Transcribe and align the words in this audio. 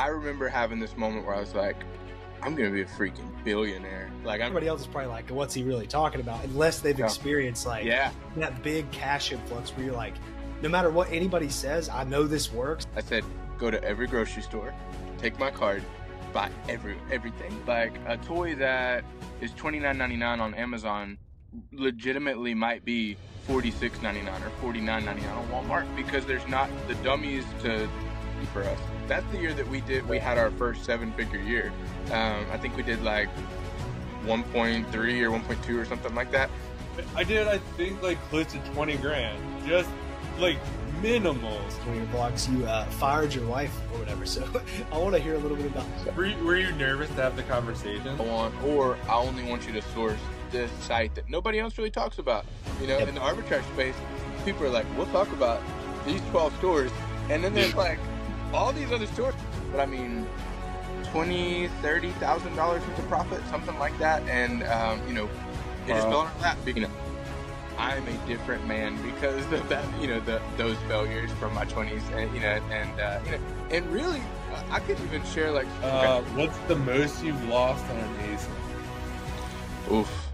I 0.00 0.06
remember 0.06 0.48
having 0.48 0.78
this 0.78 0.96
moment 0.96 1.26
where 1.26 1.36
I 1.36 1.40
was 1.40 1.54
like, 1.54 1.76
I'm 2.42 2.54
gonna 2.54 2.70
be 2.70 2.80
a 2.80 2.86
freaking 2.86 3.30
billionaire. 3.44 4.10
Like 4.24 4.40
I'm, 4.40 4.46
Everybody 4.46 4.66
else 4.66 4.80
is 4.80 4.86
probably 4.86 5.10
like, 5.10 5.28
what's 5.28 5.52
he 5.52 5.62
really 5.62 5.86
talking 5.86 6.22
about? 6.22 6.42
Unless 6.42 6.80
they've 6.80 6.98
experienced 6.98 7.66
like 7.66 7.84
yeah. 7.84 8.10
that 8.36 8.62
big 8.62 8.90
cash 8.92 9.30
influx 9.30 9.76
where 9.76 9.84
you're 9.84 9.94
like, 9.94 10.14
no 10.62 10.70
matter 10.70 10.88
what 10.88 11.12
anybody 11.12 11.50
says, 11.50 11.90
I 11.90 12.04
know 12.04 12.26
this 12.26 12.50
works. 12.50 12.86
I 12.96 13.02
said, 13.02 13.24
go 13.58 13.70
to 13.70 13.82
every 13.84 14.06
grocery 14.06 14.42
store, 14.42 14.72
take 15.18 15.38
my 15.38 15.50
card, 15.50 15.84
buy 16.32 16.50
every 16.66 16.96
everything. 17.12 17.54
Like 17.66 17.92
a 18.06 18.16
toy 18.16 18.54
that 18.54 19.04
is 19.42 19.52
twenty 19.52 19.80
nine 19.80 19.98
ninety 19.98 20.16
nine 20.16 20.40
on 20.40 20.54
Amazon, 20.54 21.18
legitimately 21.72 22.54
might 22.54 22.86
be 22.86 23.18
forty 23.46 23.70
six 23.70 24.00
ninety 24.00 24.22
nine 24.22 24.42
or 24.42 24.50
forty 24.62 24.80
nine 24.80 25.04
ninety 25.04 25.20
nine 25.26 25.36
on 25.36 25.46
Walmart 25.48 25.94
because 25.94 26.24
there's 26.24 26.48
not 26.48 26.70
the 26.88 26.94
dummies 26.96 27.44
to 27.64 27.86
for 28.46 28.62
us. 28.62 28.78
That's 29.06 29.26
the 29.32 29.38
year 29.38 29.52
that 29.54 29.66
we 29.68 29.80
did. 29.82 30.08
We 30.08 30.18
had 30.18 30.38
our 30.38 30.50
first 30.52 30.84
seven 30.84 31.12
figure 31.12 31.40
year. 31.40 31.72
Um, 32.12 32.44
I 32.52 32.56
think 32.58 32.76
we 32.76 32.82
did 32.82 33.02
like 33.02 33.28
one 34.24 34.42
point 34.44 34.90
three 34.92 35.22
or 35.22 35.30
one 35.30 35.42
point 35.42 35.62
two 35.64 35.78
or 35.78 35.84
something 35.84 36.14
like 36.14 36.30
that. 36.32 36.50
I 37.16 37.24
did, 37.24 37.48
I 37.48 37.58
think, 37.76 38.02
like 38.02 38.20
close 38.28 38.46
to 38.52 38.58
20 38.74 38.96
grand. 38.98 39.38
Just 39.66 39.88
like 40.38 40.58
minimal. 41.00 41.50
One 41.58 41.88
of 41.90 41.96
your 41.96 42.06
vlogs, 42.06 42.50
you 42.52 42.66
uh, 42.66 42.84
fired 42.86 43.32
your 43.32 43.46
wife 43.46 43.74
or 43.92 43.98
whatever. 44.00 44.26
So 44.26 44.46
I 44.92 44.98
want 44.98 45.14
to 45.14 45.20
hear 45.20 45.34
a 45.34 45.38
little 45.38 45.56
bit 45.56 45.66
about 45.66 45.86
that. 46.04 46.14
Were 46.16 46.26
you, 46.26 46.44
were 46.44 46.56
you 46.56 46.72
nervous 46.72 47.08
to 47.10 47.14
have 47.16 47.36
the 47.36 47.42
conversation? 47.44 48.08
I 48.08 48.22
want, 48.22 48.62
or 48.64 48.96
I 49.08 49.14
only 49.14 49.44
want 49.44 49.66
you 49.66 49.72
to 49.74 49.82
source 49.94 50.18
this 50.50 50.70
site 50.84 51.14
that 51.14 51.28
nobody 51.30 51.58
else 51.60 51.78
really 51.78 51.90
talks 51.90 52.18
about. 52.18 52.44
You 52.80 52.88
know, 52.88 52.98
Yep. 52.98 53.08
in 53.08 53.14
the 53.14 53.20
arbitrage 53.20 53.62
space, 53.72 53.94
people 54.44 54.64
are 54.66 54.70
like, 54.70 54.86
we'll 54.96 55.06
talk 55.06 55.30
about 55.32 55.62
these 56.04 56.20
12 56.30 56.56
stores, 56.58 56.90
and 57.30 57.42
then 57.44 57.54
there's 57.54 57.74
like 57.76 57.98
all 58.52 58.72
these 58.72 58.90
other 58.92 59.06
stores. 59.06 59.34
But 59.70 59.80
I 59.80 59.86
mean, 59.86 60.26
twenty, 61.04 61.68
thirty 61.82 62.10
thousand 62.12 62.56
dollars 62.56 62.86
worth 62.86 62.98
of 62.98 63.08
profit, 63.08 63.40
something 63.50 63.78
like 63.78 63.96
that, 63.98 64.22
and 64.28 64.62
um, 64.64 65.00
you 65.06 65.14
know, 65.14 65.28
it 65.86 65.94
just 65.94 66.08
Wow. 66.08 66.10
fell 66.10 66.22
into 66.22 66.40
that. 66.40 66.58
You 66.76 66.82
know, 66.82 66.90
I'm 67.78 68.06
a 68.06 68.26
different 68.26 68.66
man 68.66 69.00
because 69.02 69.44
of 69.52 69.68
that. 69.68 69.84
You 70.00 70.08
know, 70.08 70.20
the 70.20 70.40
those 70.56 70.76
failures 70.88 71.30
from 71.32 71.54
my 71.54 71.64
20s, 71.64 72.02
and 72.16 72.32
you 72.34 72.40
know, 72.40 72.60
and 72.70 73.00
uh, 73.00 73.20
you 73.24 73.32
know, 73.32 73.38
and 73.70 73.86
really, 73.92 74.20
I 74.70 74.76
I 74.76 74.80
could 74.80 74.98
even 75.00 75.24
share 75.24 75.50
like. 75.52 75.66
Uh, 75.82 76.22
what's 76.34 76.58
the 76.68 76.76
most 76.76 77.22
you've 77.24 77.48
lost 77.48 77.84
on 77.90 77.96
an? 77.98 78.38
Oof, 79.92 80.28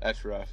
that's 0.00 0.24
rough. 0.24 0.50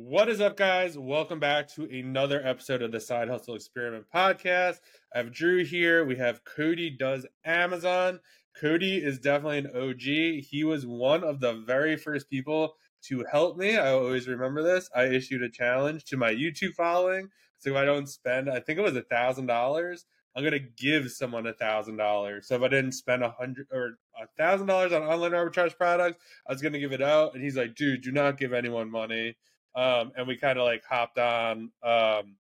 What 0.00 0.28
is 0.28 0.40
up, 0.40 0.56
guys? 0.56 0.96
Welcome 0.96 1.40
back 1.40 1.66
to 1.70 1.82
another 1.82 2.40
episode 2.46 2.82
of 2.82 2.92
the 2.92 3.00
Side 3.00 3.28
Hustle 3.28 3.56
Experiment 3.56 4.04
podcast. 4.14 4.76
I 5.12 5.18
have 5.18 5.32
Drew 5.32 5.64
here. 5.64 6.04
We 6.04 6.14
have 6.18 6.44
Cody 6.44 6.88
does 6.88 7.26
Amazon. 7.44 8.20
Cody 8.56 8.98
is 8.98 9.18
definitely 9.18 9.58
an 9.58 9.76
OG. 9.76 10.44
He 10.44 10.62
was 10.62 10.86
one 10.86 11.24
of 11.24 11.40
the 11.40 11.54
very 11.54 11.96
first 11.96 12.30
people 12.30 12.76
to 13.06 13.24
help 13.28 13.56
me. 13.56 13.76
I 13.76 13.90
always 13.90 14.28
remember 14.28 14.62
this. 14.62 14.88
I 14.94 15.06
issued 15.06 15.42
a 15.42 15.50
challenge 15.50 16.04
to 16.04 16.16
my 16.16 16.32
YouTube 16.32 16.74
following. 16.74 17.30
So 17.58 17.70
if 17.70 17.76
I 17.76 17.84
don't 17.84 18.08
spend, 18.08 18.48
I 18.48 18.60
think 18.60 18.78
it 18.78 18.82
was 18.82 18.94
a 18.94 19.02
thousand 19.02 19.46
dollars, 19.46 20.06
I'm 20.36 20.44
gonna 20.44 20.60
give 20.60 21.10
someone 21.10 21.48
a 21.48 21.52
thousand 21.52 21.96
dollars. 21.96 22.46
So 22.46 22.54
if 22.54 22.62
I 22.62 22.68
didn't 22.68 22.92
spend 22.92 23.24
a 23.24 23.30
hundred 23.30 23.66
or 23.72 23.98
a 24.16 24.28
thousand 24.38 24.68
dollars 24.68 24.92
on 24.92 25.02
online 25.02 25.32
arbitrage 25.32 25.76
products, 25.76 26.22
I 26.48 26.52
was 26.52 26.62
gonna 26.62 26.78
give 26.78 26.92
it 26.92 27.02
out. 27.02 27.34
And 27.34 27.42
he's 27.42 27.56
like, 27.56 27.74
dude, 27.74 28.02
do 28.02 28.12
not 28.12 28.38
give 28.38 28.52
anyone 28.52 28.92
money 28.92 29.34
um, 29.74 30.12
and 30.16 30.26
we 30.26 30.36
kind 30.36 30.58
of 30.58 30.64
like 30.64 30.82
hopped 30.84 31.18
on 31.18 31.70
um, 31.82 32.36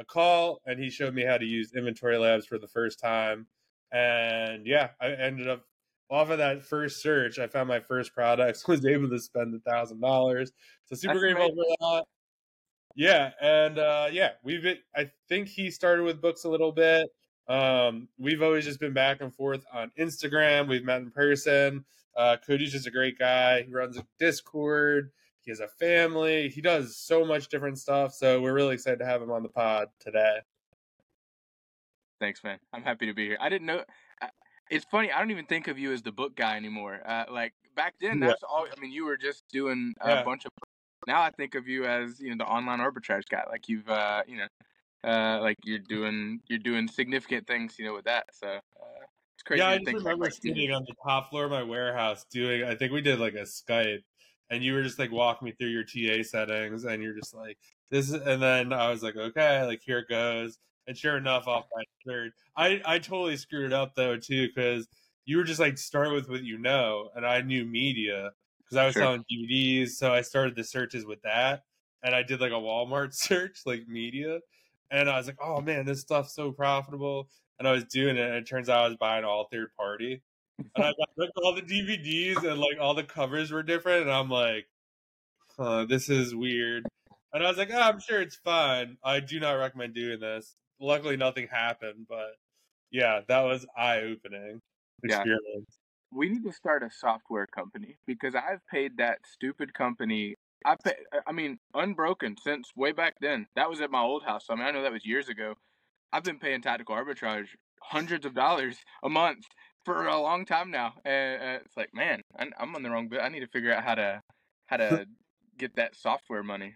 a 0.00 0.04
call 0.04 0.60
and 0.66 0.80
he 0.80 0.90
showed 0.90 1.14
me 1.14 1.24
how 1.24 1.36
to 1.36 1.44
use 1.44 1.72
inventory 1.74 2.18
labs 2.18 2.46
for 2.46 2.58
the 2.58 2.66
first 2.66 2.98
time 2.98 3.46
and 3.92 4.66
yeah 4.66 4.88
i 5.00 5.08
ended 5.08 5.48
up 5.48 5.62
off 6.10 6.30
of 6.30 6.38
that 6.38 6.62
first 6.62 7.02
search 7.02 7.38
i 7.38 7.46
found 7.46 7.68
my 7.68 7.80
first 7.80 8.14
products 8.14 8.66
was 8.68 8.84
able 8.84 9.08
to 9.08 9.18
spend 9.18 9.54
a 9.54 9.70
thousand 9.70 10.00
dollars 10.00 10.52
so 10.86 10.96
super 10.96 11.14
That's 11.14 11.34
grateful 11.34 11.48
for 11.48 11.64
that. 11.80 12.04
Yeah 12.96 13.30
and 13.40 13.78
uh 13.78 14.08
yeah 14.10 14.30
we've 14.42 14.62
been 14.62 14.78
i 14.96 15.10
think 15.28 15.48
he 15.48 15.70
started 15.70 16.02
with 16.02 16.20
books 16.20 16.44
a 16.44 16.48
little 16.48 16.72
bit 16.72 17.08
um 17.48 18.08
we've 18.18 18.42
always 18.42 18.64
just 18.64 18.80
been 18.80 18.92
back 18.92 19.20
and 19.20 19.34
forth 19.34 19.64
on 19.72 19.90
instagram 19.98 20.68
we've 20.68 20.84
met 20.84 21.02
in 21.02 21.10
person 21.10 21.84
uh 22.16 22.36
cody's 22.44 22.72
just 22.72 22.86
a 22.86 22.90
great 22.90 23.18
guy 23.18 23.62
he 23.62 23.72
runs 23.72 23.96
a 23.96 24.06
discord 24.18 25.10
he 25.50 25.52
has 25.52 25.60
a 25.60 25.68
family. 25.84 26.48
He 26.48 26.60
does 26.60 26.96
so 26.96 27.24
much 27.24 27.48
different 27.48 27.78
stuff. 27.78 28.14
So 28.14 28.40
we're 28.40 28.54
really 28.54 28.74
excited 28.74 29.00
to 29.00 29.04
have 29.06 29.20
him 29.20 29.32
on 29.32 29.42
the 29.42 29.48
pod 29.48 29.88
today. 29.98 30.38
Thanks, 32.20 32.44
man. 32.44 32.58
I'm 32.72 32.82
happy 32.82 33.06
to 33.06 33.14
be 33.14 33.26
here. 33.26 33.38
I 33.40 33.48
didn't 33.48 33.66
know. 33.66 33.82
It's 34.70 34.84
funny. 34.84 35.10
I 35.10 35.18
don't 35.18 35.32
even 35.32 35.46
think 35.46 35.66
of 35.66 35.78
you 35.78 35.92
as 35.92 36.02
the 36.02 36.12
book 36.12 36.36
guy 36.36 36.56
anymore. 36.56 37.00
Uh, 37.04 37.24
like 37.28 37.52
back 37.74 37.94
then, 38.00 38.20
Yeah. 38.20 38.28
that's 38.28 38.44
all. 38.44 38.66
I 38.70 38.80
mean, 38.80 38.92
you 38.92 39.04
were 39.04 39.16
just 39.16 39.42
doing 39.48 39.94
a 40.00 40.10
Yeah. 40.10 40.22
bunch 40.22 40.44
of. 40.44 40.52
Now 41.08 41.22
I 41.22 41.30
think 41.30 41.56
of 41.56 41.66
you 41.66 41.86
as 41.86 42.20
you 42.20 42.30
know 42.30 42.44
the 42.44 42.48
online 42.48 42.78
arbitrage 42.78 43.28
guy. 43.28 43.42
Like 43.50 43.68
you've 43.68 43.88
uh, 43.88 44.22
you 44.28 44.36
know, 44.36 44.46
uh, 45.02 45.40
like 45.40 45.56
you're 45.64 45.80
doing 45.80 46.40
you're 46.46 46.60
doing 46.60 46.86
significant 46.86 47.48
things. 47.48 47.80
You 47.80 47.86
know 47.86 47.94
with 47.94 48.04
that. 48.04 48.26
So 48.32 48.46
uh, 48.46 48.60
it's 49.34 49.42
crazy. 49.42 49.58
yeah, 49.62 49.70
I 49.70 49.78
just 49.78 49.86
think 49.86 49.98
remember 49.98 50.26
like, 50.26 50.34
sitting 50.34 50.70
on 50.70 50.84
the 50.86 50.94
top 51.02 51.30
floor 51.30 51.46
of 51.46 51.50
my 51.50 51.64
warehouse 51.64 52.24
doing. 52.30 52.62
I 52.62 52.76
think 52.76 52.92
we 52.92 53.00
did 53.00 53.18
like 53.18 53.34
a 53.34 53.42
Skype, 53.42 54.04
and 54.50 54.62
you 54.64 54.74
were 54.74 54.82
just 54.82 54.98
like 54.98 55.10
walking 55.12 55.46
me 55.46 55.52
through 55.52 55.68
your 55.68 55.84
TA 55.84 56.22
settings, 56.22 56.84
and 56.84 57.02
you're 57.02 57.14
just 57.14 57.34
like 57.34 57.58
this, 57.90 58.08
is, 58.08 58.14
and 58.14 58.42
then 58.42 58.72
I 58.72 58.90
was 58.90 59.02
like, 59.02 59.16
okay, 59.16 59.64
like 59.64 59.82
here 59.84 59.98
it 60.00 60.08
goes. 60.08 60.58
And 60.86 60.96
sure 60.96 61.16
enough, 61.16 61.46
off 61.46 61.66
my 61.74 61.84
third, 62.06 62.32
I 62.56 62.80
I 62.84 62.98
totally 62.98 63.36
screwed 63.36 63.66
it 63.66 63.72
up 63.72 63.94
though 63.94 64.16
too 64.16 64.48
because 64.48 64.88
you 65.24 65.36
were 65.36 65.44
just 65.44 65.60
like 65.60 65.78
start 65.78 66.12
with 66.12 66.28
what 66.28 66.42
you 66.42 66.58
know, 66.58 67.10
and 67.14 67.26
I 67.26 67.40
knew 67.42 67.64
media 67.64 68.32
because 68.58 68.76
I 68.76 68.86
was 68.86 68.96
Sure. 68.96 68.96
selling 68.96 69.24
DVDs, 69.30 69.90
so 69.90 70.12
I 70.12 70.22
started 70.22 70.56
the 70.56 70.64
searches 70.64 71.04
with 71.06 71.20
that, 71.22 71.62
and 72.02 72.14
I 72.14 72.22
did 72.22 72.40
like 72.40 72.52
a 72.52 72.54
Walmart 72.54 73.14
search 73.14 73.60
like 73.66 73.86
media, 73.88 74.40
and 74.90 75.08
I 75.08 75.16
was 75.18 75.26
like, 75.26 75.38
oh 75.42 75.60
man, 75.60 75.86
this 75.86 76.00
stuff's 76.00 76.34
so 76.34 76.52
profitable, 76.52 77.28
and 77.58 77.68
I 77.68 77.72
was 77.72 77.84
doing 77.84 78.16
it, 78.16 78.26
and 78.26 78.34
it 78.36 78.46
turns 78.46 78.68
out 78.68 78.84
I 78.84 78.88
was 78.88 78.96
buying 78.96 79.24
all 79.24 79.48
third 79.50 79.68
party, 79.76 80.22
and 80.76 80.84
I 80.84 80.90
got 80.98 81.08
like 81.16 81.30
all 81.42 81.54
the 81.54 81.62
DVDs 81.62 82.44
and 82.44 82.60
like 82.60 82.78
all 82.80 82.94
the 82.94 83.04
covers 83.04 83.50
were 83.52 83.62
different, 83.62 84.02
and 84.02 84.12
I'm 84.12 84.30
like, 84.30 84.66
huh, 85.58 85.86
this 85.86 86.08
is 86.08 86.34
weird. 86.34 86.84
And 87.32 87.44
I 87.44 87.48
was 87.48 87.58
like, 87.58 87.70
oh, 87.72 87.80
I'm 87.80 88.00
sure 88.00 88.20
it's 88.20 88.36
fine. 88.36 88.96
I 89.04 89.20
do 89.20 89.40
not 89.40 89.52
recommend 89.52 89.94
doing 89.94 90.20
this. 90.20 90.56
Luckily, 90.80 91.16
nothing 91.16 91.48
happened, 91.48 92.06
but 92.08 92.36
yeah, 92.90 93.20
that 93.28 93.42
was 93.42 93.66
eye 93.76 94.00
opening 94.00 94.60
Yeah. 95.02 95.26
experience. 95.26 95.78
we 96.12 96.28
need 96.28 96.44
to 96.44 96.52
start 96.52 96.82
a 96.82 96.90
software 96.90 97.46
company 97.46 97.98
because 98.06 98.34
I've 98.34 98.66
paid 98.70 98.96
that 98.98 99.18
stupid 99.26 99.74
company. 99.74 100.34
I 100.66 100.76
pay, 100.84 100.94
I 101.26 101.32
mean, 101.32 101.58
unbroken 101.74 102.36
since 102.42 102.70
way 102.76 102.92
back 102.92 103.14
then. 103.20 103.46
That 103.56 103.70
was 103.70 103.80
at 103.80 103.90
my 103.90 104.00
old 104.02 104.24
house. 104.24 104.46
I 104.50 104.54
mean, 104.56 104.64
I 104.66 104.70
know 104.72 104.82
that 104.82 104.92
was 104.92 105.06
years 105.06 105.28
ago. 105.28 105.54
I've 106.12 106.24
been 106.24 106.38
paying 106.38 106.62
tactical 106.62 106.96
arbitrage 106.96 107.48
hundreds 107.82 108.26
of 108.26 108.34
dollars 108.34 108.76
a 109.04 109.08
month 109.08 109.46
for 109.84 110.06
a 110.06 110.20
long 110.20 110.44
time 110.44 110.70
now, 110.70 110.94
and 111.04 111.42
uh, 111.42 111.58
it's 111.64 111.76
like, 111.76 111.94
man, 111.94 112.22
I'm 112.38 112.52
I'm 112.58 112.74
on 112.74 112.82
the 112.82 112.90
wrong 112.90 113.08
bit. 113.08 113.20
I 113.20 113.28
need 113.28 113.40
to 113.40 113.48
figure 113.48 113.72
out 113.72 113.84
how 113.84 113.94
to 113.94 114.22
how 114.66 114.76
to 114.76 115.06
get 115.58 115.76
that 115.76 115.96
software 115.96 116.42
money. 116.42 116.74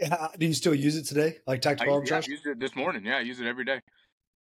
Yeah, 0.00 0.28
do 0.38 0.46
you 0.46 0.54
still 0.54 0.74
use 0.74 0.96
it 0.96 1.04
today? 1.06 1.38
Like 1.46 1.58
I, 1.58 1.70
tactical 1.70 2.00
use- 2.00 2.10
yeah, 2.10 2.16
I 2.16 2.20
arbitrage? 2.20 2.28
used 2.28 2.46
it 2.46 2.60
this 2.60 2.76
morning. 2.76 3.04
Yeah, 3.04 3.16
I 3.18 3.20
use 3.20 3.40
it 3.40 3.46
every 3.46 3.64
day. 3.64 3.80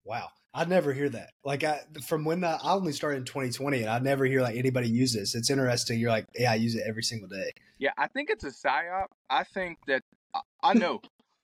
Wow, 0.05 0.29
I 0.53 0.65
never 0.65 0.93
hear 0.93 1.09
that. 1.11 1.31
Like 1.45 1.65
I, 1.65 1.81
from 2.07 2.25
when 2.25 2.45
I, 2.45 2.59
I 2.63 2.73
only 2.73 2.93
started 2.93 3.19
in 3.19 3.25
2020, 3.25 3.83
and 3.83 3.91
I 3.91 3.99
never 3.99 4.25
hear 4.25 4.41
like 4.43 4.57
anybody 4.57 4.89
use 4.89 5.13
this. 5.13 5.35
It's 5.35 5.51
interesting. 5.51 5.99
You're 5.99 6.11
like, 6.11 6.27
yeah, 6.35 6.53
I 6.53 6.57
use 6.57 6.75
it 6.75 6.83
every 6.87 7.03
single 7.03 7.29
day. 7.29 7.51
Yeah, 7.79 7.91
I 7.99 8.09
think 8.09 8.31
it's 8.31 8.45
a 8.45 8.51
psyop. 8.51 9.07
I 9.31 9.45
think 9.45 9.79
that 9.87 10.03
I, 10.35 10.41
I 10.63 10.75
know 10.75 11.01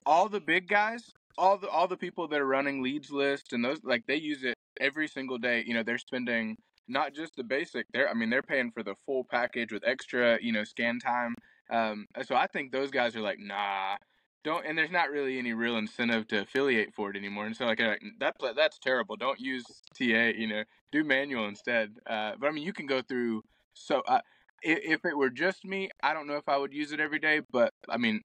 all 0.06 0.28
the 0.28 0.40
big 0.40 0.68
guys, 0.68 1.10
all 1.40 1.56
the 1.56 1.68
all 1.68 1.88
the 1.88 1.96
people 1.96 2.28
that 2.28 2.40
are 2.40 2.46
running 2.46 2.82
leads 2.82 3.10
list 3.10 3.54
and 3.54 3.64
those 3.64 3.82
like 3.82 4.06
they 4.06 4.16
use 4.16 4.44
it 4.44 4.54
every 4.78 5.08
single 5.08 5.38
day. 5.38 5.64
You 5.66 5.74
know, 5.74 5.82
they're 5.82 5.98
spending 5.98 6.58
not 6.86 7.14
just 7.14 7.34
the 7.34 7.42
basic. 7.42 7.86
They're 7.92 8.10
I 8.10 8.14
mean 8.14 8.28
they're 8.28 8.42
paying 8.42 8.70
for 8.70 8.82
the 8.82 8.94
full 9.06 9.24
package 9.24 9.72
with 9.72 9.82
extra 9.86 10.38
you 10.42 10.52
know 10.52 10.64
scan 10.64 10.98
time. 10.98 11.34
Um, 11.70 12.06
so 12.24 12.34
I 12.36 12.46
think 12.46 12.72
those 12.72 12.90
guys 12.90 13.16
are 13.16 13.22
like, 13.22 13.38
nah, 13.38 13.96
don't. 14.44 14.66
And 14.66 14.76
there's 14.76 14.90
not 14.90 15.10
really 15.10 15.38
any 15.38 15.54
real 15.54 15.78
incentive 15.78 16.28
to 16.28 16.42
affiliate 16.42 16.92
for 16.94 17.10
it 17.10 17.16
anymore. 17.16 17.46
And 17.46 17.56
so 17.56 17.64
like, 17.64 17.80
like 17.80 18.02
that 18.18 18.36
that's 18.54 18.78
terrible. 18.78 19.16
Don't 19.16 19.40
use 19.40 19.64
TA. 19.96 20.32
You 20.36 20.46
know, 20.46 20.64
do 20.92 21.04
manual 21.04 21.48
instead. 21.48 21.94
Uh, 22.06 22.32
but 22.38 22.48
I 22.48 22.50
mean, 22.50 22.64
you 22.64 22.74
can 22.74 22.86
go 22.86 23.00
through. 23.00 23.44
So 23.72 24.02
uh, 24.06 24.20
if 24.62 25.06
it 25.06 25.16
were 25.16 25.30
just 25.30 25.64
me, 25.64 25.88
I 26.02 26.12
don't 26.12 26.26
know 26.26 26.36
if 26.36 26.50
I 26.50 26.58
would 26.58 26.74
use 26.74 26.92
it 26.92 27.00
every 27.00 27.18
day. 27.18 27.40
But 27.50 27.72
I 27.88 27.96
mean, 27.96 28.20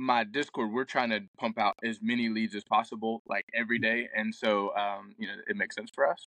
my 0.00 0.24
Discord, 0.24 0.72
we're 0.72 0.84
trying 0.84 1.10
to 1.10 1.20
pump 1.38 1.58
out 1.58 1.76
as 1.84 1.98
many 2.00 2.28
leads 2.28 2.54
as 2.54 2.64
possible, 2.64 3.22
like 3.28 3.44
every 3.54 3.78
day, 3.78 4.08
and 4.16 4.34
so 4.34 4.74
um, 4.76 5.14
you 5.18 5.26
know, 5.28 5.34
it 5.46 5.56
makes 5.56 5.74
sense 5.74 5.90
for 5.94 6.08
us. 6.08 6.26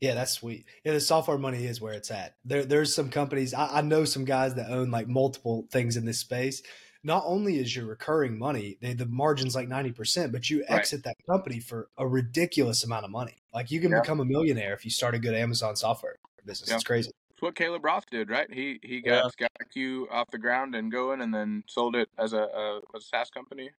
Yeah, 0.00 0.14
that's 0.14 0.32
sweet. 0.32 0.64
Yeah, 0.82 0.92
the 0.92 1.00
software 1.00 1.36
money 1.36 1.66
is 1.66 1.78
where 1.80 1.92
it's 1.92 2.10
at. 2.10 2.36
There, 2.44 2.64
there's 2.64 2.94
some 2.94 3.10
companies. 3.10 3.52
I, 3.52 3.78
I 3.78 3.80
know 3.82 4.06
some 4.06 4.24
guys 4.24 4.54
that 4.54 4.70
own 4.70 4.90
like 4.90 5.08
multiple 5.08 5.66
things 5.70 5.98
in 5.98 6.06
this 6.06 6.18
space, 6.18 6.62
not 7.04 7.22
only 7.26 7.58
is 7.58 7.76
your 7.76 7.84
recurring 7.84 8.38
money, 8.38 8.78
they, 8.80 8.94
the 8.94 9.04
margin's 9.04 9.54
like 9.54 9.68
90%, 9.68 10.32
but 10.32 10.48
you 10.48 10.60
Right. 10.60 10.78
exit 10.78 11.04
that 11.04 11.16
company 11.28 11.60
for 11.60 11.90
a 11.98 12.08
ridiculous 12.08 12.82
amount 12.82 13.04
of 13.04 13.10
money. 13.10 13.42
Like 13.52 13.70
you 13.70 13.78
can 13.78 13.90
Yeah. 13.90 14.00
become 14.00 14.20
a 14.20 14.24
millionaire 14.24 14.72
if 14.72 14.86
you 14.86 14.90
start 14.90 15.14
a 15.14 15.18
good 15.18 15.34
Amazon 15.34 15.76
software 15.76 16.16
business. 16.46 16.70
Yeah. 16.70 16.76
It's 16.76 16.84
crazy. 16.84 17.10
It's 17.40 17.42
what 17.42 17.54
Caleb 17.54 17.86
Roth 17.86 18.04
did, 18.10 18.28
right? 18.28 18.52
He 18.52 18.78
he 18.82 19.00
Yeah. 19.02 19.22
got 19.22 19.34
ScoutIQ 19.34 20.10
off 20.10 20.30
the 20.30 20.36
ground 20.36 20.74
and 20.74 20.92
going, 20.92 21.22
and 21.22 21.32
then 21.32 21.64
sold 21.66 21.96
it 21.96 22.10
as 22.18 22.34
a, 22.34 22.42
a, 22.42 22.80
a 22.94 23.00
SaaS 23.00 23.30
company. 23.30 23.70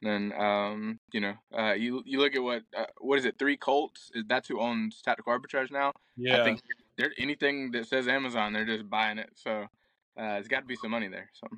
And 0.00 0.32
then 0.32 0.40
um, 0.40 0.98
you 1.12 1.20
know, 1.20 1.34
uh, 1.54 1.74
you 1.74 2.02
you 2.06 2.18
look 2.20 2.34
at 2.34 2.42
what 2.42 2.62
uh, 2.74 2.86
what 3.02 3.18
is 3.18 3.26
it? 3.26 3.36
Threecolts. 3.36 4.10
Is 4.14 4.24
that's 4.28 4.48
who 4.48 4.62
owns 4.62 5.02
Tactical 5.02 5.30
Arbitrage 5.30 5.70
now? 5.70 5.92
Yeah. 6.16 6.40
I 6.40 6.44
think 6.44 6.62
there 6.96 7.12
anything 7.18 7.70
that 7.72 7.86
says 7.86 8.08
Amazon, 8.08 8.54
they're 8.54 8.64
just 8.64 8.88
buying 8.88 9.18
it. 9.18 9.28
So 9.34 9.50
uh, 9.50 9.66
there's 10.16 10.48
got 10.48 10.60
to 10.60 10.66
be 10.66 10.76
some 10.76 10.92
money 10.92 11.08
there. 11.08 11.28
So 11.34 11.48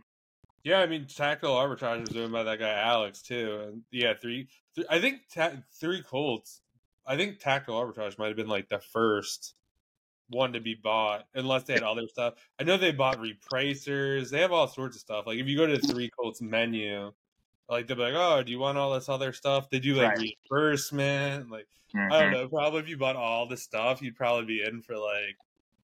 Yeah, 0.64 0.80
I 0.80 0.88
mean, 0.88 1.06
tactical 1.06 1.54
arbitrage 1.54 2.00
was 2.00 2.16
owned 2.16 2.32
by 2.32 2.42
that 2.42 2.58
guy 2.58 2.80
Alex 2.80 3.22
too, 3.22 3.60
and 3.68 3.82
yeah, 3.92 4.14
three. 4.20 4.48
Th- 4.74 4.88
I 4.90 4.98
think 4.98 5.20
ta- 5.32 5.62
Threecolts. 5.80 6.62
I 7.06 7.16
think 7.16 7.38
tactical 7.38 7.80
arbitrage 7.80 8.18
might 8.18 8.26
have 8.26 8.36
been 8.36 8.48
like 8.48 8.68
the 8.68 8.80
first 8.80 9.54
one 10.28 10.52
to 10.54 10.60
be 10.60 10.74
bought, 10.74 11.26
unless 11.34 11.64
they 11.64 11.74
had 11.74 11.82
other 11.82 12.08
stuff. 12.08 12.34
I 12.58 12.64
know 12.64 12.76
they 12.76 12.92
bought 12.92 13.18
repricers. 13.18 14.30
They 14.30 14.40
have 14.40 14.52
all 14.52 14.68
sorts 14.68 14.96
of 14.96 15.00
stuff. 15.00 15.26
Like 15.26 15.38
if 15.38 15.46
you 15.46 15.56
go 15.56 15.66
to 15.66 15.76
the 15.78 15.82
Threecolts 15.82 16.40
menu, 16.42 17.12
like 17.68 17.86
they'll 17.86 17.96
be 17.96 18.02
like, 18.04 18.14
"Oh, 18.16 18.42
do 18.42 18.52
you 18.52 18.58
want 18.58 18.78
all 18.78 18.94
this 18.94 19.08
other 19.08 19.32
stuff?" 19.32 19.70
They 19.70 19.80
do 19.80 19.94
like 19.94 20.16
Right. 20.18 20.36
reimbursement. 20.50 21.50
Like 21.50 21.68
I 22.10 22.20
don't 22.22 22.32
know. 22.32 22.48
Probably 22.48 22.80
if 22.80 22.88
you 22.88 22.96
bought 22.98 23.16
all 23.16 23.46
the 23.48 23.56
stuff, 23.56 24.02
you'd 24.02 24.16
probably 24.16 24.46
be 24.46 24.62
in 24.64 24.82
for 24.82 24.96
like 24.98 25.36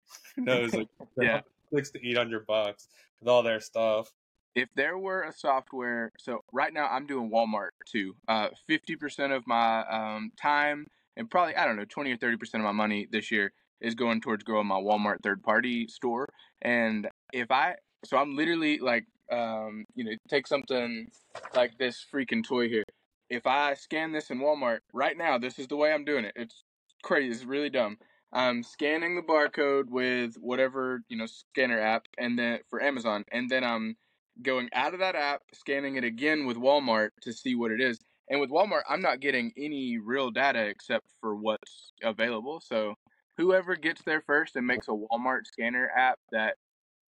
who 0.35 0.43
knows, 0.45 0.75
like 0.75 0.87
Yeah. 1.21 1.41
six 1.73 1.91
to 1.91 2.07
eight 2.07 2.17
hundred 2.17 2.45
bucks 2.47 2.87
with 3.19 3.29
all 3.29 3.43
their 3.43 3.59
stuff. 3.59 4.11
if 4.55 4.69
there 4.75 4.97
were 4.97 5.23
a 5.23 5.33
software 5.33 6.11
so 6.17 6.39
right 6.51 6.73
now 6.73 6.87
i'm 6.87 7.05
doing 7.07 7.29
walmart 7.31 7.69
too 7.85 8.15
uh, 8.27 8.49
50% 8.67 9.31
of 9.35 9.45
my 9.47 9.81
um, 9.87 10.31
time 10.37 10.87
and 11.15 11.29
probably 11.29 11.55
i 11.55 11.65
don't 11.65 11.75
know 11.77 11.85
20 11.85 12.11
or 12.11 12.17
30% 12.17 12.61
of 12.61 12.65
my 12.65 12.71
money 12.71 13.07
this 13.11 13.31
year 13.31 13.53
is 13.81 13.95
going 13.95 14.21
towards 14.21 14.43
growing 14.43 14.67
my 14.67 14.75
walmart 14.75 15.21
third 15.23 15.41
party 15.43 15.87
store 15.87 16.27
and 16.61 17.07
if 17.33 17.51
i 17.51 17.75
so 18.05 18.17
i'm 18.17 18.35
literally 18.35 18.79
like 18.79 19.05
um, 19.29 19.83
you 19.95 20.05
know 20.05 20.11
take 20.29 20.47
something 20.47 21.07
like 21.53 21.77
this 21.77 22.05
freaking 22.13 22.43
toy 22.43 22.69
here 22.69 22.85
if 23.29 23.45
i 23.45 23.73
scan 23.73 24.13
this 24.13 24.29
in 24.29 24.39
walmart 24.39 24.79
right 24.93 25.17
now 25.17 25.37
this 25.37 25.59
is 25.59 25.67
the 25.67 25.75
way 25.75 25.91
i'm 25.91 26.05
doing 26.05 26.23
it 26.23 26.31
it's 26.35 26.63
crazy 27.03 27.29
it's 27.29 27.43
really 27.43 27.69
dumb 27.69 27.97
I'm 28.33 28.61
scanning 28.61 29.15
the 29.15 29.21
barcode 29.21 29.89
with 29.89 30.35
whatever 30.35 31.01
you 31.09 31.17
know 31.17 31.25
scanner 31.27 31.79
app, 31.79 32.07
and 32.17 32.37
then 32.37 32.59
for 32.69 32.81
Amazon, 32.81 33.23
and 33.31 33.49
then 33.49 33.63
I'm 33.63 33.95
going 34.41 34.69
out 34.73 34.93
of 34.93 34.99
that 34.99 35.15
app, 35.15 35.41
scanning 35.53 35.95
it 35.95 36.03
again 36.03 36.45
with 36.45 36.57
Walmart 36.57 37.09
to 37.21 37.33
see 37.33 37.55
what 37.55 37.71
it 37.71 37.81
is. 37.81 37.99
And 38.29 38.39
with 38.39 38.49
Walmart, 38.49 38.81
I'm 38.89 39.01
not 39.01 39.21
getting 39.21 39.53
any 39.57 39.97
real 39.97 40.31
data 40.31 40.59
except 40.67 41.07
for 41.21 41.35
what's 41.35 41.93
available. 42.03 42.59
So 42.59 42.95
whoever 43.37 43.75
gets 43.75 44.01
there 44.03 44.21
first 44.21 44.55
and 44.55 44.65
makes 44.65 44.87
a 44.87 44.91
Walmart 44.91 45.45
scanner 45.45 45.89
app 45.95 46.17
that 46.31 46.55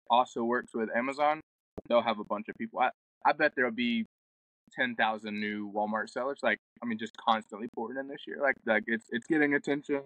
also 0.09 0.43
works 0.43 0.71
with 0.73 0.89
Amazon, 0.95 1.41
they'll 1.87 2.01
have 2.01 2.19
a 2.19 2.23
bunch 2.23 2.47
of 2.49 2.55
people. 2.55 2.79
I, 2.79 2.89
I 3.25 3.33
bet 3.33 3.53
there'll 3.55 3.71
be 3.71 4.05
ten 4.73 4.95
thousand 4.95 5.39
new 5.39 5.71
Walmart 5.71 6.09
sellers. 6.09 6.39
Like 6.43 6.59
I 6.81 6.85
mean, 6.85 6.97
just 6.97 7.15
constantly 7.17 7.67
pouring 7.75 7.97
in 7.97 8.07
this 8.07 8.21
year. 8.27 8.37
Like 8.41 8.55
like 8.65 8.83
it's 8.87 9.05
it's 9.09 9.27
getting 9.27 9.55
attention. 9.55 10.01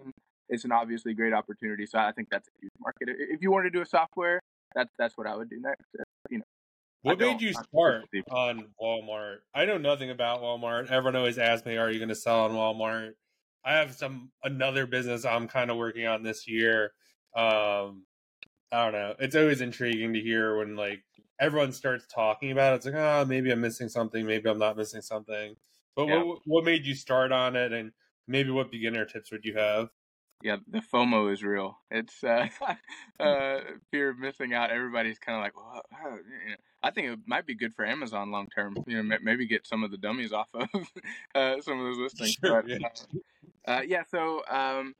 It's 0.48 0.64
an 0.64 0.72
obviously 0.72 1.14
great 1.14 1.32
opportunity. 1.32 1.86
So 1.86 1.98
I 1.98 2.12
think 2.12 2.28
that's 2.30 2.48
a 2.48 2.50
huge 2.60 2.72
market. 2.78 3.08
If 3.08 3.40
you 3.42 3.50
want 3.50 3.64
to 3.64 3.70
do 3.70 3.80
a 3.80 3.86
software, 3.86 4.40
that's 4.74 4.92
that's 4.98 5.16
what 5.16 5.26
I 5.26 5.36
would 5.36 5.50
do 5.50 5.60
next. 5.60 5.84
Uh, 5.98 6.04
You 6.30 6.38
know, 6.38 6.44
What 7.02 7.18
made 7.18 7.40
you 7.40 7.52
start 7.52 8.04
on 8.30 8.66
Walmart? 8.80 9.38
I 9.54 9.64
know 9.64 9.78
nothing 9.78 10.10
about 10.10 10.42
Walmart. 10.42 10.90
Everyone 10.90 11.16
always 11.16 11.38
asks 11.38 11.66
me, 11.66 11.76
"Are 11.76 11.90
you 11.90 11.98
going 11.98 12.08
to 12.08 12.14
sell 12.14 12.44
on 12.44 12.52
Walmart?" 12.52 13.14
I 13.64 13.74
have 13.74 13.94
some 13.94 14.30
another 14.42 14.86
business 14.86 15.24
I'm 15.24 15.48
kind 15.48 15.70
of 15.70 15.76
working 15.76 16.06
on 16.06 16.22
this 16.22 16.46
year. 16.46 16.92
Um, 17.36 18.04
I 18.70 18.84
don't 18.84 18.92
know. 18.92 19.14
It's 19.18 19.36
always 19.36 19.60
intriguing 19.60 20.12
to 20.14 20.20
hear 20.20 20.58
when 20.58 20.76
like 20.76 21.02
everyone 21.40 21.72
starts 21.72 22.06
talking 22.06 22.50
about 22.50 22.72
it. 22.72 22.76
It's 22.76 22.86
like, 22.86 22.94
oh, 22.94 23.24
maybe 23.26 23.50
I'm 23.50 23.60
missing 23.60 23.88
something. 23.88 24.26
Maybe 24.26 24.48
I'm 24.48 24.58
not 24.58 24.76
missing 24.76 25.02
something. 25.02 25.56
But 25.96 26.08
Yeah. 26.08 26.22
what 26.22 26.38
what 26.44 26.64
made 26.64 26.86
you 26.86 26.94
start 26.94 27.32
on 27.32 27.56
it, 27.56 27.72
and 27.72 27.92
maybe 28.26 28.50
what 28.50 28.70
beginner 28.70 29.04
tips 29.04 29.30
would 29.32 29.44
you 29.44 29.56
have? 29.56 29.90
yeah, 30.44 30.56
the 30.68 30.80
FOMO 30.80 31.32
is 31.32 31.42
real. 31.42 31.78
It's 31.90 32.22
uh, 32.22 32.48
uh, 33.20 33.60
fear 33.90 34.10
of 34.10 34.18
missing 34.18 34.52
out. 34.52 34.70
Everybody's 34.70 35.18
kind 35.18 35.38
of 35.38 35.42
like, 35.42 35.56
well, 35.56 35.82
how, 35.90 36.10
you 36.10 36.50
know. 36.50 36.56
I 36.82 36.90
think 36.90 37.08
it 37.08 37.18
might 37.26 37.46
be 37.46 37.54
good 37.54 37.72
for 37.74 37.86
Amazon 37.86 38.30
long 38.30 38.48
term. 38.54 38.76
You 38.86 38.98
know, 38.98 39.02
ma- 39.04 39.16
maybe 39.22 39.46
get 39.46 39.66
some 39.66 39.82
of 39.82 39.90
the 39.90 39.96
dummies 39.96 40.34
off 40.34 40.48
of 40.52 40.68
uh, 41.34 41.60
some 41.62 41.80
of 41.80 41.86
those 41.86 41.98
listings. 41.98 42.32
Sure, 42.32 42.62
but, 42.62 42.68
yeah. 42.68 42.88
Uh, 43.66 43.82
yeah, 43.86 44.02
so 44.10 44.42
um, 44.48 44.94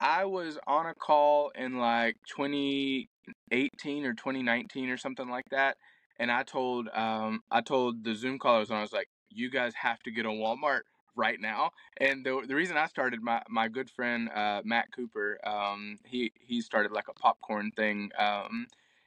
I 0.00 0.24
was 0.24 0.58
on 0.66 0.86
a 0.86 0.94
call 0.94 1.50
in 1.50 1.78
like 1.78 2.16
2018 2.28 4.04
or 4.04 4.14
2019 4.14 4.90
or 4.90 4.96
something 4.96 5.28
like 5.28 5.48
that, 5.50 5.76
and 6.18 6.30
I 6.30 6.42
told 6.42 6.88
um, 6.94 7.42
I 7.50 7.60
told 7.60 8.04
the 8.04 8.14
Zoom 8.14 8.38
callers 8.38 8.70
and 8.70 8.78
I 8.78 8.82
was 8.82 8.92
like, 8.92 9.08
you 9.30 9.50
guys 9.50 9.74
have 9.74 10.00
to 10.04 10.10
get 10.10 10.26
on 10.26 10.36
Walmart 10.36 10.82
right 11.16 11.40
now. 11.40 11.70
And 11.98 12.24
the 12.24 12.42
the 12.46 12.54
reason 12.54 12.76
I 12.76 12.86
started 12.86 13.22
my 13.22 13.42
my 13.48 13.68
good 13.68 13.90
friend 13.90 14.28
uh, 14.34 14.62
Matt 14.64 14.92
Cooper, 14.94 15.38
um, 15.46 15.98
he 16.04 16.32
he 16.40 16.60
started 16.60 16.92
like 16.92 17.08
a 17.08 17.14
popcorn 17.14 17.70
thing. 17.72 18.10
Um, 18.18 18.66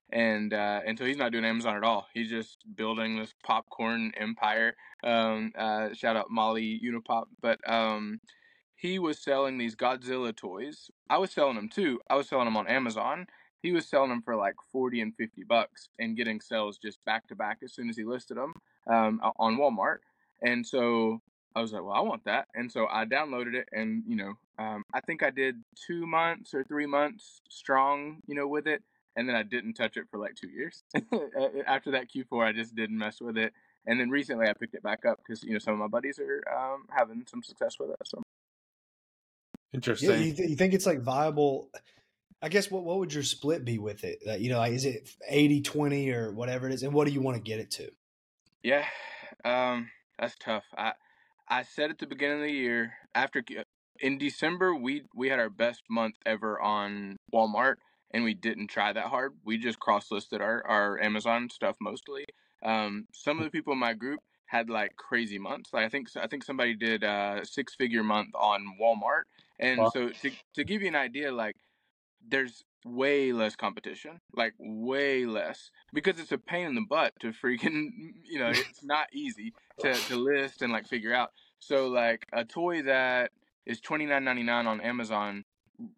and 0.09 0.53
uh, 0.53 0.81
and 0.85 0.97
so 0.97 1.05
he's 1.05 1.17
not 1.17 1.31
doing 1.31 1.45
Amazon 1.45 1.75
at 1.75 1.83
all. 1.83 2.07
He's 2.13 2.29
just 2.29 2.59
building 2.75 3.17
this 3.17 3.33
popcorn 3.43 4.11
empire. 4.17 4.75
Um, 5.03 5.51
uh, 5.57 5.93
shout 5.93 6.15
out 6.15 6.29
Molly 6.29 6.79
Unipop, 6.83 7.25
but 7.41 7.59
um, 7.69 8.19
he 8.77 8.99
was 8.99 9.19
selling 9.19 9.57
these 9.57 9.75
Godzilla 9.75 10.35
toys. 10.35 10.89
I 11.09 11.17
was 11.17 11.31
selling 11.31 11.55
them 11.55 11.67
too. 11.67 11.99
I 12.09 12.15
was 12.15 12.29
selling 12.29 12.45
them 12.45 12.57
on 12.57 12.67
Amazon. 12.67 13.27
He 13.61 13.71
was 13.71 13.87
selling 13.87 14.09
them 14.09 14.21
for 14.21 14.35
like 14.35 14.55
forty 14.71 15.01
and 15.01 15.15
fifty 15.15 15.43
bucks, 15.43 15.89
and 15.99 16.15
getting 16.15 16.39
sales 16.39 16.77
just 16.77 17.03
back 17.05 17.27
to 17.27 17.35
back 17.35 17.59
as 17.63 17.73
soon 17.73 17.89
as 17.89 17.97
he 17.97 18.03
listed 18.03 18.37
them 18.37 18.53
um, 18.89 19.19
on 19.37 19.57
Walmart. 19.57 19.97
And 20.41 20.65
so 20.65 21.21
I 21.55 21.61
was 21.61 21.73
like, 21.73 21.83
well, 21.83 21.93
I 21.93 22.01
want 22.01 22.23
that. 22.25 22.47
And 22.53 22.71
so 22.71 22.87
I 22.89 23.05
downloaded 23.05 23.55
it, 23.55 23.67
and 23.71 24.03
you 24.07 24.15
know, 24.15 24.33
um, 24.59 24.83
I 24.93 25.01
think 25.01 25.23
I 25.23 25.31
did 25.31 25.55
two 25.87 26.05
months 26.05 26.53
or 26.53 26.63
three 26.63 26.85
months 26.85 27.41
strong, 27.49 28.17
you 28.27 28.35
know, 28.35 28.47
with 28.47 28.67
it 28.67 28.83
and 29.17 29.27
then 29.27 29.35
I 29.35 29.43
didn't 29.43 29.73
touch 29.73 29.97
it 29.97 30.05
for 30.09 30.19
like 30.19 30.35
two 30.35 30.47
years. 30.47 30.83
After 31.67 31.91
that 31.91 32.07
Q4, 32.09 32.45
I 32.45 32.53
just 32.53 32.75
didn't 32.75 32.97
mess 32.97 33.19
with 33.19 33.35
it. 33.35 33.51
And 33.87 33.99
then 33.99 34.09
recently, 34.09 34.47
I 34.47 34.53
picked 34.53 34.75
it 34.75 34.83
back 34.83 35.05
up 35.05 35.17
because 35.17 35.43
you 35.43 35.53
know 35.53 35.59
some 35.59 35.73
of 35.73 35.79
my 35.79 35.87
buddies 35.87 36.19
are 36.19 36.43
um, 36.55 36.85
having 36.89 37.25
some 37.27 37.41
success 37.41 37.77
with 37.79 37.89
it. 37.89 37.95
So 38.05 38.21
Interesting. 39.73 40.09
Yeah, 40.09 40.17
you, 40.17 40.33
th- 40.33 40.49
you 40.49 40.55
think 40.55 40.73
it's 40.73 40.85
like 40.85 41.01
viable? 41.01 41.69
I 42.41 42.49
guess 42.49 42.69
what 42.69 42.83
what 42.83 42.99
would 42.99 43.13
your 43.13 43.23
split 43.23 43.65
be 43.65 43.79
with 43.79 44.03
it? 44.03 44.19
Like, 44.25 44.41
you 44.41 44.49
know, 44.49 44.59
like 44.59 44.73
is 44.73 44.85
it 44.85 45.09
80 45.27 45.61
20 45.61 46.11
or 46.11 46.31
whatever 46.31 46.67
it 46.67 46.73
is? 46.73 46.83
And 46.83 46.93
what 46.93 47.07
do 47.07 47.13
you 47.13 47.21
want 47.21 47.37
to 47.37 47.43
get 47.43 47.59
it 47.59 47.71
to? 47.71 47.89
yeah, 48.63 48.85
um, 49.45 49.89
that's 50.19 50.35
tough. 50.39 50.65
I 50.77 50.93
I 51.47 51.63
said 51.63 51.89
at 51.89 51.99
the 51.99 52.07
beginning 52.07 52.39
of 52.39 52.43
the 52.43 52.51
year 52.51 52.93
after 53.15 53.43
in 53.99 54.17
December 54.17 54.75
we 54.75 55.03
we 55.15 55.29
had 55.29 55.39
our 55.39 55.49
best 55.49 55.83
month 55.89 56.15
ever 56.25 56.59
on 56.59 57.17
Walmart, 57.33 57.75
and 58.11 58.23
we 58.23 58.33
didn't 58.33 58.67
try 58.67 58.93
that 58.93 59.05
hard. 59.05 59.33
We 59.45 59.57
just 59.57 59.79
cross 59.79 60.11
listed 60.11 60.41
our 60.41 60.65
our 60.65 60.99
Amazon 61.01 61.49
stuff 61.49 61.77
mostly. 61.79 62.25
Um, 62.63 63.07
some 63.13 63.37
of 63.37 63.45
the 63.45 63.51
people 63.51 63.73
in 63.73 63.79
my 63.79 63.93
group 63.93 64.19
had 64.47 64.69
like 64.69 64.95
crazy 64.95 65.37
months. 65.39 65.71
Like 65.73 65.85
I 65.85 65.89
think 65.89 66.09
I 66.17 66.27
think 66.27 66.43
somebody 66.43 66.73
did 66.75 67.03
a 67.03 67.41
six 67.43 67.75
figure 67.75 68.03
month 68.03 68.29
on 68.35 68.77
Walmart. 68.81 69.23
And 69.59 69.79
Wow. 69.79 69.89
so 69.89 70.09
to 70.09 70.31
to 70.55 70.63
give 70.63 70.81
you 70.81 70.87
an 70.87 70.95
idea, 70.95 71.31
like 71.31 71.55
there's 72.27 72.63
way 72.85 73.33
less 73.33 73.55
competition, 73.55 74.19
like 74.33 74.53
way 74.59 75.25
less, 75.25 75.71
because 75.93 76.19
it's 76.19 76.31
a 76.31 76.37
pain 76.37 76.67
in 76.67 76.75
the 76.75 76.85
butt 76.87 77.13
to 77.19 77.27
freaking, 77.31 77.89
you 78.23 78.39
know, 78.39 78.49
it's 78.49 78.83
not 78.83 79.07
easy 79.13 79.53
to, 79.79 80.01
to 80.01 80.15
list 80.15 80.61
and 80.61 80.71
like 80.71 80.87
figure 80.87 81.13
out. 81.13 81.31
So 81.59 81.87
like 81.87 82.25
a 82.33 82.45
toy 82.45 82.83
that 82.83 83.31
is 83.65 83.81
twenty 83.81 84.05
nine 84.05 84.23
ninety 84.23 84.43
nine 84.43 84.67
on 84.67 84.81
Amazon, 84.81 85.43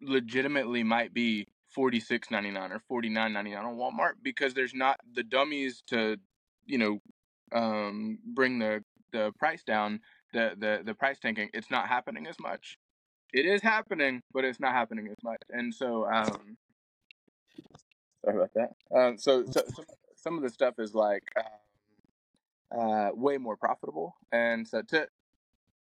legitimately 0.00 0.82
might 0.82 1.14
be 1.14 1.46
forty 1.68 2.00
six 2.00 2.30
ninety 2.30 2.50
nine 2.50 2.72
or 2.72 2.80
forty 2.80 3.08
nine 3.08 3.32
ninety 3.32 3.52
nine 3.52 3.64
on 3.64 3.76
Walmart 3.76 4.14
because 4.22 4.54
there's 4.54 4.74
not 4.74 5.00
the 5.14 5.22
dummies 5.22 5.82
to, 5.88 6.16
you 6.66 6.78
know, 6.78 7.00
um, 7.52 8.18
bring 8.24 8.58
the 8.58 8.84
the 9.12 9.32
price 9.38 9.62
down, 9.64 10.00
the 10.32 10.52
the 10.58 10.82
the 10.84 10.94
price 10.94 11.18
tanking. 11.18 11.50
It's 11.54 11.70
not 11.70 11.88
happening 11.88 12.26
as 12.26 12.38
much 12.40 12.78
it 13.32 13.46
is 13.46 13.62
happening, 13.62 14.22
but 14.32 14.44
it's 14.44 14.60
not 14.60 14.72
happening 14.72 15.08
as 15.08 15.22
much. 15.22 15.40
And 15.50 15.74
so, 15.74 16.06
um, 16.06 16.56
sorry 18.24 18.36
about 18.36 18.50
that. 18.54 18.70
Um, 18.96 19.18
so, 19.18 19.44
so 19.44 19.62
some, 19.74 19.84
some 20.16 20.36
of 20.36 20.42
the 20.42 20.50
stuff 20.50 20.74
is 20.78 20.94
like 20.94 21.24
um, 22.74 22.80
uh, 22.80 23.10
way 23.14 23.38
more 23.38 23.56
profitable. 23.56 24.16
And 24.32 24.66
so, 24.66 24.82
to 24.88 25.06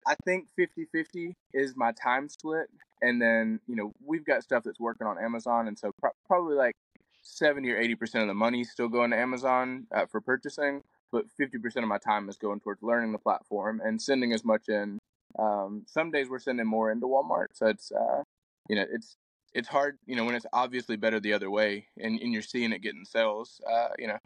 I 0.07 0.15
think 0.25 0.47
50 0.55 0.85
50 0.91 1.35
is 1.53 1.75
my 1.75 1.91
time 1.91 2.29
split. 2.29 2.67
And 3.01 3.21
then, 3.21 3.59
you 3.67 3.75
know, 3.75 3.93
we've 4.05 4.25
got 4.25 4.43
stuff 4.43 4.63
that's 4.63 4.79
working 4.79 5.07
on 5.07 5.17
Amazon. 5.17 5.67
And 5.67 5.77
so, 5.77 5.91
pro- 5.99 6.11
probably 6.27 6.55
like 6.55 6.75
70 7.23 7.69
or 7.71 7.81
80% 7.81 8.21
of 8.21 8.27
the 8.27 8.33
money 8.33 8.63
still 8.63 8.89
going 8.89 9.11
to 9.11 9.17
Amazon 9.17 9.87
uh, 9.95 10.05
for 10.05 10.21
purchasing. 10.21 10.83
But 11.11 11.25
50% 11.39 11.77
of 11.77 11.87
my 11.87 11.97
time 11.97 12.29
is 12.29 12.37
going 12.37 12.59
towards 12.59 12.83
learning 12.83 13.11
the 13.11 13.17
platform 13.17 13.81
and 13.83 14.01
sending 14.01 14.33
as 14.33 14.43
much 14.43 14.69
in. 14.69 14.99
Um, 15.37 15.83
some 15.87 16.11
days 16.11 16.29
we're 16.29 16.39
sending 16.39 16.65
more 16.65 16.91
into 16.91 17.07
Walmart, 17.07 17.47
so 17.53 17.67
it's 17.67 17.91
uh, 17.91 18.23
you 18.67 18.75
know 18.75 18.85
it's 18.91 19.15
it's 19.53 19.67
hard 19.67 19.97
you 20.05 20.15
know 20.15 20.25
when 20.25 20.35
it's 20.35 20.45
obviously 20.53 20.95
better 20.95 21.19
the 21.19 21.33
other 21.33 21.49
way 21.49 21.87
and, 21.97 22.19
and 22.19 22.33
you're 22.33 22.41
seeing 22.41 22.71
it 22.71 22.81
getting 22.81 23.05
sales. 23.05 23.61
Uh, 23.69 23.89
you 23.97 24.07
know, 24.07 24.17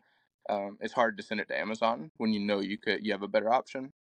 um, 0.49 0.77
it's 0.81 0.93
hard 0.93 1.17
to 1.17 1.23
send 1.23 1.41
it 1.41 1.47
to 1.49 1.59
Amazon 1.59 2.11
when 2.17 2.31
you 2.31 2.39
know 2.39 2.59
you 2.59 2.77
could 2.77 3.05
you 3.05 3.11
have 3.11 3.23
a 3.23 3.27
better 3.27 3.51
option. 3.51 3.91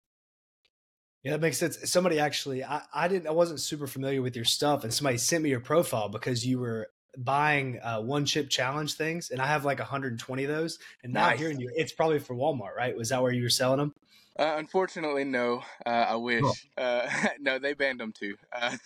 Yeah, 1.23 1.33
that 1.33 1.41
makes 1.41 1.59
sense. 1.59 1.79
Somebody 1.91 2.19
actually, 2.19 2.65
I, 2.65 2.83
I 2.93 3.07
didn't, 3.07 3.29
I 3.29 3.31
wasn't 3.31 3.61
super 3.61 3.87
familiar 3.87 4.23
with 4.23 4.35
your 4.35 4.45
stuff, 4.45 4.83
and 4.83 4.93
somebody 4.93 5.19
sent 5.19 5.45
me 5.45 5.51
your 5.51 5.61
profile 5.61 6.09
because 6.09 6.45
you 6.45 6.59
were 6.59 6.89
buying 7.19 7.81
uh, 7.81 8.00
one 8.00 8.25
chip 8.25 8.49
challenge 8.50 8.95
things, 8.95 9.31
and 9.31 9.40
I 9.40 9.47
have 9.47 9.64
like 9.64 9.78
120 9.78 10.45
of 10.45 10.50
those. 10.50 10.78
And 11.02 11.12
now 11.12 11.31
Nice. 11.31 11.38
hearing 11.38 11.61
you, 11.61 11.71
it's 11.75 11.92
probably 11.92 12.19
for 12.19 12.35
Walmart, 12.35 12.75
right? 12.76 12.97
Was 12.97 13.11
that 13.11 13.23
where 13.23 13.33
you 13.33 13.42
were 13.42 13.50
selling 13.50 13.78
them? 13.78 13.95
Uh, 14.38 14.54
unfortunately, 14.57 15.25
no. 15.25 15.62
Uh, 15.85 16.07
I 16.09 16.16
wish. 16.16 16.69
Uh, 16.76 17.09
no, 17.40 17.59
they 17.59 17.75
banned 17.75 18.00
them 18.00 18.12
too. 18.12 18.37
Uh, 18.52 18.76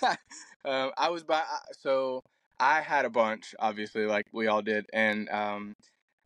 um, 0.64 0.90
I 0.99 1.11
was 1.11 1.23
by 1.23 1.45
so 1.73 2.23
I 2.59 2.80
had 2.80 3.04
a 3.04 3.11
bunch, 3.11 3.54
obviously, 3.61 4.04
like 4.06 4.26
we 4.33 4.49
all 4.49 4.62
did, 4.62 4.87
and 4.92 5.28
um, 5.28 5.75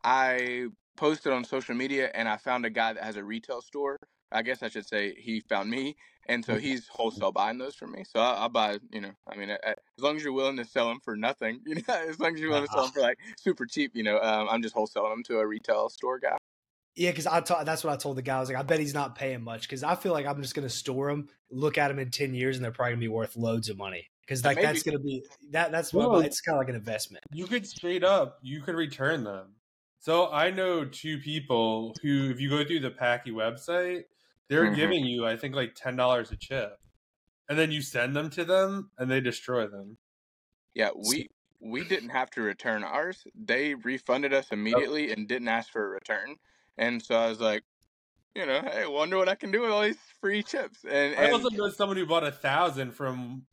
I 0.03 0.67
posted 0.97 1.31
on 1.33 1.43
social 1.43 1.75
media, 1.75 2.09
and 2.13 2.27
I 2.27 2.37
found 2.37 2.65
a 2.65 2.69
guy 2.71 2.93
that 2.93 3.03
has 3.03 3.17
a 3.17 3.23
retail 3.23 3.61
store. 3.61 3.97
I 4.31 4.41
guess 4.41 4.63
I 4.63 4.69
should 4.69 4.87
say 4.87 5.13
he 5.15 5.41
found 5.41 5.69
me, 5.69 5.95
and 6.31 6.43
so 6.45 6.55
he's 6.57 6.87
wholesale 6.87 7.31
buying 7.31 7.57
those 7.57 7.75
for 7.75 7.87
me. 7.87 8.03
So 8.07 8.19
I, 8.19 8.33
I'll 8.35 8.49
buy, 8.49 8.79
you 8.91 9.01
know, 9.01 9.11
I 9.31 9.35
mean, 9.35 9.51
I, 9.51 9.57
I- 9.63 9.71
as 9.71 9.99
long 10.03 10.15
as 10.15 10.23
you're 10.23 10.33
willing 10.33 10.57
to 10.57 10.65
sell 10.65 10.87
them 10.87 10.99
for 11.03 11.15
nothing, 11.15 11.61
you 11.65 11.75
know, 11.75 11.81
as 11.93 12.19
long 12.19 12.33
as 12.33 12.39
you're 12.39 12.49
willing 12.49 12.65
to 12.67 12.71
sell 12.71 12.83
them 12.83 12.91
for 12.91 13.01
like 13.01 13.17
super 13.37 13.65
cheap, 13.65 13.91
you 13.95 14.03
know, 14.03 14.19
um, 14.21 14.47
I'm 14.49 14.61
just 14.61 14.75
wholesaling 14.75 15.11
them 15.11 15.23
to 15.25 15.39
a 15.39 15.45
retail 15.47 15.89
store 15.89 16.19
guy. 16.19 16.37
Yeah, 16.95 17.11
because 17.11 17.25
I 17.27 17.39
that's 17.63 17.83
what 17.83 17.93
I 17.93 17.95
told 17.97 18.17
the 18.17 18.21
guy. 18.21 18.35
I 18.35 18.39
was 18.41 18.49
like, 18.49 18.57
I 18.57 18.63
bet 18.63 18.79
he's 18.81 18.93
not 18.93 19.15
paying 19.15 19.41
much 19.41 19.61
because 19.61 19.81
I 19.83 19.95
feel 19.95 20.11
like 20.11 20.25
I'm 20.25 20.41
just 20.41 20.55
going 20.55 20.67
to 20.67 20.73
store 20.73 21.07
them, 21.09 21.29
look 21.49 21.77
at 21.77 21.87
them 21.87 21.99
in 21.99 22.11
10 22.11 22.33
years, 22.33 22.57
and 22.57 22.65
they're 22.65 22.71
probably 22.73 22.91
going 22.91 22.99
to 22.99 23.05
be 23.05 23.07
worth 23.07 23.35
loads 23.37 23.69
of 23.69 23.77
money. 23.77 24.05
Because 24.25 24.43
like 24.43 24.57
Maybe. 24.57 24.65
that's 24.67 24.83
going 24.83 24.97
to 24.97 25.03
be 25.03 25.23
that. 25.51 25.71
That's 25.71 25.93
what 25.93 26.09
Well- 26.11 26.19
it's 26.21 26.41
kind 26.41 26.55
of 26.57 26.59
like 26.59 26.69
an 26.69 26.75
investment. 26.75 27.23
You 27.31 27.47
could 27.47 27.65
straight 27.65 28.03
up, 28.03 28.39
you 28.41 28.61
could 28.61 28.75
return 28.75 29.23
them. 29.23 29.55
So 29.99 30.31
I 30.31 30.49
know 30.51 30.83
two 30.83 31.19
people 31.19 31.95
who, 32.01 32.29
if 32.31 32.41
you 32.41 32.49
go 32.49 32.65
through 32.65 32.79
the 32.81 32.89
Paqui 32.91 33.27
website, 33.27 34.03
they're 34.51 34.67
Mhm. 34.67 34.75
giving 34.75 35.05
you, 35.05 35.25
I 35.27 35.37
think, 35.37 35.55
like 35.55 35.75
ten 35.75 35.97
dollars 35.97 36.31
a 36.31 36.37
chip, 36.37 36.79
and 37.49 37.59
then 37.59 37.71
you 37.71 37.81
send 37.81 38.15
them 38.15 38.29
to 38.31 38.45
them, 38.45 38.91
and 38.97 39.11
they 39.11 39.21
destroy 39.21 39.67
them. 39.67 39.97
Yeah, 40.73 40.91
we 40.95 41.29
we 41.59 41.83
didn't 41.83 42.09
have 42.09 42.29
to 42.31 42.41
return 42.41 42.83
ours. 42.83 43.25
They 43.35 43.75
refunded 43.75 44.33
us 44.33 44.51
immediately 44.51 45.11
and 45.11 45.27
didn't 45.27 45.47
ask 45.47 45.71
for 45.71 45.85
a 45.85 45.89
return. 45.89 46.37
And 46.77 47.03
so 47.03 47.15
I 47.15 47.29
was 47.29 47.39
like, 47.39 47.63
you 48.35 48.45
know, 48.45 48.61
hey, 48.61 48.87
wonder 48.87 49.17
what 49.17 49.29
I 49.29 49.35
can 49.35 49.51
do 49.51 49.61
with 49.61 49.71
all 49.71 49.83
these 49.83 49.99
free 50.21 50.43
chips. 50.43 50.85
And, 50.85 51.15
I 51.15 51.25
and 51.25 51.31
also 51.31 51.49
know 51.49 51.69
someone 51.69 51.97
who 51.97 52.05
bought 52.05 52.23
a 52.25 52.31
thousand 52.31 52.91
from 52.91 53.45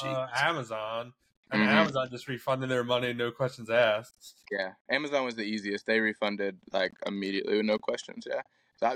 uh, 0.00 0.28
Amazon, 0.34 1.14
and 1.50 1.62
Mhm. 1.62 1.64
Amazon 1.64 2.08
just 2.10 2.28
refunded 2.28 2.70
their 2.70 2.84
money, 2.84 3.12
no 3.12 3.30
questions 3.32 3.70
asked. 3.70 4.36
yeah, 4.50 4.72
Amazon 4.90 5.24
was 5.24 5.36
the 5.36 5.42
easiest. 5.44 5.86
They 5.86 6.00
refunded 6.00 6.58
like 6.72 6.92
immediately 7.06 7.56
with 7.56 7.66
no 7.66 7.78
questions. 7.78 8.24
Yeah, 8.28 8.38
I- 8.38 8.42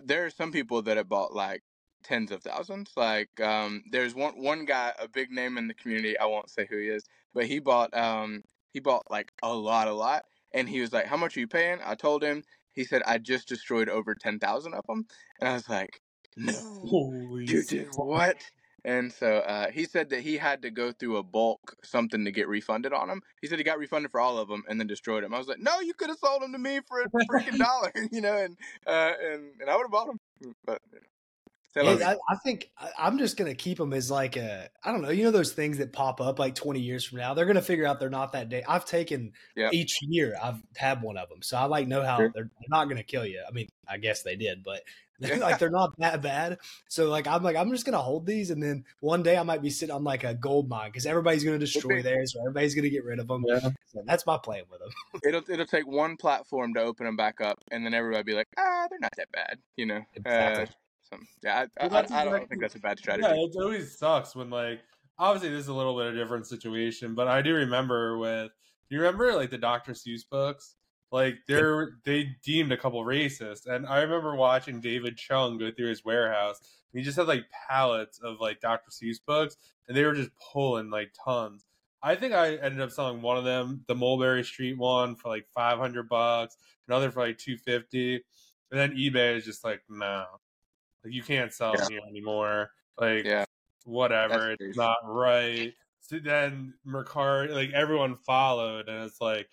there 0.04 0.24
are 0.26 0.30
some 0.30 0.52
people 0.52 0.82
that 0.82 0.96
have 0.96 1.08
bought 1.08 1.34
like 1.34 1.62
tens 2.02 2.30
of 2.30 2.42
thousands. 2.42 2.92
Like, 2.96 3.40
um, 3.40 3.84
there's 3.90 4.14
one 4.14 4.40
one 4.42 4.64
guy, 4.64 4.92
a 4.98 5.08
big 5.08 5.30
name 5.30 5.58
in 5.58 5.68
the 5.68 5.74
community. 5.74 6.18
I 6.18 6.26
won't 6.26 6.50
say 6.50 6.66
who 6.66 6.78
he 6.78 6.88
is, 6.88 7.04
but 7.34 7.46
he 7.46 7.58
bought 7.60 7.94
um 7.96 8.42
he 8.70 8.80
bought 8.80 9.10
like 9.10 9.32
a 9.42 9.54
lot, 9.54 9.88
a 9.88 9.92
lot. 9.94 10.24
And 10.52 10.68
he 10.68 10.80
was 10.80 10.92
like, 10.92 11.06
"How 11.06 11.16
much 11.16 11.36
are 11.36 11.40
you 11.40 11.48
paying?" 11.48 11.80
I 11.82 11.94
told 11.94 12.22
him. 12.24 12.44
He 12.72 12.84
said, 12.84 13.02
"I 13.06 13.18
just 13.18 13.48
destroyed 13.48 13.88
over 13.88 14.14
ten 14.14 14.38
thousand 14.38 14.74
of 14.74 14.86
them." 14.86 15.06
And 15.40 15.48
I 15.48 15.54
was 15.54 15.68
like, 15.68 16.00
"No, 16.36 16.62
Holy 16.82 17.44
you 17.46 17.62
did 17.64 17.88
what?" 17.92 18.50
And 18.84 19.12
so 19.12 19.38
uh, 19.38 19.70
he 19.70 19.84
said 19.84 20.10
that 20.10 20.20
he 20.20 20.36
had 20.36 20.62
to 20.62 20.70
go 20.70 20.92
through 20.92 21.16
a 21.16 21.22
bulk 21.22 21.76
something 21.82 22.24
to 22.24 22.30
get 22.32 22.48
refunded 22.48 22.92
on 22.92 23.08
him. 23.08 23.22
He 23.40 23.46
said 23.48 23.58
he 23.58 23.64
got 23.64 23.78
refunded 23.78 24.10
for 24.10 24.20
all 24.20 24.38
of 24.38 24.48
them 24.48 24.62
and 24.68 24.78
then 24.78 24.86
destroyed 24.86 25.24
them. 25.24 25.32
I 25.34 25.38
was 25.38 25.48
like, 25.48 25.58
"No, 25.60 25.80
you 25.80 25.94
could 25.94 26.10
have 26.10 26.18
sold 26.18 26.42
them 26.42 26.52
to 26.52 26.58
me 26.58 26.80
for 26.86 27.00
a 27.00 27.08
freaking 27.30 27.58
dollar, 27.58 27.92
you 28.12 28.20
know, 28.20 28.36
and 28.36 28.58
uh, 28.86 29.12
and 29.20 29.60
and 29.60 29.70
I 29.70 29.76
would 29.76 29.84
have 29.84 29.90
bought 29.90 30.06
them." 30.08 30.20
But 30.66 30.82
you 30.92 31.00
know. 31.00 31.06
Say 31.74 31.82
Yeah, 31.82 31.96
less. 31.96 32.10
I, 32.10 32.12
I 32.32 32.36
think 32.44 32.70
I- 32.78 32.92
I'm 32.98 33.18
just 33.18 33.36
gonna 33.36 33.54
keep 33.54 33.78
them 33.78 33.92
as 33.92 34.10
like 34.10 34.36
a 34.36 34.68
I 34.84 34.92
don't 34.92 35.02
know. 35.02 35.10
You 35.10 35.24
know 35.24 35.30
those 35.32 35.52
things 35.52 35.78
that 35.78 35.92
pop 35.92 36.20
up 36.20 36.38
like 36.38 36.54
20 36.54 36.80
years 36.80 37.04
from 37.04 37.18
now. 37.18 37.34
They're 37.34 37.46
gonna 37.46 37.62
figure 37.62 37.84
out 37.84 37.98
they're 37.98 38.10
not 38.10 38.32
that 38.32 38.48
day. 38.48 38.62
I've 38.68 38.84
taken 38.84 39.32
Yeah. 39.56 39.72
each 39.72 39.98
year. 40.02 40.36
I've 40.40 40.62
had 40.76 41.02
one 41.02 41.16
of 41.18 41.28
them, 41.28 41.42
so 41.42 41.56
I 41.56 41.64
like 41.64 41.88
know 41.88 42.02
how 42.04 42.18
Sure. 42.18 42.32
they're, 42.32 42.44
they're 42.44 42.68
not 42.68 42.84
gonna 42.88 43.02
kill 43.02 43.26
you. 43.26 43.44
I 43.46 43.50
mean, 43.50 43.68
I 43.88 43.98
guess 43.98 44.22
they 44.22 44.36
did, 44.36 44.62
but 44.62 44.82
like 45.38 45.58
they're 45.58 45.70
not 45.70 45.94
that 45.98 46.22
bad. 46.22 46.58
So 46.88 47.08
like 47.08 47.26
I'm 47.26 47.42
like 47.42 47.56
I'm 47.56 47.70
just 47.70 47.84
gonna 47.84 47.98
hold 47.98 48.26
these, 48.26 48.50
and 48.50 48.62
then 48.62 48.84
one 49.00 49.22
day 49.22 49.36
I 49.36 49.42
might 49.42 49.62
be 49.62 49.70
sitting 49.70 49.94
on 49.94 50.04
like 50.04 50.24
a 50.24 50.34
gold 50.34 50.68
mine 50.68 50.90
because 50.90 51.06
everybody's 51.06 51.44
gonna 51.44 51.58
destroy 51.58 52.02
theirs, 52.02 52.34
or 52.34 52.42
everybody's 52.42 52.74
gonna 52.74 52.88
get 52.88 53.04
rid 53.04 53.18
of 53.18 53.28
them. 53.28 53.44
Yeah. 53.46 53.70
So 53.86 54.02
that's 54.06 54.26
my 54.26 54.38
plan 54.38 54.62
with 54.70 54.80
them. 54.80 54.90
it'll 55.24 55.42
it'll 55.48 55.66
take 55.66 55.86
one 55.86 56.16
platform 56.16 56.74
to 56.74 56.80
open 56.80 57.06
them 57.06 57.16
back 57.16 57.40
up, 57.40 57.58
and 57.70 57.84
then 57.84 57.94
everybody 57.94 58.24
be 58.24 58.34
like, 58.34 58.48
"Ah, 58.58 58.86
they're 58.90 58.98
not 58.98 59.12
that 59.16 59.30
bad," 59.32 59.58
you 59.76 59.86
know. 59.86 59.98
Uh, 59.98 60.00
Exactly. 60.16 60.66
so, 61.02 61.16
yeah, 61.42 61.66
I, 61.78 61.86
Well, 61.86 62.06
I, 62.10 62.14
I, 62.14 62.20
I 62.20 62.24
don't 62.24 62.48
think 62.48 62.60
that's 62.60 62.74
a 62.74 62.80
bad 62.80 62.98
strategy. 63.00 63.28
Yeah, 63.28 63.34
it 63.34 63.52
always 63.56 63.96
sucks 63.96 64.34
when 64.34 64.50
like 64.50 64.80
obviously 65.18 65.50
this 65.50 65.60
is 65.60 65.68
a 65.68 65.74
little 65.74 65.96
bit 65.96 66.06
of 66.06 66.14
a 66.14 66.16
different 66.16 66.46
situation, 66.46 67.14
but 67.14 67.28
I 67.28 67.42
do 67.42 67.54
remember 67.54 68.18
with 68.18 68.50
do 68.88 68.96
you 68.96 69.00
remember 69.00 69.32
like 69.34 69.50
the 69.50 69.58
Dr. 69.58 69.92
Seuss 69.92 70.22
books? 70.28 70.76
Like 71.14 71.38
they're 71.46 71.92
they 72.04 72.34
deemed 72.42 72.72
a 72.72 72.76
couple 72.76 73.04
racist, 73.04 73.66
and 73.66 73.86
I 73.86 74.02
remember 74.02 74.34
watching 74.34 74.80
David 74.80 75.16
Chung 75.16 75.58
go 75.58 75.70
through 75.70 75.90
his 75.90 76.04
warehouse. 76.04 76.82
He 76.92 77.02
just 77.02 77.16
had 77.16 77.28
like 77.28 77.44
pallets 77.68 78.18
of 78.18 78.40
like 78.40 78.60
Dr. 78.60 78.90
Seuss 78.90 79.18
books, 79.24 79.56
and 79.86 79.96
they 79.96 80.02
were 80.04 80.14
just 80.14 80.30
pulling 80.52 80.90
like 80.90 81.12
tons. 81.24 81.66
I 82.02 82.16
think 82.16 82.34
I 82.34 82.56
ended 82.56 82.80
up 82.80 82.90
selling 82.90 83.22
one 83.22 83.36
of 83.36 83.44
them, 83.44 83.84
the 83.86 83.94
Mulberry 83.94 84.42
Street 84.42 84.76
one, 84.76 85.14
for 85.14 85.28
like 85.28 85.46
five 85.54 85.78
hundred 85.78 86.08
bucks, 86.08 86.56
another 86.88 87.12
for 87.12 87.24
like 87.24 87.38
two 87.38 87.58
fifty, 87.58 88.14
and 88.72 88.80
then 88.80 88.96
eBay 88.96 89.36
is 89.36 89.44
just 89.44 89.62
like, 89.62 89.82
no, 89.88 90.24
like 91.04 91.14
you 91.14 91.22
can't 91.22 91.52
sell 91.52 91.76
them 91.76 91.90
here 91.90 92.00
anymore. 92.08 92.72
Like 92.98 93.24
Yeah. 93.24 93.44
whatever, 93.84 94.56
it's 94.58 94.76
not 94.76 94.96
right. 95.04 95.74
So 96.00 96.18
then 96.18 96.74
Mercari, 96.84 97.50
like 97.50 97.70
everyone 97.70 98.16
followed, 98.16 98.88
and 98.88 99.04
it's 99.04 99.20
like, 99.20 99.48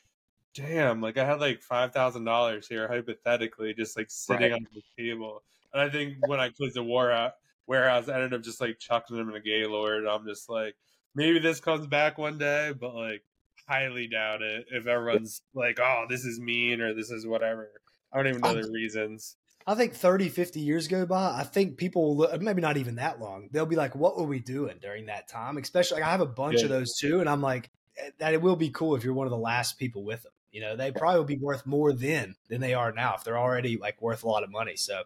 damn, 0.54 1.02
like 1.02 1.18
I 1.18 1.26
had 1.26 1.40
like 1.40 1.62
five 1.62 1.94
thousand 1.94 2.26
dollars 2.26 2.68
here 2.68 2.88
hypothetically, 2.88 3.74
just 3.74 3.98
like 3.98 4.10
sitting 4.10 4.52
Right. 4.52 4.54
on 4.54 4.68
the 4.74 4.82
table. 4.98 5.44
And 5.74 5.82
I 5.82 5.90
think 5.90 6.18
when 6.20 6.40
I 6.40 6.50
closed 6.50 6.76
the 6.76 6.84
war 6.84 7.12
out, 7.12 7.34
warehouse, 7.68 8.10
I 8.10 8.16
ended 8.16 8.34
up 8.34 8.44
just 8.44 8.62
like 8.62 8.80
chucking 8.80 9.16
them 9.18 9.30
in 9.30 9.36
a 9.36 9.40
Gaylord. 9.42 10.06
I'm 10.08 10.26
just 10.26 10.50
like, 10.50 10.76
maybe 11.16 11.40
this 11.40 11.60
comes 11.60 11.88
back 11.88 12.18
one 12.18 12.38
day, 12.38 12.74
but 12.80 12.94
like 12.96 13.24
highly 13.68 14.08
doubt 14.08 14.42
it. 14.42 14.66
If 14.72 14.88
everyone's 14.88 15.42
like, 15.54 15.80
oh, 15.80 16.06
this 16.10 16.26
is 16.26 16.40
mean 16.40 16.82
or 16.82 16.94
this 16.94 17.12
is 17.12 17.26
whatever, 17.26 17.70
I 18.12 18.18
don't 18.18 18.28
even 18.28 18.42
know 18.42 18.54
the 18.54 18.70
reasons. 18.72 19.38
I 19.68 19.76
think 19.76 19.94
30, 19.94 20.30
50 20.30 20.60
years 20.60 20.88
go 20.88 21.06
by. 21.06 21.38
I 21.40 21.44
think 21.44 21.78
people, 21.78 22.02
will 22.04 22.18
look, 22.18 22.42
maybe 22.42 22.62
not 22.62 22.78
even 22.78 22.96
that 22.96 23.20
long, 23.20 23.50
they'll 23.52 23.66
be 23.68 23.76
like, 23.76 23.96
what 23.96 24.18
were 24.18 24.26
we 24.26 24.40
doing 24.40 24.80
during 24.82 25.06
that 25.06 25.28
time? 25.28 25.58
Especially, 25.58 25.96
like, 26.02 26.08
I 26.08 26.12
have 26.12 26.22
a 26.22 26.26
bunch 26.26 26.58
Yeah. 26.60 26.64
of 26.64 26.70
those 26.70 26.98
too. 26.98 27.20
And 27.20 27.30
I'm 27.30 27.42
like, 27.42 27.70
eh, 27.98 28.10
that 28.20 28.34
it 28.34 28.42
will 28.42 28.56
be 28.56 28.72
cool 28.72 28.96
if 28.96 29.04
you're 29.04 29.14
one 29.14 29.28
of 29.28 29.32
the 29.32 29.38
last 29.38 29.78
people 29.78 30.04
with 30.04 30.24
them. 30.24 30.32
You 30.52 30.62
know, 30.62 30.76
they 30.76 30.92
probably 30.92 31.20
will 31.20 31.26
be 31.26 31.38
worth 31.38 31.66
more 31.66 31.94
then 31.94 32.36
than 32.50 32.60
they 32.62 32.74
are 32.74 32.92
now 32.92 33.16
if 33.16 33.24
they're 33.24 33.38
already 33.38 33.78
like 33.78 34.02
worth 34.02 34.24
a 34.24 34.28
lot 34.28 34.44
of 34.44 34.52
money. 34.52 34.76
So 34.76 35.04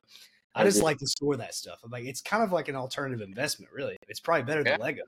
I 0.55 0.63
just 0.63 0.81
like 0.81 0.97
to 0.99 1.07
store 1.07 1.35
that 1.37 1.53
stuff. 1.53 1.79
I'm 1.83 1.91
like, 1.91 2.05
it's 2.05 2.21
kind 2.21 2.43
of 2.43 2.51
like 2.51 2.67
an 2.67 2.75
alternative 2.75 3.21
investment, 3.21 3.71
really. 3.73 3.97
It's 4.07 4.19
probably 4.19 4.43
better 4.43 4.63
than 4.63 4.79
Lego. 4.79 5.03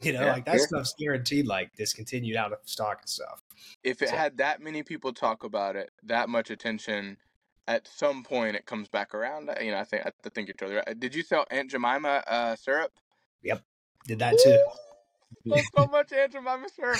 You 0.00 0.14
know, 0.14 0.22
Yeah, 0.22 0.32
like 0.32 0.44
that 0.46 0.60
stuff's 0.60 0.94
guaranteed, 0.98 1.46
like 1.46 1.74
discontinued 1.76 2.36
out 2.36 2.52
of 2.52 2.58
stock 2.64 2.98
and 3.02 3.08
stuff. 3.08 3.42
If 3.84 4.02
it 4.02 4.08
So- 4.08 4.16
had 4.16 4.38
that 4.38 4.60
many 4.60 4.82
people 4.82 5.12
talk 5.12 5.44
about 5.44 5.76
it, 5.76 5.90
that 6.04 6.28
much 6.28 6.50
attention, 6.50 7.18
at 7.68 7.86
some 7.86 8.24
point 8.24 8.56
it 8.56 8.66
comes 8.66 8.88
back 8.88 9.14
around. 9.14 9.50
You 9.60 9.70
know, 9.72 9.78
I 9.78 9.84
think 9.84 10.04
I 10.06 10.28
think 10.30 10.48
you're 10.48 10.54
totally 10.54 10.76
right. 10.84 10.98
Did 10.98 11.14
you 11.14 11.22
sell 11.22 11.46
Aunt 11.50 11.70
Jemima 11.70 12.24
uh, 12.26 12.56
syrup? 12.56 12.92
Yep, 13.42 13.62
did 14.06 14.18
that 14.20 14.38
too. 14.42 14.64
So 15.74 15.86
much 15.86 16.12
Aunt 16.12 16.32
Jemima 16.32 16.68
syrup. 16.68 16.98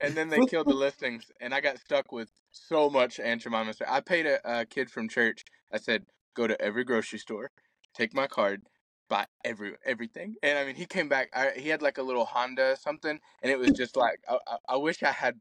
And 0.00 0.14
then 0.14 0.28
they 0.28 0.40
killed 0.46 0.68
the 0.68 0.74
listings, 0.74 1.30
and 1.40 1.54
I 1.54 1.60
got 1.60 1.78
stuck 1.78 2.10
with 2.10 2.30
so 2.50 2.88
much 2.88 3.20
syrup. 3.20 3.82
I 3.86 4.00
paid 4.00 4.26
a, 4.26 4.60
a 4.60 4.64
kid 4.64 4.90
from 4.90 5.08
church. 5.08 5.44
I 5.72 5.78
said, 5.78 6.06
"Go 6.34 6.46
to 6.46 6.60
every 6.60 6.84
grocery 6.84 7.18
store, 7.18 7.50
take 7.94 8.14
my 8.14 8.26
card, 8.26 8.62
buy 9.08 9.26
every 9.44 9.76
everything." 9.84 10.36
And 10.42 10.58
I 10.58 10.64
mean, 10.64 10.76
he 10.76 10.86
came 10.86 11.08
back. 11.08 11.28
I, 11.34 11.50
he 11.56 11.68
had 11.68 11.82
like 11.82 11.98
a 11.98 12.02
little 12.02 12.24
Honda 12.24 12.76
something, 12.76 13.20
and 13.42 13.52
it 13.52 13.58
was 13.58 13.72
just 13.72 13.96
like 13.96 14.20
I, 14.28 14.38
I, 14.46 14.56
I 14.70 14.76
wish 14.76 15.02
I 15.02 15.12
had 15.12 15.40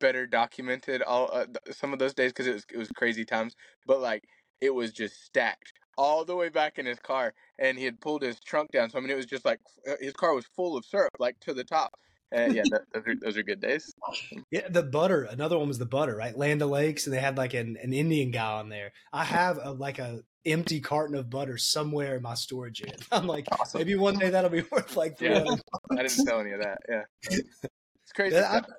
better 0.00 0.26
documented 0.26 1.02
all 1.02 1.30
uh, 1.32 1.46
th- 1.46 1.76
some 1.76 1.92
of 1.92 1.98
those 1.98 2.14
days 2.14 2.32
because 2.32 2.46
it 2.46 2.54
was 2.54 2.66
it 2.72 2.78
was 2.78 2.90
crazy 2.90 3.24
times. 3.24 3.54
But 3.86 4.00
like 4.00 4.24
it 4.60 4.74
was 4.74 4.92
just 4.92 5.24
stacked 5.24 5.72
all 5.96 6.24
the 6.24 6.34
way 6.36 6.48
back 6.48 6.78
in 6.78 6.86
his 6.86 6.98
car, 6.98 7.34
and 7.58 7.78
he 7.78 7.84
had 7.84 8.00
pulled 8.00 8.22
his 8.22 8.40
trunk 8.40 8.72
down. 8.72 8.90
So 8.90 8.98
I 8.98 9.02
mean, 9.02 9.10
it 9.10 9.16
was 9.16 9.26
just 9.26 9.44
like 9.44 9.60
uh, 9.88 9.94
his 10.00 10.14
car 10.14 10.34
was 10.34 10.46
full 10.46 10.76
of 10.76 10.84
syrup, 10.84 11.12
like 11.18 11.38
to 11.40 11.54
the 11.54 11.64
top. 11.64 11.92
Uh, 12.36 12.42
yeah, 12.52 12.62
that, 12.70 12.82
those, 12.92 13.02
are, 13.06 13.14
those 13.20 13.36
are 13.36 13.42
good 13.42 13.60
days. 13.60 13.92
Yeah, 14.50 14.68
the 14.68 14.82
butter. 14.82 15.24
Another 15.24 15.58
one 15.58 15.68
was 15.68 15.78
the 15.78 15.86
butter, 15.86 16.16
right? 16.16 16.36
Land 16.36 16.62
O'Lakes, 16.62 17.06
and 17.06 17.14
they 17.14 17.20
had 17.20 17.36
like 17.36 17.54
an, 17.54 17.76
an 17.82 17.92
Indian 17.92 18.30
guy 18.30 18.52
on 18.58 18.68
there. 18.68 18.92
I 19.12 19.24
have 19.24 19.58
a, 19.62 19.70
like 19.72 19.98
a 19.98 20.20
empty 20.44 20.80
carton 20.80 21.14
of 21.16 21.28
butter 21.30 21.56
somewhere 21.58 22.16
in 22.16 22.22
my 22.22 22.34
storage 22.34 22.80
unit. 22.80 23.00
I'm 23.12 23.26
like, 23.26 23.46
Awesome. 23.52 23.78
maybe 23.78 23.94
one 23.96 24.18
day 24.18 24.30
that'll 24.30 24.50
be 24.50 24.62
worth 24.72 24.96
like 24.96 25.18
three 25.18 25.30
Yeah. 25.30 25.44
I 25.92 25.96
didn't 25.96 26.10
sell 26.10 26.40
any 26.40 26.52
of 26.52 26.62
that. 26.62 26.78
Yeah, 26.88 27.02
it's 27.28 28.12
crazy. 28.14 28.34
That, 28.36 28.64
I- 28.64 28.72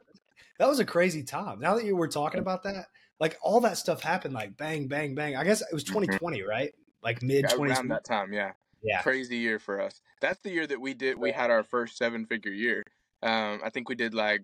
that 0.60 0.68
was 0.70 0.80
a 0.80 0.86
crazy 0.86 1.24
time. 1.24 1.60
Now 1.60 1.76
that 1.76 1.86
you 1.86 1.96
were 1.96 2.08
talking 2.08 2.40
about 2.40 2.64
that, 2.64 2.86
like 3.20 3.36
all 3.42 3.62
that 3.62 3.78
stuff 3.78 4.02
happened, 4.04 4.34
like 4.36 4.58
bang, 4.58 4.88
bang, 4.88 5.16
bang. 5.16 5.36
I 5.36 5.44
guess 5.44 5.62
it 5.62 5.74
was 5.74 5.84
2020, 5.84 6.44
right? 6.44 6.72
Like 7.02 7.22
mid 7.24 7.46
2020. 7.50 7.74
around 7.74 7.88
that 7.90 8.04
time. 8.06 8.32
Yeah. 8.32 8.52
Yeah. 8.84 9.02
crazy 9.02 9.38
year 9.38 9.58
for 9.60 9.80
us. 9.82 10.02
That's 10.22 10.40
the 10.44 10.52
year 10.52 10.68
that 10.68 10.80
we 10.82 10.94
did. 10.94 11.18
We 11.18 11.32
had 11.32 11.50
our 11.52 11.64
first 11.64 11.98
seven 11.98 12.26
figure 12.26 12.52
year. 12.52 12.84
Um, 13.24 13.62
I 13.64 13.70
think 13.70 13.90
we 13.90 13.96
did 13.96 14.14
like 14.14 14.44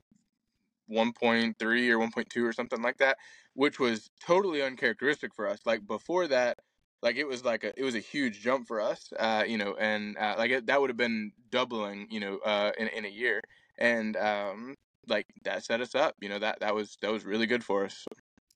1.3 0.90 1.56
or 1.92 2.00
1.2 2.00 2.44
or 2.44 2.54
something 2.54 2.82
like 2.82 2.98
that, 2.98 3.18
which 3.54 3.80
was 3.80 4.10
totally 4.26 4.62
uncharacteristic 4.62 5.34
for 5.36 5.48
us. 5.48 5.60
Like 5.66 5.86
before 5.88 6.28
that, 6.28 6.60
like 7.02 7.16
it 7.18 7.28
was 7.28 7.44
like 7.44 7.64
a 7.64 7.80
it 7.80 7.84
was 7.84 7.96
a 7.96 8.00
huge 8.00 8.42
jump 8.42 8.68
for 8.68 8.82
us. 8.82 9.12
Uh, 9.18 9.44
you 9.48 9.58
know, 9.58 9.76
and 9.80 10.18
uh, 10.18 10.36
like 10.38 10.52
it, 10.52 10.68
that 10.68 10.82
would 10.82 10.90
have 10.90 10.98
been 10.98 11.32
doubling. 11.52 12.08
You 12.10 12.20
know, 12.22 12.38
uh, 12.40 12.72
in 12.78 12.88
in 12.90 13.06
a 13.06 13.10
year, 13.10 13.42
and 13.78 14.16
um, 14.18 14.76
like 15.08 15.28
that 15.44 15.64
set 15.64 15.82
us 15.82 15.96
up. 15.96 16.16
You 16.22 16.30
know, 16.30 16.40
that 16.40 16.60
that 16.62 16.74
was 16.76 16.98
that 17.02 17.12
was 17.12 17.26
really 17.26 17.48
good 17.48 17.64
for 17.64 17.86
us. 17.86 18.06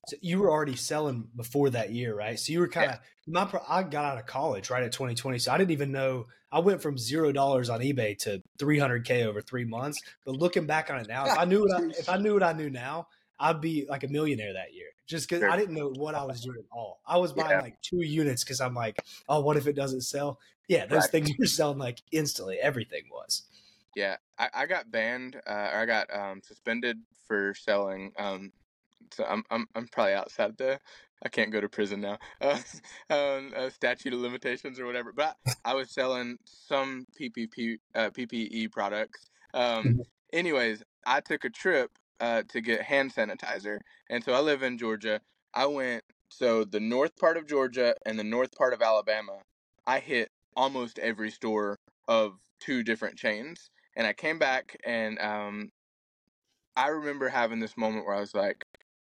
So 0.08 0.16
you 0.20 0.40
were 0.40 0.50
already 0.50 0.74
selling 0.74 1.28
before 1.36 1.70
that 1.70 1.92
year, 1.92 2.14
right? 2.14 2.38
So 2.38 2.52
you 2.52 2.58
were 2.60 2.68
kind 2.68 2.90
of 2.90 2.98
my. 3.26 3.44
pro- 3.44 3.62
I 3.68 3.84
got 3.84 4.04
out 4.04 4.18
of 4.18 4.26
college 4.26 4.68
right 4.68 4.82
at 4.82 4.90
2020, 4.92 5.38
so 5.38 5.52
I 5.52 5.58
didn't 5.58 5.70
even 5.70 5.92
know. 5.92 6.26
I 6.50 6.58
went 6.58 6.82
from 6.82 6.98
zero 6.98 7.30
dollars 7.30 7.70
on 7.70 7.80
eBay 7.80 8.18
to 8.18 8.42
300k 8.58 9.24
over 9.26 9.40
three 9.40 9.64
months. 9.64 10.00
But 10.26 10.36
looking 10.36 10.66
back 10.66 10.90
on 10.90 10.98
it 10.98 11.08
now, 11.08 11.26
if 11.26 11.38
I 11.38 11.44
knew 11.44 11.60
what 11.62 11.72
I, 11.80 11.84
if 11.98 12.08
I 12.08 12.16
knew 12.16 12.34
what 12.34 12.42
I 12.42 12.52
knew 12.52 12.68
now, 12.68 13.06
I'd 13.38 13.60
be 13.60 13.86
like 13.88 14.02
a 14.02 14.08
millionaire 14.08 14.52
that 14.54 14.74
year. 14.74 14.88
Just 15.06 15.28
because 15.28 15.40
Sure. 15.42 15.50
I 15.50 15.56
didn't 15.56 15.74
know 15.76 15.88
what 15.88 16.14
I 16.14 16.24
was 16.24 16.40
doing 16.40 16.58
at 16.58 16.64
all. 16.76 17.00
I 17.06 17.18
was 17.18 17.32
buying 17.32 17.50
Yeah. 17.50 17.60
like 17.60 17.80
two 17.80 18.02
units 18.02 18.42
because 18.44 18.60
I'm 18.60 18.74
like, 18.74 19.04
oh, 19.28 19.40
what 19.40 19.56
if 19.56 19.66
it 19.66 19.74
doesn't 19.74 20.02
sell? 20.02 20.38
Yeah, 20.68 20.86
those 20.86 21.02
Right. 21.02 21.10
things 21.10 21.30
were 21.38 21.46
selling 21.46 21.78
like 21.78 22.02
instantly. 22.12 22.58
Everything 22.58 23.04
was. 23.10 23.42
Yeah, 23.94 24.16
I, 24.38 24.48
I 24.54 24.66
got 24.66 24.90
banned. 24.90 25.36
Uh, 25.46 25.70
or 25.72 25.78
I 25.80 25.86
got 25.86 26.12
um, 26.14 26.40
suspended 26.42 26.98
for 27.26 27.54
selling. 27.54 28.12
Um, 28.18 28.52
so 29.12 29.24
I'm 29.24 29.44
I'm 29.50 29.66
I'm 29.74 29.88
probably 29.88 30.14
outside 30.14 30.56
the. 30.58 30.80
I 31.24 31.28
can't 31.28 31.52
go 31.52 31.60
to 31.60 31.68
prison 31.68 32.00
now. 32.00 32.18
Uh, 32.40 32.58
um, 33.10 33.52
uh, 33.56 33.70
statute 33.70 34.12
of 34.12 34.18
limitations 34.20 34.80
or 34.80 34.86
whatever. 34.86 35.12
But 35.12 35.36
I 35.64 35.74
was 35.74 35.90
selling 35.90 36.38
some 36.44 37.06
PPP 37.20 37.76
uh, 37.94 38.10
PPE 38.10 38.72
products. 38.72 39.30
Um, 39.54 40.00
anyways, 40.32 40.82
I 41.06 41.20
took 41.20 41.44
a 41.44 41.50
trip 41.50 41.90
uh, 42.20 42.42
to 42.48 42.60
get 42.60 42.82
hand 42.82 43.14
sanitizer, 43.14 43.78
and 44.10 44.24
so 44.24 44.32
I 44.32 44.40
live 44.40 44.62
in 44.62 44.78
Georgia. 44.78 45.20
I 45.54 45.66
went 45.66 46.02
so 46.28 46.64
the 46.64 46.80
north 46.80 47.16
part 47.16 47.36
of 47.36 47.46
Georgia 47.46 47.94
and 48.06 48.18
the 48.18 48.24
north 48.24 48.56
part 48.56 48.72
of 48.72 48.82
Alabama. 48.82 49.38
I 49.86 49.98
hit 49.98 50.30
almost 50.56 50.98
every 50.98 51.30
store 51.30 51.78
of 52.08 52.34
two 52.58 52.82
different 52.82 53.16
chains, 53.16 53.70
and 53.96 54.06
I 54.06 54.12
came 54.12 54.38
back 54.38 54.76
and 54.84 55.18
um, 55.18 55.70
I 56.76 56.88
remember 56.88 57.28
having 57.28 57.60
this 57.60 57.76
moment 57.76 58.06
where 58.06 58.14
I 58.14 58.20
was 58.20 58.34
like, 58.34 58.64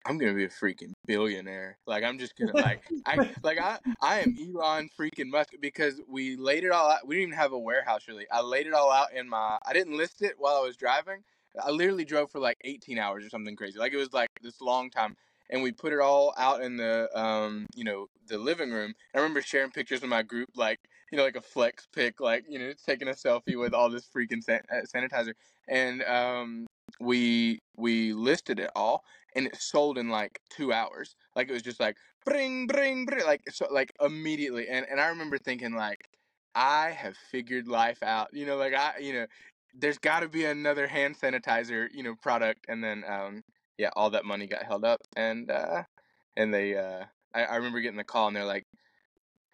I'm 0.06 0.18
gonna 0.18 0.34
be 0.34 0.46
a 0.46 0.50
freaking 0.50 0.92
billionaire. 1.08 1.78
Like 1.88 2.04
I'm 2.04 2.20
just 2.20 2.38
gonna 2.38 2.54
like 2.54 2.82
I 3.06 3.18
like 3.44 3.60
I 3.60 3.80
I 4.02 4.20
am 4.20 4.36
Elon 4.40 4.90
freaking 4.98 5.30
Musk 5.30 5.54
because 5.60 6.00
we 6.08 6.36
laid 6.36 6.64
it 6.64 6.72
all 6.72 6.92
out. 6.92 7.08
We 7.08 7.16
didn't 7.16 7.30
even 7.30 7.40
have 7.40 7.54
a 7.54 7.60
warehouse 7.60 8.08
really. 8.08 8.26
I 8.32 8.42
laid 8.42 8.68
it 8.68 8.74
all 8.74 8.92
out 8.92 9.14
in 9.14 9.28
my. 9.28 9.58
I 9.66 9.74
didn't 9.74 9.98
list 9.98 10.22
it 10.22 10.36
while 10.38 10.56
I 10.56 10.62
was 10.62 10.78
driving. 10.78 11.24
I 11.64 11.72
literally 11.72 12.06
drove 12.06 12.32
for 12.32 12.40
like 12.40 12.58
18 12.66 13.00
hours 13.00 13.26
or 13.26 13.30
something 13.30 13.56
crazy. 13.56 13.80
Like 13.80 13.94
it 13.94 13.98
was 13.98 14.14
like 14.14 14.30
this 14.42 14.62
long 14.62 14.90
time, 14.90 15.16
and 15.50 15.64
we 15.64 15.72
put 15.72 15.94
it 15.94 16.00
all 16.00 16.34
out 16.38 16.62
in 16.62 16.78
the 16.78 17.10
um 17.20 17.66
you 17.76 17.84
know 17.84 18.08
the 18.28 18.38
living 18.38 18.72
room. 18.72 18.94
I 19.14 19.18
remember 19.18 19.42
sharing 19.42 19.72
pictures 19.72 20.04
in 20.04 20.10
my 20.10 20.22
group 20.22 20.50
like 20.56 20.80
you 21.12 21.18
know 21.18 21.24
like 21.24 21.36
a 21.36 21.42
flex 21.42 21.88
pic 21.92 22.20
like 22.20 22.46
you 22.48 22.60
know 22.60 22.74
taking 22.86 23.08
a 23.08 23.12
selfie 23.12 23.60
with 23.60 23.74
all 23.74 23.90
this 23.90 24.08
freaking 24.08 24.44
san- 24.44 24.62
uh, 24.72 24.86
sanitizer 24.94 25.34
and 25.68 26.04
um 26.04 26.68
we 27.00 27.60
we 27.78 28.14
listed 28.14 28.60
it 28.60 28.72
all 28.76 29.04
and 29.36 29.48
it 29.48 29.56
sold 29.62 29.98
in 29.98 30.10
like 30.10 30.40
two 30.50 30.72
hours. 30.74 31.16
Like 31.36 31.50
it 31.50 31.54
was 31.54 31.62
just 31.62 31.80
like 31.80 31.98
bring, 32.26 32.68
bring, 32.68 33.06
bring, 33.06 33.26
like 33.26 33.42
so 33.52 33.68
like 33.72 33.92
immediately. 34.02 34.68
And 34.70 34.86
and 34.90 35.00
I 35.00 35.08
remember 35.08 35.38
thinking 35.38 35.74
like, 35.76 36.00
I 36.56 36.92
have 36.92 37.16
figured 37.32 37.68
life 37.68 38.02
out. 38.04 38.30
You 38.34 38.46
know, 38.46 38.58
like 38.58 38.74
I, 38.74 39.00
you 39.00 39.14
know, 39.14 39.26
there's 39.74 39.98
got 39.98 40.22
to 40.22 40.30
be 40.30 40.46
another 40.46 40.88
hand 40.88 41.18
sanitizer, 41.20 41.88
you 41.94 42.04
know, 42.04 42.16
product. 42.22 42.66
And 42.70 42.84
then 42.84 43.04
um 43.08 43.44
yeah, 43.78 43.90
all 43.96 44.10
that 44.12 44.26
money 44.26 44.48
got 44.48 44.64
held 44.64 44.86
up, 44.86 45.02
and 45.18 45.52
uh 45.52 45.84
and 46.38 46.54
they 46.54 46.78
uh 46.78 47.06
I, 47.34 47.44
I 47.44 47.56
remember 47.58 47.82
getting 47.82 47.98
the 47.98 48.04
call 48.04 48.28
and 48.28 48.36
they're 48.36 48.46
like. 48.46 48.66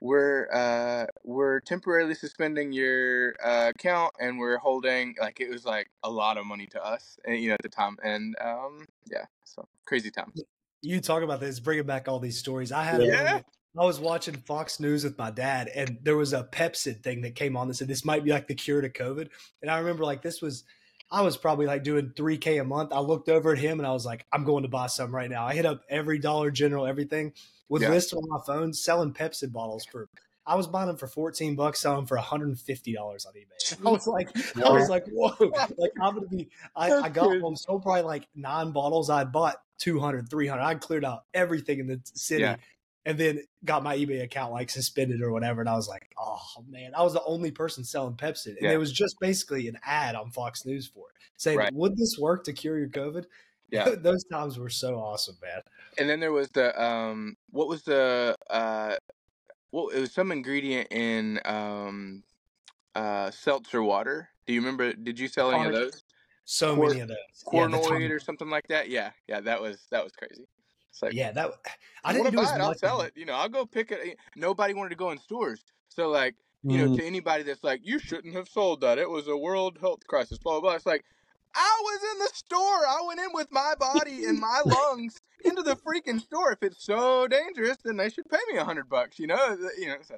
We're 0.02 0.48
uh 0.52 1.06
we're 1.24 1.60
temporarily 1.60 2.16
suspending 2.16 2.74
your 2.74 3.36
uh, 3.44 3.72
account 3.76 4.14
and 4.20 4.40
we're 4.40 4.58
holding 4.58 5.16
like 5.22 5.40
it 5.40 5.50
was 5.50 5.64
like 5.64 5.92
a 6.04 6.10
lot 6.10 6.38
of 6.38 6.46
money 6.48 6.66
to 6.68 6.84
us 6.84 7.20
and, 7.24 7.38
you 7.40 7.50
know 7.50 7.54
at 7.54 7.62
the 7.62 7.70
time 7.70 7.98
and 8.04 8.36
um 8.42 8.86
yeah 9.10 9.26
so 9.46 9.68
crazy 9.86 10.10
times 10.10 10.42
You 10.82 11.00
talk 11.00 11.22
about 11.22 11.40
this, 11.40 11.60
bringing 11.60 11.86
back 11.86 12.08
all 12.08 12.20
these 12.20 12.40
stories. 12.40 12.72
I 12.72 12.84
had 12.84 13.02
a 13.02 13.06
Yeah. 13.06 13.24
moment- 13.24 13.46
I 13.80 13.86
was 13.86 14.00
watching 14.00 14.34
Fox 14.36 14.80
News 14.80 15.04
with 15.04 15.18
my 15.18 15.30
dad, 15.32 15.70
and 15.70 16.00
there 16.02 16.18
was 16.18 16.34
a 16.34 16.44
Pepcid 16.44 17.04
thing 17.04 17.22
that 17.22 17.36
came 17.36 17.56
on 17.56 17.68
that 17.68 17.76
said 17.76 17.88
this 17.88 18.04
might 18.04 18.24
be 18.24 18.32
like 18.32 18.48
the 18.48 18.56
cure 18.56 18.82
to 18.82 18.90
COVID. 18.90 19.30
And 19.62 19.70
I 19.72 19.78
remember 19.78 20.04
like 20.04 20.22
this 20.24 20.42
was, 20.42 20.64
I 21.12 21.22
was 21.22 21.38
probably 21.38 21.68
like 21.68 21.84
doing 21.84 22.12
three 22.18 22.38
k 22.38 22.58
a 22.58 22.64
month. 22.66 22.92
I 22.92 23.00
looked 23.00 23.30
over 23.30 23.54
at 23.54 23.60
him 23.60 23.80
and 23.80 23.88
I 23.88 23.92
was 23.94 24.06
like, 24.06 24.26
I'm 24.34 24.44
going 24.44 24.64
to 24.64 24.70
buy 24.70 24.88
some 24.88 25.14
right 25.16 25.30
now. 25.30 25.46
I 25.46 25.54
hit 25.54 25.66
up 25.68 25.84
every 25.88 26.18
Dollar 26.20 26.52
General, 26.52 26.86
everything 26.88 27.32
with 27.72 27.82
Yeah. 27.82 27.90
lists 27.90 28.12
on 28.14 28.22
my 28.28 28.40
phone 28.46 28.74
selling 28.74 29.14
Pepcid 29.14 29.52
bottles 29.52 29.86
for. 29.86 30.10
I 30.46 30.56
was 30.56 30.66
buying 30.68 30.88
them 30.88 30.98
for 30.98 31.06
14 31.08 31.56
bucks, 31.56 31.80
selling 31.80 32.00
them 32.00 32.06
for 32.08 32.18
150 32.18 32.94
dollars 32.94 33.26
on 33.26 33.34
eBay. 33.34 33.86
I 33.88 33.90
was 33.92 34.08
like, 34.08 34.30
I 34.58 34.70
was 34.72 34.90
like, 34.90 35.06
whoa! 35.12 35.34
Like 35.78 35.92
I'm 36.02 36.16
gonna 36.16 36.28
be. 36.28 36.50
I, 36.76 36.92
I 36.92 37.10
got 37.10 37.40
home, 37.40 37.56
so 37.56 37.80
probably 37.80 38.02
like 38.02 38.28
nine 38.36 38.72
bottles. 38.72 39.10
I 39.10 39.24
bought 39.24 39.58
200, 39.78 40.30
300. 40.30 40.62
I 40.62 40.76
cleared 40.76 41.06
out 41.06 41.24
everything 41.34 41.80
in 41.80 41.88
the 41.88 42.02
city, 42.16 42.42
Yeah. 42.42 42.56
and 43.06 43.18
then 43.20 43.44
got 43.64 43.84
my 43.84 43.96
eBay 43.96 44.24
account 44.24 44.52
like 44.52 44.70
suspended 44.72 45.22
or 45.22 45.32
whatever. 45.32 45.62
And 45.62 45.70
I 45.70 45.76
was 45.76 45.88
like, 45.88 46.10
oh 46.20 46.42
man, 46.68 46.94
I 46.96 47.04
was 47.04 47.14
the 47.14 47.24
only 47.24 47.52
person 47.52 47.84
selling 47.86 48.16
Pepcid, 48.16 48.58
and 48.58 48.66
it 48.66 48.78
was 48.78 48.92
just 48.92 49.18
basically 49.22 49.68
an 49.70 49.78
ad 49.86 50.16
on 50.16 50.32
Fox 50.32 50.66
News 50.66 50.88
for 50.88 51.06
it, 51.10 51.16
saying, 51.38 51.60
Right. 51.60 51.74
"Would 51.74 51.96
this 51.98 52.18
work 52.20 52.44
to 52.46 52.54
cure 52.54 52.78
your 52.80 52.90
COVID?" 52.90 53.26
Yeah. 53.70 53.90
those 53.98 54.24
times 54.26 54.58
were 54.58 54.70
so 54.70 54.96
awesome, 54.96 55.38
man. 55.42 55.62
And 55.98 56.10
then 56.10 56.20
there 56.20 56.32
was 56.32 56.50
the 56.50 56.80
um 56.82 57.36
what 57.50 57.68
was 57.68 57.84
the 57.84 58.36
uh 58.50 58.96
well 59.72 59.90
it 59.90 60.00
was 60.00 60.12
some 60.14 60.32
ingredient 60.32 60.88
in 60.92 61.40
um 61.46 62.24
uh 62.96 63.32
seltzer 63.32 63.82
water 63.84 64.30
do 64.46 64.54
you 64.54 64.60
remember 64.60 64.94
did 64.94 65.20
you 65.20 65.28
sell 65.28 65.52
any 65.52 65.66
of 65.66 65.72
those 65.74 66.04
So 66.46 66.76
Cor- 66.76 66.90
many 66.90 67.00
of 67.02 67.08
those. 67.08 67.18
Cornoid 67.46 67.88
time- 67.90 68.12
or 68.12 68.20
something 68.20 68.50
like 68.50 68.68
that 68.68 68.90
yeah 68.90 69.12
yeah 69.28 69.40
that 69.42 69.62
was 69.62 69.88
that 69.92 70.04
was 70.04 70.14
crazy 70.14 70.46
it's 70.90 71.02
like 71.02 71.14
yeah, 71.14 71.32
that 71.32 71.52
I 72.04 72.12
didn't 72.12 72.32
do 72.32 72.38
to 72.38 72.42
as 72.44 72.50
buy 72.50 72.56
it. 72.58 72.62
I'll 72.62 72.68
much. 72.72 72.80
sell 72.80 73.00
it. 73.00 73.14
You 73.16 73.24
know, 73.24 73.36
I'll 73.36 73.48
go 73.48 73.66
pick 73.66 73.92
it. 73.92 74.18
Nobody 74.36 74.74
wanted 74.74 74.90
to 74.90 74.98
go 74.98 75.12
in 75.12 75.18
stores, 75.20 75.64
so 75.88 76.10
like, 76.10 76.36
you 76.64 76.78
know, 76.80 76.88
Mm. 76.90 76.98
to 76.98 77.06
anybody 77.06 77.44
that's 77.44 77.64
like, 77.64 77.80
you 77.82 77.98
shouldn't 77.98 78.36
have 78.36 78.50
sold 78.50 78.82
that. 78.82 78.98
It 78.98 79.10
was 79.10 79.30
a 79.30 79.38
world 79.38 79.78
health 79.80 80.06
crisis. 80.06 80.38
Blah 80.40 80.56
blah 80.60 80.62
blah. 80.62 80.76
It's 80.76 80.86
like, 80.86 81.06
I 81.56 81.82
was 81.84 82.02
in 82.14 82.20
the 82.20 82.30
store. 82.34 82.60
I 82.60 83.04
went 83.08 83.20
in 83.20 83.30
with 83.34 83.48
my 83.52 83.74
body 83.80 84.26
and 84.26 84.40
my 84.40 84.62
lungs 84.66 85.20
into 85.44 85.64
the 85.64 85.76
freaking 85.76 86.20
store. 86.22 86.52
If 86.54 86.64
it's 86.64 86.84
so 86.84 87.28
dangerous, 87.28 87.78
then 87.84 87.98
they 87.98 88.10
should 88.10 88.30
pay 88.30 88.40
me 88.52 88.58
a 88.58 88.64
hundred 88.64 88.90
bucks. 88.90 89.20
You 89.20 89.28
know, 89.28 89.58
you 89.78 89.88
know. 89.88 89.98
So, 90.02 90.18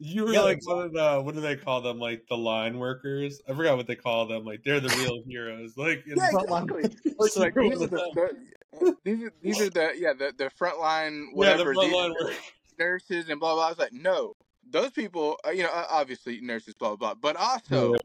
You 0.00 0.24
were 0.24 0.32
Yeah, 0.32 0.40
like 0.42 0.56
exactly. 0.58 0.74
one 0.76 0.86
of 0.86 0.92
the 0.92 1.22
what 1.22 1.34
do 1.34 1.40
they 1.40 1.56
call 1.56 1.80
them? 1.82 1.98
Like 1.98 2.24
the 2.28 2.36
line 2.36 2.78
workers. 2.78 3.40
I 3.48 3.54
forgot 3.54 3.76
what 3.76 3.86
they 3.86 3.96
call 3.96 4.26
them. 4.26 4.44
Like 4.44 4.62
they're 4.64 4.80
the 4.80 4.90
real 4.96 5.22
heroes. 5.28 5.76
Like 5.76 6.04
Yeah, 6.06 6.30
exactly. 6.32 6.82
It's 7.04 7.36
like 7.36 7.54
these 7.54 7.74
are 7.82 7.86
the, 7.86 7.88
the- 8.14 8.96
these 9.04 9.22
are 9.22 9.32
these 9.42 9.60
are 9.60 9.70
the 9.70 9.92
yeah 9.96 10.12
the 10.14 10.32
the 10.36 10.50
frontline 10.58 11.26
yeah, 11.36 11.56
the 11.56 11.64
whatever. 11.64 11.74
front 11.74 11.88
these 11.88 11.94
line 11.94 12.14
workers. 12.18 12.36
nurses 12.78 13.28
and 13.28 13.38
blah 13.38 13.54
blah. 13.54 13.66
I 13.66 13.68
was 13.70 13.78
like, 13.78 13.92
no, 13.92 14.34
those 14.68 14.90
people, 14.90 15.36
uh, 15.46 15.50
you 15.50 15.62
know, 15.62 15.70
uh, 15.72 15.86
obviously 15.90 16.40
nurses, 16.40 16.74
blah 16.74 16.96
blah, 16.96 17.14
blah. 17.14 17.14
But 17.14 17.36
also, 17.36 17.92
Yeah. 17.92 17.98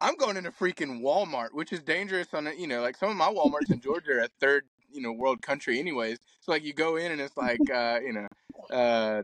I'm 0.00 0.16
going 0.16 0.36
into 0.36 0.50
freaking 0.50 1.00
Walmart, 1.00 1.48
which 1.52 1.72
is 1.72 1.82
dangerous. 1.82 2.32
On 2.32 2.46
a, 2.46 2.52
you 2.52 2.66
know, 2.66 2.80
like 2.82 2.96
some 2.96 3.10
of 3.10 3.16
my 3.16 3.28
WalMarts 3.28 3.72
in 3.72 3.80
Georgia 3.80 4.12
are 4.12 4.20
a 4.20 4.28
third, 4.40 4.64
you 4.90 5.00
know, 5.00 5.12
world 5.12 5.42
country, 5.42 5.78
anyways. 5.78 6.18
So 6.40 6.52
like, 6.52 6.64
you 6.64 6.72
go 6.72 6.96
in 6.96 7.12
and 7.12 7.20
it's 7.20 7.36
like, 7.36 7.60
uh, 7.74 8.00
you 8.02 8.12
know, 8.12 8.28
uh, 8.70 9.22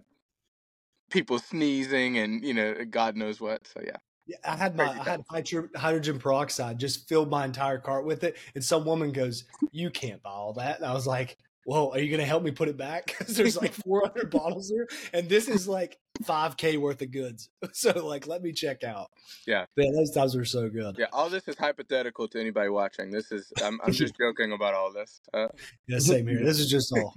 people 1.10 1.38
sneezing 1.38 2.18
and 2.18 2.44
you 2.44 2.54
know, 2.54 2.84
God 2.84 3.16
knows 3.16 3.40
what. 3.40 3.66
So 3.66 3.80
yeah, 3.84 3.96
Yeah, 4.26 4.36
I 4.44 4.56
had 4.56 4.76
my 4.76 4.90
I 4.98 5.04
had 5.04 5.22
hydro- 5.30 5.68
hydrogen 5.76 6.18
peroxide, 6.18 6.78
just 6.78 7.08
filled 7.08 7.30
my 7.30 7.44
entire 7.44 7.78
cart 7.78 8.04
with 8.04 8.24
it, 8.24 8.36
and 8.54 8.64
some 8.64 8.84
woman 8.84 9.12
goes, 9.12 9.44
"You 9.70 9.90
can't 9.90 10.22
buy 10.22 10.30
all 10.30 10.54
that." 10.54 10.76
And 10.78 10.86
I 10.86 10.92
was 10.92 11.06
like, 11.06 11.38
"Well, 11.66 11.90
are 11.92 11.98
you 11.98 12.08
going 12.10 12.20
to 12.20 12.26
help 12.26 12.42
me 12.42 12.50
put 12.50 12.68
it 12.68 12.76
back?" 12.76 13.06
Because 13.18 13.36
there's 13.36 13.56
like 13.56 13.72
400 13.84 14.30
bottles 14.30 14.68
here, 14.70 14.88
and 15.12 15.28
this 15.28 15.48
is 15.48 15.66
like 15.68 15.98
5k 16.24 16.78
worth 16.78 17.02
of 17.02 17.10
goods. 17.10 17.48
So 17.72 18.06
like, 18.06 18.26
let 18.26 18.42
me 18.42 18.52
check 18.52 18.84
out. 18.84 19.10
Yeah. 19.46 19.66
man, 19.76 19.92
those 19.94 20.10
times 20.12 20.36
were 20.36 20.44
so 20.44 20.68
good. 20.68 20.96
yeah. 20.98 21.06
All 21.12 21.28
this 21.28 21.48
is 21.48 21.56
hypothetical 21.58 22.28
to 22.28 22.40
anybody 22.40 22.68
watching. 22.68 23.10
This 23.10 23.32
is 23.32 23.52
I'm 23.62 23.80
I'm 23.84 23.92
just 23.92 24.14
joking 24.18 24.52
about 24.52 24.74
all 24.74 24.92
this. 24.92 25.20
Uh, 25.32 25.48
Yeah, 25.88 25.98
same 25.98 26.26
here. 26.28 26.44
This 26.44 26.58
is 26.60 26.70
just 26.70 26.92
all 26.96 27.14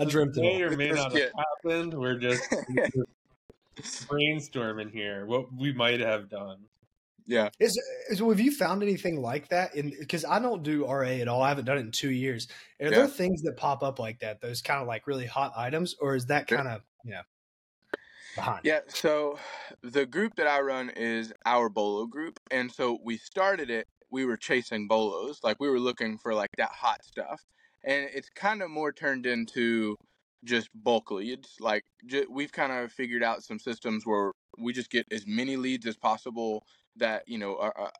I 0.00 0.04
dreamt 0.04 0.36
it 0.36 0.40
may 0.40 0.62
or 0.62 0.76
may 0.76 0.90
not 0.90 1.12
have 1.12 1.30
happened. 1.64 1.94
We're 1.94 2.18
just 2.18 2.42
brainstorming 4.08 4.90
here 4.90 5.26
what 5.26 5.52
we 5.54 5.72
might 5.72 6.00
have 6.00 6.28
done. 6.28 6.58
Yeah. 7.26 7.48
Is, 7.58 7.78
is 8.08 8.20
have 8.20 8.40
you 8.40 8.52
found 8.52 8.82
anything 8.82 9.20
like 9.20 9.48
that? 9.48 9.74
In 9.74 9.92
because 9.98 10.24
I 10.24 10.38
don't 10.38 10.62
do 10.62 10.86
RA 10.86 11.02
at 11.08 11.28
all. 11.28 11.42
I 11.42 11.48
haven't 11.48 11.64
done 11.64 11.78
it 11.78 11.80
in 11.80 11.90
two 11.90 12.10
years. 12.10 12.46
Are 12.80 12.84
Yeah. 12.84 12.90
there 12.90 13.06
things 13.08 13.42
that 13.42 13.56
pop 13.56 13.82
up 13.82 13.98
like 13.98 14.20
that? 14.20 14.40
Those 14.40 14.62
kind 14.62 14.80
of 14.80 14.86
like 14.86 15.06
really 15.06 15.26
hot 15.26 15.52
items, 15.56 15.94
or 16.00 16.14
is 16.14 16.26
that 16.26 16.46
kind 16.46 16.68
of 16.68 16.82
you 17.04 17.12
know 17.12 17.22
behind? 18.36 18.60
Yeah, 18.64 18.80
so 18.88 19.38
the 19.82 20.06
group 20.06 20.36
that 20.36 20.46
I 20.46 20.60
run 20.60 20.90
is 20.90 21.32
our 21.44 21.68
bolo 21.68 22.06
group, 22.06 22.38
and 22.50 22.70
so 22.70 22.98
we 23.02 23.16
started 23.16 23.70
it. 23.70 23.88
We 24.10 24.24
were 24.24 24.36
chasing 24.36 24.86
bolos, 24.86 25.40
like 25.42 25.58
we 25.58 25.68
were 25.68 25.80
looking 25.80 26.18
for 26.18 26.32
like 26.32 26.50
that 26.58 26.70
hot 26.70 27.04
stuff, 27.04 27.42
and 27.84 28.08
it's 28.14 28.28
kind 28.30 28.62
of 28.62 28.70
more 28.70 28.92
turned 28.92 29.26
into 29.26 29.96
just 30.44 30.68
bulk 30.74 31.10
leads. 31.10 31.56
Like 31.58 31.82
ju- 32.06 32.28
we've 32.30 32.52
kind 32.52 32.70
of 32.72 32.92
figured 32.92 33.24
out 33.24 33.42
some 33.42 33.58
systems 33.58 34.06
where 34.06 34.30
we 34.58 34.72
just 34.72 34.90
get 34.90 35.06
as 35.10 35.26
many 35.26 35.56
leads 35.56 35.86
as 35.86 35.96
possible. 35.96 36.64
That 36.96 37.24
you 37.26 37.38
know, 37.38 37.56
are, 37.58 37.72
are, 37.76 37.92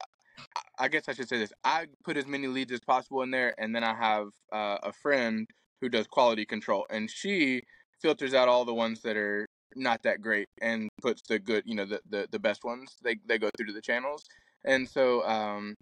I- 0.78 0.88
guess 0.88 1.08
I 1.08 1.12
should 1.14 1.28
say 1.28 1.38
this: 1.38 1.52
I 1.64 1.86
put 2.04 2.16
as 2.16 2.26
many 2.26 2.46
leads 2.46 2.72
as 2.72 2.80
possible 2.80 3.22
in 3.22 3.30
there, 3.30 3.54
and 3.58 3.74
then 3.74 3.84
I 3.84 3.94
have 3.94 4.28
uh, 4.52 4.78
a 4.82 4.92
friend 4.92 5.46
who 5.80 5.88
does 5.88 6.06
quality 6.06 6.44
control, 6.46 6.86
and 6.90 7.10
she 7.10 7.62
filters 8.00 8.34
out 8.34 8.48
all 8.48 8.64
the 8.64 8.74
ones 8.74 9.02
that 9.02 9.16
are 9.16 9.46
not 9.74 10.02
that 10.02 10.20
great 10.22 10.46
and 10.62 10.88
puts 11.02 11.22
the 11.28 11.38
good 11.38 11.62
you 11.66 11.74
know 11.74 11.84
the, 11.84 12.00
the 12.08 12.26
the 12.30 12.38
best 12.38 12.64
ones 12.64 12.96
they 13.02 13.16
they 13.26 13.38
go 13.38 13.50
through 13.56 13.66
to 13.66 13.72
the 13.72 13.80
channels 13.80 14.24
and 14.64 14.88
so 14.88 15.26
um 15.26 15.74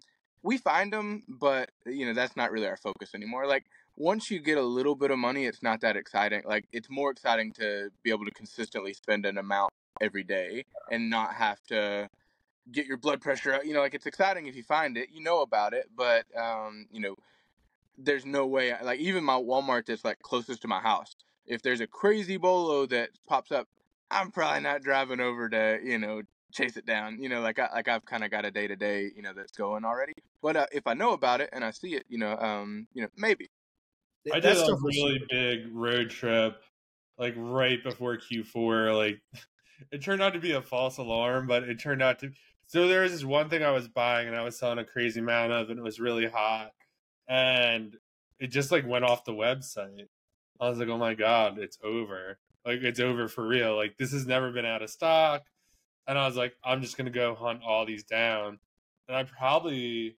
we 0.42 0.58
find 0.58 0.92
them 0.92 1.22
but 1.28 1.70
you 1.86 2.04
know 2.06 2.12
that's 2.12 2.36
not 2.36 2.50
really 2.50 2.66
our 2.66 2.76
focus 2.76 3.10
anymore 3.14 3.46
like 3.46 3.64
once 3.96 4.30
you 4.30 4.40
get 4.40 4.58
a 4.58 4.62
little 4.62 4.96
bit 4.96 5.10
of 5.10 5.18
money 5.18 5.44
it's 5.46 5.62
not 5.62 5.80
that 5.80 5.96
exciting 5.96 6.42
like 6.44 6.64
it's 6.72 6.88
more 6.90 7.10
exciting 7.10 7.52
to 7.52 7.88
be 8.02 8.10
able 8.10 8.24
to 8.24 8.30
consistently 8.32 8.92
spend 8.92 9.24
an 9.26 9.38
amount 9.38 9.70
every 10.00 10.24
day 10.24 10.64
and 10.90 11.08
not 11.08 11.34
have 11.34 11.62
to 11.62 12.08
get 12.72 12.86
your 12.86 12.96
blood 12.96 13.20
pressure 13.20 13.52
up 13.54 13.64
you 13.64 13.74
know 13.74 13.80
like 13.80 13.94
it's 13.94 14.06
exciting 14.06 14.46
if 14.46 14.56
you 14.56 14.62
find 14.62 14.96
it 14.96 15.08
you 15.12 15.22
know 15.22 15.42
about 15.42 15.74
it 15.74 15.88
but 15.96 16.24
um 16.36 16.86
you 16.90 17.00
know 17.00 17.14
there's 17.98 18.24
no 18.24 18.46
way 18.46 18.74
like 18.82 18.98
even 18.98 19.22
my 19.22 19.34
walmart 19.34 19.86
that's 19.86 20.04
like 20.04 20.20
closest 20.22 20.62
to 20.62 20.68
my 20.68 20.80
house 20.80 21.14
if 21.46 21.62
there's 21.62 21.80
a 21.80 21.86
crazy 21.86 22.36
bolo 22.36 22.86
that 22.86 23.10
pops 23.28 23.52
up 23.52 23.68
i'm 24.10 24.30
probably 24.30 24.60
not 24.60 24.82
driving 24.82 25.20
over 25.20 25.48
to 25.48 25.78
you 25.84 25.98
know 25.98 26.22
chase 26.52 26.76
it 26.76 26.86
down 26.86 27.20
you 27.20 27.28
know 27.28 27.40
like 27.40 27.58
I, 27.58 27.68
like 27.74 27.88
i've 27.88 28.04
kind 28.04 28.24
of 28.24 28.30
got 28.30 28.44
a 28.44 28.50
day 28.50 28.66
to 28.66 28.76
day 28.76 29.10
you 29.14 29.22
know 29.22 29.32
that's 29.34 29.52
going 29.52 29.84
already 29.84 30.14
but 30.40 30.56
uh, 30.56 30.66
if 30.72 30.86
i 30.86 30.94
know 30.94 31.12
about 31.12 31.40
it 31.40 31.50
and 31.52 31.64
i 31.64 31.70
see 31.70 31.94
it 31.94 32.04
you 32.08 32.18
know 32.18 32.36
um 32.38 32.86
you 32.94 33.02
know 33.02 33.08
maybe 33.16 33.50
I 34.32 34.40
That 34.40 34.54
did 34.54 34.68
a 34.68 34.74
really 34.76 35.18
super- 35.18 35.26
big 35.28 35.74
road 35.74 36.10
trip, 36.10 36.62
like 37.18 37.34
right 37.36 37.82
before 37.82 38.16
Q4. 38.16 38.96
Like 38.96 39.20
it 39.92 40.02
turned 40.02 40.22
out 40.22 40.32
to 40.32 40.40
be 40.40 40.52
a 40.52 40.62
false 40.62 40.98
alarm, 40.98 41.46
but 41.46 41.64
it 41.64 41.78
turned 41.78 42.02
out 42.02 42.20
to. 42.20 42.30
So 42.74 42.88
there 42.88 43.02
was 43.02 43.12
this 43.12 43.24
one 43.24 43.48
thing 43.48 43.62
I 43.62 43.70
was 43.70 43.86
buying, 43.86 44.26
and 44.26 44.36
I 44.36 44.42
was 44.42 44.58
selling 44.58 44.80
a 44.80 44.84
crazy 44.84 45.20
amount 45.20 45.52
of, 45.52 45.70
and 45.70 45.78
it 45.78 45.82
was 45.82 46.00
really 46.00 46.26
hot, 46.26 46.72
and 47.28 47.96
it 48.40 48.48
just 48.48 48.72
like 48.72 48.84
went 48.84 49.04
off 49.04 49.24
the 49.24 49.30
website. 49.30 50.08
I 50.60 50.68
was 50.68 50.80
like, 50.80 50.88
oh 50.88 50.98
my 50.98 51.14
god, 51.14 51.56
it's 51.60 51.78
over. 51.84 52.36
Like 52.66 52.82
it's 52.82 52.98
over 52.98 53.28
for 53.28 53.46
real. 53.46 53.76
Like 53.76 53.96
this 53.96 54.10
has 54.10 54.26
never 54.26 54.50
been 54.50 54.66
out 54.66 54.82
of 54.82 54.90
stock. 54.90 55.44
And 56.08 56.18
I 56.18 56.26
was 56.26 56.34
like, 56.36 56.56
I'm 56.64 56.82
just 56.82 56.96
gonna 56.96 57.10
go 57.10 57.36
hunt 57.36 57.62
all 57.64 57.86
these 57.86 58.02
down. 58.02 58.58
And 59.06 59.16
I 59.16 59.22
probably 59.22 60.16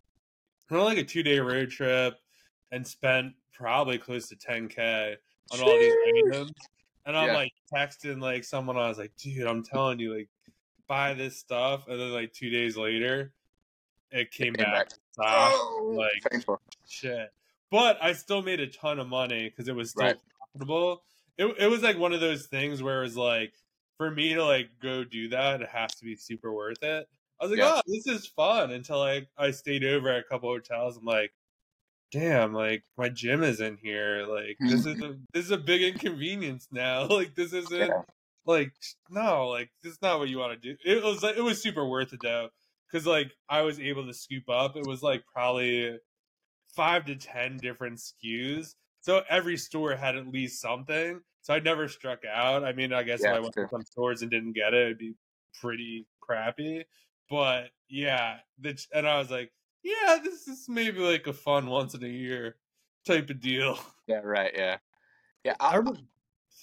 went 0.70 0.82
on 0.82 0.88
like 0.88 0.98
a 0.98 1.04
two 1.04 1.24
day 1.24 1.40
road 1.40 1.72
trip 1.72 2.16
and 2.72 2.88
spent 2.88 3.34
probably 3.54 3.98
close 3.98 4.30
to 4.30 4.38
10k 4.38 5.18
on 5.52 5.62
all 5.62 5.78
these 5.78 5.96
items. 6.32 6.54
And 7.06 7.18
I'm 7.18 7.28
Yeah. 7.28 7.36
like 7.36 7.52
texting 7.74 8.22
like 8.22 8.46
someone. 8.46 8.78
I 8.78 8.88
was 8.88 8.98
like, 8.98 9.12
dude, 9.18 9.46
I'm 9.46 9.62
telling 9.62 10.00
you, 10.00 10.16
like, 10.16 10.30
buy 10.88 11.14
this 11.14 11.38
stuff. 11.38 11.88
And 11.88 12.00
then 12.00 12.12
like 12.12 12.34
two 12.34 12.50
days 12.50 12.78
later, 12.78 13.34
it 14.12 14.32
came, 14.32 14.54
came 14.54 14.64
back. 14.66 14.90
back. 14.90 14.92
stock. 15.12 15.52
Oh, 15.54 15.94
like 15.98 16.32
painful. 16.32 16.62
shit. 16.88 17.32
But 17.72 17.98
I 18.02 18.14
still 18.14 18.42
made 18.42 18.60
a 18.60 18.68
ton 18.68 19.00
of 19.00 19.08
money 19.08 19.50
because 19.50 19.68
it 19.68 19.76
was 19.76 19.92
still 19.92 20.06
Right. 20.06 20.18
profitable. 20.54 21.04
It 21.38 21.46
it 21.60 21.68
was 21.68 21.82
like 21.84 21.98
one 21.98 22.14
of 22.14 22.22
those 22.22 22.46
things 22.46 22.82
where 22.82 23.00
it 23.00 23.04
was 23.04 23.18
like 23.18 23.54
for 23.98 24.10
me 24.12 24.34
to 24.34 24.44
like 24.46 24.70
go 24.82 25.04
do 25.04 25.30
that, 25.30 25.62
it 25.62 25.70
has 25.70 25.94
to 25.96 26.06
be 26.06 26.16
super 26.16 26.54
worth 26.54 26.82
it. 26.84 27.08
I 27.40 27.44
was 27.44 27.52
like, 27.52 27.60
Yeah. 27.60 27.74
oh, 27.76 27.82
this 27.88 28.08
is 28.08 28.26
fun 28.28 28.72
until 28.72 29.02
I 29.02 29.28
I 29.38 29.52
stayed 29.52 29.84
over 29.84 30.10
at 30.10 30.20
a 30.20 30.24
couple 30.24 30.50
hotels. 30.50 30.96
I'm 30.98 31.04
like, 31.06 31.34
damn, 32.12 32.54
like 32.54 32.84
my 32.98 33.10
gym 33.10 33.44
is 33.44 33.60
in 33.60 33.78
here. 33.78 34.26
Like 34.30 34.58
this 34.60 34.86
is 34.86 35.02
a 35.02 35.18
this 35.34 35.46
is 35.46 35.52
a 35.52 35.58
big 35.58 35.82
inconvenience 35.82 36.68
now. 36.72 37.08
Like 37.10 37.36
this 37.36 37.52
isn't 37.52 37.78
Yeah. 37.78 38.02
Like 38.46 38.74
no, 39.10 39.48
like 39.50 39.70
this 39.84 39.94
is 39.94 40.02
not 40.02 40.20
what 40.20 40.30
you 40.30 40.38
want 40.40 40.62
to 40.62 40.74
do. 40.74 40.78
It 40.86 41.04
was 41.04 41.24
like 41.24 41.38
it 41.38 41.42
was 41.42 41.62
super 41.62 41.88
worth 41.88 42.14
it 42.14 42.20
though, 42.22 42.50
because 42.92 43.06
like 43.08 43.32
I 43.50 43.62
was 43.62 43.80
able 43.80 44.06
to 44.06 44.14
scoop 44.14 44.50
up. 44.50 44.76
It 44.76 44.86
was 44.86 45.02
like 45.04 45.24
probably 45.32 45.98
five 46.76 47.06
to 47.06 47.16
ten 47.16 47.58
different 47.58 48.00
SKUs. 48.00 48.76
So 49.02 49.22
every 49.30 49.58
store 49.58 49.96
had 49.96 50.16
at 50.16 50.28
least 50.28 50.62
something. 50.62 51.22
So 51.42 51.54
I 51.54 51.60
never 51.60 51.88
struck 51.88 52.20
out. 52.26 52.64
I 52.64 52.74
mean, 52.74 52.92
I 52.92 53.04
guess 53.04 53.22
Yeah, 53.24 53.32
if 53.32 53.36
I 53.36 53.40
went 53.40 53.54
sure. 53.54 53.66
to 53.66 53.70
some 53.70 53.84
stores 53.84 54.22
and 54.24 54.32
didn't 54.32 54.54
get 54.54 54.74
it, 54.74 54.82
it'd 54.86 54.98
be 54.98 55.14
pretty 55.62 56.08
crappy. 56.20 56.86
But 57.30 57.70
yeah, 57.88 58.38
the, 58.60 58.78
and 58.94 59.08
I 59.08 59.20
was 59.20 59.30
like, 59.30 59.52
yeah, 59.84 60.18
this 60.24 60.48
is 60.48 60.66
maybe 60.68 61.00
like 61.00 61.28
a 61.28 61.34
fun 61.34 61.68
once 61.68 61.94
in 61.94 62.04
a 62.04 62.08
year 62.08 62.56
type 63.06 63.30
of 63.30 63.40
deal. 63.40 63.78
yeah 64.08 64.22
right 64.24 64.52
yeah 64.56 64.78
yeah 65.44 65.56
I 65.60 65.70
I, 65.72 65.76
remember 65.76 66.00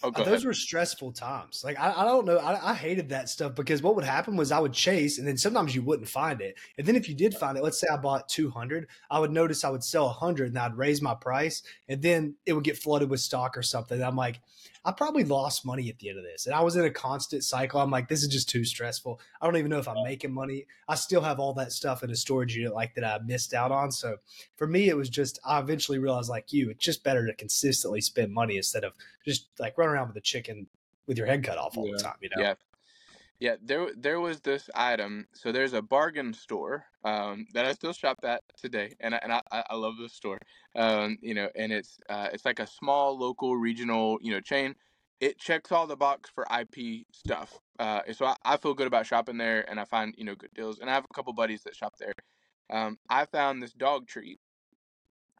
oh 0.02 0.09
uh, 0.09 0.11
go 0.11 0.24
those 0.24 0.35
ahead 0.35 0.46
were 0.46 0.55
stressful 0.55 1.12
times. 1.12 1.62
Like 1.64 1.78
I, 1.78 1.92
I 1.92 2.05
don't 2.05 2.26
know, 2.26 2.38
I, 2.38 2.70
I 2.70 2.74
hated 2.74 3.09
that 3.11 3.28
stuff 3.28 3.55
because 3.55 3.83
what 3.83 3.94
would 3.94 4.05
happen 4.05 4.37
was 4.37 4.52
I 4.52 4.59
would 4.59 4.72
chase, 4.72 5.18
and 5.18 5.26
then 5.26 5.37
sometimes 5.37 5.74
you 5.74 5.83
wouldn't 5.83 6.09
find 6.09 6.40
it. 6.40 6.57
And 6.78 6.87
then 6.87 6.96
if 6.96 7.09
you 7.09 7.14
did 7.14 7.35
find 7.35 7.57
it, 7.57 7.62
let's 7.62 7.81
say 7.81 7.88
I 7.92 7.96
bought 7.96 8.28
two 8.28 8.50
hundred, 8.50 8.88
I 9.11 9.18
would 9.18 9.31
notice 9.31 9.64
I 9.64 9.70
would 9.70 9.85
sell 9.85 10.09
hundred, 10.09 10.48
and 10.48 10.59
I'd 10.59 10.76
raise 10.76 11.02
my 11.02 11.14
price, 11.14 11.62
and 11.88 12.02
then 12.02 12.35
it 12.46 12.52
would 12.52 12.64
get 12.64 12.78
flooded 12.78 13.11
with 13.11 13.20
stock 13.20 13.57
or 13.57 13.62
something. 13.62 13.96
And 13.96 14.05
I'm 14.05 14.16
like, 14.16 14.40
I 14.85 14.90
probably 14.90 15.22
lost 15.22 15.64
money 15.64 15.88
at 15.88 15.98
the 16.00 16.09
end 16.09 16.18
of 16.18 16.24
this, 16.24 16.46
and 16.46 16.55
I 16.55 16.61
was 16.61 16.74
in 16.76 16.85
a 16.85 16.90
constant 16.90 17.44
cycle. 17.44 17.81
I'm 17.81 17.90
like, 17.90 18.09
this 18.09 18.22
is 18.22 18.28
just 18.28 18.48
too 18.48 18.64
stressful. 18.64 19.20
I 19.40 19.46
don't 19.46 19.57
even 19.57 19.70
know 19.70 19.78
if 19.78 19.88
I'm 19.88 20.02
making 20.02 20.33
money. 20.33 20.66
I 20.88 20.96
still 20.96 21.20
have 21.20 21.38
all 21.38 21.55
that 21.55 21.72
stuff 21.72 22.02
in 22.02 22.11
a 22.11 22.16
storage 22.16 22.57
unit 22.57 22.74
like 22.74 22.94
that 22.94 23.05
I 23.05 23.18
missed 23.24 23.55
out 23.55 23.70
on. 23.70 23.92
So 23.92 24.16
for 24.57 24.66
me, 24.66 24.88
it 24.88 24.96
was 24.96 25.09
just 25.09 25.38
I 25.44 25.61
eventually 25.61 25.98
realized, 25.98 26.28
like 26.28 26.52
you, 26.52 26.70
it's 26.70 26.85
just 26.85 27.05
better 27.05 27.26
to 27.26 27.35
consistently 27.35 28.00
spend 28.00 28.33
money 28.33 28.57
instead 28.57 28.85
of 28.85 28.92
just 29.24 29.48
like 29.58 29.76
run 29.78 29.88
around 29.88 30.08
with 30.08 30.16
a 30.16 30.20
chicken 30.20 30.66
with 31.06 31.16
your 31.18 31.26
head 31.26 31.44
cut 31.44 31.58
off 31.58 31.76
all 31.76 31.87
Yeah. 31.87 31.94
the 31.96 32.02
time. 32.02 32.16
You 32.20 32.30
know? 32.37 32.42
Yeah. 32.42 32.54
Yeah, 33.40 33.56
there 33.61 33.88
there 33.96 34.20
was 34.20 34.40
this 34.40 34.70
item. 34.72 35.26
So 35.32 35.50
there's 35.50 35.72
a 35.72 35.82
bargain 35.82 36.32
store 36.32 36.85
um, 37.04 37.44
that 37.54 37.66
I 37.66 37.72
still 37.72 37.92
shop 37.92 38.20
at 38.22 38.42
today, 38.56 38.94
and 39.00 39.16
I, 39.16 39.18
and 39.20 39.32
I, 39.32 39.42
I 39.50 39.64
I 39.70 39.74
love 39.74 39.94
this 39.98 40.12
store. 40.12 40.38
Um, 40.76 41.18
you 41.20 41.35
know, 41.35 41.48
and 41.56 41.72
it's 41.72 41.98
uh, 42.08 42.28
it's 42.32 42.44
like 42.44 42.61
a 42.61 42.68
small 42.68 43.18
local 43.18 43.56
regional 43.56 44.18
you 44.22 44.30
know 44.32 44.38
chain. 44.40 44.76
It 45.18 45.38
checks 45.38 45.72
all 45.72 45.88
the 45.88 45.96
box 45.96 46.30
for 46.32 46.46
IP 46.56 47.04
stuff. 47.12 47.58
Uh, 47.80 48.02
so 48.12 48.26
I, 48.26 48.37
I 48.44 48.56
feel 48.58 48.74
good 48.74 48.87
about 48.87 49.06
shopping 49.06 49.38
there, 49.38 49.68
and 49.68 49.80
I 49.80 49.87
find 49.87 50.14
you 50.16 50.24
know 50.24 50.37
good 50.37 50.54
deals. 50.54 50.78
And 50.78 50.88
I 50.88 50.94
have 50.94 51.04
a 51.04 51.12
couple 51.12 51.32
buddies 51.32 51.64
that 51.64 51.74
shop 51.74 51.94
there. 51.98 52.14
Um, 52.70 52.96
I 53.11 53.24
found 53.24 53.61
this 53.61 53.72
dog 53.72 54.06
treat, 54.06 54.38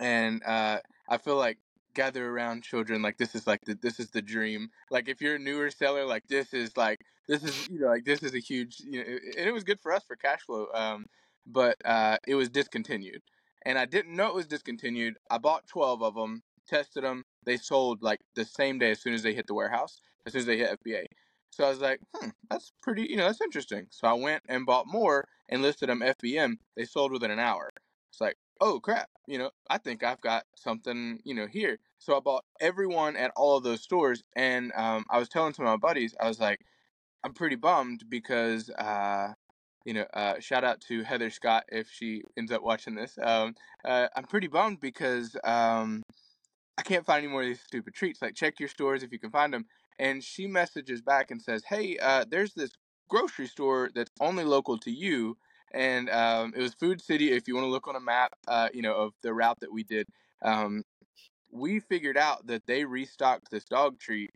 and 0.01 0.43
uh, 0.45 0.81
I 1.09 1.19
feel 1.19 1.37
like 1.37 1.59
gather 1.95 2.29
around 2.29 2.63
children 2.63 3.03
like 3.03 3.19
this 3.19 3.35
is 3.35 3.47
like 3.47 3.65
the 3.65 3.75
this 3.75 4.01
is 4.01 4.11
the 4.11 4.23
dream. 4.23 4.71
Like 4.91 5.09
if 5.09 5.21
you're 5.21 5.37
a 5.37 5.39
newer 5.39 5.71
seller, 5.71 6.05
like 6.05 6.27
this 6.29 6.55
is 6.55 6.77
like 6.77 7.05
this 7.29 7.43
is 7.43 7.69
you 7.69 7.81
know 7.81 7.89
like 7.89 8.05
this 8.05 8.23
is 8.23 8.35
a 8.35 8.39
huge 8.39 8.81
you 8.81 8.99
know 9.05 9.11
and 9.39 9.49
it 9.49 9.53
was 9.53 9.65
good 9.65 9.81
for 9.81 9.93
us 9.93 10.05
for 10.05 10.17
cash 10.17 10.41
flow. 10.43 10.67
Um, 10.75 11.07
but 11.47 11.77
uh, 11.85 12.19
it 12.27 12.37
was 12.37 12.49
discontinued, 12.49 13.23
and 13.65 13.79
I 13.79 13.85
didn't 13.85 14.15
know 14.15 14.29
it 14.29 14.35
was 14.35 14.47
discontinued. 14.47 15.17
I 15.31 15.39
bought 15.39 15.67
twelve 15.67 16.03
of 16.03 16.15
them, 16.15 16.43
tested 16.69 17.05
them. 17.05 17.25
They 17.45 17.57
sold 17.57 18.03
like 18.03 18.21
the 18.35 18.45
same 18.45 18.79
day 18.79 18.93
as 18.93 19.01
soon 19.01 19.15
as 19.15 19.23
they 19.23 19.35
hit 19.35 19.47
the 19.47 19.55
warehouse, 19.55 20.01
as 20.27 20.33
soon 20.33 20.41
as 20.41 20.47
they 20.47 20.59
hit 20.59 20.79
FBA. 20.85 21.07
So 21.53 21.65
I 21.67 21.69
was 21.69 21.81
like, 21.81 22.01
hmm, 22.15 22.31
that's 22.51 22.73
pretty, 22.83 23.03
you 23.03 23.17
know, 23.17 23.27
that's 23.27 23.43
interesting. 23.43 23.87
So 23.91 24.09
I 24.09 24.15
went 24.15 24.43
and 24.49 24.65
bought 24.65 24.87
more 24.87 25.29
and 25.51 25.61
listed 25.61 25.91
them 25.91 26.01
FBM. 26.01 26.55
They 26.77 26.87
sold 26.87 27.13
within 27.13 27.31
an 27.31 27.39
hour. 27.39 27.71
It's 28.11 28.23
like, 28.23 28.37
oh 28.61 28.81
crap, 28.81 29.09
you 29.27 29.39
know, 29.39 29.51
I 29.69 29.79
think 29.79 30.03
I've 30.03 30.21
got 30.21 30.45
something, 30.57 31.21
you 31.25 31.35
know, 31.35 31.47
here. 31.47 31.79
So 31.99 32.17
I 32.17 32.21
bought 32.21 32.45
everyone 32.61 33.17
at 33.17 33.33
all 33.37 33.57
of 33.57 33.65
those 33.65 33.83
stores, 33.83 34.23
and 34.37 34.73
um, 34.75 35.05
I 35.11 35.19
was 35.19 35.29
telling 35.29 35.53
some 35.55 35.67
of 35.67 35.71
my 35.71 35.77
buddies, 35.89 36.15
I 36.21 36.29
was 36.29 36.41
like, 36.41 36.61
I'm 37.25 37.35
pretty 37.35 37.57
bummed 37.57 38.05
because, 38.09 38.71
uh, 38.71 39.33
you 39.85 39.95
know, 39.95 40.07
uh, 40.15 40.41
shout 40.41 40.65
out 40.65 40.81
to 40.83 41.03
Heather 41.03 41.31
Scott 41.31 41.65
if 41.71 41.91
she 41.91 42.23
ends 42.37 42.53
up 42.53 42.63
watching 42.63 42.95
this. 42.95 43.19
Um, 43.23 43.55
uh, 43.85 44.09
I'm 44.17 44.25
pretty 44.25 44.49
bummed 44.49 44.81
because 44.81 45.37
um, 45.45 46.03
I 46.79 46.83
can't 46.83 47.07
find 47.07 47.25
any 47.25 47.33
more 47.33 47.43
of 47.43 47.49
these 47.49 47.61
stupid 47.61 47.95
treats. 47.95 48.23
Like, 48.23 48.35
check 48.35 48.59
your 48.61 48.69
stores 48.69 49.03
if 49.03 49.13
you 49.13 49.19
can 49.19 49.31
find 49.31 49.53
them. 49.53 49.67
And 49.99 50.23
she 50.23 50.47
messages 50.47 51.01
back 51.03 51.31
and 51.31 51.41
says, 51.41 51.63
Hey, 51.69 51.99
uh, 51.99 52.25
there's 52.29 52.55
this 52.55 52.73
grocery 53.09 53.47
store 53.47 53.91
that's 53.95 54.11
only 54.21 54.45
local 54.45 54.79
to 54.79 54.91
you. 54.91 55.37
And 55.75 56.11
um, 56.11 56.53
it 56.57 56.61
was 56.61 56.75
Food 56.75 57.01
City. 57.01 57.33
If 57.33 57.49
you 57.49 57.55
want 57.55 57.67
to 57.67 57.71
look 57.71 57.89
on 57.89 57.97
a 57.97 58.01
map, 58.01 58.35
uh, 58.47 58.69
you 58.75 58.83
know, 58.83 58.95
of 58.95 59.13
the 59.23 59.33
route 59.33 59.61
that 59.61 59.73
we 59.73 59.83
did, 59.83 60.07
um, 60.43 60.85
we 61.51 61.81
figured 61.81 62.17
out 62.17 62.47
that 62.47 62.67
they 62.67 62.85
restocked 62.85 63.51
this 63.51 63.65
dog 63.65 63.99
treat 63.99 64.31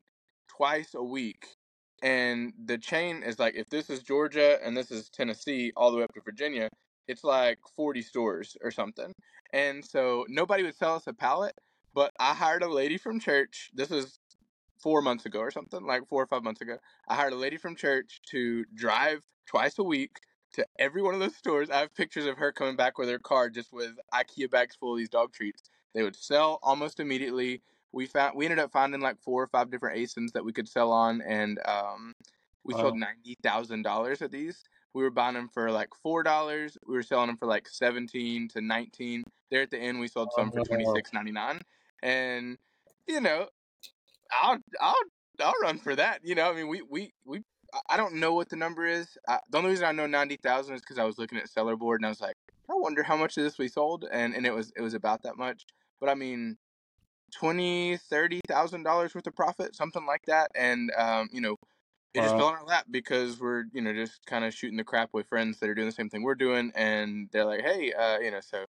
twice 0.48 0.94
a 0.94 1.02
week 1.02 1.46
and 2.02 2.52
the 2.64 2.78
chain 2.78 3.22
is 3.22 3.38
like 3.38 3.54
if 3.54 3.68
this 3.70 3.88
is 3.90 4.02
Georgia 4.02 4.58
and 4.64 4.76
this 4.76 4.90
is 4.90 5.08
Tennessee 5.08 5.72
all 5.76 5.90
the 5.90 5.98
way 5.98 6.04
up 6.04 6.12
to 6.14 6.20
Virginia, 6.20 6.68
it's 7.08 7.24
like 7.24 7.58
40 7.74 8.02
stores 8.02 8.56
or 8.62 8.70
something. 8.70 9.12
And 9.52 9.84
so 9.84 10.26
nobody 10.28 10.62
would 10.62 10.76
sell 10.76 10.94
us 10.94 11.06
a 11.06 11.12
pallet, 11.12 11.54
but 11.94 12.12
I 12.18 12.34
hired 12.34 12.62
a 12.62 12.68
lady 12.68 12.98
from 12.98 13.20
church. 13.20 13.70
This 13.74 13.90
was 13.90 14.18
four 14.82 15.00
months 15.00 15.24
ago 15.24 15.40
or 15.40 15.50
something, 15.50 15.86
like 15.86 16.06
four 16.06 16.22
or 16.22 16.26
five 16.26 16.42
months 16.42 16.60
ago. 16.60 16.76
I 17.08 17.14
hired 17.14 17.32
a 17.32 17.36
lady 17.36 17.56
from 17.56 17.76
church 17.76 18.20
to 18.30 18.64
drive 18.74 19.22
twice 19.46 19.78
a 19.78 19.84
week 19.84 20.18
to 20.54 20.66
every 20.78 21.02
one 21.02 21.14
of 21.14 21.20
those 21.20 21.36
stores. 21.36 21.70
I 21.70 21.78
have 21.80 21.94
pictures 21.94 22.26
of 22.26 22.38
her 22.38 22.52
coming 22.52 22.76
back 22.76 22.98
with 22.98 23.08
her 23.08 23.18
car 23.18 23.50
just 23.50 23.72
with 23.72 23.92
IKEA 24.14 24.50
bags 24.50 24.76
full 24.76 24.92
of 24.92 24.98
these 24.98 25.08
dog 25.08 25.32
treats. 25.32 25.62
They 25.94 26.02
would 26.02 26.16
sell 26.16 26.58
almost 26.62 27.00
immediately. 27.00 27.62
We 27.92 28.06
found 28.06 28.36
we 28.36 28.44
ended 28.46 28.58
up 28.58 28.72
finding 28.72 29.00
like 29.00 29.20
four 29.20 29.42
or 29.42 29.46
five 29.48 29.70
different 29.70 29.98
ASINs 29.98 30.32
that 30.32 30.44
we 30.44 30.52
could 30.52 30.68
sell 30.68 30.92
on, 30.92 31.22
and 31.22 31.58
um, 31.66 32.12
we 32.64 32.74
Wow. 32.74 32.80
sold 32.82 32.96
ninety 32.96 33.36
thousand 33.42 33.82
dollars 33.82 34.22
of 34.22 34.30
these. 34.30 34.62
We 34.94 35.02
were 35.02 35.10
buying 35.10 35.34
them 35.34 35.48
for 35.48 35.70
like 35.70 35.90
four 36.02 36.22
dollars. 36.22 36.76
We 36.86 36.94
were 36.94 37.02
selling 37.02 37.28
them 37.28 37.36
for 37.36 37.46
like 37.46 37.68
seventeen 37.68 38.48
to 38.48 38.60
nineteen. 38.60 39.24
There 39.50 39.62
at 39.62 39.70
the 39.70 39.78
end, 39.78 40.00
we 40.00 40.08
sold 40.08 40.32
some 40.32 40.50
for 40.52 40.60
twenty 40.62 40.84
six 40.84 41.12
ninety 41.12 41.32
nine, 41.32 41.60
and 42.02 42.58
you 43.06 43.20
know, 43.20 43.48
I'll 44.42 44.58
I'll 44.80 44.94
I'll 45.40 45.54
run 45.62 45.78
for 45.78 45.94
that. 45.96 46.20
You 46.24 46.34
know, 46.34 46.50
I 46.50 46.54
mean, 46.54 46.68
we 46.68 46.82
we 46.82 47.12
we. 47.24 47.42
I- 47.88 47.96
don't 47.96 48.14
know 48.16 48.34
what 48.34 48.48
the 48.48 48.56
number 48.56 48.86
is. 48.86 49.16
I, 49.28 49.38
the 49.50 49.58
only 49.58 49.70
reason 49.70 49.86
I 49.86 49.92
know 49.92 50.06
ninety 50.06 50.36
thousand 50.36 50.74
is 50.74 50.80
because 50.80 50.98
I 50.98 51.04
was 51.04 51.18
looking 51.18 51.38
at 51.38 51.48
Sellerboard 51.48 51.96
and 51.96 52.06
I 52.06 52.08
was 52.08 52.20
like, 52.20 52.36
I 52.68 52.74
wonder 52.74 53.02
how 53.02 53.16
much 53.16 53.36
of 53.36 53.44
this 53.44 53.58
we 53.58 53.68
sold, 53.68 54.06
and 54.10 54.34
and 54.34 54.46
it 54.46 54.54
was 54.54 54.72
it 54.76 54.80
was 54.82 54.94
about 54.94 55.22
that 55.22 55.36
much. 55.36 55.64
But 56.00 56.08
I 56.08 56.14
mean, 56.14 56.58
twenty 57.34 57.96
thirty 57.96 58.40
thousand 58.48 58.82
dollars 58.82 59.14
worth 59.14 59.26
of 59.26 59.34
profit, 59.34 59.74
something 59.74 60.06
like 60.06 60.24
that, 60.26 60.50
and 60.54 60.90
um, 60.96 61.28
you 61.32 61.40
know, 61.40 61.56
it 62.14 62.20
just 62.22 62.36
fell 62.36 62.48
in 62.48 62.54
our 62.54 62.64
lap 62.64 62.86
because 62.90 63.40
we're 63.40 63.64
you 63.72 63.80
know 63.82 63.92
just 63.92 64.24
kind 64.26 64.44
of 64.44 64.54
shooting 64.54 64.76
the 64.76 64.84
crap 64.84 65.10
with 65.12 65.26
friends 65.26 65.58
that 65.60 65.68
are 65.68 65.74
doing 65.74 65.88
the 65.88 65.92
same 65.92 66.08
thing 66.10 66.22
we're 66.22 66.34
doing, 66.34 66.72
and 66.74 67.28
they're 67.32 67.44
like, 67.44 67.62
hey, 67.62 67.92
uh, 67.92 68.18
you 68.18 68.30
know, 68.30 68.40
so 68.40 68.64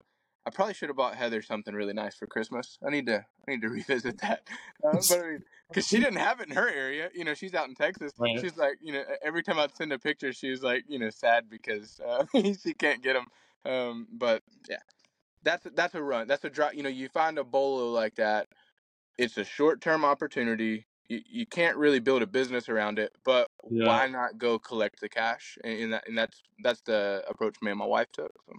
I 0.47 0.51
probably 0.51 0.75
should 0.75 0.91
have 0.91 0.97
bought 0.97 1.17
Heather 1.17 1.41
something 1.41 1.75
really 1.75 1.95
nice 1.95 2.15
for 2.15 2.27
Christmas. 2.27 2.79
I 2.87 2.91
need 2.91 3.07
to 3.07 3.25
I 3.47 3.51
need 3.51 3.63
to 3.63 3.69
revisit 3.71 4.19
that, 4.21 4.49
uh, 4.85 4.93
but 5.09 5.19
I 5.19 5.23
mean, 5.23 5.45
because 5.69 5.87
she 5.87 5.99
didn't 5.99 6.17
have 6.17 6.41
it 6.41 6.49
in 6.49 6.55
her 6.55 6.69
area. 6.69 7.11
You 7.15 7.25
know, 7.25 7.35
she's 7.35 7.55
out 7.55 7.69
in 7.69 7.75
Texas. 7.75 8.13
Right. 8.19 8.39
She's 8.41 8.57
like, 8.57 8.79
you 8.83 8.93
know, 8.93 9.03
every 9.23 9.43
time 9.43 9.59
I'd 9.59 9.75
send 9.75 9.93
a 9.93 9.99
picture, 9.99 10.33
she 10.33 10.51
was 10.51 10.63
like, 10.63 10.85
you 10.87 10.99
know, 10.99 11.11
sad 11.11 11.49
because 11.49 12.01
uh, 12.01 12.25
she 12.63 12.75
can't 12.75 13.03
get 13.03 13.15
them. 13.15 13.27
Um, 13.65 14.07
but 14.13 14.43
yeah, 14.69 14.79
that's 15.43 15.67
that's 15.75 15.95
a 15.95 16.03
run. 16.03 16.29
That's 16.29 16.45
a 16.45 16.51
drop. 16.51 16.75
You 16.75 16.83
know, 16.83 16.91
you 16.91 17.09
find 17.09 17.39
a 17.39 17.45
bolo 17.45 17.91
like 17.91 18.17
that. 18.17 18.49
It's 19.17 19.39
a 19.39 19.45
short 19.45 19.81
term 19.81 20.05
opportunity. 20.05 20.87
You, 21.09 21.21
you 21.27 21.47
can't 21.47 21.77
really 21.77 22.01
build 22.01 22.23
a 22.23 22.27
business 22.27 22.69
around 22.69 22.99
it, 22.99 23.13
but 23.25 23.49
Yeah. 23.71 23.87
why 23.87 24.09
not 24.09 24.39
go 24.39 24.59
collect 24.59 25.01
the 25.01 25.09
cash? 25.09 25.57
And, 25.65 25.79
and 25.81 25.93
that 25.95 26.09
and 26.09 26.19
that's 26.19 26.43
that's 26.63 26.83
the 26.83 27.25
approach 27.29 27.57
me 27.63 27.71
and 27.71 27.79
my 27.79 27.87
wife 27.87 28.13
took. 28.13 28.33
So. 28.47 28.55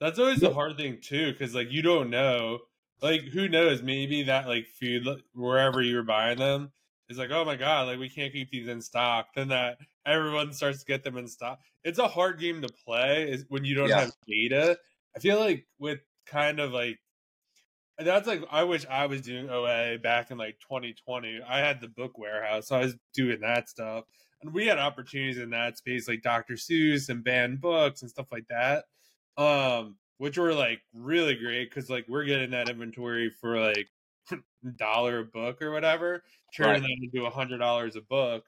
That's 0.00 0.18
always 0.18 0.40
the 0.40 0.52
hard 0.52 0.76
thing 0.76 0.98
too, 1.00 1.32
because 1.32 1.54
like 1.54 1.70
you 1.70 1.82
don't 1.82 2.10
know, 2.10 2.60
like 3.02 3.22
who 3.22 3.48
knows? 3.48 3.82
Maybe 3.82 4.24
that 4.24 4.46
like 4.46 4.66
food 4.66 5.06
wherever 5.34 5.80
you're 5.82 6.02
buying 6.02 6.38
them 6.38 6.70
is 7.08 7.18
like, 7.18 7.30
oh 7.30 7.44
my 7.44 7.56
god, 7.56 7.88
like 7.88 7.98
we 7.98 8.08
can't 8.08 8.32
keep 8.32 8.50
these 8.50 8.68
in 8.68 8.80
stock. 8.82 9.28
Then 9.34 9.48
that 9.48 9.78
everyone 10.04 10.52
starts 10.52 10.80
to 10.80 10.84
get 10.86 11.02
them 11.02 11.16
in 11.16 11.26
stock. 11.28 11.60
It's 11.84 11.98
a 11.98 12.08
hard 12.08 12.38
game 12.40 12.60
to 12.62 12.68
play 12.68 13.30
is 13.30 13.44
when 13.48 13.64
you 13.64 13.74
don't 13.74 13.88
Yeah. 13.88 14.00
have 14.00 14.12
data. 14.26 14.78
I 15.16 15.20
feel 15.20 15.38
like 15.40 15.66
with 15.78 16.00
kind 16.26 16.60
of 16.60 16.72
like 16.72 16.98
that's 17.98 18.26
like 18.26 18.42
I 18.50 18.64
wish 18.64 18.84
I 18.90 19.06
was 19.06 19.22
doing 19.22 19.48
OA 19.48 19.96
back 19.98 20.30
in 20.30 20.36
like 20.36 20.58
2020. 20.60 21.40
I 21.48 21.58
had 21.60 21.80
the 21.80 21.88
book 21.88 22.18
warehouse, 22.18 22.68
so 22.68 22.76
I 22.76 22.80
was 22.80 22.96
doing 23.14 23.40
that 23.40 23.70
stuff, 23.70 24.04
and 24.42 24.52
we 24.52 24.66
had 24.66 24.78
opportunities 24.78 25.38
in 25.38 25.48
that 25.50 25.78
space, 25.78 26.06
like 26.06 26.20
Dr. 26.22 26.54
Seuss 26.54 27.08
and 27.08 27.24
banned 27.24 27.62
books 27.62 28.02
and 28.02 28.10
stuff 28.10 28.30
like 28.30 28.46
that, 28.48 28.84
um, 29.36 29.98
which 30.18 30.38
were 30.38 30.54
like 30.54 30.82
really 30.92 31.34
great 31.36 31.70
because 31.70 31.90
like 31.90 32.06
we're 32.08 32.24
getting 32.24 32.50
that 32.50 32.68
inventory 32.68 33.30
for 33.30 33.60
like 33.60 33.88
dollar 34.76 35.20
a 35.20 35.24
book 35.24 35.62
or 35.62 35.70
whatever, 35.72 36.24
turning 36.54 36.80
Right. 36.80 36.82
that 36.82 36.98
into 37.02 37.26
a 37.26 37.30
hundred 37.30 37.58
dollars 37.58 37.96
a 37.96 38.00
book. 38.02 38.46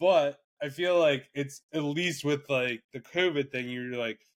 But 0.00 0.40
I 0.62 0.68
feel 0.70 0.98
like 0.98 1.30
it's 1.34 1.62
at 1.72 1.80
least 1.82 2.24
with 2.24 2.48
like 2.50 2.84
the 2.92 3.00
COVID 3.00 3.50
thing, 3.50 3.68
you're 3.70 3.96
like 3.96 4.26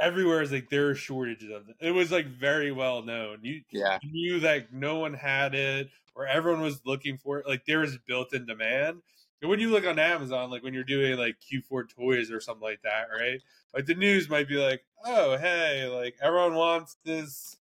everywhere 0.00 0.42
is 0.42 0.52
like 0.52 0.68
there 0.70 0.88
are 0.90 0.94
shortages 0.94 1.50
of 1.50 1.68
it. 1.68 1.76
It 1.80 1.92
was 1.92 2.12
like 2.12 2.26
very 2.26 2.72
well 2.72 3.02
known. 3.02 3.40
You 3.42 3.62
Yeah, 3.70 4.00
knew 4.02 4.40
that 4.40 4.72
no 4.72 4.98
one 4.98 5.14
had 5.14 5.54
it 5.54 5.90
or 6.14 6.26
everyone 6.26 6.60
was 6.62 6.84
looking 6.86 7.18
for 7.18 7.38
it. 7.40 7.46
Like 7.46 7.64
there 7.66 7.80
was 7.80 7.98
built 7.98 8.32
in 8.34 8.46
demand. 8.46 9.02
When 9.42 9.60
you 9.60 9.70
look 9.70 9.86
on 9.86 9.98
Amazon, 9.98 10.50
like 10.50 10.62
when 10.62 10.74
you're 10.74 10.84
doing 10.84 11.16
like 11.16 11.36
Q4 11.40 11.88
toys 11.88 12.30
or 12.30 12.40
something 12.40 12.62
like 12.62 12.82
that, 12.82 13.06
right? 13.16 13.40
Like 13.74 13.86
the 13.86 13.94
news 13.94 14.28
might 14.28 14.48
be 14.48 14.56
like, 14.56 14.84
oh, 15.04 15.36
hey, 15.38 15.86
like 15.86 16.16
everyone 16.20 16.54
wants 16.54 16.96
this, 17.04 17.56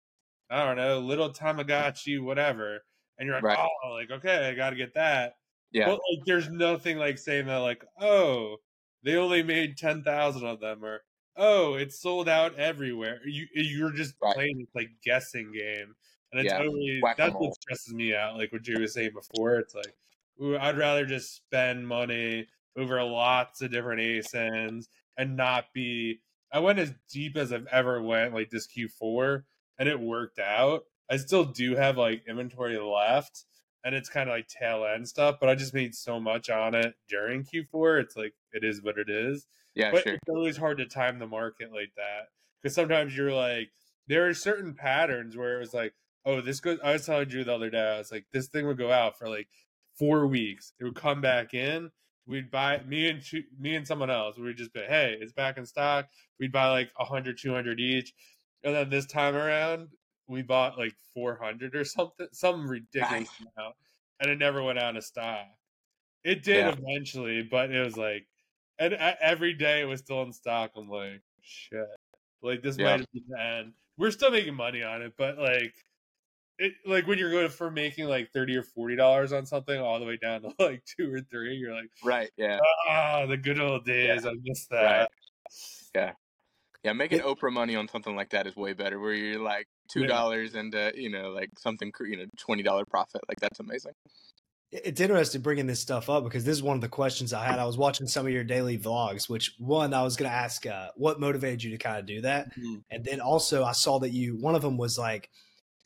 I 0.49 0.63
don't 0.65 0.77
know, 0.77 0.99
little 0.99 1.31
Tamagotchi, 1.33 2.21
whatever. 2.23 2.85
And 3.17 3.27
you're 3.27 3.35
like, 3.35 3.43
Right. 3.45 3.57
oh, 3.85 3.89
like, 3.93 4.11
okay, 4.11 4.49
I 4.49 4.53
got 4.55 4.71
to 4.71 4.75
get 4.75 4.93
that. 4.95 5.37
yeah, 5.71 5.85
But 5.87 5.99
like, 6.11 6.25
there's 6.25 6.49
nothing 6.49 6.97
like 6.97 7.17
saying 7.17 7.47
that, 7.47 7.57
like, 7.57 7.83
oh, 7.99 8.57
they 9.03 9.15
only 9.17 9.43
made 9.43 9.77
ten 9.77 10.03
thousand 10.03 10.45
of 10.47 10.59
them, 10.59 10.83
or 10.83 11.03
oh, 11.37 11.75
it's 11.75 11.99
sold 11.99 12.27
out 12.29 12.55
everywhere. 12.55 13.19
You 13.25 13.47
you're 13.53 13.91
just 13.91 14.15
Right. 14.21 14.33
playing 14.33 14.57
this 14.59 14.69
like 14.75 14.89
guessing 15.03 15.51
game, 15.51 15.95
and 16.31 16.41
it 16.41 16.45
Yeah, 16.45 16.57
that's 16.59 17.01
whack-a-mole. 17.01 17.41
what 17.47 17.55
stresses 17.61 17.93
me 17.93 18.15
out. 18.15 18.37
Like 18.37 18.51
what 18.51 18.63
Jay 18.63 18.75
was 18.79 18.93
saying 18.93 19.13
before, 19.13 19.55
it's 19.59 19.75
like, 19.75 19.95
ooh, 20.41 20.57
I'd 20.57 20.77
rather 20.77 21.05
just 21.05 21.35
spend 21.35 21.87
money 21.87 22.47
over 22.77 23.01
lots 23.03 23.61
of 23.61 23.71
different 23.71 24.01
ASINs 24.01 24.85
and 25.17 25.35
not 25.35 25.65
be. 25.73 26.19
I 26.51 26.59
went 26.59 26.79
as 26.79 26.93
deep 27.11 27.37
as 27.37 27.51
I've 27.51 27.67
ever 27.71 28.01
went, 28.01 28.33
like 28.33 28.49
this 28.49 28.67
Q4, 28.67 29.43
and 29.79 29.89
it 29.89 29.99
worked 29.99 30.39
out. 30.39 30.83
I 31.09 31.17
still 31.17 31.45
do 31.45 31.75
have 31.75 31.97
like 31.97 32.23
inventory 32.27 32.77
left, 32.77 33.45
and 33.83 33.93
it's 33.93 34.09
kind 34.09 34.29
of 34.29 34.35
like 34.35 34.47
tail 34.47 34.85
end 34.85 35.07
stuff, 35.07 35.37
but 35.39 35.49
I 35.49 35.55
just 35.55 35.73
made 35.73 35.95
so 35.95 36.19
much 36.19 36.49
on 36.49 36.75
it 36.75 36.95
during 37.07 37.43
Q4. 37.43 38.01
It's 38.01 38.15
like 38.15 38.33
it 38.53 38.63
is 38.63 38.81
what 38.81 38.97
it 38.97 39.09
is. 39.09 39.47
yeah, 39.75 39.91
but 39.91 40.03
sure. 40.03 40.13
it's 40.13 40.29
always 40.29 40.57
hard 40.57 40.77
to 40.79 40.85
time 40.85 41.19
the 41.19 41.27
market 41.27 41.71
like 41.71 41.91
that 41.95 42.29
because 42.61 42.75
sometimes 42.75 43.15
you're 43.15 43.33
like, 43.33 43.69
there 44.07 44.27
are 44.27 44.33
certain 44.33 44.73
patterns 44.73 45.37
where 45.37 45.57
it 45.57 45.59
was 45.59 45.73
like, 45.73 45.93
oh, 46.25 46.41
this 46.41 46.59
goes. 46.59 46.79
I 46.83 46.93
was 46.93 47.05
telling 47.05 47.27
Drew 47.27 47.43
the 47.43 47.53
other 47.53 47.69
day, 47.69 47.95
I 47.95 47.97
was 47.97 48.11
like, 48.11 48.25
this 48.31 48.47
thing 48.47 48.65
would 48.67 48.77
go 48.77 48.91
out 48.91 49.17
for 49.17 49.29
like 49.29 49.47
four 49.97 50.27
weeks. 50.27 50.73
It 50.79 50.83
would 50.83 50.95
come 50.95 51.21
back 51.21 51.53
in. 51.53 51.89
We'd 52.27 52.49
buy 52.49 52.81
me 52.87 53.09
and 53.09 53.21
two, 53.21 53.43
me 53.59 53.75
and 53.75 53.87
someone 53.87 54.09
else. 54.09 54.37
We'd 54.37 54.57
just 54.57 54.73
be, 54.73 54.81
hey, 54.81 55.15
it's 55.19 55.33
back 55.33 55.57
in 55.57 55.65
stock. 55.65 56.07
We'd 56.39 56.51
buy 56.51 56.69
like 56.69 56.89
100, 56.95 57.37
200 57.37 57.79
each, 57.79 58.13
and 58.63 58.73
then 58.75 58.89
this 58.89 59.05
time 59.05 59.35
around, 59.35 59.89
we 60.27 60.41
bought 60.41 60.77
like 60.77 60.95
400 61.13 61.75
or 61.75 61.83
something, 61.83 62.27
some 62.31 62.67
ridiculous 62.67 63.29
amount, 63.39 63.75
and 64.19 64.31
it 64.31 64.39
never 64.39 64.63
went 64.63 64.79
out 64.79 64.97
of 64.97 65.03
stock. 65.03 65.45
It 66.23 66.41
did 66.41 66.65
Yeah. 66.65 66.73
eventually, 66.79 67.43
but 67.43 67.69
it 67.69 67.79
was 67.83 67.95
like, 67.95 68.27
and 68.79 68.93
every 68.95 69.53
day 69.53 69.81
it 69.81 69.85
was 69.85 69.99
still 69.99 70.23
in 70.23 70.33
stock. 70.33 70.71
I'm 70.75 70.89
like, 70.89 71.21
shit, 71.43 71.85
like 72.41 72.63
this 72.63 72.79
Yeah. 72.79 72.85
might 72.85 72.99
have 73.01 73.11
been 73.13 73.23
the 73.29 73.39
end. 73.39 73.73
We're 73.97 74.09
still 74.09 74.31
making 74.31 74.55
money 74.55 74.81
on 74.81 75.03
it, 75.03 75.13
but 75.15 75.37
like, 75.37 75.75
it 76.59 76.73
like 76.85 77.05
when 77.07 77.17
you're 77.19 77.31
going 77.31 77.49
from 77.49 77.73
making 77.73 78.05
like 78.07 78.31
thirty 78.31 78.55
or 78.55 78.63
forty 78.63 78.95
dollars 78.95 79.33
on 79.33 79.45
something 79.45 79.79
all 79.79 79.99
the 79.99 80.05
way 80.05 80.17
down 80.17 80.41
to 80.41 80.51
like 80.59 80.83
two 80.85 81.13
or 81.13 81.19
three, 81.21 81.55
you're 81.55 81.73
like, 81.73 81.89
Right, 82.03 82.29
yeah, 82.37 82.59
ah, 82.89 83.25
the 83.25 83.37
good 83.37 83.59
old 83.59 83.85
days. 83.85 84.25
I 84.25 84.33
miss 84.43 84.67
that. 84.67 84.81
right. 84.83 85.07
Yeah, 85.95 86.11
yeah. 86.83 86.93
Making 86.93 87.19
It- 87.19 87.25
Oprah 87.25 87.51
money 87.51 87.75
on 87.75 87.87
something 87.87 88.15
like 88.15 88.29
that 88.31 88.47
is 88.47 88.55
way 88.55 88.73
better. 88.73 88.99
Where 88.99 89.13
you're 89.13 89.41
like 89.41 89.67
two 89.91 90.01
Yeah. 90.01 90.07
dollars 90.07 90.55
and 90.55 90.73
uh, 90.73 90.91
you 90.95 91.09
know 91.09 91.29
like 91.31 91.49
something 91.57 91.91
you 92.01 92.17
know 92.17 92.25
twenty 92.37 92.63
dollar 92.63 92.85
profit. 92.85 93.21
Like 93.27 93.39
that's 93.39 93.59
amazing. 93.59 93.93
It's 94.71 94.99
interesting 94.99 95.41
bringing 95.41 95.67
this 95.67 95.79
stuff 95.79 96.09
up 96.09 96.25
because 96.25 96.43
this 96.43 96.55
is 96.57 96.63
one 96.63 96.75
of 96.75 96.81
the 96.81 96.89
questions 96.89 97.31
I 97.31 97.45
had. 97.45 97.59
I 97.59 97.65
was 97.65 97.77
watching 97.77 98.07
some 98.07 98.25
of 98.25 98.33
your 98.33 98.43
daily 98.43 98.77
vlogs, 98.77 99.29
which 99.29 99.53
one 99.57 99.93
I 99.93 100.03
was 100.03 100.17
going 100.17 100.29
to 100.29 100.35
ask, 100.35 100.65
uh, 100.65 100.89
what 100.97 101.17
motivated 101.17 101.63
you 101.63 101.69
to 101.71 101.77
kind 101.77 101.97
of 101.97 102.05
do 102.05 102.19
that, 102.21 102.53
Mhm. 102.57 102.83
and 102.89 103.05
then 103.05 103.21
also 103.21 103.63
I 103.63 103.71
saw 103.71 103.99
that 103.99 104.09
you 104.09 104.35
one 104.35 104.53
of 104.55 104.61
them 104.61 104.75
was 104.77 104.97
like, 104.97 105.29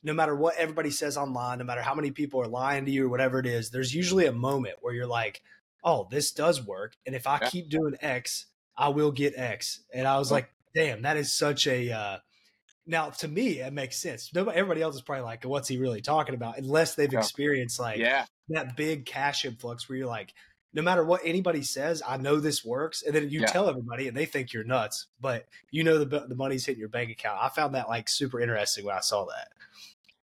no 0.03 0.13
matter 0.13 0.35
what 0.35 0.55
everybody 0.57 0.91
says 0.91 1.17
online, 1.17 1.59
no 1.59 1.65
matter 1.65 1.81
how 1.81 1.93
many 1.93 2.11
people 2.11 2.41
are 2.41 2.47
lying 2.47 2.85
to 2.85 2.91
you 2.91 3.05
or 3.05 3.09
whatever 3.09 3.39
it 3.39 3.45
is, 3.45 3.69
there's 3.69 3.93
usually 3.93 4.25
a 4.25 4.31
moment 4.31 4.75
where 4.81 4.93
you're 4.93 5.07
like, 5.07 5.41
oh, 5.83 6.07
this 6.11 6.31
does 6.31 6.61
work, 6.65 6.95
and 7.05 7.15
if 7.15 7.27
I 7.27 7.39
Yeah. 7.41 7.49
keep 7.49 7.69
doing 7.69 7.95
X, 8.01 8.45
I 8.77 8.89
will 8.89 9.11
get 9.11 9.33
X, 9.37 9.81
and 9.93 10.07
I 10.07 10.17
was 10.17 10.29
Yeah. 10.29 10.35
like, 10.35 10.49
damn, 10.73 11.01
that 11.01 11.17
is 11.17 11.33
such 11.33 11.67
a 11.67 11.91
uh, 11.91 12.17
now 12.85 13.09
to 13.09 13.27
me 13.27 13.59
it 13.59 13.73
makes 13.73 13.97
sense. 13.97 14.33
Nobody, 14.33 14.57
everybody 14.57 14.81
else 14.81 14.95
is 14.95 15.01
probably 15.01 15.23
like, 15.23 15.43
what's 15.45 15.67
he 15.67 15.77
really 15.77 16.01
talking 16.01 16.35
about? 16.35 16.57
Unless 16.57 16.95
they've 16.95 17.11
Yeah. 17.11 17.19
experienced 17.19 17.79
like 17.79 17.99
yeah, 17.99 18.25
that 18.49 18.75
big 18.75 19.05
cash 19.05 19.45
influx 19.45 19.87
where 19.87 19.97
you're 19.97 20.07
like, 20.07 20.33
no 20.73 20.81
matter 20.81 21.03
what 21.03 21.21
anybody 21.23 21.63
says, 21.63 22.01
I 22.07 22.17
know 22.17 22.39
this 22.39 22.63
works, 22.63 23.01
and 23.03 23.15
then 23.15 23.29
you 23.29 23.41
Yeah. 23.41 23.47
tell 23.47 23.69
everybody, 23.69 24.07
and 24.07 24.15
they 24.15 24.25
think 24.25 24.53
you're 24.53 24.63
nuts, 24.63 25.07
but 25.19 25.47
you 25.71 25.83
know 25.83 25.97
the 26.03 26.19
the 26.27 26.35
money's 26.35 26.65
hitting 26.65 26.79
your 26.79 26.89
bank 26.89 27.09
account. 27.11 27.39
I 27.41 27.49
found 27.49 27.75
that 27.75 27.89
like 27.89 28.07
super 28.09 28.39
interesting 28.39 28.85
when 28.85 28.95
I 28.95 29.01
saw 29.01 29.25
that. 29.25 29.49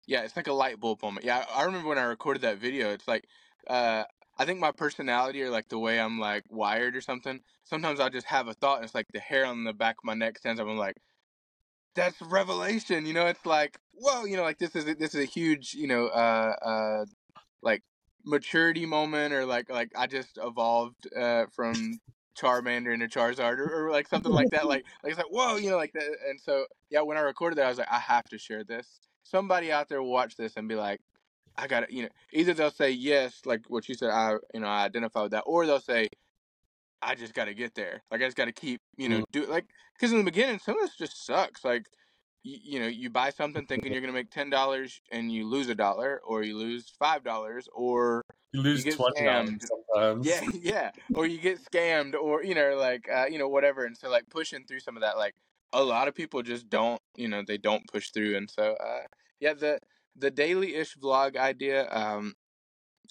yeah. 0.07 0.23
It's 0.23 0.37
like 0.37 0.47
a 0.47 0.53
light 0.53 0.79
bulb 0.81 1.03
moment. 1.03 1.25
Yeah, 1.27 1.45
I 1.53 1.65
remember 1.65 1.89
when 1.89 1.99
I 1.99 2.05
recorded 2.05 2.43
that 2.43 2.59
video. 2.59 2.91
It's 2.93 3.09
like 3.09 3.27
uh, 3.69 4.05
I 4.39 4.45
think 4.45 4.61
my 4.61 4.73
personality 4.73 5.43
or 5.43 5.51
like 5.51 5.69
the 5.69 5.79
way 5.79 5.99
I'm 6.01 6.19
like 6.21 6.45
wired 6.49 6.95
or 6.97 7.01
something. 7.01 7.41
Sometimes 7.65 7.99
I'll 8.01 8.11
just 8.11 8.27
have 8.27 8.47
a 8.49 8.55
thought 8.55 8.77
and 8.77 8.85
it's 8.85 8.95
like 8.95 9.07
the 9.13 9.19
hair 9.21 9.45
on 9.47 9.65
the 9.65 9.73
back 9.73 9.97
of 9.99 10.05
my 10.05 10.15
neck 10.15 10.39
stands 10.39 10.61
up. 10.61 10.69
I'm 10.69 10.77
like, 10.77 10.97
that's 11.95 12.21
revelation. 12.23 13.07
You 13.07 13.15
know, 13.15 13.27
it's 13.27 13.45
like, 13.47 13.79
whoa, 13.93 14.25
you 14.25 14.37
know, 14.37 14.43
like 14.43 14.59
this 14.59 14.77
is 14.77 14.85
this 14.85 15.15
is 15.15 15.21
a 15.23 15.25
huge, 15.25 15.75
you 15.75 15.87
know, 15.89 16.07
uh, 16.09 16.55
uh, 16.65 17.05
like 17.63 17.83
maturity 18.27 18.87
moment 18.87 19.33
or 19.35 19.47
like 19.47 19.71
like 19.71 19.93
I 19.97 20.07
just 20.09 20.39
evolved 20.43 21.09
uh 21.17 21.47
from 21.55 22.01
Charmander 22.39 22.93
into 22.95 23.09
Charizard 23.09 23.59
or, 23.59 23.87
or 23.87 23.91
like 23.93 24.09
something 24.09 24.33
like 24.33 24.51
that. 24.51 24.67
Like 24.67 24.85
like 25.05 25.13
it's 25.13 25.19
like 25.19 25.31
whoa, 25.31 25.57
you 25.57 25.71
know, 25.71 25.77
like 25.79 25.93
that. 25.95 26.05
And 26.29 26.41
so 26.41 26.67
yeah, 26.91 27.03
when 27.03 27.17
I 27.19 27.21
recorded 27.23 27.57
that, 27.59 27.67
I 27.67 27.71
was 27.71 27.79
like, 27.79 27.93
I 27.93 28.01
have 28.01 28.25
to 28.27 28.39
share 28.39 28.65
this. 28.65 29.01
Somebody 29.25 29.73
out 29.73 29.89
there 29.89 30.03
will 30.03 30.13
watch 30.13 30.37
this 30.37 30.55
and 30.57 30.69
be 30.69 30.77
like, 30.77 31.01
I 31.57 31.69
got 31.69 31.89
to, 31.89 31.95
you 31.95 32.05
know, 32.05 32.11
either 32.33 32.55
they'll 32.55 32.71
say 32.71 32.91
yes, 32.91 33.43
like 33.47 33.63
what 33.69 33.89
you 33.89 33.95
said, 33.97 34.11
I 34.11 34.35
you 34.55 34.61
know 34.61 34.69
I 34.69 34.85
identify 34.85 35.23
with 35.23 35.33
that, 35.33 35.45
or 35.47 35.67
they'll 35.67 35.81
say 35.81 36.09
I 37.03 37.15
just 37.15 37.35
got 37.35 37.47
to 37.47 37.55
get 37.55 37.75
there. 37.75 38.03
Like 38.11 38.23
I 38.23 38.25
just 38.27 38.37
got 38.37 38.47
to 38.47 38.53
keep, 38.53 38.81
you 38.97 39.09
know, 39.09 39.21
Mm. 39.21 39.25
do 39.33 39.47
like 39.47 39.67
because 39.95 40.13
in 40.13 40.19
the 40.19 40.25
beginning 40.25 40.59
some 40.59 40.79
of 40.79 40.87
this 40.87 40.97
just 40.97 41.25
sucks. 41.27 41.65
Like 41.65 41.87
you, 42.47 42.59
you 42.75 42.81
know, 42.81 42.87
you 42.87 43.11
buy 43.11 43.31
something 43.31 43.67
thinking 43.67 43.93
you're 43.93 44.01
gonna 44.01 44.13
make 44.13 44.31
ten 44.31 44.51
dollars 44.51 45.01
and 45.11 45.33
you 45.33 45.47
lose 45.49 45.69
a 45.69 45.75
dollar, 45.75 46.21
or 46.25 46.43
you 46.43 46.57
lose 46.57 46.89
five 46.91 47.25
dollars, 47.25 47.69
or 47.73 48.23
You 48.53 48.63
lose 48.63 48.85
get 48.85 48.95
twenty 48.95 49.25
dollars 49.25 49.49
sometimes. 49.69 50.25
yeah, 50.25 50.43
yeah, 50.55 50.91
or 51.15 51.27
you 51.27 51.39
get 51.41 51.59
scammed, 51.65 52.15
or 52.15 52.43
you 52.45 52.55
know, 52.55 52.77
like 52.77 53.09
uh, 53.09 53.27
you 53.31 53.39
know, 53.39 53.49
whatever. 53.49 53.85
And 53.85 53.97
so 53.97 54.09
like 54.11 54.29
pushing 54.31 54.65
through 54.67 54.81
some 54.81 54.97
of 54.97 55.03
that, 55.03 55.17
like 55.17 55.35
a 55.73 55.83
lot 55.83 56.09
of 56.09 56.15
people 56.15 56.43
just 56.43 56.69
don't, 56.69 57.01
you 57.17 57.29
know, 57.29 57.43
they 57.47 57.59
don't 57.59 57.87
push 57.91 58.11
through. 58.11 58.37
And 58.37 58.51
so 58.51 58.75
uh, 58.75 59.03
yeah, 59.41 59.55
the 59.55 59.81
the 60.17 60.31
daily 60.31 60.75
ish 60.75 60.97
vlog 60.97 61.37
idea, 61.37 61.91
um, 61.93 62.35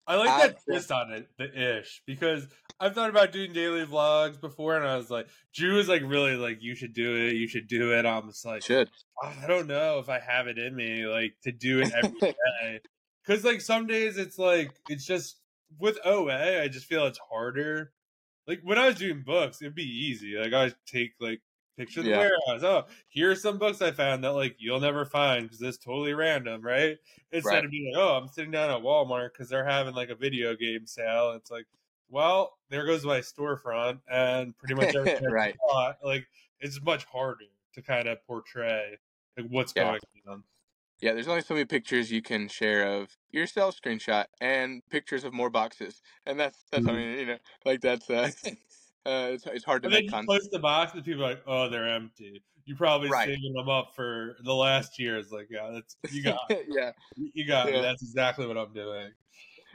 I 0.08 0.16
like 0.16 0.30
I- 0.32 0.48
that 0.48 0.58
twist 0.64 0.92
on 0.92 1.12
it, 1.14 1.30
the 1.38 1.80
ish, 1.80 2.02
because 2.06 2.48
I've 2.80 2.94
thought 2.96 3.10
about 3.10 3.32
doing 3.32 3.54
daily 3.54 3.86
vlogs 3.86 4.40
before, 4.40 4.76
and 4.76 4.86
I 4.86 4.98
was 4.98 5.10
like, 5.10 5.28
Drew 5.54 5.76
was 5.78 5.88
like, 5.88 6.02
really 6.04 6.36
like, 6.36 6.62
you 6.62 6.76
should 6.76 6.94
do 6.94 7.16
it, 7.16 7.34
you 7.36 7.48
should 7.48 7.68
do 7.68 7.94
it. 7.98 8.06
I'm 8.06 8.28
just 8.28 8.46
like, 8.46 8.66
should 8.66 8.90
ah, 9.24 9.36
I 9.44 9.48
don't 9.48 9.68
know 9.68 10.00
if 10.00 10.10
I 10.10 10.20
have 10.20 10.48
it 10.48 10.58
in 10.60 10.76
me, 10.76 11.06
like, 11.08 11.36
to 11.44 11.52
do 11.52 11.82
it 11.82 11.92
every 11.94 12.10
day. 12.64 12.82
Because 13.26 13.44
like 13.44 13.62
some 13.62 13.88
days 13.88 14.18
it's 14.18 14.38
like 14.38 14.76
it's 14.88 15.06
just 15.06 15.42
with 15.80 15.98
OA, 16.06 16.62
I 16.62 16.68
just 16.68 16.86
feel 16.88 17.06
it's 17.08 17.20
harder. 17.20 17.94
Like 18.48 18.62
when 18.64 18.78
I 18.78 18.88
was 18.88 18.98
doing 18.98 19.24
books, 19.24 19.62
it'd 19.62 19.76
be 19.76 19.84
easy. 19.84 20.36
Like 20.38 20.54
I 20.54 20.72
take 20.86 21.14
like 21.20 21.42
pictures 21.78 22.02
of 22.02 22.06
the 22.06 22.12
Yeah. 22.12 22.18
warehouse. 22.18 22.64
Oh, 22.64 22.86
here's 23.10 23.42
some 23.42 23.58
books 23.60 23.82
I 23.82 23.92
found 23.92 24.24
that 24.24 24.34
like 24.34 24.56
you'll 24.60 24.80
never 24.80 25.06
find 25.06 25.44
because 25.46 25.62
it's 25.62 25.78
totally 25.78 26.14
random, 26.14 26.62
right? 26.62 26.98
Instead 27.32 27.64
Right. 27.64 27.66
of 27.66 27.72
being 27.72 27.92
like, 27.94 28.02
oh, 28.02 28.16
I'm 28.18 28.28
sitting 28.28 28.52
down 28.52 28.70
at 28.70 28.84
Walmart 28.84 29.32
because 29.34 29.50
they're 29.50 29.66
having 29.66 29.96
like 29.96 30.10
a 30.10 30.16
video 30.16 30.56
game 30.56 30.86
sale. 30.86 31.32
It's 31.34 31.50
like, 31.52 31.66
well, 32.10 32.58
there 32.70 32.86
goes 32.86 33.06
my 33.06 33.20
storefront 33.20 34.02
and 34.10 34.58
pretty 34.58 34.76
much 34.76 34.94
everything 34.96 35.28
Right. 35.30 35.60
bought. 35.60 35.98
Like 36.04 36.28
it's 36.60 36.82
much 36.82 37.06
harder 37.06 37.46
to 37.74 37.82
kind 37.82 38.08
of 38.08 38.24
portray 38.26 38.98
like 39.38 39.48
what's 39.50 39.74
Yeah. 39.76 39.96
going 39.96 40.00
on. 40.28 40.44
Yeah, 41.02 41.14
there's 41.14 41.28
only 41.28 41.42
so 41.42 41.54
many 41.54 41.66
pictures 41.66 42.10
you 42.12 42.22
can 42.22 42.48
share 42.48 42.88
of 42.88 43.18
yourself 43.30 43.80
screenshot 43.80 44.28
and 44.40 44.82
pictures 44.90 45.24
of 45.26 45.34
more 45.34 45.50
boxes, 45.50 46.02
and 46.26 46.40
that's 46.40 46.66
that's 46.72 46.88
I 46.88 46.94
Mhm. 46.94 46.96
mean 46.96 47.20
you 47.20 47.26
know 47.26 47.38
like 47.66 47.82
that's 47.82 48.10
uh, 48.10 48.32
uh 49.06 49.30
it's 49.34 49.46
it's 49.48 49.66
hard 49.66 49.84
to 49.84 49.90
And 49.90 49.94
then 49.94 50.02
make 50.02 50.08
you 50.08 50.10
content. 50.10 50.28
post 50.28 50.50
the 50.52 50.60
box, 50.60 50.94
and 50.94 51.04
people 51.04 51.24
are 51.24 51.30
like, 51.30 51.44
"Oh, 51.46 51.70
they're 51.70 51.88
empty." 51.88 52.44
You 52.66 52.76
probably 52.76 53.12
Right. 53.12 53.34
saving 53.34 53.54
them 53.54 53.70
up 53.70 53.94
for 53.96 54.36
the 54.44 54.54
last 54.56 54.98
year. 55.00 55.18
It's 55.18 55.32
like, 55.32 55.48
yeah, 55.52 55.70
that's 55.72 55.98
you 56.08 56.24
got, 56.24 56.40
yeah, 56.68 56.94
you 57.16 57.48
got 57.48 57.72
me. 57.72 57.78
Yeah. 57.78 57.82
That's 57.82 58.02
exactly 58.04 58.48
what 58.48 58.58
I'm 58.58 58.74
doing. 58.74 59.14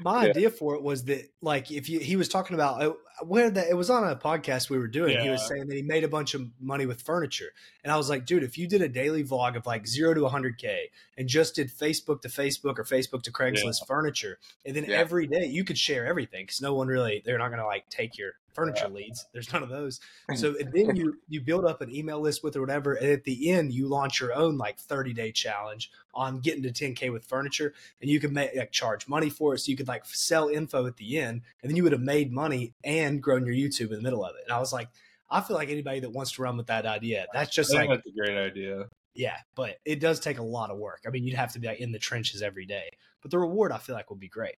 My 0.03 0.25
Yeah. 0.25 0.31
idea 0.31 0.51
for 0.51 0.75
it 0.75 0.83
was 0.83 1.05
that, 1.05 1.31
like, 1.43 1.71
if 1.71 1.89
you 1.89 2.01
he 2.01 2.17
was 2.17 2.29
talking 2.29 2.55
about 2.55 2.83
uh, 2.83 2.93
where 3.25 3.51
that 3.51 3.69
it 3.69 3.75
was 3.75 3.91
on 3.91 4.09
a 4.09 4.17
podcast 4.17 4.71
we 4.71 4.79
were 4.79 4.87
doing. 4.89 5.19
He 5.21 5.29
was 5.29 5.47
saying 5.47 5.67
that 5.67 5.75
he 5.77 5.83
made 5.83 6.05
a 6.05 6.09
bunch 6.09 6.35
of 6.35 6.49
money 6.59 6.87
with 6.87 7.03
furniture, 7.03 7.53
and 7.85 7.93
I 7.93 7.97
was 7.97 8.09
like, 8.09 8.25
dude, 8.25 8.43
if 8.43 8.57
you 8.57 8.67
did 8.67 8.81
a 8.83 8.89
daily 8.89 9.23
vlog 9.25 9.57
of 9.57 9.67
like 9.67 9.87
zero 9.87 10.15
to 10.15 10.21
100k 10.23 10.87
and 11.19 11.29
just 11.29 11.55
did 11.55 11.69
Facebook 11.71 12.23
to 12.23 12.29
Facebook 12.29 12.79
or 12.79 12.85
Facebook 12.85 13.23
to 13.25 13.33
Craigslist 13.33 13.87
furniture, 13.87 14.39
and 14.65 14.75
then 14.75 14.85
Yeah. 14.85 14.97
every 14.99 15.27
day 15.27 15.45
you 15.47 15.65
could 15.65 15.77
share 15.79 16.07
everything 16.07 16.45
because 16.47 16.61
no 16.63 16.75
one 16.75 16.89
really 16.89 17.21
they're 17.25 17.39
not 17.39 17.49
going 17.49 17.61
to 17.61 17.67
like 17.67 17.89
take 17.91 18.17
your 18.17 18.33
furniture 18.55 18.89
leads. 18.89 19.27
There's 19.33 19.53
none 19.53 19.63
of 19.63 19.69
those. 19.69 20.01
So 20.37 20.55
and 20.59 20.73
then 20.73 20.95
you 20.95 21.19
you 21.29 21.41
build 21.41 21.65
up 21.65 21.81
an 21.81 21.95
email 21.95 22.21
list 22.21 22.45
with 22.45 22.57
or 22.57 22.61
whatever, 22.61 22.95
and 22.95 23.11
at 23.11 23.25
the 23.25 23.51
end 23.51 23.73
you 23.73 23.89
launch 23.89 24.21
your 24.21 24.33
own 24.33 24.57
like 24.57 24.79
30 24.79 25.13
day 25.13 25.33
challenge 25.33 25.91
on 26.15 26.41
getting 26.41 26.63
to 26.63 26.71
10k 26.71 27.13
with 27.13 27.25
furniture, 27.25 27.75
and 28.01 28.09
you 28.09 28.21
can 28.21 28.33
make 28.33 28.55
like 28.55 28.71
charge 28.71 29.09
money 29.09 29.29
for 29.29 29.55
it, 29.55 29.59
so 29.59 29.71
you 29.71 29.77
could 29.77 29.89
like 29.89 30.05
sell 30.07 30.49
info 30.49 30.87
at 30.87 30.97
the 30.97 31.19
end, 31.19 31.43
and 31.63 31.71
then 31.71 31.77
you 31.77 31.83
would 31.83 31.93
have 31.93 32.01
made 32.01 32.33
money 32.33 32.75
and 32.85 33.23
grown 33.23 33.45
your 33.45 33.55
YouTube 33.55 33.91
in 33.91 33.97
the 33.97 34.03
middle 34.03 34.25
of 34.25 34.37
it. 34.37 34.43
And 34.45 34.53
I 34.53 34.61
was 34.61 34.73
like, 34.73 34.89
I 35.31 35.41
feel 35.41 35.57
like 35.57 35.69
anybody 35.69 36.01
that 36.01 36.11
wants 36.11 36.33
to 36.33 36.43
run 36.43 36.57
with 36.57 36.67
that 36.69 36.87
idea, 36.87 37.27
that's 37.33 37.51
I 37.51 37.53
just 37.53 37.71
think 37.71 37.89
like 37.89 37.99
that's 37.99 38.07
a 38.07 38.19
great 38.19 38.39
idea. 38.39 38.87
yeah, 39.15 39.37
but 39.57 39.77
it 39.85 40.01
does 40.01 40.21
take 40.21 40.39
a 40.39 40.43
lot 40.43 40.71
of 40.71 40.79
work. 40.79 41.01
I 41.07 41.11
mean, 41.11 41.25
you'd 41.25 41.37
have 41.37 41.53
to 41.55 41.59
be 41.59 41.67
like 41.67 41.81
in 41.81 41.93
the 41.93 41.99
trenches 41.99 42.41
every 42.43 42.67
day, 42.67 42.91
but 43.23 43.31
the 43.31 43.39
reward 43.39 43.73
I 43.73 43.79
feel 43.79 43.95
like 43.97 44.11
would 44.11 44.21
be 44.21 44.29
great. 44.29 44.57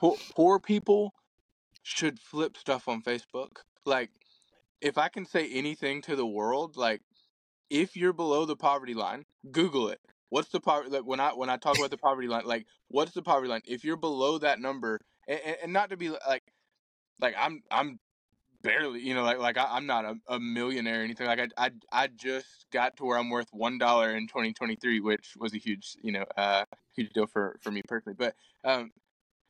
poor, 0.00 0.16
poor 0.34 0.58
people 0.60 1.14
should 1.84 2.18
flip 2.18 2.56
stuff 2.56 2.88
on 2.88 3.02
Facebook. 3.02 3.58
Like, 3.84 4.10
if 4.80 4.98
I 4.98 5.08
can 5.08 5.24
say 5.24 5.48
anything 5.52 6.02
to 6.02 6.16
the 6.16 6.26
world, 6.26 6.76
like, 6.76 7.02
if 7.70 7.96
you're 7.96 8.12
below 8.12 8.44
the 8.44 8.56
poverty 8.56 8.94
line, 8.94 9.24
Google 9.52 9.88
it. 9.88 10.00
What's 10.30 10.48
the 10.48 10.60
poverty? 10.60 10.90
Like 10.90 11.06
when 11.06 11.20
I 11.20 11.30
when 11.30 11.48
I 11.48 11.56
talk 11.56 11.78
about 11.78 11.90
the 11.90 11.98
poverty 11.98 12.26
line, 12.26 12.44
like 12.44 12.66
what's 12.88 13.12
the 13.12 13.22
poverty 13.22 13.48
line? 13.48 13.60
If 13.66 13.84
you're 13.84 13.96
below 13.96 14.38
that 14.38 14.58
number, 14.58 15.00
and, 15.28 15.40
and, 15.62 15.72
not 15.72 15.90
to 15.90 15.96
be 15.96 16.10
like, 16.10 16.42
like 17.20 17.34
I'm 17.38 17.62
I'm 17.70 18.00
barely, 18.62 19.00
you 19.00 19.14
know, 19.14 19.22
like 19.22 19.38
like 19.38 19.56
I, 19.56 19.66
I'm 19.70 19.86
not 19.86 20.04
a, 20.04 20.16
a 20.28 20.40
millionaire 20.40 21.02
or 21.02 21.04
anything. 21.04 21.26
Like 21.26 21.38
I, 21.38 21.66
I 21.66 21.70
I 21.92 22.08
just 22.08 22.66
got 22.72 22.96
to 22.96 23.04
where 23.04 23.18
I'm 23.18 23.30
worth 23.30 23.48
one 23.52 23.78
dollar 23.78 24.16
in 24.16 24.26
2023, 24.26 25.00
which 25.00 25.34
was 25.38 25.54
a 25.54 25.58
huge, 25.58 25.96
you 26.02 26.10
know, 26.10 26.24
uh, 26.36 26.64
huge 26.96 27.12
deal 27.12 27.26
for 27.26 27.56
for 27.60 27.70
me 27.70 27.82
personally. 27.86 28.16
But 28.18 28.34
um, 28.64 28.90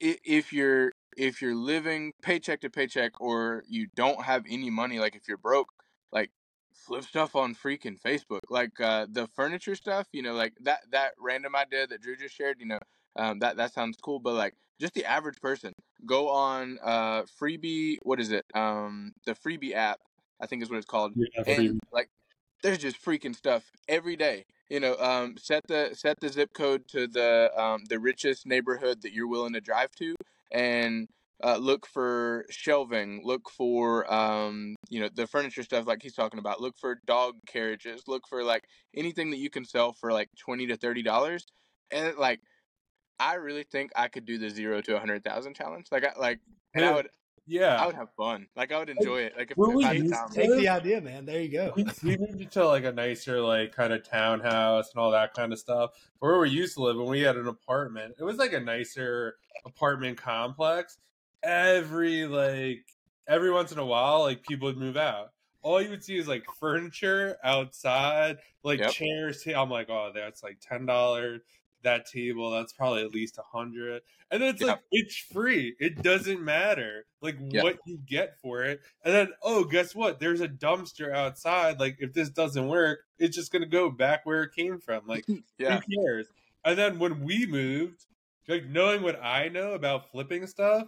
if 0.01 0.53
you're 0.53 0.93
if 1.17 1.41
you're 1.41 1.55
living 1.55 2.13
paycheck 2.23 2.61
to 2.63 2.71
paycheck 2.71 3.21
or 3.21 3.63
you 3.69 3.87
don't 3.95 4.25
have 4.25 4.45
any 4.49 4.71
money, 4.71 4.99
like 4.99 5.15
if 5.15 5.29
you're 5.29 5.39
broke, 5.39 5.69
like 6.13 6.31
flip 6.75 7.05
stuff 7.05 7.37
on 7.37 7.55
freaking 7.55 8.01
Facebook, 8.01 8.41
like 8.51 8.81
uh, 8.81 9.07
the 9.11 9.27
furniture 9.29 9.75
stuff, 9.77 10.09
you 10.13 10.23
know, 10.23 10.35
like 10.35 10.55
that 10.63 10.81
that 10.91 11.15
random 11.19 11.55
idea 11.57 11.87
that 11.87 12.03
Drew 12.03 12.17
just 12.17 12.35
shared, 12.35 12.61
you 12.61 12.67
know, 12.67 12.81
um, 13.17 13.39
that 13.41 13.57
that 13.57 13.73
sounds 13.73 13.97
cool, 14.03 14.19
but 14.21 14.35
like 14.35 14.55
just 14.81 14.95
the 14.95 15.05
average 15.05 15.41
person, 15.41 15.73
go 16.07 16.29
on 16.29 16.79
uh 16.83 17.23
freebie, 17.23 17.97
what 18.03 18.21
is 18.21 18.33
it, 18.33 18.45
um, 18.55 19.13
the 19.27 19.33
freebie 19.35 19.73
app, 19.75 20.01
I 20.41 20.47
think 20.47 20.63
is 20.63 20.71
what 20.71 20.77
it's 20.79 20.87
called, 20.87 21.15
Yeah, 21.15 21.45
and 21.47 21.81
like 21.93 22.11
there's 22.63 22.79
just 22.79 23.03
freaking 23.03 23.35
stuff 23.37 23.71
every 23.89 24.17
day 24.17 24.45
you 24.69 24.81
know 24.81 24.97
um 24.99 25.37
set 25.37 25.63
the 25.69 25.91
set 25.93 26.19
the 26.21 26.29
zip 26.29 26.53
code 26.55 26.87
to 26.89 27.07
the 27.07 27.51
um 27.57 27.83
the 27.89 27.99
richest 27.99 28.47
neighborhood 28.47 29.03
that 29.03 29.13
you're 29.13 29.29
willing 29.29 29.53
to 29.53 29.61
drive 29.61 29.91
to 29.93 30.15
and 30.53 31.09
uh, 31.43 31.57
look 31.57 31.87
for 31.87 32.47
shelving 32.49 33.21
look 33.25 33.51
for 33.51 34.11
um 34.13 34.77
you 34.95 35.01
know 35.01 35.09
the 35.13 35.27
furniture 35.27 35.65
stuff 35.65 35.87
like 35.87 36.03
he's 36.03 36.15
talking 36.15 36.39
about. 36.39 36.61
Look 36.61 36.77
for 36.79 37.01
dog 37.07 37.35
carriages. 37.49 38.03
Look 38.07 38.29
for 38.29 38.45
like 38.45 38.65
anything 38.95 39.31
that 39.31 39.39
you 39.39 39.51
can 39.51 39.65
sell 39.65 39.93
for 39.93 40.13
like 40.13 40.29
20 40.39 40.69
to 40.69 40.77
30 40.77 41.03
dollars. 41.03 41.47
And 41.91 42.17
like 42.17 42.41
i 43.21 43.35
really 43.35 43.65
think 43.71 43.93
i 43.95 44.09
could 44.09 44.25
do 44.25 44.39
the 44.39 44.51
zero 44.51 44.81
to 44.83 44.93
a 44.93 44.99
100000 44.99 45.55
challenge. 45.55 45.87
Like 45.91 46.05
i 46.05 46.19
like 46.19 46.39
and 46.75 46.85
i 46.85 47.03
Yeah. 47.47 47.77
i 47.83 47.87
would 47.87 47.95
have 47.95 48.09
fun 48.17 48.47
like 48.57 48.73
i 48.73 48.79
would 48.79 48.89
enjoy 48.89 49.19
it 49.23 49.35
like 49.37 49.51
if, 49.51 49.57
Were 49.57 49.69
if 49.71 49.75
we 49.77 49.85
I 49.85 49.89
had 49.89 49.97
used 49.99 50.15
time. 50.15 50.29
to- 50.31 50.35
Take 50.35 50.51
the 50.51 50.69
idea, 50.69 51.01
man. 51.01 51.27
There 51.27 51.41
you 51.41 51.49
go. 51.51 51.73
we, 51.77 51.85
we 52.03 52.17
moved 52.17 52.41
into 52.41 52.67
like 52.67 52.85
a 52.85 52.93
nicer 52.93 53.41
like 53.41 53.75
kind 53.75 53.93
of 53.93 54.03
townhouse 54.09 54.91
and 54.95 55.01
all 55.01 55.11
that 55.11 55.35
kind 55.35 55.53
of 55.53 55.59
stuff 55.59 55.91
where 56.21 56.39
we 56.39 56.49
used 56.51 56.75
to 56.75 56.83
live 56.83 56.97
when 56.97 57.09
we 57.09 57.21
had 57.21 57.37
an 57.37 57.47
apartment 57.49 58.15
it 58.19 58.25
was 58.25 58.37
like 58.37 58.53
a 58.55 58.61
nicer 58.61 59.37
apartment 59.67 60.17
complex 60.17 60.99
every 61.43 62.27
like 62.27 62.85
every 63.29 63.51
once 63.51 63.73
in 63.73 63.79
a 63.79 63.85
while 63.85 64.23
like 64.23 64.43
people 64.43 64.67
would 64.67 64.79
move 64.79 64.97
out 64.97 65.31
all 65.63 65.81
you 65.81 65.91
would 65.91 66.03
see 66.05 66.17
is 66.17 66.27
like 66.29 66.45
furniture 66.59 67.37
outside 67.45 68.39
like 68.63 68.81
Yep. 68.81 68.91
chairs 68.91 69.47
i'm 69.55 69.71
like 69.71 69.89
oh 69.91 70.11
that's 70.15 70.43
like 70.43 70.59
ten 70.61 70.87
dollars 70.87 71.41
that 71.85 72.07
table 72.07 72.51
that's 72.51 72.73
probably 72.73 73.03
at 73.05 73.13
least 73.15 73.39
a 73.39 73.43
hundred. 73.43 74.03
And 74.31 74.43
then 74.43 74.51
it's 74.51 74.61
Yep. 74.61 74.69
like 74.69 74.81
it's 74.93 75.17
free. 75.17 75.75
It 75.79 76.03
doesn't 76.03 76.43
matter 76.43 77.07
like 77.23 77.37
Yep. 77.41 77.63
what 77.63 77.79
you 77.87 77.99
get 78.07 78.39
for 78.43 78.65
it. 78.65 78.81
And 79.05 79.15
then 79.15 79.29
oh 79.43 79.65
guess 79.65 79.95
what? 79.95 80.19
There's 80.21 80.41
a 80.41 80.49
dumpster 80.49 81.15
outside. 81.15 81.79
Like 81.81 81.97
if 82.01 82.13
this 82.13 82.31
doesn't 82.31 82.67
work 82.69 83.01
it's 83.19 83.37
just 83.37 83.53
gonna 83.53 83.67
go 83.67 83.91
back 83.91 84.27
where 84.27 84.43
it 84.43 84.51
came 84.55 84.79
from. 84.81 85.03
Like 85.07 85.25
yeah. 85.59 85.81
who 85.81 86.05
cares? 86.05 86.27
And 86.65 86.77
then 86.79 86.99
when 86.99 87.23
we 87.25 87.47
moved 87.47 88.07
like 88.49 88.67
knowing 88.67 89.03
what 89.03 89.19
i 89.23 89.49
know 89.49 89.73
about 89.73 90.11
flipping 90.11 90.47
stuff 90.47 90.87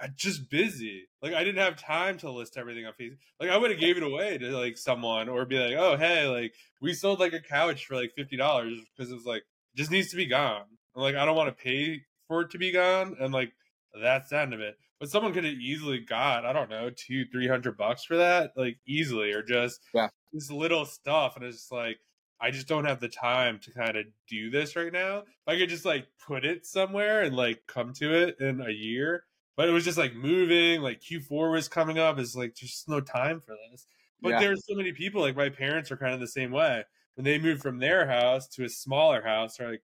i'm 0.00 0.14
just 0.16 0.48
busy. 0.48 1.06
Like 1.20 1.34
i 1.34 1.44
didn't 1.44 1.62
have 1.62 1.76
time 1.76 2.16
to 2.18 2.30
list 2.30 2.56
everything 2.56 2.86
on 2.86 2.92
facebook 2.98 3.18
like 3.40 3.50
i 3.50 3.56
would 3.56 3.70
have 3.70 3.80
gave 3.80 3.96
it 3.96 4.02
away 4.02 4.38
to 4.38 4.56
like 4.56 4.78
someone 4.78 5.28
or 5.28 5.44
be 5.44 5.58
like 5.58 5.76
oh 5.76 5.96
hey 5.98 6.26
like 6.28 6.54
we 6.80 6.94
sold 6.94 7.20
like 7.20 7.32
a 7.34 7.40
couch 7.40 7.84
for 7.86 7.94
like 7.96 8.12
$50 8.16 8.78
because 8.96 9.10
it 9.10 9.14
was 9.14 9.26
like 9.26 9.44
just 9.78 9.90
needs 9.90 10.10
to 10.10 10.16
be 10.16 10.26
gone. 10.26 10.66
I'm 10.96 11.02
like 11.02 11.14
I 11.16 11.24
don't 11.24 11.36
want 11.36 11.56
to 11.56 11.62
pay 11.64 12.02
for 12.28 12.42
it 12.42 12.50
to 12.52 12.58
be 12.58 12.72
gone, 12.72 13.16
and 13.20 13.32
like 13.32 13.52
that's 14.00 14.30
the 14.30 14.38
end 14.40 14.54
of 14.54 14.60
it. 14.60 14.76
But 15.00 15.10
someone 15.10 15.32
could 15.32 15.44
have 15.44 15.54
easily 15.54 16.00
got, 16.00 16.44
I 16.44 16.52
don't 16.52 16.70
know, 16.70 16.90
two, 16.90 17.24
three 17.32 17.48
hundred 17.48 17.76
bucks 17.78 18.04
for 18.04 18.16
that, 18.18 18.52
like 18.56 18.78
easily, 18.86 19.32
or 19.32 19.42
just 19.42 19.80
Yeah. 19.94 20.08
this 20.32 20.50
little 20.50 20.84
stuff. 20.84 21.36
And 21.36 21.44
it's 21.44 21.58
just 21.58 21.72
like, 21.72 21.98
I 22.40 22.50
just 22.50 22.66
don't 22.68 22.84
have 22.84 23.00
the 23.00 23.08
time 23.08 23.60
to 23.60 23.72
kind 23.72 23.96
of 23.96 24.06
do 24.28 24.50
this 24.50 24.76
right 24.76 24.92
now. 24.92 25.18
If 25.20 25.26
I 25.46 25.56
could 25.56 25.68
just 25.68 25.84
like 25.84 26.08
put 26.26 26.44
it 26.44 26.66
somewhere 26.66 27.22
and 27.22 27.36
like 27.36 27.62
come 27.68 27.92
to 27.94 28.12
it 28.14 28.40
in 28.40 28.60
a 28.60 28.70
year. 28.70 29.24
But 29.56 29.68
it 29.68 29.72
was 29.72 29.84
just 29.84 29.98
like 29.98 30.14
moving, 30.14 30.82
like 30.82 31.00
Q4 31.00 31.50
was 31.52 31.68
coming 31.68 31.98
up. 31.98 32.18
It's 32.18 32.36
like 32.36 32.54
just 32.54 32.88
no 32.88 33.00
time 33.00 33.40
for 33.40 33.56
this. 33.70 33.86
But 34.22 34.30
Yeah. 34.30 34.40
there's 34.40 34.64
so 34.66 34.74
many 34.74 34.92
people, 34.92 35.20
like 35.20 35.36
my 35.36 35.48
parents 35.48 35.90
are 35.92 35.96
kind 35.96 36.14
of 36.14 36.20
the 36.20 36.28
same 36.28 36.50
way. 36.52 36.84
When 37.18 37.24
they 37.24 37.36
moved 37.40 37.62
from 37.62 37.80
their 37.80 38.06
house 38.06 38.46
to 38.50 38.64
a 38.64 38.68
smaller 38.68 39.20
house, 39.20 39.56
they're 39.56 39.72
like, 39.72 39.82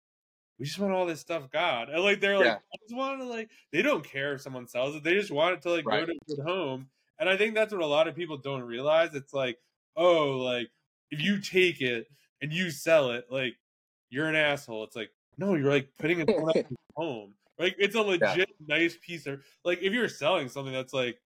we 0.58 0.66
just 0.66 0.78
want 0.78 0.92
all 0.92 1.06
this 1.06 1.20
stuff 1.20 1.50
gone. 1.50 1.88
And 1.88 2.04
like 2.04 2.20
they're 2.20 2.36
like, 2.36 2.44
Yeah. 2.44 2.56
I 2.56 2.76
just 2.82 2.94
want 2.94 3.20
to 3.20 3.24
like 3.24 3.50
they 3.72 3.80
don't 3.80 4.04
care 4.04 4.34
if 4.34 4.42
someone 4.42 4.68
sells 4.68 4.94
it. 4.94 5.02
They 5.02 5.14
just 5.14 5.30
want 5.30 5.54
it 5.54 5.62
to 5.62 5.70
like 5.70 5.86
Right. 5.86 6.00
go 6.00 6.12
to 6.12 6.12
a 6.12 6.36
good 6.36 6.44
home. 6.44 6.90
And 7.18 7.30
I 7.30 7.38
think 7.38 7.54
that's 7.54 7.72
what 7.72 7.80
a 7.80 7.86
lot 7.86 8.06
of 8.06 8.14
people 8.14 8.36
don't 8.36 8.64
realize. 8.64 9.14
It's 9.14 9.32
like, 9.32 9.58
oh, 9.96 10.40
like 10.40 10.68
if 11.10 11.22
you 11.22 11.40
take 11.40 11.80
it 11.80 12.06
and 12.42 12.52
you 12.52 12.70
sell 12.70 13.12
it, 13.12 13.24
like 13.30 13.56
you're 14.10 14.28
an 14.28 14.36
asshole. 14.36 14.84
It's 14.84 14.94
like, 14.94 15.10
no, 15.38 15.54
you're 15.54 15.70
like 15.70 15.88
putting 15.98 16.20
it 16.20 16.28
in 16.28 16.76
home. 16.96 17.32
Like 17.58 17.76
it's 17.78 17.94
a 17.94 18.02
legit 18.02 18.50
nice 18.68 18.98
piece 19.00 19.26
of 19.26 19.42
like 19.64 19.78
if 19.80 19.94
you're 19.94 20.06
selling 20.06 20.50
something 20.50 20.74
that's 20.74 20.92
like 20.92 21.18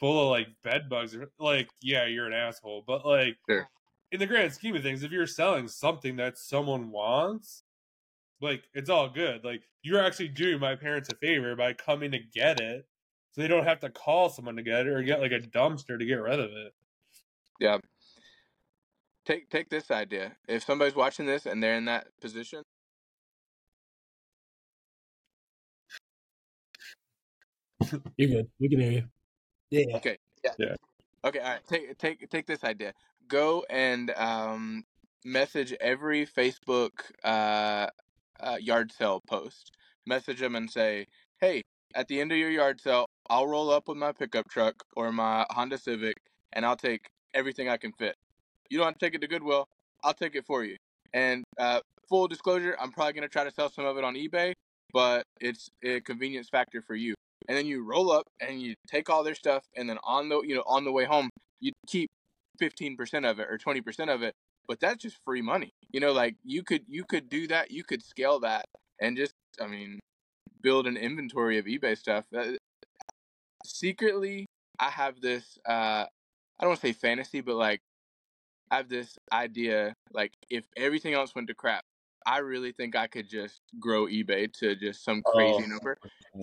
full 0.00 0.20
of 0.20 0.30
like 0.30 0.48
bed 0.64 0.88
bugs 0.88 1.16
like 1.38 1.70
yeah, 1.80 2.06
you're 2.06 2.26
an 2.26 2.32
asshole. 2.32 2.82
But 2.84 3.06
like 3.06 3.38
Sure. 3.48 3.68
In 4.14 4.20
the 4.20 4.26
grand 4.26 4.52
scheme 4.52 4.76
of 4.76 4.82
things, 4.84 5.02
if 5.02 5.10
you're 5.10 5.26
selling 5.26 5.66
something 5.66 6.14
that 6.16 6.38
someone 6.38 6.92
wants, 6.92 7.64
like 8.40 8.62
it's 8.72 8.88
all 8.88 9.08
good. 9.08 9.44
Like 9.44 9.64
you're 9.82 10.00
actually 10.00 10.28
doing 10.28 10.60
my 10.60 10.76
parents 10.76 11.08
a 11.08 11.16
favor 11.16 11.56
by 11.56 11.72
coming 11.72 12.12
to 12.12 12.20
get 12.20 12.60
it, 12.60 12.86
so 13.32 13.40
they 13.40 13.48
don't 13.48 13.64
have 13.64 13.80
to 13.80 13.90
call 13.90 14.28
someone 14.28 14.54
to 14.54 14.62
get 14.62 14.86
it 14.86 14.92
or 14.92 15.02
get 15.02 15.20
like 15.20 15.32
a 15.32 15.40
dumpster 15.40 15.98
to 15.98 16.06
get 16.06 16.14
rid 16.14 16.38
of 16.38 16.50
it. 16.52 16.74
Yeah. 17.58 17.78
Take 19.26 19.50
take 19.50 19.68
this 19.68 19.90
idea. 19.90 20.36
If 20.46 20.62
somebody's 20.62 20.94
watching 20.94 21.26
this 21.26 21.44
and 21.44 21.60
they're 21.60 21.74
in 21.74 21.86
that 21.86 22.06
position, 22.20 22.62
You're 28.16 28.28
good. 28.28 28.46
We 28.60 28.68
can 28.68 28.80
hear 28.80 28.92
you. 28.92 29.02
Yeah. 29.70 29.96
Okay. 29.96 30.18
Yeah. 30.44 30.52
Yeah. 30.58 30.74
Okay. 31.24 31.40
All 31.40 31.50
right. 31.50 31.60
Take 31.68 31.98
take 31.98 32.30
take 32.30 32.46
this 32.46 32.62
idea. 32.62 32.92
Go 33.28 33.64
and 33.70 34.10
um, 34.16 34.84
message 35.24 35.72
every 35.80 36.26
Facebook 36.26 36.90
uh, 37.22 37.88
uh, 38.40 38.56
yard 38.60 38.92
sale 38.92 39.20
post. 39.28 39.70
Message 40.06 40.40
them 40.40 40.56
and 40.56 40.70
say, 40.70 41.06
"Hey, 41.40 41.62
at 41.94 42.08
the 42.08 42.20
end 42.20 42.32
of 42.32 42.38
your 42.38 42.50
yard 42.50 42.80
sale, 42.80 43.06
I'll 43.30 43.46
roll 43.46 43.70
up 43.70 43.88
with 43.88 43.96
my 43.96 44.12
pickup 44.12 44.48
truck 44.50 44.84
or 44.96 45.12
my 45.12 45.46
Honda 45.50 45.78
Civic, 45.78 46.16
and 46.52 46.66
I'll 46.66 46.76
take 46.76 47.06
everything 47.32 47.68
I 47.68 47.76
can 47.76 47.92
fit. 47.92 48.16
You 48.70 48.78
don't 48.78 48.86
have 48.86 48.98
to 48.98 49.06
take 49.06 49.14
it 49.14 49.20
to 49.22 49.28
Goodwill. 49.28 49.66
I'll 50.02 50.14
take 50.14 50.34
it 50.34 50.44
for 50.46 50.64
you. 50.64 50.76
And 51.12 51.44
uh, 51.58 51.80
full 52.08 52.28
disclosure, 52.28 52.76
I'm 52.80 52.92
probably 52.92 53.14
gonna 53.14 53.28
try 53.28 53.44
to 53.44 53.50
sell 53.50 53.70
some 53.70 53.86
of 53.86 53.96
it 53.96 54.04
on 54.04 54.14
eBay, 54.14 54.52
but 54.92 55.24
it's 55.40 55.68
a 55.82 56.00
convenience 56.00 56.48
factor 56.48 56.82
for 56.82 56.94
you." 56.94 57.14
and 57.48 57.56
then 57.56 57.66
you 57.66 57.84
roll 57.84 58.10
up 58.10 58.24
and 58.40 58.60
you 58.60 58.74
take 58.86 59.10
all 59.10 59.22
their 59.22 59.34
stuff 59.34 59.64
and 59.76 59.88
then 59.88 59.98
on 60.04 60.28
the 60.28 60.40
you 60.42 60.54
know 60.54 60.62
on 60.66 60.84
the 60.84 60.92
way 60.92 61.04
home 61.04 61.28
you 61.60 61.72
keep 61.86 62.08
15% 62.60 63.28
of 63.30 63.38
it 63.40 63.48
or 63.50 63.58
20% 63.58 64.14
of 64.14 64.22
it 64.22 64.34
but 64.66 64.80
that's 64.80 65.02
just 65.02 65.18
free 65.24 65.42
money 65.42 65.70
you 65.92 66.00
know 66.00 66.12
like 66.12 66.36
you 66.44 66.62
could 66.62 66.82
you 66.88 67.04
could 67.04 67.28
do 67.28 67.46
that 67.48 67.70
you 67.70 67.84
could 67.84 68.02
scale 68.02 68.40
that 68.40 68.64
and 69.00 69.16
just 69.16 69.34
i 69.60 69.66
mean 69.66 69.98
build 70.62 70.86
an 70.86 70.96
inventory 70.96 71.58
of 71.58 71.66
ebay 71.66 71.96
stuff 71.96 72.24
Uh, 72.36 72.52
secretly 73.64 74.46
i 74.78 74.90
have 74.90 75.20
this 75.20 75.58
uh 75.68 76.04
i 76.04 76.60
don't 76.60 76.70
want 76.70 76.80
to 76.80 76.86
say 76.86 76.92
fantasy 76.92 77.40
but 77.40 77.56
like 77.56 77.80
i 78.70 78.76
have 78.76 78.88
this 78.88 79.16
idea 79.32 79.94
like 80.12 80.32
if 80.50 80.64
everything 80.76 81.14
else 81.14 81.34
went 81.34 81.48
to 81.48 81.54
crap 81.54 81.82
i 82.26 82.38
really 82.38 82.72
think 82.72 82.96
i 82.96 83.06
could 83.06 83.28
just 83.28 83.60
grow 83.80 84.06
ebay 84.06 84.52
to 84.52 84.74
just 84.76 85.04
some 85.04 85.22
crazy 85.22 85.62
Oh. 85.62 85.66
number 85.66 85.96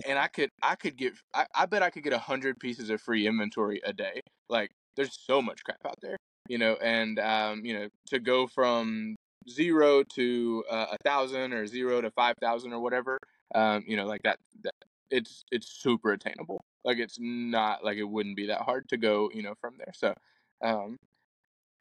and 0.06 0.18
I 0.18 0.28
could 0.28 0.50
I 0.62 0.74
could 0.74 0.96
get 0.96 1.14
I, 1.34 1.46
I 1.54 1.66
bet 1.66 1.82
I 1.82 1.90
could 1.90 2.02
get 2.02 2.12
a 2.12 2.18
hundred 2.18 2.58
pieces 2.58 2.90
of 2.90 3.00
free 3.00 3.26
inventory 3.26 3.80
a 3.84 3.92
day. 3.92 4.20
Like 4.48 4.70
there's 4.96 5.18
so 5.26 5.40
much 5.42 5.62
crap 5.64 5.80
out 5.86 5.98
there, 6.02 6.16
you 6.48 6.58
know, 6.58 6.76
and 6.82 7.18
um, 7.18 7.64
you 7.64 7.78
know, 7.78 7.88
to 8.08 8.18
go 8.18 8.46
from 8.46 9.16
zero 9.48 10.02
to 10.14 10.64
uh, 10.70 10.86
a 10.92 10.96
thousand 11.04 11.52
or 11.52 11.66
zero 11.66 12.00
to 12.00 12.10
five 12.10 12.36
thousand 12.40 12.72
or 12.72 12.80
whatever, 12.80 13.18
um, 13.54 13.84
you 13.86 13.96
know, 13.96 14.06
like 14.06 14.22
that, 14.22 14.38
that 14.62 14.74
it's 15.10 15.44
it's 15.52 15.68
super 15.68 16.12
attainable. 16.12 16.60
Like 16.84 16.98
it's 16.98 17.18
not 17.20 17.84
like 17.84 17.98
it 17.98 18.04
wouldn't 18.04 18.36
be 18.36 18.46
that 18.48 18.62
hard 18.62 18.88
to 18.88 18.96
go, 18.96 19.30
you 19.32 19.42
know, 19.42 19.54
from 19.60 19.74
there. 19.78 19.92
So 19.94 20.14
um 20.62 20.96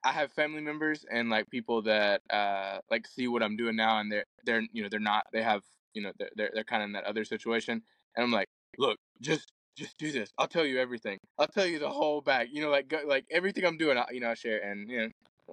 I 0.04 0.12
have 0.12 0.32
family 0.32 0.62
members 0.62 1.06
and 1.12 1.30
like 1.30 1.50
people 1.50 1.82
that 1.84 2.22
uh 2.30 2.80
like 2.90 3.08
see 3.08 3.28
what 3.28 3.44
I'm 3.44 3.56
doing 3.56 3.76
now 3.76 4.00
and 4.00 4.12
they're 4.12 4.26
they're 4.46 4.64
you 4.74 4.84
know 4.84 4.90
they're 4.90 5.00
not 5.00 5.26
they 5.32 5.44
have 5.44 5.62
you 5.94 6.02
know 6.02 6.12
they're 6.18 6.30
they're, 6.36 6.52
they're 6.54 6.64
kind 6.64 6.84
of 6.84 6.88
in 6.88 6.94
that 6.94 7.06
other 7.06 7.24
situation 7.24 7.82
and 8.16 8.24
I'm 8.24 8.32
like 8.32 8.48
look 8.78 8.98
just 9.22 9.52
just 9.76 9.98
do 9.98 10.12
this 10.12 10.32
I'll 10.38 10.48
tell 10.48 10.66
you 10.66 10.80
everything 10.80 11.20
I'll 11.38 11.48
tell 11.48 11.66
you 11.66 11.80
the 11.80 11.90
whole 11.90 12.22
bag 12.22 12.50
you 12.52 12.62
know 12.62 12.70
like 12.70 12.88
go, 12.88 13.00
like 13.06 13.26
everything 13.32 13.66
I'm 13.66 13.78
doing 13.78 13.98
I, 13.98 14.06
you 14.12 14.20
know 14.20 14.30
I 14.30 14.34
share 14.34 14.60
and 14.60 14.90
you 14.90 15.02
know 15.02 15.10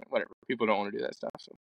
whatever 0.08 0.30
people 0.48 0.66
don't 0.66 0.78
want 0.78 0.92
to 0.92 0.98
do 0.98 1.04
that 1.04 1.14
stuff 1.14 1.32
so 1.38 1.52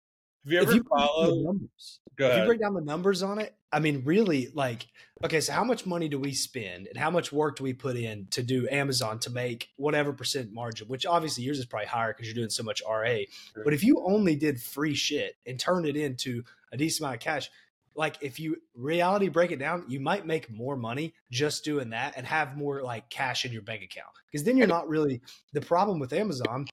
Have 0.59 0.73
you 0.73 0.75
If 0.75 0.75
you 0.75 0.83
break 0.83 0.99
down 0.99 1.33
the 1.35 1.43
numbers, 1.43 1.99
Go 2.15 2.27
if 2.29 2.37
you 2.39 2.45
break 2.45 2.59
down 2.59 2.73
the 2.73 2.81
numbers 2.81 3.23
on 3.23 3.39
it, 3.39 3.55
I 3.71 3.79
mean, 3.79 4.03
really, 4.05 4.49
like, 4.53 4.87
okay, 5.23 5.41
so 5.41 5.51
how 5.51 5.63
much 5.63 5.85
money 5.85 6.07
do 6.07 6.17
we 6.17 6.33
spend 6.33 6.87
and 6.87 6.97
how 6.97 7.11
much 7.11 7.33
work 7.33 7.57
do 7.57 7.63
we 7.63 7.73
put 7.73 7.97
in 7.97 8.27
to 8.31 8.41
do 8.41 8.67
Amazon 8.71 9.19
to 9.19 9.29
make 9.29 9.69
whatever 9.75 10.13
percent 10.13 10.53
margin? 10.53 10.87
Which 10.87 11.05
obviously 11.05 11.43
yours 11.43 11.59
is 11.59 11.65
probably 11.65 11.87
higher 11.87 12.13
because 12.13 12.27
you're 12.27 12.35
doing 12.35 12.49
so 12.49 12.63
much 12.63 12.81
RA. 12.89 13.17
But 13.63 13.73
if 13.73 13.83
you 13.83 14.01
only 14.05 14.35
did 14.35 14.61
free 14.61 14.95
shit 14.95 15.35
and 15.45 15.59
turned 15.59 15.85
it 15.85 15.97
into 15.97 16.43
a 16.71 16.77
decent 16.77 17.01
amount 17.01 17.15
of 17.15 17.21
cash, 17.21 17.51
like 17.97 18.17
if 18.21 18.39
you 18.39 18.57
reality 18.75 19.27
break 19.27 19.51
it 19.51 19.57
down, 19.59 19.83
you 19.87 19.99
might 19.99 20.25
make 20.25 20.49
more 20.51 20.77
money 20.77 21.13
just 21.31 21.65
doing 21.65 21.89
that 21.89 22.13
and 22.15 22.25
have 22.27 22.55
more 22.55 22.83
like 22.83 23.09
cash 23.09 23.43
in 23.43 23.51
your 23.51 23.63
bank 23.63 23.81
account. 23.83 24.07
Because 24.31 24.45
then 24.45 24.55
you're 24.55 24.67
not 24.67 24.87
really 24.87 25.19
the 25.53 25.61
problem 25.61 25.99
with 25.99 26.13
Amazon 26.13 26.67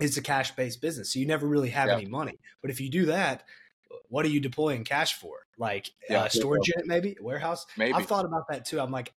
is 0.00 0.16
a 0.16 0.22
cash 0.22 0.52
based 0.52 0.80
business. 0.80 1.12
So 1.12 1.18
you 1.18 1.26
never 1.26 1.46
really 1.46 1.70
have 1.70 1.88
Yeah. 1.88 1.96
any 1.96 2.06
money. 2.06 2.38
But 2.62 2.70
if 2.70 2.80
you 2.80 2.88
do 2.88 3.06
that, 3.06 3.44
what 4.08 4.24
are 4.24 4.28
you 4.28 4.38
deploying 4.40 4.84
cash 4.84 5.14
for? 5.14 5.34
Like 5.58 5.90
Yeah. 6.08 6.22
uh, 6.22 6.28
storage 6.28 6.68
unit, 6.68 6.86
maybe 6.86 7.16
warehouse. 7.20 7.66
maybe 7.76 7.92
I've 7.94 8.06
thought 8.06 8.24
about 8.24 8.44
that 8.48 8.64
too. 8.64 8.80
I'm 8.80 8.92
like, 8.92 9.12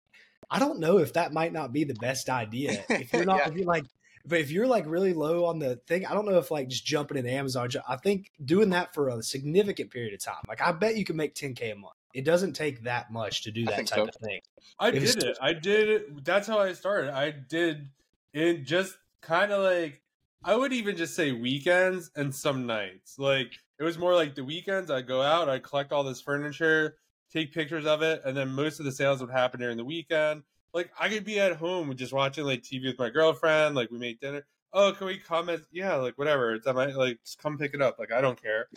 I 0.49 0.58
don't 0.58 0.80
know 0.80 0.97
if 0.99 1.14
that 1.14 1.34
might 1.34 1.52
not 1.54 1.74
be 1.74 1.84
the 1.84 1.93
best 1.95 2.30
idea. 2.30 2.84
If 2.89 3.12
you're 3.14 3.26
not, 3.26 3.39
Yeah. 3.39 3.49
if 3.49 3.56
you're 3.56 3.66
like, 3.66 3.86
but 4.26 4.39
if 4.39 4.51
you're 4.51 4.67
like 4.67 4.86
really 4.88 5.13
low 5.13 5.45
on 5.45 5.59
the 5.59 5.78
thing, 5.88 6.05
I 6.05 6.13
don't 6.13 6.26
know 6.26 6.38
if 6.38 6.51
like 6.51 6.67
just 6.67 6.86
jumping 6.86 7.17
in 7.17 7.26
Amazon. 7.28 7.69
I 7.88 7.95
think 7.97 8.32
doing 8.45 8.69
that 8.72 8.93
for 8.93 9.09
a 9.09 9.22
significant 9.24 9.91
period 9.91 10.13
of 10.13 10.24
time. 10.24 10.43
Like 10.47 10.61
I 10.61 10.72
bet 10.72 10.97
you 10.97 11.05
can 11.05 11.15
make 11.15 11.36
10k 11.36 11.72
a 11.72 11.76
month. 11.76 11.93
It 12.13 12.26
doesn't 12.26 12.53
take 12.53 12.84
that 12.84 13.11
much 13.11 13.43
to 13.43 13.51
do 13.51 13.65
that 13.65 13.88
type 13.88 13.99
so. 13.99 14.03
of 14.03 14.15
thing. 14.15 14.41
I 14.80 14.89
It 14.89 15.01
was- 15.01 15.15
did 15.15 15.24
it. 15.24 15.38
I 15.41 15.53
did 15.53 15.89
it. 15.89 16.26
That's 16.26 16.47
how 16.47 16.59
I 16.59 16.74
started. 16.74 17.13
I 17.15 17.32
did 17.32 17.89
it 18.34 18.63
just 18.63 18.97
kind 19.22 19.51
of 19.51 19.63
like 19.63 20.01
I 20.43 20.55
would 20.55 20.74
even 20.74 20.97
just 20.97 21.15
say 21.15 21.32
weekends 21.32 22.09
and 22.15 22.34
some 22.34 22.65
nights. 22.65 23.19
Like 23.19 23.51
it 23.80 23.84
was 23.84 23.97
more 23.97 24.15
like 24.15 24.36
the 24.36 24.43
weekends. 24.43 24.89
I'd 24.91 25.07
go 25.07 25.22
out, 25.22 25.49
I'd 25.49 25.63
collect 25.63 25.91
all 25.91 26.03
this 26.03 26.22
furniture, 26.22 26.97
take 27.32 27.53
pictures 27.53 27.86
of 27.86 28.01
it, 28.01 28.22
and 28.26 28.36
then 28.36 28.49
most 28.49 28.80
of 28.80 28.86
the 28.86 28.91
sales 28.91 29.22
would 29.22 29.30
happen 29.32 29.59
during 29.59 29.78
the 29.78 29.86
weekend. 29.86 30.43
Like 30.74 30.91
I 30.99 31.09
could 31.09 31.26
be 31.26 31.39
at 31.39 31.57
home 31.57 31.95
just 31.95 32.13
watching 32.13 32.45
like 32.45 32.63
TV 32.63 32.86
with 32.86 32.99
my 32.99 33.09
girlfriend. 33.09 33.76
Like 33.76 33.91
we 33.91 33.97
make 33.97 34.19
dinner. 34.19 34.45
Oh, 34.74 34.93
can 34.93 35.07
we 35.07 35.17
come? 35.17 35.49
At, 35.49 35.61
yeah, 35.72 35.95
like 35.95 36.17
whatever. 36.17 36.53
It's 36.55 36.67
I 36.67 36.72
might 36.72 36.95
like 36.95 37.19
just 37.24 37.39
come 37.39 37.57
pick 37.57 37.74
it 37.74 37.82
up. 37.82 37.99
Like 37.99 38.11
I 38.11 38.22
don't 38.22 38.41
care. 38.41 38.67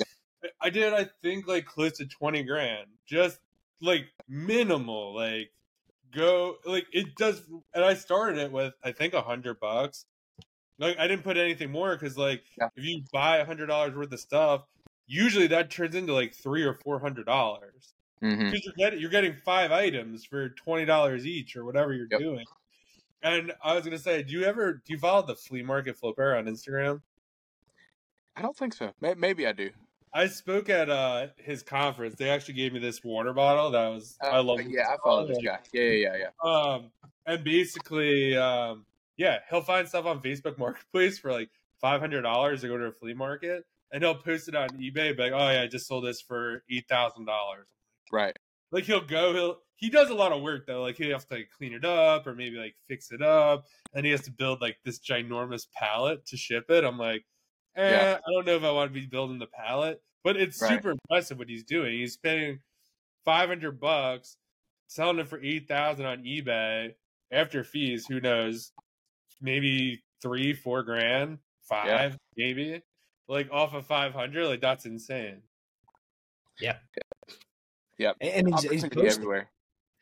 I 0.60 0.70
did. 0.70 0.92
I 0.92 1.06
think 1.22 1.46
like 1.46 1.66
close 1.66 1.98
to 1.98 2.06
twenty 2.06 2.42
grand. 2.42 2.86
Just 3.06 3.38
like 3.80 4.06
minimal. 4.28 5.14
Like 5.14 5.50
go 6.14 6.56
like 6.64 6.86
it 6.92 7.16
does 7.16 7.42
and 7.74 7.84
i 7.84 7.92
started 7.92 8.38
it 8.38 8.52
with 8.52 8.72
i 8.84 8.92
think 8.92 9.14
a 9.14 9.20
hundred 9.20 9.58
bucks 9.58 10.06
like 10.78 10.96
i 10.98 11.08
didn't 11.08 11.24
put 11.24 11.36
anything 11.36 11.70
more 11.72 11.96
because 11.96 12.16
like 12.16 12.44
Yeah. 12.56 12.68
if 12.76 12.84
you 12.84 13.02
buy 13.12 13.38
a 13.38 13.44
hundred 13.44 13.66
dollars 13.66 13.96
worth 13.96 14.12
of 14.12 14.20
stuff 14.20 14.62
usually 15.08 15.48
that 15.48 15.70
turns 15.70 15.94
into 15.96 16.14
like 16.14 16.32
three 16.32 16.62
or 16.62 16.74
four 16.74 17.00
hundred 17.00 17.26
dollars 17.26 17.93
hmm 18.20 18.50
because 18.50 18.64
you're 18.64 18.74
getting 18.76 19.00
you're 19.00 19.10
getting 19.10 19.34
five 19.34 19.72
items 19.72 20.24
for 20.24 20.50
twenty 20.50 20.84
dollars 20.84 21.26
each 21.26 21.56
or 21.56 21.64
whatever 21.64 21.92
you're 21.92 22.08
Yep. 22.10 22.20
doing. 22.20 22.44
And 23.22 23.52
i 23.62 23.74
was 23.74 23.84
gonna 23.84 23.98
say 23.98 24.22
do 24.22 24.32
you 24.32 24.44
ever 24.44 24.74
do 24.74 24.92
you 24.92 24.98
follow 24.98 25.26
the 25.26 25.36
flea 25.36 25.62
market 25.62 25.98
flipper 25.98 26.34
on 26.36 26.46
instagram? 26.46 27.02
I 28.36 28.42
don't 28.42 28.56
think 28.56 28.74
so. 28.74 28.92
Maybe 29.00 29.46
I 29.46 29.52
do. 29.52 29.70
I 30.12 30.28
spoke 30.28 30.68
at 30.68 30.88
uh 30.90 31.28
his 31.38 31.62
conference. 31.62 32.14
They 32.16 32.30
actually 32.30 32.54
gave 32.54 32.72
me 32.72 32.78
this 32.78 33.02
water 33.02 33.32
bottle 33.32 33.70
that 33.72 33.88
was 33.88 34.16
i 34.22 34.38
Uh, 34.38 34.42
love 34.42 34.60
yeah 34.62 34.88
I 34.88 34.96
follow 35.02 35.26
this 35.26 35.38
guy. 35.38 35.58
Yeah 35.72 35.82
yeah 35.82 36.10
yeah 36.16 36.16
yeah. 36.44 36.50
Um, 36.50 36.92
and 37.26 37.42
basically, 37.42 38.36
um, 38.36 38.86
yeah, 39.16 39.40
he'll 39.48 39.62
find 39.62 39.88
stuff 39.88 40.04
on 40.04 40.20
Facebook 40.22 40.58
Marketplace 40.58 41.18
for 41.18 41.32
like 41.32 41.50
five 41.80 42.00
hundred 42.00 42.22
dollars 42.22 42.60
to 42.62 42.68
go 42.68 42.76
to 42.78 42.86
a 42.86 42.92
flea 42.92 43.14
market, 43.14 43.64
and 43.92 44.02
he'll 44.02 44.14
post 44.16 44.48
it 44.48 44.54
on 44.54 44.68
eBay, 44.78 45.16
be 45.16 45.22
like, 45.22 45.32
"Oh 45.32 45.50
yeah, 45.50 45.62
I 45.62 45.66
just 45.66 45.86
sold 45.86 46.04
this 46.04 46.20
for 46.20 46.62
eight 46.70 46.86
thousand 46.88 47.24
dollars." 47.24 47.66
Right 48.14 48.36
like 48.72 48.84
he'll 48.84 49.04
go, 49.06 49.32
he'll 49.32 49.56
he 49.76 49.88
does 49.88 50.10
a 50.10 50.14
lot 50.14 50.32
of 50.32 50.42
work 50.42 50.66
though. 50.66 50.82
Like 50.82 50.96
he 50.96 51.10
has 51.10 51.24
to 51.26 51.34
like, 51.36 51.48
clean 51.56 51.74
it 51.74 51.84
up 51.84 52.26
or 52.26 52.34
maybe 52.34 52.56
like 52.56 52.74
fix 52.88 53.12
it 53.12 53.22
up, 53.22 53.66
and 53.94 54.04
he 54.04 54.10
has 54.10 54.22
to 54.22 54.32
build 54.32 54.60
like 54.60 54.76
this 54.84 54.98
ginormous 54.98 55.66
pallet 55.72 56.26
to 56.26 56.36
ship 56.36 56.64
it. 56.70 56.82
I'm 56.82 56.98
like, 56.98 57.24
eh, 57.76 57.90
Yeah. 57.90 58.14
I 58.26 58.32
don't 58.32 58.46
know 58.46 58.56
if 58.56 58.64
I 58.64 58.72
want 58.72 58.92
to 58.92 59.00
be 59.00 59.06
building 59.06 59.38
the 59.38 59.46
pallet, 59.46 60.02
but 60.24 60.36
it's 60.36 60.60
Right. 60.60 60.70
super 60.70 60.90
impressive 60.90 61.38
what 61.38 61.48
he's 61.48 61.62
doing. 61.64 61.92
He's 61.92 62.14
spending 62.14 62.60
five 63.24 63.48
hundred 63.48 63.78
bucks 63.78 64.36
selling 64.88 65.20
it 65.20 65.28
for 65.28 65.40
eight 65.40 65.68
thousand 65.68 66.06
on 66.06 66.24
eBay 66.24 66.94
after 67.30 67.62
fees. 67.62 68.06
Who 68.06 68.20
knows? 68.20 68.72
Maybe 69.40 70.02
three, 70.20 70.52
four 70.52 70.82
grand, 70.82 71.38
five, 71.68 72.16
maybe. 72.36 72.82
Like 73.28 73.50
off 73.52 73.72
of 73.74 73.86
five 73.86 74.14
hundred, 74.14 74.46
like 74.46 74.60
that's 74.60 74.84
insane. 74.84 75.42
And, 77.98 78.14
and 78.20 78.48
he's, 78.48 78.62
he's 78.62 78.84
Opportunity 78.84 78.94
posting, 78.94 79.22
everywhere. 79.22 79.50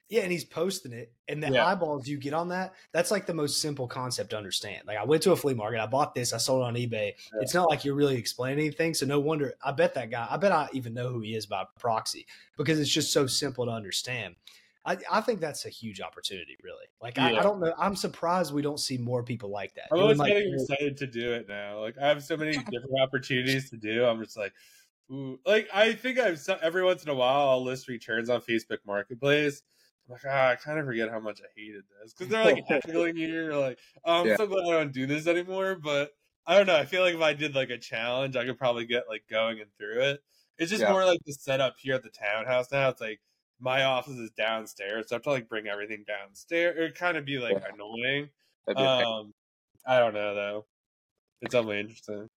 yeah, 0.08 0.22
and 0.22 0.32
he's 0.32 0.44
posting 0.44 0.92
it, 0.92 1.12
and 1.28 1.42
the 1.42 1.50
Yeah. 1.50 1.66
eyeballs 1.66 2.06
you 2.08 2.18
get 2.18 2.34
on 2.34 2.48
that, 2.48 2.74
that's 2.92 3.10
like 3.10 3.26
the 3.26 3.34
most 3.34 3.60
simple 3.60 3.86
concept 3.88 4.30
to 4.30 4.36
understand. 4.36 4.82
Like 4.86 4.98
I 4.98 5.04
went 5.04 5.22
to 5.24 5.32
a 5.32 5.36
flea 5.36 5.54
market, 5.54 5.80
I 5.80 5.86
bought 5.86 6.14
this, 6.14 6.32
I 6.32 6.38
sold 6.38 6.62
it 6.62 6.64
on 6.66 6.74
eBay. 6.74 7.12
It's 7.40 7.54
not 7.54 7.68
like 7.70 7.84
you're 7.84 7.94
really 7.94 8.16
explaining 8.16 8.58
anything, 8.64 8.94
so 8.94 9.06
no 9.06 9.20
wonder. 9.20 9.54
I 9.64 9.72
bet 9.72 9.94
that 9.94 10.10
guy, 10.10 10.26
I 10.30 10.36
bet 10.36 10.52
I 10.52 10.68
even 10.72 10.94
know 10.94 11.08
who 11.08 11.20
he 11.20 11.34
is 11.34 11.46
by 11.46 11.64
proxy 11.78 12.26
because 12.56 12.78
it's 12.78 12.90
just 12.90 13.12
so 13.12 13.26
simple 13.26 13.64
to 13.66 13.72
understand. 13.72 14.34
I, 14.84 14.96
I 15.08 15.20
think 15.20 15.38
that's 15.40 15.64
a 15.64 15.68
huge 15.68 16.00
opportunity, 16.00 16.56
really. 16.60 16.86
Like 17.00 17.16
I, 17.16 17.30
Yeah. 17.32 17.38
I 17.38 17.42
don't 17.44 17.60
know, 17.60 17.72
I'm 17.78 17.94
surprised 17.94 18.52
we 18.52 18.62
don't 18.62 18.80
see 18.80 18.98
more 18.98 19.22
people 19.22 19.48
like 19.48 19.72
that. 19.74 19.84
I'm 19.92 19.96
Doing, 19.98 20.02
always 20.02 20.18
like, 20.18 20.32
getting 20.32 20.54
excited 20.54 20.96
to 20.96 21.06
do 21.06 21.32
it 21.34 21.48
now. 21.48 21.78
Like 21.80 21.96
I 21.98 22.08
have 22.08 22.22
so 22.24 22.36
many 22.36 22.52
different 22.70 23.00
opportunities 23.00 23.70
to 23.70 23.76
do. 23.76 24.04
I'm 24.04 24.22
just 24.22 24.36
like, 24.36 24.52
ooh. 25.10 25.38
Like 25.46 25.68
I 25.72 25.92
think 25.94 26.18
I've 26.18 26.38
so- 26.38 26.58
every 26.62 26.84
once 26.84 27.02
in 27.02 27.10
a 27.10 27.14
while 27.14 27.48
I'll 27.50 27.62
list 27.64 27.88
returns 27.88 28.28
on 28.30 28.40
Facebook 28.40 28.78
Marketplace. 28.86 29.62
I'm 30.08 30.12
like, 30.14 30.22
ah, 30.28 30.48
I 30.50 30.56
kind 30.56 30.78
of 30.78 30.84
forget 30.86 31.10
how 31.10 31.20
much 31.20 31.40
I 31.40 31.46
hated 31.56 31.84
this 32.02 32.12
because 32.12 32.30
they're 32.30 32.44
like 32.44 32.64
haggling 32.68 33.16
you. 33.16 33.52
Like, 33.54 33.78
oh, 34.04 34.20
I'm 34.22 34.26
Yeah. 34.28 34.36
so 34.36 34.46
glad 34.46 34.66
I 34.68 34.72
don't 34.78 34.92
do 34.92 35.06
this 35.06 35.26
anymore. 35.26 35.76
But 35.76 36.10
I 36.46 36.56
don't 36.56 36.66
know. 36.66 36.76
I 36.76 36.84
feel 36.84 37.02
like 37.02 37.14
if 37.14 37.20
I 37.20 37.34
did 37.34 37.54
like 37.54 37.70
a 37.70 37.78
challenge, 37.78 38.34
I 38.36 38.44
could 38.44 38.58
probably 38.58 38.84
get 38.86 39.04
like 39.08 39.24
going 39.30 39.60
and 39.60 39.70
through 39.78 40.00
it. 40.02 40.20
It's 40.58 40.70
just 40.70 40.82
Yeah. 40.82 40.90
more 40.92 41.04
like 41.04 41.20
the 41.24 41.32
setup 41.32 41.76
here 41.78 41.94
at 41.94 42.02
the 42.02 42.10
townhouse 42.10 42.70
now. 42.72 42.88
It's 42.88 43.00
like 43.00 43.20
my 43.60 43.84
office 43.84 44.16
is 44.18 44.30
downstairs, 44.32 45.08
so 45.08 45.14
I 45.14 45.16
have 45.16 45.22
to 45.22 45.30
like 45.30 45.48
bring 45.48 45.68
everything 45.68 46.04
downstairs. 46.06 46.76
It 46.78 46.96
kind 46.98 47.16
of 47.16 47.24
be 47.24 47.38
like 47.38 47.52
Yeah. 47.54 47.68
annoying. 47.72 48.28
Be. 48.66 48.74
Um, 48.74 49.32
I 49.86 49.98
don't 50.00 50.14
know 50.14 50.34
though. 50.34 50.66
It's 51.42 51.52
definitely 51.52 51.80
interesting. 51.80 52.28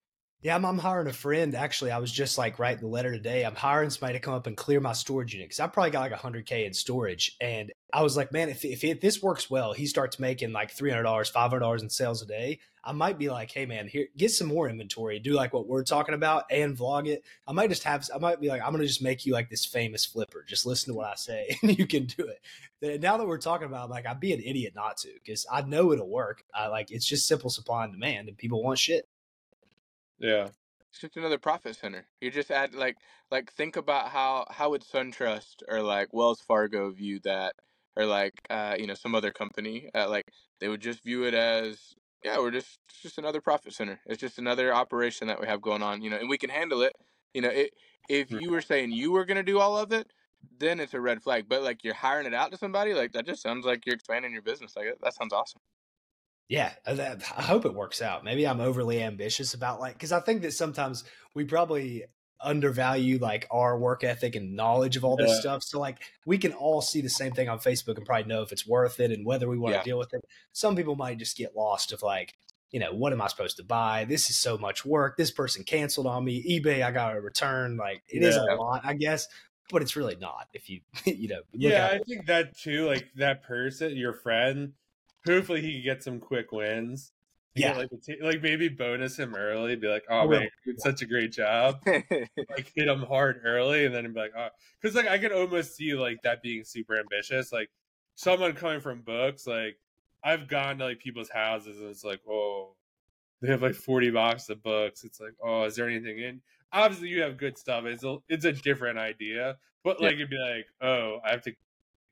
Yeah, 0.46 0.54
I'm, 0.54 0.64
I'm 0.64 0.78
hiring 0.78 1.08
a 1.08 1.12
friend. 1.12 1.56
Actually, 1.56 1.90
I 1.90 1.98
was 1.98 2.12
just 2.12 2.38
like 2.38 2.60
writing 2.60 2.82
the 2.82 2.86
letter 2.86 3.10
today. 3.10 3.44
I'm 3.44 3.56
hiring 3.56 3.90
somebody 3.90 4.12
to 4.12 4.20
come 4.20 4.32
up 4.32 4.46
and 4.46 4.56
clear 4.56 4.78
my 4.78 4.92
storage 4.92 5.34
unit 5.34 5.48
because 5.48 5.58
I 5.58 5.66
probably 5.66 5.90
got 5.90 6.08
like 6.08 6.12
100k 6.12 6.64
in 6.64 6.72
storage. 6.72 7.36
And 7.40 7.72
I 7.92 8.04
was 8.04 8.16
like, 8.16 8.30
man, 8.30 8.48
if 8.48 8.64
if, 8.64 8.84
if 8.84 9.00
this 9.00 9.20
works 9.20 9.50
well, 9.50 9.72
he 9.72 9.86
starts 9.86 10.20
making 10.20 10.52
like 10.52 10.72
$300, 10.72 11.02
$500 11.04 11.82
in 11.82 11.90
sales 11.90 12.22
a 12.22 12.26
day. 12.26 12.60
I 12.84 12.92
might 12.92 13.18
be 13.18 13.28
like, 13.28 13.50
hey 13.50 13.66
man, 13.66 13.88
here 13.88 14.06
get 14.16 14.30
some 14.30 14.46
more 14.46 14.68
inventory. 14.68 15.18
Do 15.18 15.32
like 15.32 15.52
what 15.52 15.66
we're 15.66 15.82
talking 15.82 16.14
about 16.14 16.44
and 16.48 16.78
vlog 16.78 17.08
it. 17.08 17.24
I 17.48 17.50
might 17.50 17.70
just 17.70 17.82
have. 17.82 18.08
I 18.14 18.18
might 18.18 18.40
be 18.40 18.46
like, 18.46 18.62
I'm 18.62 18.70
gonna 18.70 18.86
just 18.86 19.02
make 19.02 19.26
you 19.26 19.32
like 19.32 19.50
this 19.50 19.66
famous 19.66 20.04
flipper. 20.06 20.44
Just 20.46 20.64
listen 20.64 20.92
to 20.92 20.96
what 20.96 21.08
I 21.08 21.16
say, 21.16 21.58
and 21.62 21.76
you 21.76 21.88
can 21.88 22.04
do 22.04 22.28
it. 22.28 22.40
And 22.80 23.02
Now 23.02 23.16
that 23.16 23.26
we're 23.26 23.38
talking 23.38 23.66
about, 23.66 23.88
it, 23.88 23.90
like, 23.90 24.06
I'd 24.06 24.20
be 24.20 24.32
an 24.32 24.40
idiot 24.40 24.74
not 24.76 24.98
to 24.98 25.08
because 25.14 25.44
I 25.50 25.62
know 25.62 25.90
it'll 25.90 26.08
work. 26.08 26.44
I 26.54 26.68
like 26.68 26.92
it's 26.92 27.04
just 27.04 27.26
simple 27.26 27.50
supply 27.50 27.82
and 27.82 27.92
demand, 27.92 28.28
and 28.28 28.38
people 28.38 28.62
want 28.62 28.78
shit. 28.78 29.08
Yeah. 30.18 30.50
It's 30.90 31.00
just 31.00 31.16
another 31.16 31.38
profit 31.38 31.76
center. 31.76 32.08
You 32.20 32.30
just 32.30 32.50
add 32.50 32.74
like 32.74 32.96
like 33.30 33.52
think 33.52 33.76
about 33.76 34.10
how 34.10 34.46
how 34.50 34.70
would 34.70 34.82
SunTrust 34.82 35.62
or 35.68 35.82
like 35.82 36.12
Wells 36.12 36.40
Fargo 36.40 36.90
view 36.90 37.20
that, 37.20 37.54
or 37.96 38.06
like 38.06 38.34
uh 38.50 38.76
you 38.78 38.86
know 38.86 38.94
some 38.94 39.14
other 39.14 39.32
company 39.32 39.90
uh, 39.94 40.08
like 40.08 40.24
they 40.60 40.68
would 40.68 40.80
just 40.80 41.02
view 41.02 41.24
it 41.24 41.34
as 41.34 41.94
yeah 42.24 42.38
we're 42.38 42.50
just 42.50 42.80
it's 42.88 43.02
just 43.02 43.18
another 43.18 43.40
profit 43.40 43.74
center. 43.74 44.00
It's 44.06 44.20
just 44.20 44.38
another 44.38 44.72
operation 44.74 45.26
that 45.28 45.40
we 45.40 45.46
have 45.46 45.60
going 45.60 45.82
on. 45.82 46.02
You 46.02 46.10
know, 46.10 46.18
and 46.18 46.28
we 46.28 46.38
can 46.38 46.50
handle 46.50 46.82
it. 46.82 46.92
You 47.34 47.42
know, 47.42 47.50
it, 47.50 47.74
if 48.08 48.30
Hmm. 48.30 48.38
you 48.38 48.50
were 48.50 48.62
saying 48.62 48.92
you 48.92 49.12
were 49.12 49.24
gonna 49.26 49.42
do 49.42 49.58
all 49.60 49.76
of 49.76 49.92
it, 49.92 50.12
then 50.50 50.80
it's 50.80 50.94
a 50.94 51.00
red 51.00 51.22
flag. 51.22 51.48
But 51.48 51.62
like 51.62 51.84
you're 51.84 51.94
hiring 51.94 52.26
it 52.26 52.34
out 52.34 52.50
to 52.52 52.56
somebody, 52.58 52.94
like 52.94 53.12
that 53.12 53.26
just 53.26 53.42
sounds 53.42 53.66
like 53.66 53.84
you're 53.86 53.94
expanding 53.96 54.32
your 54.32 54.42
business. 54.42 54.76
Like 54.76 54.86
that 55.00 55.14
sounds 55.14 55.32
awesome. 55.34 55.60
Yeah, 56.48 56.72
uh, 56.86 57.16
I 57.36 57.42
hope 57.42 57.64
it 57.64 57.74
works 57.74 58.00
out. 58.00 58.22
Maybe 58.24 58.46
I'm 58.46 58.60
overly 58.60 59.02
ambitious 59.02 59.54
about 59.54 59.80
like 59.80 59.94
because 59.94 60.12
I 60.12 60.20
think 60.20 60.42
that 60.42 60.52
sometimes 60.52 61.02
we 61.34 61.44
probably 61.44 62.04
undervalue 62.40 63.18
like 63.18 63.46
our 63.50 63.78
work 63.78 64.04
ethic 64.04 64.36
and 64.36 64.54
knowledge 64.54 64.96
of 64.96 65.04
all 65.04 65.16
this 65.16 65.30
Yeah. 65.30 65.40
stuff. 65.40 65.62
So 65.64 65.80
like 65.80 65.98
we 66.24 66.38
can 66.38 66.52
all 66.52 66.80
see 66.82 67.00
the 67.00 67.08
same 67.08 67.32
thing 67.32 67.48
on 67.48 67.58
Facebook 67.58 67.96
and 67.96 68.04
probably 68.06 68.26
know 68.28 68.42
if 68.42 68.52
it's 68.52 68.66
worth 68.66 69.00
it 69.00 69.10
and 69.10 69.24
whether 69.26 69.48
we 69.48 69.58
want 69.58 69.72
Yeah. 69.74 69.80
to 69.80 69.84
deal 69.84 69.98
with 69.98 70.12
it. 70.14 70.20
Some 70.52 70.76
people 70.76 70.96
might 70.96 71.18
just 71.18 71.36
get 71.36 71.56
lost 71.56 71.92
of 71.92 72.02
like, 72.02 72.34
you 72.70 72.78
know, 72.78 72.92
what 72.92 73.12
am 73.12 73.22
I 73.22 73.28
supposed 73.28 73.56
to 73.56 73.64
buy? 73.64 74.04
This 74.04 74.28
is 74.30 74.38
so 74.38 74.58
much 74.58 74.84
work. 74.84 75.16
This 75.16 75.30
person 75.30 75.64
canceled 75.64 76.06
on 76.06 76.24
me. 76.24 76.60
eBay, 76.60 76.82
I 76.82 76.90
got 76.90 77.16
a 77.16 77.20
return. 77.20 77.76
Like 77.76 78.02
it 78.08 78.22
is 78.22 78.36
Yeah. 78.36 78.54
a 78.54 78.56
lot, 78.56 78.82
I 78.84 78.94
guess, 78.94 79.26
but 79.70 79.82
it's 79.82 79.96
really 79.96 80.16
not. 80.16 80.48
If 80.52 80.68
you, 80.68 80.82
you 81.06 81.28
know, 81.28 81.36
look 81.54 81.72
yeah, 81.72 81.86
I 81.86 81.98
think 82.06 82.26
that 82.26 82.56
too. 82.56 82.86
Like 82.86 83.08
that 83.16 83.42
person, 83.44 83.96
your 83.96 84.12
friend, 84.12 84.74
hopefully 85.26 85.62
he 85.62 85.74
can 85.74 85.82
get 85.84 86.02
some 86.02 86.20
quick 86.20 86.52
wins. 86.52 87.12
Yeah. 87.54 87.76
like, 87.78 87.90
like 88.20 88.42
maybe 88.42 88.68
bonus 88.68 89.18
him 89.18 89.34
early. 89.34 89.76
Be 89.76 89.88
like, 89.88 90.04
oh 90.10 90.28
man, 90.28 90.42
you 90.64 90.72
did 90.74 90.80
such 90.80 91.00
a 91.02 91.06
great 91.06 91.32
job. 91.32 91.80
like 91.86 92.72
hit 92.74 92.86
him 92.88 93.00
hard 93.02 93.40
early, 93.44 93.86
and 93.86 93.94
then 93.94 94.12
be 94.12 94.20
like, 94.20 94.32
oh, 94.36 94.48
because 94.80 94.94
like 94.94 95.08
I 95.08 95.16
can 95.18 95.32
almost 95.32 95.74
see 95.74 95.94
like 95.94 96.18
that 96.22 96.42
being 96.42 96.64
super 96.64 96.98
ambitious. 96.98 97.52
Like 97.52 97.70
someone 98.14 98.52
coming 98.52 98.80
from 98.80 99.00
books, 99.00 99.46
like 99.46 99.78
I've 100.22 100.48
gone 100.48 100.78
to 100.78 100.84
like 100.84 100.98
people's 100.98 101.30
houses, 101.30 101.78
and 101.80 101.88
it's 101.88 102.04
like, 102.04 102.20
oh, 102.28 102.74
they 103.40 103.48
have 103.48 103.62
like 103.62 103.74
forty 103.74 104.10
boxes 104.10 104.50
of 104.50 104.62
books. 104.62 105.02
It's 105.04 105.18
like, 105.18 105.32
oh, 105.42 105.64
is 105.64 105.76
there 105.76 105.88
anything 105.88 106.18
in? 106.18 106.42
Obviously, 106.72 107.08
you 107.08 107.22
have 107.22 107.38
good 107.38 107.56
stuff. 107.56 107.84
It's 107.86 108.04
a 108.04 108.18
it's 108.28 108.44
a 108.44 108.52
different 108.52 108.98
idea, 108.98 109.56
but 109.82 109.96
Yeah. 109.98 110.08
like 110.08 110.16
it'd 110.16 110.28
be 110.28 110.36
like, 110.36 110.66
oh, 110.82 111.20
I 111.24 111.30
have 111.30 111.42
to 111.44 111.54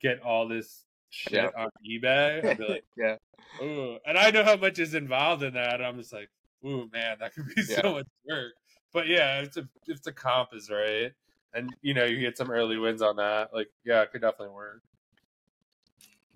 get 0.01 0.23
all 0.23 0.49
this 0.49 0.85
shit 1.15 1.33
Yeah. 1.35 1.51
on 1.57 1.71
eBay. 1.89 2.45
I'd 2.45 2.59
be 2.59 2.65
like, 2.65 2.85
yeah. 2.97 3.17
ooh, 3.63 3.99
and 4.07 4.19
I 4.19 4.31
know 4.31 4.45
how 4.45 4.57
much 4.57 4.79
is 4.79 4.95
involved 4.95 5.43
in 5.43 5.55
that. 5.55 5.81
I'm 5.83 5.97
just 5.99 6.13
like, 6.13 6.29
ooh, 6.67 6.89
man, 6.93 7.17
that 7.21 7.35
could 7.35 7.47
be 7.55 7.63
Yeah. 7.69 7.83
so 7.83 7.93
much 7.93 8.07
work. 8.29 8.53
But 8.93 9.07
yeah, 9.09 9.41
if 9.41 9.53
the 9.53 9.69
if 9.87 10.03
the 10.03 10.13
comp 10.13 10.51
is 10.55 10.71
right, 10.71 11.13
and 11.53 11.75
you 11.83 11.95
know 11.95 12.05
you 12.05 12.21
get 12.21 12.37
some 12.39 12.51
early 12.51 12.79
wins 12.79 13.03
on 13.03 13.17
that, 13.17 13.53
like 13.53 13.69
yeah, 13.85 14.03
it 14.03 14.13
could 14.13 14.21
definitely 14.21 14.55
work. 14.55 14.83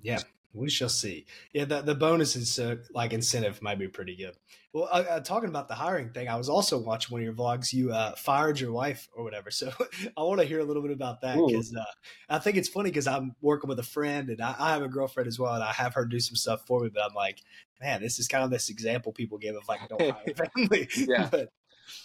Yeah, 0.01 0.21
we 0.53 0.71
shall 0.71 0.89
see. 0.89 1.27
Yeah, 1.53 1.65
the 1.65 1.83
the 1.83 1.95
bonuses 1.95 2.59
uh, 2.59 2.77
like 2.95 3.13
incentive 3.13 3.61
might 3.63 3.79
be 3.79 3.89
pretty 3.89 4.17
good. 4.17 4.35
Well, 4.73 4.89
uh, 4.91 5.05
uh, 5.09 5.21
talking 5.21 5.49
about 5.49 5.69
the 5.69 5.75
hiring 5.75 6.11
thing, 6.11 6.29
I 6.29 6.37
was 6.37 6.49
also 6.49 6.79
watching 6.79 7.13
one 7.13 7.21
of 7.21 7.25
your 7.25 7.35
vlogs. 7.35 7.73
You 7.73 7.93
uh, 7.93 8.15
fired 8.17 8.61
your 8.61 8.73
wife 8.73 9.09
or 9.15 9.25
whatever, 9.25 9.51
so 9.53 9.73
I 10.17 10.23
want 10.23 10.41
to 10.41 10.47
hear 10.47 10.61
a 10.61 10.65
little 10.65 10.83
bit 10.83 10.93
about 10.93 11.21
that 11.23 11.37
because 11.47 11.75
uh, 11.75 11.85
I 12.29 12.39
think 12.39 12.57
it's 12.57 12.69
funny 12.69 12.91
because 12.91 13.07
I'm 13.07 13.35
working 13.41 13.69
with 13.69 13.79
a 13.79 13.85
friend 13.85 14.29
and 14.31 14.41
I, 14.41 14.55
I 14.59 14.73
have 14.73 14.83
a 14.83 14.89
girlfriend 14.89 15.29
as 15.29 15.39
well, 15.39 15.55
and 15.55 15.63
I 15.63 15.73
have 15.73 15.95
her 15.95 16.05
do 16.05 16.21
some 16.21 16.37
stuff 16.37 16.67
for 16.67 16.81
me. 16.81 16.91
But 16.93 17.05
I'm 17.05 17.15
like, 17.15 17.43
man, 17.81 18.01
this 18.01 18.19
is 18.19 18.29
kind 18.29 18.45
of 18.45 18.51
this 18.51 18.71
example 18.71 19.13
people 19.13 19.39
give 19.39 19.57
of 19.57 19.67
like 19.69 19.81
don't 19.89 20.01
hire 20.01 20.35
family. 20.57 20.89
Yeah. 20.97 21.29
but 21.31 21.49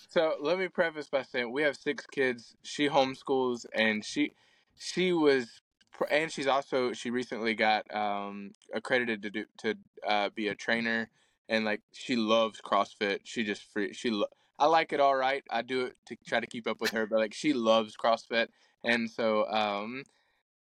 So 0.09 0.35
let 0.41 0.57
me 0.57 0.67
preface 0.67 1.09
by 1.09 1.23
saying 1.23 1.51
we 1.51 1.63
have 1.63 1.75
six 1.75 2.05
kids. 2.07 2.55
She 2.63 2.87
homeschools, 2.87 3.65
and 3.73 4.03
she 4.03 4.33
she 4.77 5.13
was, 5.13 5.61
and 6.09 6.31
she's 6.31 6.47
also 6.47 6.93
she 6.93 7.09
recently 7.09 7.55
got 7.55 7.93
um, 7.93 8.51
accredited 8.73 9.21
to 9.23 9.29
do 9.29 9.45
to 9.59 9.75
uh, 10.07 10.29
be 10.35 10.47
a 10.47 10.55
trainer, 10.55 11.09
and 11.49 11.65
like 11.65 11.81
she 11.91 12.15
loves 12.15 12.61
CrossFit. 12.61 13.19
She 13.23 13.43
just 13.43 13.63
free. 13.71 13.93
She 13.93 14.09
lo- 14.09 14.27
I 14.59 14.67
like 14.67 14.93
it 14.93 14.99
all 14.99 15.15
right. 15.15 15.43
I 15.49 15.61
do 15.61 15.85
it 15.85 15.95
to 16.07 16.17
try 16.27 16.39
to 16.39 16.47
keep 16.47 16.67
up 16.67 16.81
with 16.81 16.91
her, 16.91 17.05
but 17.05 17.19
like 17.19 17.33
she 17.33 17.53
loves 17.53 17.95
CrossFit, 17.97 18.47
and 18.83 19.09
so 19.09 19.47
um, 19.49 20.03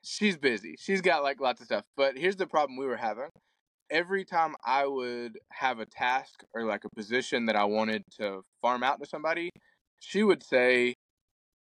she's 0.04 0.38
busy. 0.38 0.76
She's 0.80 1.02
got 1.02 1.24
like 1.24 1.40
lots 1.42 1.62
of 1.62 1.66
stuff. 1.66 1.86
But 1.96 2.18
here's 2.18 2.36
the 2.36 2.48
problem 2.48 2.78
we 2.78 2.86
were 2.86 2.98
having. 2.98 3.30
Every 3.90 4.24
time 4.24 4.56
I 4.64 4.86
would 4.86 5.40
have 5.52 5.80
a 5.80 5.86
task 5.86 6.44
or 6.54 6.64
like 6.64 6.86
a 6.86 6.90
position 6.90 7.48
that 7.48 7.56
I 7.56 7.64
wanted 7.66 8.04
to 8.18 8.44
farm 8.62 8.84
out 8.84 9.02
to 9.02 9.10
somebody, 9.10 9.50
she 10.00 10.24
would 10.24 10.44
say, 10.44 10.94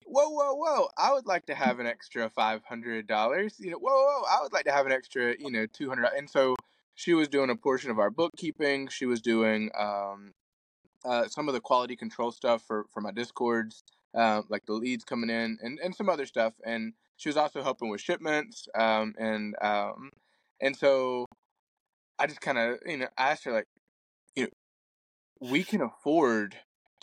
"Whoa, 0.10 0.30
whoa, 0.30 0.54
whoa! 0.56 0.90
I 0.98 1.14
would 1.14 1.26
like 1.28 1.46
to 1.48 1.56
have 1.56 1.80
an 1.80 1.88
extra 1.88 2.30
five 2.30 2.64
hundred 2.66 3.08
dollars. 3.08 3.56
You 3.60 3.72
know, 3.72 3.78
whoa, 3.78 3.92
whoa! 3.94 4.24
I 4.30 4.42
would 4.42 4.54
like 4.54 4.66
to 4.66 4.72
have 4.72 4.86
an 4.86 4.92
extra, 4.92 5.36
you 5.40 5.52
know, 5.52 5.66
two 5.68 5.90
hundred. 5.90 6.10
And 6.18 6.30
so 6.30 6.56
she 6.96 7.14
was 7.14 7.28
doing 7.28 7.50
a 7.50 7.56
portion 7.56 7.92
of 7.92 8.00
our 8.00 8.10
bookkeeping. 8.10 8.88
She 8.90 9.06
was 9.06 9.22
doing 9.22 9.72
um, 9.78 10.32
uh, 11.06 11.28
some 11.28 11.48
of 11.48 11.54
the 11.54 11.62
quality 11.62 11.96
control 11.96 12.32
stuff 12.32 12.64
for 12.66 12.86
for 12.94 13.02
my 13.02 13.12
discords, 13.12 13.84
um, 14.16 14.46
like 14.50 14.66
the 14.66 14.74
leads 14.74 15.04
coming 15.04 15.30
in, 15.30 15.58
and 15.62 15.80
and 15.80 15.96
some 15.96 16.10
other 16.10 16.26
stuff. 16.26 16.54
And 16.66 16.94
she 17.18 17.30
was 17.30 17.38
also 17.38 17.62
helping 17.62 17.90
with 17.90 18.02
shipments. 18.02 18.68
Um, 18.76 19.14
and 19.18 19.56
um, 19.62 20.10
and 20.62 20.76
so 20.76 21.26
I 22.18 22.28
just 22.28 22.42
kind 22.42 22.58
of, 22.58 22.80
you 22.86 22.98
know, 22.98 23.08
I 23.18 23.32
asked 23.32 23.46
her 23.46 23.54
like, 23.54 23.68
you 24.36 24.44
know, 24.44 25.50
we 25.50 25.64
can 25.64 25.82
afford 25.82 26.56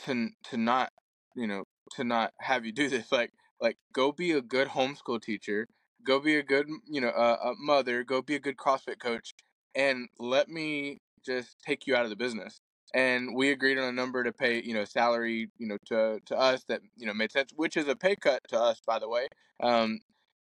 to 0.05 0.29
to 0.51 0.57
not, 0.57 0.91
you 1.35 1.47
know, 1.47 1.65
to 1.95 2.05
not 2.05 2.33
have 2.41 2.65
you 2.65 2.73
do 2.73 2.89
this. 2.89 3.11
Like, 3.13 3.33
like 3.61 3.77
go 3.93 4.13
be 4.13 4.33
a 4.33 4.43
good 4.43 4.69
homeschool 4.69 5.23
teacher, 5.23 5.69
go 6.05 6.21
be 6.21 6.37
a 6.37 6.43
good, 6.43 6.69
you 6.89 7.01
know, 7.01 7.09
uh, 7.09 7.39
a 7.43 7.53
mother, 7.59 8.05
go 8.05 8.23
be 8.23 8.35
a 8.35 8.41
good 8.41 8.57
CrossFit 8.57 8.99
coach, 9.01 9.35
and 9.75 10.09
let 10.19 10.49
me 10.49 10.99
just 11.25 11.57
take 11.65 11.87
you 11.87 11.97
out 11.97 12.05
of 12.05 12.11
the 12.11 12.17
business. 12.17 12.61
And 12.95 13.35
we 13.35 13.51
agreed 13.51 13.79
on 13.79 13.85
a 13.85 13.93
number 13.93 14.23
to 14.25 14.33
pay, 14.33 14.63
you 14.63 14.73
know, 14.73 14.85
salary, 14.85 15.51
you 15.59 15.67
know, 15.67 15.77
to 15.87 16.21
to 16.27 16.37
us 16.37 16.65
that 16.69 16.81
you 16.97 17.07
know 17.07 17.15
made 17.15 17.33
sense, 17.33 17.51
which 17.55 17.77
is 17.77 17.89
a 17.89 17.97
pay 17.97 18.17
cut 18.17 18.43
to 18.49 18.59
us, 18.59 18.81
by 18.87 18.99
the 18.99 19.09
way. 19.09 19.29
Um, 19.61 20.01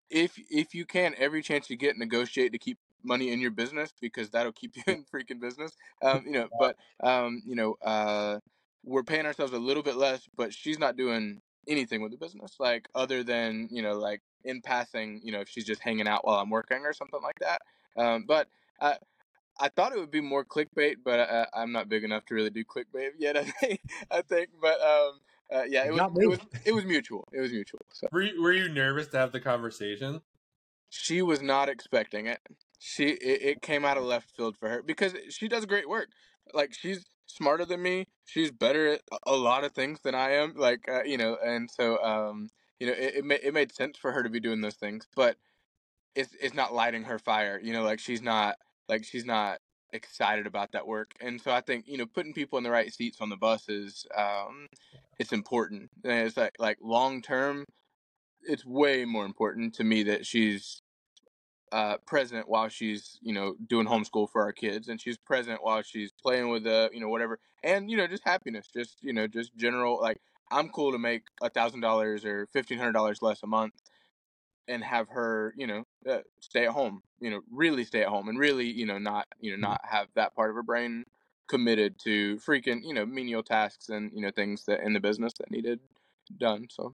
if 0.09 0.33
if 0.49 0.75
you 0.75 0.85
can, 0.85 1.15
every 1.17 1.41
chance 1.41 1.69
you 1.69 1.77
get, 1.77 1.97
negotiate 1.97 2.51
to 2.51 2.59
keep 2.59 2.77
money 3.03 3.31
in 3.31 3.39
your 3.39 3.51
business 3.51 3.91
because 3.99 4.29
that'll 4.29 4.51
keep 4.51 4.75
you 4.75 4.83
in 4.93 5.05
freaking 5.05 5.39
business. 5.39 5.71
Um, 6.01 6.23
you 6.25 6.33
know, 6.33 6.47
but 6.59 6.75
um, 7.01 7.41
you 7.45 7.55
know, 7.55 7.75
uh, 7.81 8.39
we're 8.83 9.03
paying 9.03 9.25
ourselves 9.25 9.53
a 9.53 9.59
little 9.59 9.83
bit 9.83 9.95
less, 9.95 10.27
but 10.35 10.53
she's 10.53 10.79
not 10.79 10.97
doing 10.97 11.41
anything 11.67 12.01
with 12.01 12.11
the 12.11 12.17
business, 12.17 12.55
like 12.59 12.87
other 12.93 13.23
than 13.23 13.69
you 13.71 13.81
know, 13.81 13.93
like 13.93 14.21
in 14.43 14.61
passing, 14.61 15.21
you 15.23 15.31
know, 15.31 15.39
if 15.41 15.49
she's 15.49 15.65
just 15.65 15.81
hanging 15.81 16.07
out 16.07 16.25
while 16.25 16.39
I'm 16.39 16.49
working 16.49 16.79
or 16.79 16.93
something 16.93 17.21
like 17.21 17.39
that. 17.39 17.61
Um, 17.95 18.25
but 18.27 18.47
I, 18.81 18.97
I 19.59 19.69
thought 19.69 19.93
it 19.93 19.99
would 19.99 20.11
be 20.11 20.21
more 20.21 20.43
clickbait, 20.43 20.95
but 21.03 21.19
I, 21.19 21.47
I'm 21.53 21.71
not 21.71 21.87
big 21.87 22.03
enough 22.03 22.25
to 22.25 22.35
really 22.35 22.49
do 22.49 22.63
clickbait 22.63 23.11
yet. 23.19 23.37
I 23.37 23.43
think, 23.43 23.81
I 24.11 24.21
think, 24.21 24.49
but 24.61 24.81
um, 24.81 25.19
uh, 25.53 25.63
yeah, 25.63 25.85
it 25.85 25.93
was, 25.93 26.01
it 26.19 26.27
was 26.27 26.39
it 26.65 26.71
was 26.73 26.85
mutual. 26.85 27.27
It 27.31 27.39
was 27.39 27.51
mutual. 27.51 27.81
So. 27.91 28.07
Were 28.11 28.21
you, 28.21 28.41
were 28.41 28.53
you 28.53 28.69
nervous 28.69 29.07
to 29.09 29.17
have 29.17 29.31
the 29.31 29.39
conversation? 29.39 30.21
She 30.89 31.21
was 31.21 31.41
not 31.41 31.69
expecting 31.69 32.27
it. 32.27 32.39
She 32.79 33.05
it, 33.05 33.41
it 33.41 33.61
came 33.61 33.85
out 33.85 33.97
of 33.97 34.03
left 34.03 34.35
field 34.35 34.57
for 34.57 34.69
her 34.69 34.83
because 34.83 35.13
she 35.29 35.47
does 35.47 35.65
great 35.65 35.87
work. 35.87 36.09
Like 36.53 36.73
she's 36.73 37.05
smarter 37.27 37.65
than 37.65 37.81
me. 37.81 38.07
She's 38.25 38.51
better 38.51 38.93
at 38.93 39.01
a 39.25 39.35
lot 39.35 39.63
of 39.63 39.73
things 39.73 39.99
than 40.01 40.15
I 40.15 40.31
am. 40.33 40.53
Like 40.55 40.87
uh, 40.89 41.03
you 41.03 41.17
know, 41.17 41.37
and 41.43 41.69
so 41.69 42.01
um, 42.03 42.49
you 42.79 42.87
know, 42.87 42.93
it 42.93 43.15
it, 43.17 43.25
ma- 43.25 43.35
it 43.43 43.53
made 43.53 43.73
sense 43.73 43.97
for 43.97 44.11
her 44.11 44.23
to 44.23 44.29
be 44.29 44.39
doing 44.39 44.61
those 44.61 44.75
things, 44.75 45.07
but 45.15 45.37
it's 46.15 46.35
it's 46.41 46.55
not 46.55 46.73
lighting 46.73 47.03
her 47.03 47.19
fire. 47.19 47.59
You 47.61 47.73
know, 47.73 47.83
like 47.83 47.99
she's 47.99 48.21
not 48.21 48.57
like 48.89 49.03
she's 49.03 49.25
not 49.25 49.59
excited 49.93 50.47
about 50.47 50.71
that 50.73 50.87
work. 50.87 51.13
And 51.21 51.41
so 51.41 51.51
I 51.51 51.61
think 51.61 51.85
you 51.87 51.97
know, 51.97 52.05
putting 52.05 52.33
people 52.33 52.57
in 52.57 52.63
the 52.63 52.71
right 52.71 52.93
seats 52.93 53.19
on 53.21 53.29
the 53.29 53.37
bus 53.37 53.69
is 53.69 54.05
um, 54.17 54.67
it's 55.19 55.33
important. 55.33 55.89
And 56.03 56.27
it's 56.27 56.37
like 56.37 56.55
like 56.59 56.77
long 56.81 57.21
term, 57.21 57.65
it's 58.43 58.65
way 58.65 59.05
more 59.05 59.25
important 59.25 59.75
to 59.75 59.83
me 59.83 60.03
that 60.03 60.25
she's 60.25 60.82
uh, 61.73 61.97
present 62.05 62.47
while 62.47 62.69
she's 62.69 63.17
you 63.23 63.33
know 63.33 63.55
doing 63.67 63.87
homeschool 63.87 64.29
for 64.29 64.43
our 64.43 64.53
kids, 64.53 64.87
and 64.89 65.01
she's 65.01 65.17
present 65.17 65.63
while 65.63 65.81
she's 65.81 66.11
playing 66.11 66.49
with 66.49 66.63
the 66.63 66.89
you 66.93 67.01
know 67.01 67.09
whatever, 67.09 67.39
and 67.63 67.89
you 67.89 67.97
know 67.97 68.05
just 68.05 68.23
happiness, 68.23 68.67
just 68.71 68.99
you 69.01 69.11
know 69.11 69.25
just 69.25 69.55
general 69.57 69.99
like 69.99 70.21
I'm 70.51 70.69
cool 70.69 70.91
to 70.91 70.99
make 70.99 71.23
a 71.41 71.49
thousand 71.49 71.81
dollars 71.81 72.25
or 72.25 72.47
fifteen 72.53 72.77
hundred 72.77 72.91
dollars 72.91 73.23
less 73.23 73.41
a 73.41 73.47
month, 73.47 73.73
and 74.67 74.83
have 74.83 75.09
her 75.09 75.55
you 75.57 75.65
know 75.65 75.83
uh, 76.07 76.19
stay 76.39 76.65
at 76.65 76.73
home, 76.73 77.01
you 77.19 77.31
know 77.31 77.41
really 77.51 77.85
stay 77.85 78.03
at 78.03 78.09
home, 78.09 78.29
and 78.29 78.37
really 78.37 78.69
you 78.69 78.85
know 78.85 78.99
not 78.99 79.25
you 79.39 79.49
know 79.49 79.57
not 79.57 79.81
have 79.83 80.09
that 80.13 80.35
part 80.35 80.51
of 80.51 80.55
her 80.55 80.63
brain 80.63 81.05
committed 81.47 81.95
to 82.03 82.37
freaking 82.37 82.81
you 82.83 82.93
know 82.93 83.05
menial 83.05 83.41
tasks 83.41 83.89
and 83.89 84.11
you 84.13 84.21
know 84.21 84.29
things 84.29 84.65
that 84.65 84.81
in 84.81 84.93
the 84.93 84.99
business 84.99 85.33
that 85.39 85.49
needed 85.49 85.79
done. 86.37 86.67
So 86.69 86.93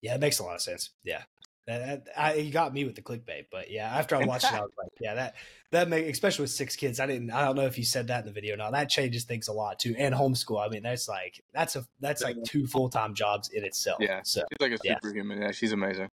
yeah, 0.00 0.14
it 0.14 0.20
makes 0.20 0.38
a 0.38 0.44
lot 0.44 0.54
of 0.54 0.62
sense. 0.62 0.90
Yeah, 1.04 1.24
that, 1.68 2.04
that 2.06 2.18
I, 2.18 2.34
you 2.34 2.50
got 2.50 2.72
me 2.72 2.84
with 2.84 2.94
the 2.94 3.02
clickbait, 3.02 3.46
but 3.50 3.70
yeah, 3.70 3.86
after 3.94 4.16
I 4.16 4.24
watched 4.24 4.44
it, 4.44 4.54
I 4.54 4.60
was 4.60 4.70
like, 4.82 4.92
yeah, 5.00 5.14
that 5.14 5.34
that 5.70 5.88
make 5.88 6.06
especially 6.06 6.44
with 6.44 6.50
six 6.50 6.76
kids. 6.76 6.98
I 6.98 7.06
didn't. 7.06 7.30
I 7.30 7.44
don't 7.44 7.56
know 7.56 7.66
if 7.66 7.76
you 7.76 7.84
said 7.84 8.06
that 8.08 8.20
in 8.20 8.26
the 8.26 8.32
video. 8.32 8.56
Now 8.56 8.70
that 8.70 8.88
changes 8.88 9.24
things 9.24 9.48
a 9.48 9.52
lot 9.52 9.78
too. 9.78 9.94
And 9.98 10.14
homeschool. 10.14 10.64
I 10.64 10.68
mean, 10.68 10.82
that's 10.82 11.08
like 11.08 11.42
that's 11.52 11.76
a 11.76 11.84
that's 12.00 12.22
like 12.22 12.36
two 12.46 12.66
full 12.66 12.88
time 12.88 13.14
jobs 13.14 13.50
in 13.50 13.64
itself. 13.64 13.98
yeah, 14.00 14.20
So 14.24 14.42
she's 14.50 14.68
like 14.68 14.80
a 14.80 14.82
superhuman. 14.82 15.42
Yeah, 15.42 15.52
she's 15.52 15.72
amazing. 15.72 16.08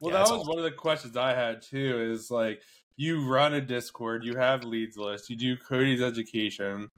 Well, 0.00 0.12
Yeah, 0.12 0.18
that 0.18 0.28
that's 0.28 0.30
was 0.30 0.46
one 0.46 0.58
of 0.58 0.64
the 0.64 0.72
questions 0.72 1.16
I 1.16 1.34
had 1.34 1.62
too. 1.62 2.10
Is 2.12 2.30
like 2.30 2.60
you 2.96 3.26
run 3.26 3.54
a 3.54 3.60
Discord, 3.60 4.24
you 4.24 4.36
have 4.36 4.64
leads 4.64 4.96
list, 4.96 5.30
you 5.30 5.36
do 5.36 5.56
Cody's 5.56 6.02
education, 6.02 6.90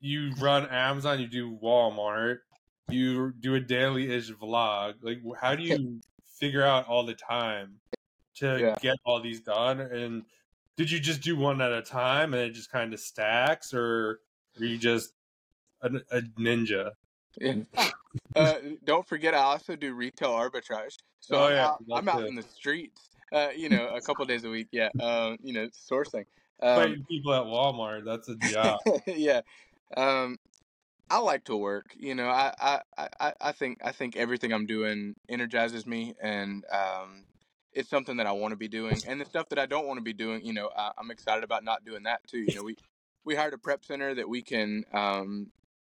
you 0.00 0.32
run 0.38 0.66
Amazon, 0.70 1.20
you 1.20 1.26
do 1.26 1.58
Walmart, 1.62 2.38
you 2.90 3.32
do 3.38 3.54
a 3.54 3.60
daily 3.60 4.10
ish 4.14 4.30
vlog. 4.32 4.94
Like, 5.02 5.18
how 5.40 5.54
do 5.54 5.62
you 5.62 6.00
figure 6.38 6.62
out 6.62 6.86
all 6.88 7.04
the 7.04 7.14
time 7.14 7.74
to 8.36 8.58
Yeah. 8.60 8.76
get 8.80 8.96
all 9.04 9.20
these 9.20 9.40
done? 9.40 9.80
And 9.80 10.24
did 10.76 10.90
you 10.90 11.00
just 11.00 11.20
do 11.20 11.36
one 11.36 11.60
at 11.60 11.72
a 11.72 11.82
time 11.82 12.34
and 12.34 12.42
it 12.42 12.50
just 12.50 12.70
kind 12.70 12.94
of 12.94 13.00
stacks, 13.00 13.74
or 13.74 14.20
are 14.58 14.64
you 14.64 14.78
just 14.78 15.12
a, 15.82 15.90
a 16.10 16.22
ninja? 16.38 16.92
Yeah. 17.40 17.54
uh, 18.36 18.54
don't 18.84 19.06
forget, 19.06 19.34
I 19.34 19.38
also 19.38 19.76
do 19.76 19.94
retail 19.94 20.30
arbitrage. 20.30 20.96
So 21.20 21.36
Oh, 21.36 21.44
I'm, 21.46 21.52
yeah, 21.52 21.66
out, 21.66 21.82
I'm 21.92 22.08
out 22.08 22.26
in 22.26 22.34
the 22.34 22.42
streets. 22.42 23.10
Uh, 23.32 23.48
you 23.54 23.68
know, 23.68 23.88
a 23.88 24.00
couple 24.00 24.24
days 24.24 24.44
a 24.44 24.48
week. 24.48 24.68
Yeah. 24.72 24.88
Um, 25.00 25.36
you 25.42 25.52
know, 25.52 25.66
sourcing. 25.68 26.24
Um, 26.60 26.76
Fighting 26.76 27.04
people 27.08 27.34
at 27.34 27.42
Walmart, 27.42 28.04
that's 28.04 28.28
a 28.28 28.36
job. 28.36 28.80
yeah. 29.06 29.42
Um, 29.96 30.38
I 31.10 31.18
like 31.18 31.44
to 31.44 31.56
work. 31.56 31.94
You 31.96 32.14
know, 32.14 32.28
I, 32.28 32.80
I, 32.96 33.08
I, 33.20 33.32
I 33.40 33.52
think 33.52 33.78
I 33.82 33.92
think 33.92 34.16
everything 34.16 34.52
I'm 34.52 34.66
doing 34.66 35.14
energizes 35.28 35.86
me, 35.86 36.14
and 36.20 36.64
um, 36.72 37.24
it's 37.72 37.88
something 37.88 38.16
that 38.18 38.26
I 38.26 38.32
want 38.32 38.52
to 38.52 38.56
be 38.56 38.68
doing. 38.68 38.96
And 39.06 39.20
the 39.20 39.24
stuff 39.24 39.48
that 39.50 39.58
I 39.58 39.66
don't 39.66 39.86
want 39.86 39.98
to 39.98 40.04
be 40.04 40.12
doing, 40.12 40.44
you 40.44 40.52
know, 40.52 40.70
I, 40.76 40.92
I'm 40.98 41.10
excited 41.10 41.44
about 41.44 41.64
not 41.64 41.84
doing 41.84 42.02
that 42.04 42.26
too. 42.26 42.40
You 42.40 42.54
know, 42.56 42.62
we 42.62 42.76
we 43.24 43.34
hired 43.34 43.54
a 43.54 43.58
prep 43.58 43.84
center 43.84 44.14
that 44.14 44.28
we 44.28 44.42
can 44.42 44.84
um, 44.92 45.50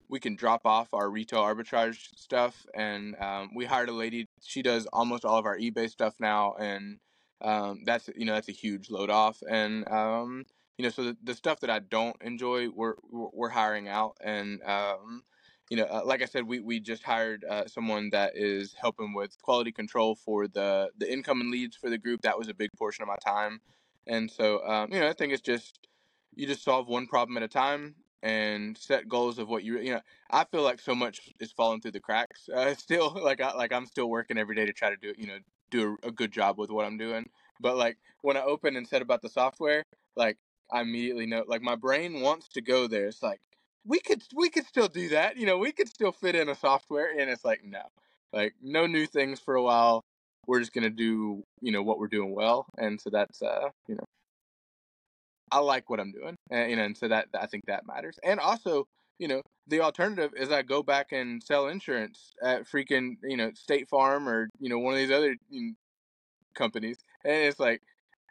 we 0.08 0.20
can 0.20 0.36
drop 0.36 0.66
off 0.66 0.92
our 0.92 1.08
retail 1.08 1.40
arbitrage 1.40 2.08
stuff, 2.16 2.66
and 2.74 3.16
um, 3.20 3.50
we 3.54 3.64
hired 3.64 3.88
a 3.88 3.92
lady. 3.92 4.28
She 4.42 4.62
does 4.62 4.86
almost 4.92 5.24
all 5.24 5.38
of 5.38 5.46
our 5.46 5.58
eBay 5.58 5.88
stuff 5.90 6.14
now, 6.20 6.54
and 6.58 6.98
um, 7.40 7.82
that's 7.84 8.08
you 8.16 8.26
know 8.26 8.34
that's 8.34 8.48
a 8.48 8.52
huge 8.52 8.90
load 8.90 9.10
off. 9.10 9.42
And 9.48 9.88
um, 9.88 10.44
you 10.78 10.82
know, 10.84 10.90
so 10.90 11.04
the, 11.04 11.16
the 11.24 11.34
stuff 11.34 11.60
that 11.60 11.70
I 11.70 11.78
don't 11.78 12.16
enjoy, 12.22 12.68
we're 12.68 12.94
we're 13.10 13.48
hiring 13.48 13.88
out, 13.88 14.16
and 14.22 14.62
um, 14.62 15.22
you 15.70 15.76
know, 15.76 15.84
uh, 15.84 16.02
like 16.04 16.22
I 16.22 16.26
said, 16.26 16.46
we 16.46 16.60
we 16.60 16.80
just 16.80 17.02
hired 17.02 17.44
uh, 17.44 17.66
someone 17.66 18.10
that 18.10 18.32
is 18.36 18.74
helping 18.78 19.14
with 19.14 19.40
quality 19.42 19.72
control 19.72 20.14
for 20.14 20.46
the 20.48 20.90
the 20.98 21.10
incoming 21.10 21.50
leads 21.50 21.76
for 21.76 21.90
the 21.90 21.98
group. 21.98 22.22
That 22.22 22.38
was 22.38 22.48
a 22.48 22.54
big 22.54 22.70
portion 22.78 23.02
of 23.02 23.08
my 23.08 23.16
time, 23.24 23.60
and 24.06 24.30
so 24.30 24.66
um, 24.66 24.92
you 24.92 25.00
know, 25.00 25.08
I 25.08 25.12
think 25.14 25.32
it's 25.32 25.42
just 25.42 25.88
you 26.34 26.46
just 26.46 26.62
solve 26.62 26.88
one 26.88 27.06
problem 27.06 27.36
at 27.36 27.42
a 27.42 27.48
time 27.48 27.94
and 28.22 28.76
set 28.76 29.08
goals 29.08 29.38
of 29.38 29.48
what 29.48 29.64
you 29.64 29.78
you 29.80 29.92
know. 29.92 30.00
I 30.30 30.44
feel 30.44 30.62
like 30.62 30.80
so 30.80 30.94
much 30.94 31.30
is 31.40 31.52
falling 31.52 31.80
through 31.80 31.92
the 31.92 32.00
cracks. 32.00 32.48
Uh, 32.48 32.74
still, 32.78 33.16
like 33.22 33.40
I 33.40 33.52
like 33.54 33.72
I'm 33.72 33.86
still 33.86 34.08
working 34.10 34.38
every 34.38 34.54
day 34.54 34.66
to 34.66 34.72
try 34.72 34.90
to 34.90 34.96
do 34.96 35.14
you 35.16 35.26
know 35.26 35.38
do 35.70 35.96
a, 36.04 36.08
a 36.08 36.12
good 36.12 36.32
job 36.32 36.58
with 36.58 36.70
what 36.70 36.84
I'm 36.84 36.98
doing. 36.98 37.28
But 37.60 37.76
like 37.76 37.96
when 38.22 38.36
I 38.36 38.42
open 38.42 38.76
and 38.76 38.86
said 38.86 39.02
about 39.02 39.22
the 39.22 39.28
software, 39.28 39.82
like 40.16 40.36
I 40.72 40.80
immediately 40.82 41.26
know 41.26 41.44
like 41.46 41.62
my 41.62 41.76
brain 41.76 42.20
wants 42.20 42.48
to 42.50 42.60
go 42.60 42.86
there. 42.86 43.06
It's 43.06 43.22
like 43.22 43.40
we 43.84 44.00
could 44.00 44.22
we 44.34 44.50
could 44.50 44.66
still 44.66 44.88
do 44.88 45.08
that. 45.10 45.36
You 45.36 45.46
know, 45.46 45.58
we 45.58 45.72
could 45.72 45.88
still 45.88 46.12
fit 46.12 46.34
in 46.34 46.48
a 46.48 46.54
software 46.54 47.10
and 47.18 47.30
it's 47.30 47.44
like 47.44 47.62
no. 47.64 47.82
Like 48.32 48.54
no 48.62 48.86
new 48.86 49.06
things 49.06 49.40
for 49.40 49.54
a 49.54 49.62
while. 49.62 50.04
We're 50.46 50.60
just 50.60 50.72
going 50.72 50.84
to 50.84 50.90
do, 50.90 51.42
you 51.60 51.72
know, 51.72 51.82
what 51.82 51.98
we're 51.98 52.06
doing 52.08 52.34
well. 52.34 52.66
And 52.78 53.00
so 53.00 53.10
that's 53.10 53.42
uh, 53.42 53.70
you 53.88 53.94
know, 53.96 54.04
I 55.50 55.58
like 55.60 55.88
what 55.90 56.00
I'm 56.00 56.12
doing. 56.12 56.36
And 56.50 56.70
you 56.70 56.76
know, 56.76 56.84
and 56.84 56.96
so 56.96 57.08
that 57.08 57.28
I 57.38 57.46
think 57.46 57.64
that 57.66 57.86
matters. 57.86 58.18
And 58.24 58.40
also, 58.40 58.86
you 59.18 59.28
know, 59.28 59.42
the 59.66 59.80
alternative 59.80 60.32
is 60.36 60.50
I 60.50 60.62
go 60.62 60.82
back 60.82 61.12
and 61.12 61.42
sell 61.42 61.68
insurance 61.68 62.34
at 62.42 62.64
freaking, 62.64 63.16
you 63.22 63.36
know, 63.36 63.50
State 63.54 63.88
Farm 63.88 64.28
or, 64.28 64.48
you 64.60 64.68
know, 64.68 64.78
one 64.78 64.94
of 64.94 64.98
these 64.98 65.10
other 65.10 65.36
you 65.48 65.62
know, 65.62 65.72
companies. 66.54 66.98
And 67.24 67.34
it's 67.34 67.60
like 67.60 67.82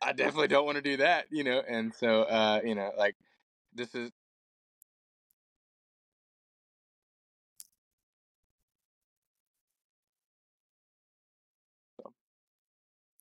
I 0.06 0.14
definitely 0.14 0.48
don't 0.50 0.66
want 0.66 0.78
to 0.78 0.82
do 0.82 0.98
that, 0.98 1.26
you 1.32 1.44
know. 1.44 1.62
And 1.68 1.94
so 1.94 2.24
uh, 2.24 2.62
you 2.64 2.76
know, 2.76 2.92
like 2.98 3.16
this 3.74 3.94
is 3.96 4.12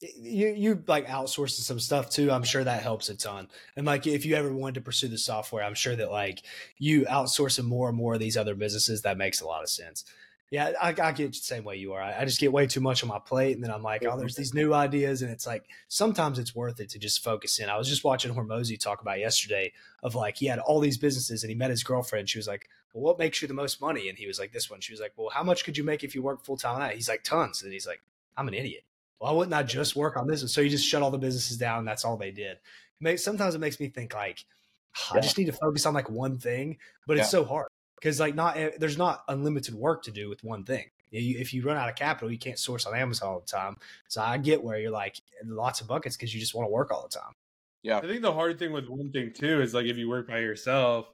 you 0.01 0.49
you 0.49 0.83
like 0.87 1.07
outsourcing 1.07 1.61
some 1.63 1.81
stuff 1.81 2.11
too. 2.11 2.31
I'm 2.31 2.43
sure 2.43 2.63
that 2.65 2.83
helps 2.83 3.09
a 3.09 3.15
ton. 3.15 3.49
And 3.77 3.87
like 3.87 4.07
if 4.07 4.27
you 4.27 4.35
ever 4.35 4.53
wanted 4.53 4.75
to 4.77 4.81
pursue 4.83 5.09
the 5.09 5.17
software, 5.19 5.65
I'm 5.65 5.75
sure 5.75 5.97
that 5.97 6.11
like 6.11 6.43
you 6.79 7.03
outsourcing 7.07 7.65
more 7.65 7.89
and 7.89 7.97
more 7.97 8.15
of 8.15 8.21
these 8.21 8.37
other 8.37 8.55
businesses, 8.55 9.03
that 9.03 9.17
makes 9.17 9.41
a 9.41 9.47
lot 9.47 9.63
of 9.63 9.71
sense. 9.71 10.05
Yeah, 10.51 10.73
I, 10.81 10.89
I 10.91 11.13
get 11.13 11.33
the 11.33 11.39
same 11.39 11.65
way 11.65 11.77
you 11.77 11.95
are. 11.95 12.03
I, 12.03 12.21
I 12.21 12.25
just 12.25 12.39
get 12.39 12.53
way 12.53 12.67
too 12.67 12.81
much 12.81 13.03
on 13.03 13.09
my 13.09 13.19
plate, 13.19 13.57
and 13.57 13.65
then 13.65 13.71
I'm 13.71 13.83
like, 13.83 14.05
oh, 14.05 14.17
there's 14.17 14.35
mm-hmm. 14.35 14.43
these 14.43 14.55
new 14.55 14.73
ideas, 14.73 15.23
and 15.23 15.31
it's 15.31 15.47
like 15.47 15.65
sometimes 15.89 16.39
it's 16.39 16.55
worth 16.55 16.79
it 16.81 16.91
to 16.91 16.99
just 16.99 17.25
focus 17.25 17.59
in. 17.59 17.69
I 17.69 17.77
was 17.77 17.89
just 17.89 18.05
watching 18.05 18.33
Hormozi 18.33 18.79
talk 18.79 19.01
about 19.01 19.19
yesterday 19.19 19.73
of 20.03 20.15
like 20.15 20.37
he 20.37 20.47
had 20.47 20.59
all 20.61 20.81
these 20.81 20.99
businesses, 20.99 21.43
and 21.43 21.51
he 21.51 21.57
met 21.57 21.71
his 21.71 21.83
girlfriend. 21.83 22.29
She 22.29 22.39
was 22.39 22.47
like, 22.47 22.69
"Well, 22.93 23.03
what 23.03 23.19
makes 23.19 23.43
you 23.43 23.49
the 23.49 23.55
most 23.55 23.81
money?" 23.81 24.09
And 24.09 24.19
he 24.19 24.27
was 24.27 24.39
like, 24.39 24.53
"This 24.53 24.71
one." 24.71 24.81
She 24.81 24.93
was 24.93 25.01
like, 25.01 25.13
"Well, 25.17 25.31
how 25.31 25.43
much 25.43 25.65
could 25.65 25.77
you 25.77 25.85
make 25.85 26.05
if 26.05 26.15
you 26.15 26.23
worked 26.23 26.47
full 26.47 26.57
time 26.57 26.75
on 26.75 26.81
that?" 26.81 26.95
He's 26.95 27.09
like, 27.09 27.25
"Tons." 27.25 27.63
And 27.63 27.73
he's 27.73 27.87
like, 27.87 28.03
"I'm 28.37 28.47
an 28.47 28.55
idiot." 28.55 28.85
Why 29.19 29.33
wouldn't 29.33 29.55
I 29.55 29.63
just 29.63 29.97
work 29.97 30.17
on 30.17 30.27
this? 30.27 30.43
And 30.43 30.51
so 30.51 30.61
you 30.61 30.69
just 30.69 30.87
shut 30.87 31.03
all 31.03 31.11
the 31.11 31.19
businesses 31.19 31.57
down. 31.57 31.79
And 31.79 31.89
that's 31.89 32.05
all 32.05 32.17
they 32.17 32.31
did. 32.31 32.59
Sometimes 33.19 33.55
it 33.55 33.59
makes 33.59 33.81
me 33.81 33.89
think 33.89 34.15
like, 34.15 34.45
ah, 34.97 35.13
I 35.13 35.17
Yeah. 35.17 35.21
just 35.23 35.39
need 35.39 35.47
to 35.47 35.53
focus 35.53 35.87
on 35.87 35.95
like 35.95 36.11
one 36.11 36.39
thing, 36.39 36.79
but 37.07 37.17
it's 37.17 37.31
so 37.31 37.45
hard 37.45 37.69
because 38.05 38.21
like 38.21 38.35
not 38.35 38.59
there's 38.79 38.99
not 38.99 39.25
unlimited 39.29 39.75
work 39.75 40.03
to 40.03 40.11
do 40.11 40.29
with 40.29 40.45
one 40.45 40.63
thing. 40.63 40.85
If 41.11 41.55
you 41.55 41.63
run 41.63 41.79
out 41.79 41.89
of 41.89 41.95
capital, 41.97 42.31
you 42.31 42.39
can't 42.39 42.59
source 42.59 42.85
on 42.85 42.95
Amazon 42.95 43.29
all 43.31 43.41
the 43.41 43.47
time. 43.47 43.77
So 44.09 44.21
I 44.21 44.37
get 44.37 44.63
where 44.63 44.79
you're 44.79 44.91
like 44.91 45.23
lots 45.43 45.81
of 45.81 45.87
buckets 45.87 46.15
because 46.15 46.35
you 46.35 46.41
just 46.41 46.55
want 46.55 46.67
to 46.67 46.71
work 46.71 46.91
all 46.91 47.09
the 47.09 47.19
time. 47.19 47.33
Yeah. 47.83 47.99
I 47.99 48.03
think 48.03 48.21
the 48.21 48.33
hard 48.33 48.59
thing 48.59 48.73
with 48.73 48.89
one 48.89 49.11
thing 49.11 49.33
too 49.33 49.63
is 49.63 49.73
like 49.73 49.87
if 49.87 49.97
you 49.97 50.11
work 50.11 50.29
by 50.29 50.41
yourself, 50.41 51.07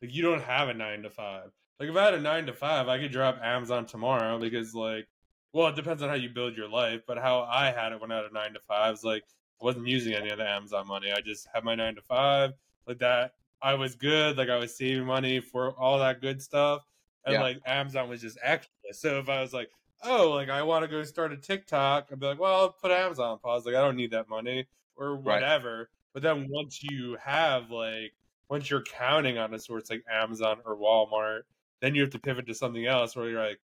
like 0.00 0.14
you 0.14 0.22
don't 0.22 0.42
have 0.42 0.70
a 0.70 0.74
nine 0.74 1.02
to 1.02 1.10
five. 1.10 1.50
Like 1.78 1.90
if 1.90 1.96
I 1.96 2.04
had 2.06 2.14
a 2.14 2.20
nine 2.20 2.46
to 2.46 2.54
five, 2.54 2.88
I 2.88 2.98
could 2.98 3.12
drop 3.12 3.38
Amazon 3.42 3.84
tomorrow 3.84 4.38
because 4.38 4.74
like, 4.74 5.08
well, 5.52 5.68
it 5.68 5.76
depends 5.76 6.02
on 6.02 6.08
how 6.08 6.14
you 6.14 6.30
build 6.30 6.56
your 6.56 6.70
life. 6.70 7.02
But 7.06 7.18
how 7.18 7.42
I 7.42 7.70
had 7.70 7.92
it 7.92 8.00
when 8.00 8.12
I 8.12 8.16
had 8.16 8.30
a 8.30 8.32
nine 8.32 8.54
to 8.54 8.60
five 8.60 8.94
is 8.94 9.04
like 9.04 9.24
I 9.60 9.64
wasn't 9.64 9.88
using 9.88 10.14
any 10.14 10.30
of 10.30 10.38
the 10.38 10.48
Amazon 10.48 10.86
money. 10.86 11.12
I 11.12 11.20
just 11.20 11.48
had 11.52 11.64
my 11.64 11.74
nine 11.74 11.96
to 11.96 12.02
five 12.02 12.52
like 12.86 13.00
that. 13.00 13.34
I 13.62 13.74
was 13.74 13.94
good. 13.94 14.36
Like 14.36 14.48
I 14.48 14.56
was 14.56 14.76
saving 14.76 15.04
money 15.04 15.40
for 15.40 15.72
all 15.78 15.98
that 15.98 16.20
good 16.20 16.40
stuff, 16.42 16.82
and 17.24 17.34
Yeah. 17.34 17.40
like 17.42 17.58
Amazon 17.66 18.08
was 18.08 18.20
just 18.20 18.38
extra. 18.42 18.72
So 18.92 19.18
if 19.18 19.28
I 19.28 19.40
was 19.40 19.52
like, 19.52 19.70
oh, 20.02 20.30
like 20.30 20.48
I 20.48 20.62
want 20.62 20.82
to 20.84 20.88
go 20.88 21.02
start 21.04 21.32
a 21.32 21.36
TikTok, 21.36 22.08
I'd 22.10 22.20
be 22.20 22.26
like, 22.26 22.38
well, 22.40 22.60
I'll 22.60 22.72
put 22.72 22.90
Amazon 22.90 23.30
on 23.32 23.38
pause. 23.38 23.66
Like 23.66 23.74
I 23.74 23.80
don't 23.80 23.96
need 23.96 24.12
that 24.12 24.28
money 24.28 24.66
or 24.96 25.14
Right. 25.16 25.22
whatever. 25.42 25.90
But 26.14 26.22
then 26.22 26.48
once 26.50 26.82
you 26.82 27.16
have 27.22 27.70
like 27.70 28.14
once 28.48 28.68
you're 28.70 28.82
counting 28.82 29.38
on 29.38 29.54
a 29.54 29.58
source 29.58 29.90
like 29.90 30.02
Amazon 30.10 30.60
or 30.64 30.76
Walmart, 30.76 31.42
then 31.80 31.94
you 31.94 32.00
have 32.02 32.10
to 32.10 32.18
pivot 32.18 32.46
to 32.46 32.54
something 32.54 32.86
else 32.86 33.14
where 33.14 33.28
you're 33.28 33.46
like, 33.46 33.60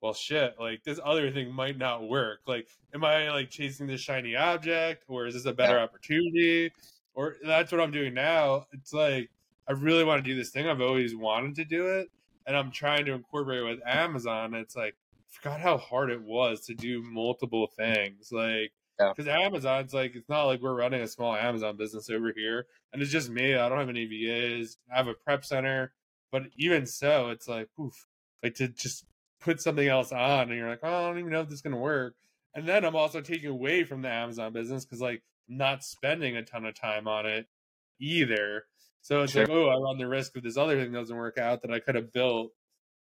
well, 0.00 0.14
shit, 0.14 0.54
like 0.60 0.84
this 0.84 1.00
other 1.04 1.30
thing 1.32 1.50
might 1.52 1.76
not 1.78 2.08
work. 2.08 2.40
Like, 2.46 2.68
am 2.94 3.04
I 3.04 3.30
like 3.30 3.50
chasing 3.50 3.86
this 3.88 4.00
shiny 4.00 4.36
object, 4.36 5.04
or 5.08 5.26
is 5.26 5.34
this 5.34 5.46
a 5.46 5.52
better 5.52 5.76
Yeah. 5.76 5.82
opportunity? 5.82 6.72
Or 7.18 7.34
that's 7.44 7.72
what 7.72 7.80
I'm 7.80 7.90
doing 7.90 8.14
now. 8.14 8.66
It's 8.72 8.92
like 8.92 9.28
I 9.68 9.72
really 9.72 10.04
want 10.04 10.24
to 10.24 10.30
do 10.30 10.36
this 10.36 10.50
thing. 10.50 10.68
I've 10.68 10.80
always 10.80 11.16
wanted 11.16 11.56
to 11.56 11.64
do 11.64 11.84
it, 11.98 12.08
and 12.46 12.56
I'm 12.56 12.70
trying 12.70 13.06
to 13.06 13.12
incorporate 13.12 13.64
with 13.64 13.80
Amazon. 13.84 14.54
It's 14.54 14.76
like 14.76 14.94
I 14.94 15.26
forgot 15.28 15.60
how 15.60 15.78
hard 15.78 16.10
it 16.10 16.22
was 16.22 16.60
to 16.66 16.74
do 16.74 17.02
multiple 17.02 17.66
things. 17.76 18.30
Like, 18.30 18.70
Yeah. 19.00 19.12
because 19.16 19.26
Amazon's 19.26 19.92
like 19.92 20.14
it's 20.14 20.28
not 20.28 20.44
like 20.44 20.62
we're 20.62 20.76
running 20.76 21.00
a 21.00 21.08
small 21.08 21.34
Amazon 21.34 21.76
business 21.76 22.08
over 22.08 22.32
here, 22.36 22.66
and 22.92 23.02
it's 23.02 23.10
just 23.10 23.30
me. 23.30 23.56
I 23.56 23.68
don't 23.68 23.78
have 23.78 23.88
any 23.88 24.06
VAs. 24.06 24.78
I 24.92 24.96
have 24.98 25.08
a 25.08 25.14
prep 25.14 25.44
center, 25.44 25.92
but 26.30 26.44
even 26.56 26.86
so, 26.86 27.30
it's 27.30 27.48
like, 27.48 27.66
oof, 27.80 28.06
like 28.44 28.54
to 28.54 28.68
just 28.68 29.04
put 29.40 29.60
something 29.60 29.88
else 29.88 30.12
on, 30.12 30.50
and 30.50 30.56
you're 30.56 30.68
like, 30.70 30.84
oh, 30.84 31.04
I 31.06 31.08
don't 31.08 31.18
even 31.18 31.32
know 31.32 31.40
if 31.40 31.48
this 31.48 31.56
is 31.56 31.62
gonna 31.62 31.78
work. 31.78 32.14
And 32.54 32.64
then 32.64 32.84
I'm 32.84 32.94
also 32.94 33.20
taking 33.20 33.50
away 33.50 33.82
from 33.82 34.02
the 34.02 34.08
Amazon 34.08 34.52
business 34.52 34.84
because 34.84 35.00
like 35.00 35.24
not 35.48 35.84
spending 35.84 36.36
a 36.36 36.44
ton 36.44 36.64
of 36.66 36.74
time 36.74 37.08
on 37.08 37.26
it 37.26 37.46
either. 38.00 38.66
So 39.00 39.22
it's 39.22 39.32
Sure. 39.32 39.42
like, 39.42 39.50
oh, 39.50 39.68
I 39.68 39.76
run 39.78 39.98
the 39.98 40.08
risk 40.08 40.36
if 40.36 40.42
this 40.42 40.56
other 40.56 40.80
thing 40.80 40.92
doesn't 40.92 41.16
work 41.16 41.38
out 41.38 41.62
that 41.62 41.70
I 41.72 41.80
could 41.80 41.94
have 41.94 42.12
built. 42.12 42.52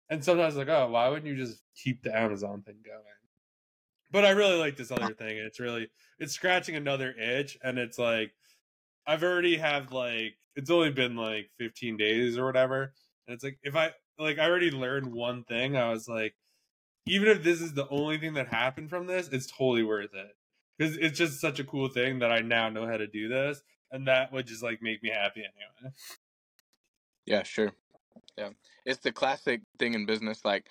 And 0.09 0.23
sometimes 0.23 0.55
like, 0.55 0.69
oh, 0.69 0.89
why 0.89 1.09
wouldn't 1.09 1.27
you 1.27 1.35
just 1.35 1.61
keep 1.75 2.01
the 2.03 2.17
Amazon 2.17 2.61
thing 2.63 2.77
going? 2.85 3.03
But 4.11 4.23
I 4.25 4.29
really 4.31 4.55
like 4.57 4.77
this 4.77 4.91
other 4.91 5.13
thing. 5.13 5.37
It's 5.37 5.59
really 5.59 5.89
it's 6.17 6.33
scratching 6.33 6.75
another 6.75 7.11
itch, 7.11 7.57
and 7.61 7.77
it's 7.77 7.99
like 7.99 8.33
I've 9.05 9.23
already 9.23 9.57
have 9.57 9.91
like 9.91 10.37
it's 10.55 10.69
only 10.69 10.91
been 10.91 11.17
like 11.17 11.51
15 11.59 11.97
days 11.97 12.37
or 12.37 12.45
whatever, 12.45 12.93
and 13.27 13.33
it's 13.35 13.43
like 13.43 13.59
if 13.63 13.75
I 13.75 13.91
like 14.17 14.39
I 14.39 14.45
already 14.49 14.71
learned 14.71 15.11
one 15.13 15.43
thing, 15.43 15.75
I 15.75 15.89
was 15.89 16.07
like, 16.07 16.35
even 17.05 17.27
if 17.27 17.43
this 17.43 17.61
is 17.61 17.73
the 17.73 17.89
only 17.89 18.17
thing 18.17 18.35
that 18.35 18.47
happened 18.47 18.89
from 18.89 19.07
this, 19.07 19.27
it's 19.29 19.47
totally 19.47 19.83
worth 19.83 20.13
it 20.13 20.36
because 20.77 20.97
it's 20.97 21.17
just 21.17 21.39
such 21.41 21.59
a 21.59 21.63
cool 21.63 21.89
thing 21.89 22.19
that 22.19 22.31
I 22.31 22.39
now 22.39 22.69
know 22.69 22.85
how 22.85 22.97
to 22.97 23.07
do 23.07 23.27
this, 23.27 23.61
and 23.91 24.07
that 24.07 24.31
would 24.31 24.47
just 24.47 24.63
like 24.63 24.81
make 24.81 25.01
me 25.03 25.09
happy 25.09 25.41
anyway. 25.41 25.93
Yeah, 27.25 27.43
sure. 27.43 27.73
Yeah. 28.37 28.49
It's 28.85 29.01
the 29.01 29.11
classic 29.11 29.61
thing 29.77 29.93
in 29.93 30.05
business 30.05 30.45
like 30.45 30.67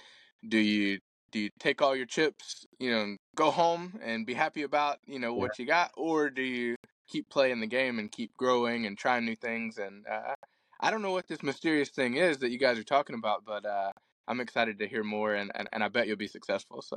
do 0.49 0.59
you 0.59 0.99
do 1.33 1.41
you 1.41 1.51
take 1.59 1.83
all 1.83 1.95
your 1.95 2.07
chips, 2.07 2.67
you 2.79 2.91
know, 2.91 3.17
go 3.35 3.51
home 3.51 3.99
and 4.03 4.25
be 4.25 4.33
happy 4.33 4.63
about, 4.63 4.99
you 5.07 5.19
know, 5.19 5.35
what 5.35 5.59
you 5.59 5.67
got 5.67 5.91
or 5.97 6.31
do 6.31 6.43
you 6.43 6.77
keep 7.09 7.29
playing 7.29 7.61
the 7.61 7.67
game 7.67 7.99
and 7.99 8.11
keep 8.11 8.35
growing 8.37 8.87
and 8.87 8.97
trying 8.97 9.25
new 9.25 9.37
things 9.37 9.79
and 9.79 10.07
uh 10.11 10.35
I 10.81 10.91
don't 10.91 11.03
know 11.03 11.13
what 11.13 11.27
this 11.29 11.43
mysterious 11.43 11.91
thing 11.91 12.17
is 12.17 12.39
that 12.39 12.51
you 12.51 12.59
guys 12.59 12.79
are 12.79 12.85
talking 12.85 13.17
about, 13.17 13.45
but 13.45 13.67
uh 13.67 13.93
I'm 14.29 14.41
excited 14.41 14.79
to 14.79 14.89
hear 14.89 15.05
more 15.05 15.35
and 15.35 15.51
and, 15.55 15.69
and 15.73 15.85
I 15.85 15.89
bet 15.89 16.07
you'll 16.07 16.17
be 16.17 16.29
successful. 16.29 16.81
So, 16.81 16.97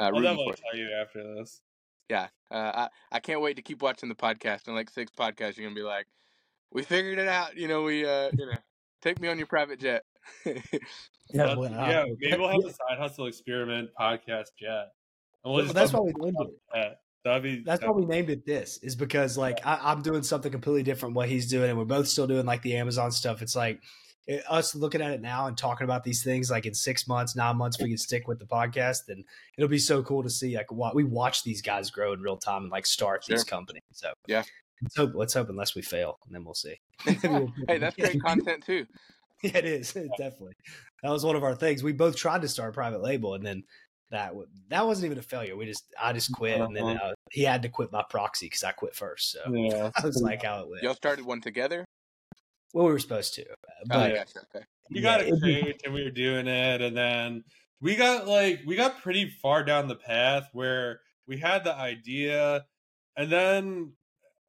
uh 0.00 0.04
I'll 0.04 0.20
definitely 0.20 0.54
tell 0.54 0.78
you 0.78 0.90
after 1.00 1.22
this. 1.36 1.60
Yeah. 2.08 2.28
Uh 2.50 2.72
I 2.74 2.88
I 3.16 3.20
can't 3.20 3.40
wait 3.40 3.56
to 3.56 3.62
keep 3.62 3.82
watching 3.82 4.08
the 4.08 4.14
podcast. 4.14 4.68
In 4.68 4.74
like 4.74 4.90
6 4.90 5.12
podcasts 5.18 5.56
you're 5.56 5.64
going 5.66 5.74
to 5.74 5.80
be 5.80 5.82
like, 5.82 6.06
"We 6.72 6.82
figured 6.82 7.18
it 7.18 7.28
out, 7.28 7.56
you 7.56 7.68
know, 7.68 7.82
we 7.82 8.06
uh, 8.06 8.30
you 8.38 8.46
know, 8.46 8.58
take 9.02 9.20
me 9.20 9.28
on 9.28 9.38
your 9.38 9.46
private 9.48 9.80
jet." 9.80 10.04
Yeah, 11.34 11.56
well, 11.56 11.70
yeah, 11.70 12.04
maybe 12.20 12.36
we'll 12.36 12.48
have 12.48 12.64
a 12.64 12.70
side 12.72 12.98
hustle 12.98 13.26
experiment 13.26 13.90
podcast 13.98 14.44
jet. 14.60 14.90
We'll 15.44 15.54
Well, 15.54 15.72
that's 15.72 15.90
talk 15.90 16.04
why 16.04 16.12
we 16.14 16.24
named 16.24 16.36
it. 16.40 16.50
that. 16.72 17.00
That'd 17.24 17.42
be 17.42 17.62
That's 17.64 17.84
why 17.84 17.90
we 17.90 18.04
named 18.06 18.30
it 18.30 18.46
this 18.46 18.78
is 18.78 18.94
because 18.94 19.36
like 19.36 19.58
I, 19.66 19.80
I'm 19.82 20.02
doing 20.02 20.22
something 20.22 20.52
completely 20.52 20.84
different 20.84 21.16
what 21.16 21.28
he's 21.28 21.50
doing, 21.50 21.70
and 21.70 21.78
we're 21.78 21.84
both 21.84 22.06
still 22.06 22.28
doing 22.28 22.46
like 22.46 22.62
the 22.62 22.76
Amazon 22.76 23.10
stuff. 23.10 23.42
It's 23.42 23.56
like 23.56 23.82
it, 24.26 24.42
us 24.48 24.74
looking 24.74 25.00
at 25.00 25.12
it 25.12 25.20
now 25.20 25.46
and 25.46 25.56
talking 25.56 25.84
about 25.84 26.02
these 26.04 26.22
things 26.24 26.50
like 26.50 26.66
in 26.66 26.74
six 26.74 27.06
months, 27.06 27.36
nine 27.36 27.56
months, 27.56 27.80
we 27.80 27.88
can 27.88 27.98
stick 27.98 28.26
with 28.26 28.38
the 28.38 28.46
podcast, 28.46 29.08
and 29.08 29.24
it'll 29.56 29.68
be 29.68 29.78
so 29.78 30.02
cool 30.02 30.22
to 30.22 30.30
see 30.30 30.56
like 30.56 30.72
what 30.72 30.94
we 30.94 31.04
watch 31.04 31.44
these 31.44 31.62
guys 31.62 31.90
grow 31.90 32.12
in 32.12 32.20
real 32.20 32.36
time 32.36 32.62
and 32.64 32.70
like 32.72 32.86
start 32.86 33.24
these 33.26 33.44
companies. 33.44 33.82
So 33.92 34.12
Yeah. 34.26 34.42
let's 34.82 34.96
hope 34.96 35.12
let's 35.14 35.34
hope 35.34 35.48
unless 35.48 35.74
we 35.74 35.82
fail, 35.82 36.18
and 36.26 36.34
then 36.34 36.44
we'll 36.44 36.54
see. 36.54 36.76
hey, 37.06 37.78
that's 37.78 37.96
great 37.96 38.22
content 38.22 38.64
too. 38.64 38.86
Yeah, 39.42 39.58
it 39.58 39.66
is 39.66 39.92
definitely. 39.92 40.54
That 41.02 41.10
was 41.10 41.22
one 41.22 41.36
of 41.36 41.44
our 41.44 41.54
things. 41.54 41.82
We 41.82 41.92
both 41.92 42.16
tried 42.16 42.40
to 42.40 42.48
start 42.48 42.70
a 42.70 42.72
private 42.72 43.02
label, 43.02 43.34
and 43.34 43.44
then 43.44 43.64
that 44.10 44.32
that 44.70 44.86
wasn't 44.86 45.04
even 45.06 45.18
a 45.18 45.22
failure. 45.22 45.56
We 45.56 45.66
just 45.66 45.84
I 46.00 46.14
just 46.14 46.32
quit, 46.32 46.58
and 46.58 46.74
then 46.74 46.84
Uh-huh. 46.84 47.08
uh, 47.08 47.12
he 47.30 47.42
had 47.42 47.60
to 47.62 47.68
quit 47.68 47.90
by 47.90 48.02
proxy 48.08 48.46
because 48.46 48.64
I 48.64 48.72
quit 48.72 48.94
first. 48.94 49.32
So 49.32 49.40
Yeah. 49.52 49.90
that 49.94 50.04
was 50.04 50.22
like 50.22 50.42
how 50.42 50.60
it 50.62 50.70
went. 50.70 50.82
Y'all 50.82 50.94
started 50.94 51.26
one 51.26 51.42
together? 51.42 51.84
Well, 52.76 52.84
we 52.86 52.92
were 52.92 52.98
supposed 52.98 53.32
to, 53.36 53.50
uh, 53.50 53.86
Oh, 53.90 54.04
but 54.04 54.06
yeah, 54.06 54.24
okay. 54.54 54.64
we 54.94 55.00
yeah, 55.00 55.02
got 55.02 55.22
a 55.22 55.24
it'd 55.28 55.42
coach 55.42 55.80
and 55.84 55.94
we 55.94 56.04
were 56.04 56.10
doing 56.10 56.48
it 56.48 56.82
and 56.82 56.96
then 56.96 57.44
we 57.80 57.96
got 57.96 58.26
like 58.28 58.62
we 58.66 58.76
got 58.76 59.02
pretty 59.02 59.30
far 59.30 59.64
down 59.64 59.88
the 59.88 59.96
path 59.96 60.48
where 60.52 61.00
we 61.26 61.38
had 61.38 61.64
the 61.64 61.74
idea 61.74 62.66
and 63.16 63.32
then 63.32 63.94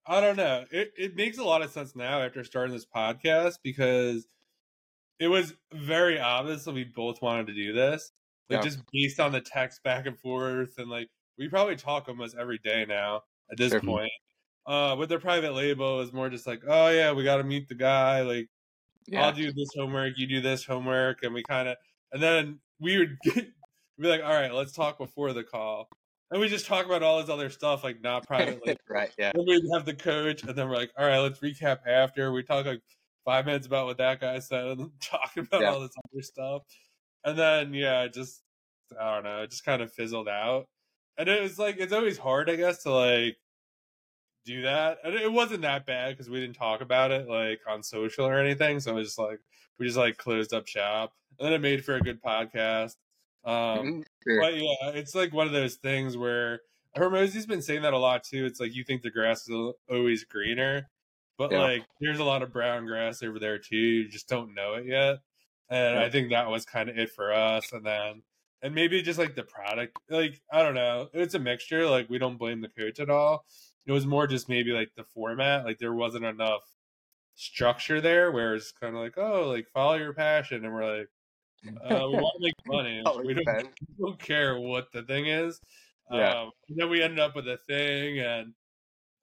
i 0.08 0.22
don't 0.22 0.38
know 0.38 0.66
it, 0.72 0.94
it 0.98 1.16
makes 1.16 1.38
a 1.40 1.44
lot 1.44 1.62
of 1.64 1.72
sense 1.72 1.96
now 1.96 2.22
after 2.22 2.44
starting 2.44 2.74
this 2.74 2.86
podcast 2.86 3.60
because 3.64 4.28
it 5.20 5.28
was 5.28 5.56
very 5.74 6.20
obvious 6.20 6.66
that 6.66 6.74
we 6.74 6.84
both 6.84 7.22
wanted 7.22 7.48
to 7.48 7.54
do 7.54 7.74
this 7.74 8.12
like 8.50 8.60
Yeah. 8.60 8.62
just 8.62 8.84
based 8.92 9.20
on 9.20 9.32
the 9.32 9.42
text 9.42 9.84
back 9.84 10.06
and 10.06 10.20
forth 10.20 10.78
and 10.78 10.90
like 10.90 11.10
we 11.38 11.48
probably 11.50 11.76
talk 11.76 12.08
almost 12.10 12.36
every 12.38 12.60
day 12.60 12.86
now 12.86 13.22
at 13.52 13.58
this 13.58 13.74
Sure. 13.74 13.82
point 13.86 14.12
uh 14.68 14.96
with 15.00 15.10
their 15.10 15.20
private 15.20 15.54
label 15.54 16.02
is 16.02 16.12
more 16.14 16.30
just 16.30 16.46
like 16.46 16.62
oh 16.68 16.90
yeah 16.90 17.12
we 17.14 17.24
got 17.24 17.38
to 17.38 17.44
meet 17.44 17.68
the 17.70 17.76
guy 17.76 18.22
like 18.22 18.48
Yeah. 19.08 19.26
I'll 19.26 19.32
do 19.34 19.52
this 19.54 19.70
homework, 19.76 20.14
you 20.18 20.28
do 20.28 20.42
this 20.42 20.66
homework, 20.66 21.24
and 21.24 21.34
we 21.34 21.42
kind 21.44 21.70
of, 21.70 21.78
and 22.12 22.22
then 22.22 22.60
we 22.80 22.98
would 22.98 23.18
get, 23.24 23.48
be 23.98 24.08
like, 24.10 24.22
all 24.22 24.34
right, 24.34 24.54
let's 24.54 24.74
talk 24.74 24.98
before 24.98 25.32
the 25.32 25.46
call, 25.46 25.88
and 26.30 26.42
we 26.42 26.50
just 26.50 26.66
talk 26.66 26.86
about 26.86 27.04
all 27.04 27.22
this 27.22 27.30
other 27.30 27.50
stuff, 27.50 27.86
like 27.86 28.02
not 28.02 28.28
privately. 28.28 28.76
right, 28.90 29.10
yeah. 29.18 29.32
then 29.34 29.46
we'd 29.48 29.64
have 29.74 29.86
the 29.86 29.94
coach, 29.94 30.44
and 30.44 30.54
then 30.58 30.68
we're 30.68 30.76
like, 30.76 30.92
all 30.98 31.06
right, 31.08 31.20
let's 31.20 31.40
recap 31.40 31.80
after. 31.88 32.34
We 32.34 32.44
talk 32.44 32.66
like 32.66 32.82
five 33.24 33.46
minutes 33.46 33.66
about 33.66 33.86
what 33.86 33.98
that 34.00 34.20
guy 34.20 34.40
said, 34.40 34.66
and 34.68 34.80
then 34.82 34.92
talk 35.02 35.38
about 35.38 35.62
Yeah. 35.62 35.72
all 35.72 35.80
this 35.80 35.92
other 36.12 36.22
stuff, 36.22 36.64
and 37.24 37.40
then 37.40 37.74
yeah, 37.74 38.08
just 38.08 38.44
I 39.00 39.16
don't 39.16 39.24
know, 39.24 39.44
it 39.44 39.52
just 39.52 39.64
kind 39.64 39.82
of 39.82 39.94
fizzled 39.94 40.28
out, 40.28 40.66
and 41.18 41.30
it 41.30 41.42
was 41.42 41.58
like 41.58 41.78
it's 41.80 41.94
always 41.94 42.18
hard, 42.18 42.50
I 42.50 42.58
guess, 42.58 42.84
to 42.84 42.92
like 42.92 43.38
do 44.48 44.62
that. 44.64 45.00
And 45.04 45.14
it 45.14 45.32
wasn't 45.32 45.62
that 45.62 45.86
bad 45.86 46.14
because 46.16 46.30
we 46.30 46.40
didn't 46.40 46.56
talk 46.56 46.82
about 46.82 47.12
it 47.12 47.28
like 47.28 47.60
on 47.68 47.84
social 47.84 48.26
or 48.26 48.40
anything. 48.40 48.80
So 48.80 48.92
it 48.92 48.96
was 48.96 49.08
just 49.10 49.20
like 49.20 49.40
we 49.78 49.86
just 49.86 49.98
like 49.98 50.18
closed 50.18 50.54
up 50.54 50.68
shop. 50.68 51.14
And 51.40 51.46
then 51.46 51.54
it 51.54 51.62
made 51.62 51.86
for 51.86 51.96
a 51.96 52.02
good 52.02 52.22
podcast. 52.22 52.96
Um 53.46 53.54
Mhm, 53.54 54.04
sure. 54.24 54.42
but 54.42 54.56
yeah, 54.58 54.90
it's 54.96 55.14
like 55.16 55.34
one 55.34 55.48
of 55.48 55.54
those 55.54 55.76
things 55.76 56.18
where 56.18 56.62
Hormozi's 56.98 57.46
been 57.46 57.62
saying 57.62 57.84
that 57.84 57.94
a 57.94 57.98
lot 57.98 58.24
too. 58.24 58.46
It's 58.46 58.60
like 58.60 58.74
you 58.76 58.84
think 58.84 59.04
the 59.04 59.12
grass 59.12 59.48
is 59.48 59.74
always 59.90 60.24
greener, 60.24 60.90
but 61.38 61.52
Yeah. 61.52 61.60
like 61.62 61.86
there's 62.02 62.20
a 62.20 62.24
lot 62.24 62.42
of 62.44 62.52
brown 62.52 62.86
grass 62.88 63.22
over 63.24 63.40
there 63.40 63.60
too. 63.60 63.76
You 63.78 64.08
just 64.10 64.28
don't 64.30 64.56
know 64.56 64.74
it 64.76 64.86
yet. 64.88 65.20
And 65.70 65.96
Yeah. 66.00 66.04
I 66.06 66.10
think 66.10 66.30
that 66.32 66.50
was 66.50 66.66
kind 66.66 66.90
of 66.90 66.98
it 66.98 67.12
for 67.12 67.32
us. 67.34 67.72
And 67.74 67.86
then 67.86 68.24
and 68.64 68.74
maybe 68.74 69.04
just 69.04 69.20
like 69.20 69.36
the 69.36 69.44
product, 69.44 69.96
like 70.10 70.42
I 70.52 70.64
don't 70.64 70.74
know, 70.76 71.10
it's 71.14 71.36
a 71.36 71.40
mixture. 71.40 71.88
Like 71.88 72.10
we 72.10 72.18
don't 72.18 72.38
blame 72.38 72.62
the 72.62 72.70
coach 72.70 73.00
at 73.00 73.10
all. 73.10 73.46
It 73.88 73.92
was 73.92 74.06
more 74.06 74.28
just 74.28 74.50
maybe 74.50 74.72
like 74.72 74.92
the 74.96 75.04
format. 75.06 75.66
Like 75.66 75.80
there 75.80 75.94
wasn't 75.94 76.26
enough 76.26 76.62
structure 77.36 78.02
there, 78.02 78.32
where 78.32 78.54
it's 78.56 78.72
kind 78.72 78.96
of 78.96 79.02
like, 79.02 79.18
oh, 79.18 79.48
like 79.48 79.68
follow 79.70 79.96
your 79.96 80.14
passion, 80.14 80.66
and 80.66 80.74
we're 80.74 81.00
like, 81.00 81.10
uh, 81.68 82.08
we 82.10 82.18
want 82.18 82.36
to 82.38 82.42
make 82.42 82.54
money. 82.68 83.02
We 83.26 83.34
don't 83.34 83.68
we 83.98 84.06
don't 84.06 84.20
care 84.20 84.60
what 84.60 84.92
the 84.92 85.04
thing 85.04 85.28
is. 85.28 85.60
Yeah. 86.12 86.42
Um, 86.42 86.52
and 86.70 86.78
then 86.78 86.90
we 86.90 87.02
ended 87.02 87.20
up 87.20 87.36
with 87.36 87.48
a 87.48 87.60
thing, 87.68 88.20
and 88.20 88.54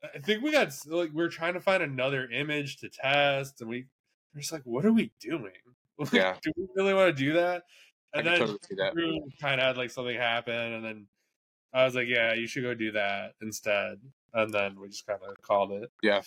I 0.02 0.18
think 0.18 0.42
we 0.42 0.52
got 0.52 0.72
like 0.86 1.10
we 1.12 1.22
are 1.22 1.28
trying 1.28 1.54
to 1.54 1.60
find 1.60 1.82
another 1.82 2.28
image 2.30 2.78
to 2.78 2.88
test, 2.88 3.60
and 3.60 3.68
we 3.70 3.86
we're 4.34 4.40
just 4.40 4.52
like, 4.52 4.62
what 4.64 4.84
are 4.84 4.92
we 4.92 5.12
doing? 5.20 5.52
Like, 5.96 6.12
Yeah. 6.12 6.36
do 6.42 6.50
we 6.56 6.66
really 6.74 6.92
want 6.92 7.16
to 7.16 7.22
do 7.24 7.34
that? 7.34 7.62
And 8.14 8.26
then 8.26 8.40
totally 8.40 8.58
that. 8.78 8.94
Kind 9.40 9.60
of 9.60 9.64
had 9.68 9.76
like 9.76 9.92
something 9.92 10.16
happen, 10.16 10.52
and 10.52 10.84
then 10.84 11.06
I 11.72 11.84
was 11.84 11.94
like, 11.94 12.08
"Yeah, 12.08 12.34
you 12.34 12.48
should 12.48 12.64
go 12.64 12.74
do 12.74 12.90
that 12.92 13.34
instead." 13.40 14.00
And 14.34 14.52
then 14.52 14.78
we 14.80 14.88
just 14.88 15.06
kind 15.06 15.20
of 15.26 15.40
called 15.42 15.72
it. 15.72 15.90
Yeah. 16.02 16.22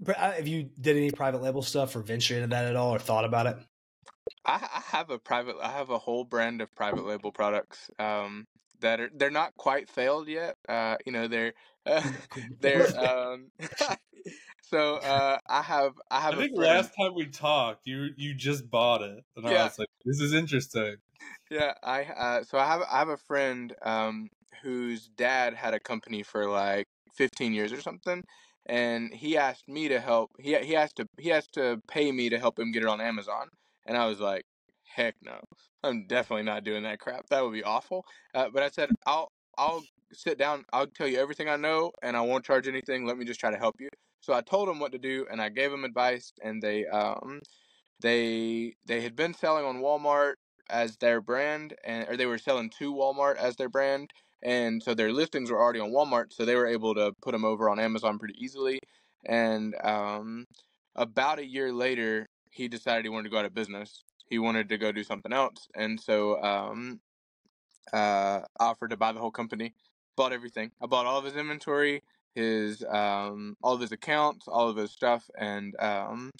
But, 0.00 0.18
uh, 0.18 0.32
Have 0.32 0.48
you 0.48 0.70
did 0.80 0.96
any 0.96 1.10
private 1.10 1.42
label 1.42 1.62
stuff 1.62 1.94
or 1.94 2.00
venture 2.00 2.36
into 2.36 2.48
that 2.48 2.64
at 2.66 2.76
all 2.76 2.94
or 2.94 2.98
thought 2.98 3.24
about 3.24 3.46
it? 3.46 3.56
I, 4.44 4.54
I 4.54 4.80
have 4.96 5.10
a 5.10 5.18
private. 5.18 5.56
I 5.62 5.70
have 5.72 5.90
a 5.90 5.98
whole 5.98 6.24
brand 6.24 6.60
of 6.60 6.74
private 6.74 7.04
label 7.04 7.32
products. 7.32 7.90
Um, 7.98 8.46
that 8.80 9.00
are 9.00 9.10
they're 9.14 9.30
not 9.30 9.54
quite 9.56 9.88
failed 9.88 10.28
yet. 10.28 10.56
Uh, 10.68 10.96
you 11.06 11.12
know 11.12 11.28
they're 11.28 11.52
uh, 11.86 12.02
they're 12.60 12.98
um. 12.98 13.50
so 14.62 14.96
uh, 14.96 15.38
I 15.48 15.62
have 15.62 15.92
I 16.10 16.18
I 16.18 16.20
have 16.20 16.34
a 16.34 16.36
think 16.38 16.56
friend- 16.56 16.76
last 16.76 16.92
time 17.00 17.14
we 17.14 17.26
talked, 17.26 17.86
you 17.86 18.08
you 18.16 18.34
just 18.34 18.70
bought 18.70 19.02
it, 19.02 19.24
and 19.36 19.46
I 19.46 19.64
was 19.64 19.78
like, 19.78 19.88
"This 20.04 20.20
is 20.20 20.32
interesting." 20.32 20.96
Yeah, 21.50 21.74
I 21.82 22.04
uh, 22.04 22.42
so 22.44 22.58
I 22.58 22.66
have 22.66 22.82
I 22.90 22.98
have 22.98 23.08
a 23.08 23.16
friend 23.16 23.74
um 23.82 24.28
whose 24.62 25.08
dad 25.08 25.54
had 25.54 25.74
a 25.74 25.80
company 25.80 26.22
for 26.22 26.48
like 26.48 26.86
15 27.14 27.52
years 27.52 27.72
or 27.72 27.80
something, 27.80 28.22
and 28.66 29.12
he 29.12 29.36
asked 29.36 29.68
me 29.68 29.88
to 29.88 30.00
help. 30.00 30.30
He 30.38 30.56
he 30.58 30.72
has 30.74 30.92
to 30.94 31.06
he 31.18 31.28
has 31.30 31.46
to 31.48 31.80
pay 31.88 32.12
me 32.12 32.28
to 32.30 32.38
help 32.38 32.58
him 32.58 32.72
get 32.72 32.82
it 32.82 32.88
on 32.88 33.00
Amazon, 33.00 33.48
and 33.86 33.96
I 33.96 34.06
was 34.06 34.20
like, 34.20 34.44
heck 34.84 35.14
no, 35.22 35.40
I'm 35.82 36.06
definitely 36.06 36.44
not 36.44 36.64
doing 36.64 36.82
that 36.84 37.00
crap. 37.00 37.26
That 37.30 37.42
would 37.42 37.52
be 37.52 37.64
awful. 37.64 38.04
Uh, 38.34 38.48
but 38.52 38.62
I 38.62 38.68
said 38.68 38.90
I'll 39.06 39.28
I'll 39.58 39.82
sit 40.12 40.38
down. 40.38 40.64
I'll 40.72 40.86
tell 40.86 41.08
you 41.08 41.18
everything 41.18 41.48
I 41.48 41.56
know, 41.56 41.92
and 42.02 42.16
I 42.16 42.20
won't 42.22 42.44
charge 42.44 42.68
anything. 42.68 43.06
Let 43.06 43.18
me 43.18 43.24
just 43.24 43.40
try 43.40 43.50
to 43.50 43.58
help 43.58 43.76
you. 43.80 43.88
So 44.20 44.34
I 44.34 44.40
told 44.40 44.68
him 44.68 44.78
what 44.78 44.92
to 44.92 44.98
do, 44.98 45.26
and 45.30 45.40
I 45.42 45.48
gave 45.48 45.72
him 45.72 45.84
advice, 45.84 46.32
and 46.42 46.62
they 46.62 46.86
um 46.86 47.40
they 48.00 48.74
they 48.86 49.00
had 49.00 49.16
been 49.16 49.34
selling 49.34 49.64
on 49.64 49.80
Walmart 49.80 50.34
as 50.70 50.96
their 50.98 51.20
brand 51.20 51.74
and 51.84 52.08
or 52.08 52.16
they 52.16 52.26
were 52.26 52.38
selling 52.38 52.70
to 52.78 52.94
Walmart 52.94 53.36
as 53.36 53.56
their 53.56 53.68
brand 53.68 54.10
and 54.42 54.82
so 54.82 54.94
their 54.94 55.12
listings 55.12 55.50
were 55.50 55.60
already 55.60 55.80
on 55.80 55.90
Walmart 55.90 56.32
so 56.32 56.44
they 56.44 56.56
were 56.56 56.66
able 56.66 56.94
to 56.94 57.12
put 57.22 57.32
them 57.32 57.44
over 57.44 57.68
on 57.68 57.78
Amazon 57.78 58.18
pretty 58.18 58.34
easily 58.42 58.78
and 59.26 59.74
um 59.84 60.46
about 60.96 61.38
a 61.38 61.46
year 61.46 61.72
later 61.72 62.26
he 62.50 62.68
decided 62.68 63.04
he 63.04 63.08
wanted 63.08 63.24
to 63.24 63.30
go 63.30 63.38
out 63.38 63.46
of 63.46 63.54
business. 63.54 64.02
He 64.28 64.38
wanted 64.38 64.68
to 64.68 64.78
go 64.78 64.92
do 64.92 65.04
something 65.04 65.32
else 65.32 65.68
and 65.74 66.00
so 66.00 66.42
um 66.42 67.00
uh 67.92 68.40
offered 68.60 68.90
to 68.90 68.96
buy 68.96 69.12
the 69.12 69.20
whole 69.20 69.30
company 69.30 69.74
bought 70.16 70.32
everything. 70.32 70.70
I 70.82 70.86
bought 70.86 71.06
all 71.06 71.18
of 71.18 71.24
his 71.24 71.36
inventory 71.36 72.02
his 72.34 72.84
um 72.88 73.56
all 73.62 73.74
of 73.74 73.80
his 73.80 73.92
accounts 73.92 74.48
all 74.48 74.68
of 74.68 74.76
his 74.76 74.90
stuff 74.90 75.28
and 75.38 75.74
um 75.80 76.30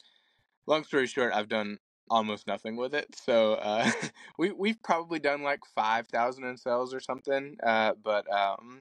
long 0.66 0.84
story 0.84 1.07
short 1.07 1.32
I've 1.34 1.48
done 1.48 1.78
almost 2.11 2.46
nothing 2.46 2.76
with 2.76 2.94
it. 2.94 3.14
So 3.14 3.55
uh, 3.55 3.90
we 4.38 4.53
we've 4.53 4.82
probably 4.82 5.18
done 5.18 5.42
like 5.42 5.61
five 5.74 6.09
thousand 6.09 6.44
in 6.44 6.57
sales 6.57 6.94
or 6.94 7.00
something. 7.00 7.57
Uh, 7.62 7.92
but 8.03 8.30
um, 8.32 8.80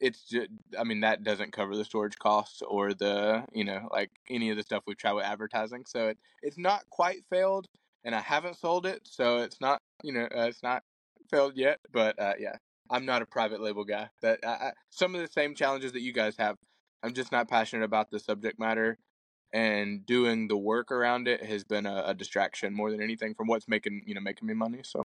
it's 0.00 0.28
just 0.28 0.48
I 0.78 0.84
mean 0.84 1.00
that 1.00 1.24
doesn't 1.24 1.52
cover 1.52 1.76
the 1.76 1.84
storage 1.84 2.18
costs 2.18 2.62
or 2.62 2.94
the 2.94 3.44
you 3.52 3.64
know 3.64 3.88
like 3.92 4.10
any 4.28 4.50
of 4.50 4.56
the 4.56 4.62
stuff 4.62 4.84
we've 4.86 4.96
tried 4.96 5.14
with 5.14 5.24
advertising. 5.24 5.84
So 5.86 6.08
it 6.08 6.18
it's 6.42 6.58
not 6.58 6.88
quite 6.90 7.24
failed, 7.30 7.66
and 8.04 8.14
I 8.14 8.20
haven't 8.20 8.56
sold 8.56 8.86
it, 8.86 9.02
so 9.04 9.38
it's 9.38 9.60
not 9.60 9.80
you 10.02 10.12
know 10.12 10.24
uh, 10.24 10.46
it's 10.48 10.62
not 10.62 10.82
failed 11.30 11.56
yet. 11.56 11.80
But 11.92 12.18
uh, 12.20 12.34
yeah, 12.38 12.56
I'm 12.90 13.06
not 13.06 13.22
a 13.22 13.26
private 13.26 13.60
label 13.60 13.84
guy. 13.84 14.08
That 14.22 14.40
some 14.90 15.14
of 15.14 15.20
the 15.20 15.28
same 15.28 15.54
challenges 15.54 15.92
that 15.92 16.02
you 16.02 16.12
guys 16.12 16.36
have. 16.38 16.56
I'm 17.00 17.14
just 17.14 17.30
not 17.30 17.48
passionate 17.48 17.84
about 17.84 18.10
the 18.10 18.18
subject 18.18 18.58
matter 18.58 18.98
and 19.52 20.04
doing 20.04 20.48
the 20.48 20.56
work 20.56 20.90
around 20.92 21.28
it 21.28 21.42
has 21.42 21.64
been 21.64 21.86
a, 21.86 22.04
a 22.06 22.14
distraction 22.14 22.74
more 22.74 22.90
than 22.90 23.02
anything 23.02 23.34
from 23.34 23.46
what's 23.46 23.68
making 23.68 24.02
you 24.06 24.14
know 24.14 24.20
making 24.20 24.46
me 24.46 24.54
money. 24.54 24.80
So 24.82 25.02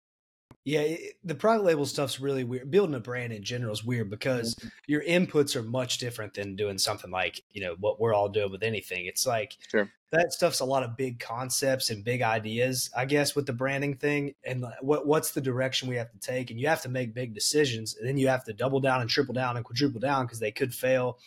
Yeah, 0.63 0.81
it, 0.81 1.13
the 1.23 1.35
private 1.35 1.63
label 1.63 1.85
stuff's 1.85 2.19
really 2.19 2.43
weird. 2.43 2.69
Building 2.69 2.95
a 2.95 2.99
brand 2.99 3.33
in 3.33 3.43
general 3.43 3.73
is 3.73 3.83
weird 3.83 4.09
because 4.09 4.55
mm-hmm. 4.55 4.67
your 4.87 5.01
inputs 5.01 5.55
are 5.55 5.63
much 5.63 5.97
different 5.97 6.33
than 6.33 6.55
doing 6.55 6.77
something 6.77 7.09
like 7.11 7.41
you 7.51 7.61
know 7.61 7.75
what 7.79 7.99
we're 7.99 8.13
all 8.13 8.29
doing 8.29 8.51
with 8.51 8.63
anything. 8.63 9.05
It's 9.05 9.25
like 9.25 9.57
Sure. 9.69 9.89
that 10.11 10.33
stuff's 10.33 10.59
a 10.59 10.65
lot 10.65 10.83
of 10.83 10.97
big 10.97 11.19
concepts 11.19 11.89
and 11.89 12.03
big 12.03 12.21
ideas, 12.21 12.91
I 12.95 13.05
guess, 13.05 13.35
with 13.35 13.45
the 13.45 13.53
branding 13.53 13.95
thing. 13.95 14.35
And 14.43 14.65
what 14.81 15.07
what's 15.07 15.31
the 15.31 15.41
direction 15.41 15.89
we 15.89 15.95
have 15.95 16.11
to 16.11 16.19
take? 16.19 16.51
And 16.51 16.59
you 16.59 16.67
have 16.67 16.83
to 16.83 16.89
make 16.89 17.13
big 17.13 17.33
decisions, 17.33 17.95
and 17.97 18.07
then 18.07 18.17
you 18.17 18.27
have 18.27 18.43
to 18.43 18.53
double 18.53 18.79
down 18.79 19.01
and 19.01 19.09
triple 19.09 19.33
down 19.33 19.57
and 19.57 19.65
quadruple 19.65 19.99
down 19.99 20.25
because 20.25 20.39
they 20.39 20.51
could 20.51 20.73
fail. 20.73 21.17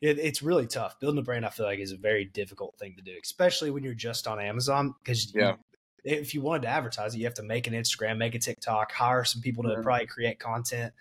It, 0.00 0.18
it's 0.18 0.42
really 0.42 0.66
tough. 0.66 0.98
Building 1.00 1.18
a 1.18 1.22
brand, 1.22 1.44
I 1.44 1.50
feel 1.50 1.66
like, 1.66 1.80
is 1.80 1.92
a 1.92 1.96
very 1.96 2.24
difficult 2.24 2.76
thing 2.78 2.94
to 2.96 3.02
do, 3.02 3.16
especially 3.22 3.70
when 3.70 3.82
you're 3.82 3.94
just 3.94 4.26
on 4.28 4.40
Amazon 4.40 4.94
because 5.02 5.32
Yeah. 5.34 5.56
if 6.04 6.34
you 6.34 6.40
wanted 6.40 6.62
to 6.62 6.68
advertise 6.68 7.14
it, 7.14 7.18
you 7.18 7.24
have 7.24 7.34
to 7.34 7.42
make 7.42 7.66
an 7.66 7.74
Instagram, 7.74 8.16
make 8.16 8.34
a 8.34 8.38
TikTok, 8.38 8.92
hire 8.92 9.24
some 9.24 9.42
people 9.42 9.64
to 9.64 9.70
Yeah. 9.70 9.82
probably 9.82 10.06
create 10.06 10.38
content. 10.38 10.94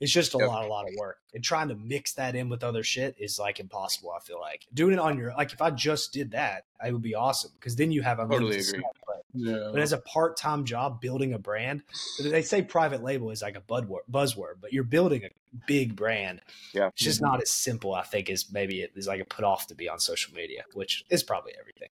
It's 0.00 0.12
just 0.12 0.34
a 0.34 0.38
Yep. 0.38 0.48
lot, 0.48 0.64
a 0.64 0.68
lot 0.68 0.88
of 0.88 0.94
work. 0.96 1.18
And 1.34 1.42
trying 1.42 1.68
to 1.68 1.76
mix 1.76 2.12
that 2.14 2.34
in 2.34 2.48
with 2.48 2.62
other 2.64 2.82
shit 2.82 3.14
is 3.18 3.38
like 3.38 3.58
impossible. 3.60 4.10
I 4.12 4.20
feel 4.20 4.40
like 4.40 4.66
doing 4.74 4.92
it 4.92 4.98
on 4.98 5.16
your 5.18 5.32
like 5.34 5.52
if 5.52 5.62
I 5.62 5.70
just 5.70 6.12
did 6.12 6.30
that, 6.32 6.64
it 6.84 6.92
would 6.92 7.02
be 7.02 7.14
awesome 7.14 7.52
because 7.54 7.76
then 7.76 7.90
you 7.92 8.02
have 8.02 8.18
a 8.18 8.26
Totally 8.28 8.58
agree. 8.58 8.82
But, 9.06 9.13
Yeah. 9.34 9.70
but 9.72 9.80
as 9.80 9.92
a 9.92 9.98
part 9.98 10.36
time 10.36 10.64
job, 10.64 11.00
building 11.00 11.32
a 11.34 11.38
brand, 11.38 11.82
they 12.22 12.42
say 12.42 12.62
private 12.62 13.02
label 13.02 13.30
is 13.30 13.42
like 13.42 13.56
a 13.56 13.60
buzzword, 13.60 14.54
but 14.60 14.72
you're 14.72 14.84
building 14.84 15.24
a 15.24 15.30
big 15.66 15.96
brand. 15.96 16.40
yeah, 16.72 16.88
It's 16.88 17.02
just 17.02 17.20
not 17.20 17.42
as 17.42 17.50
simple, 17.50 17.94
I 17.94 18.02
think, 18.02 18.30
as 18.30 18.50
maybe 18.52 18.80
it 18.80 18.92
is 18.94 19.06
like 19.08 19.20
a 19.20 19.24
put 19.24 19.44
off 19.44 19.66
to 19.68 19.74
be 19.74 19.88
on 19.88 19.98
social 19.98 20.32
media, 20.34 20.62
which 20.74 21.04
is 21.10 21.22
probably 21.24 21.52
everything. 21.58 21.88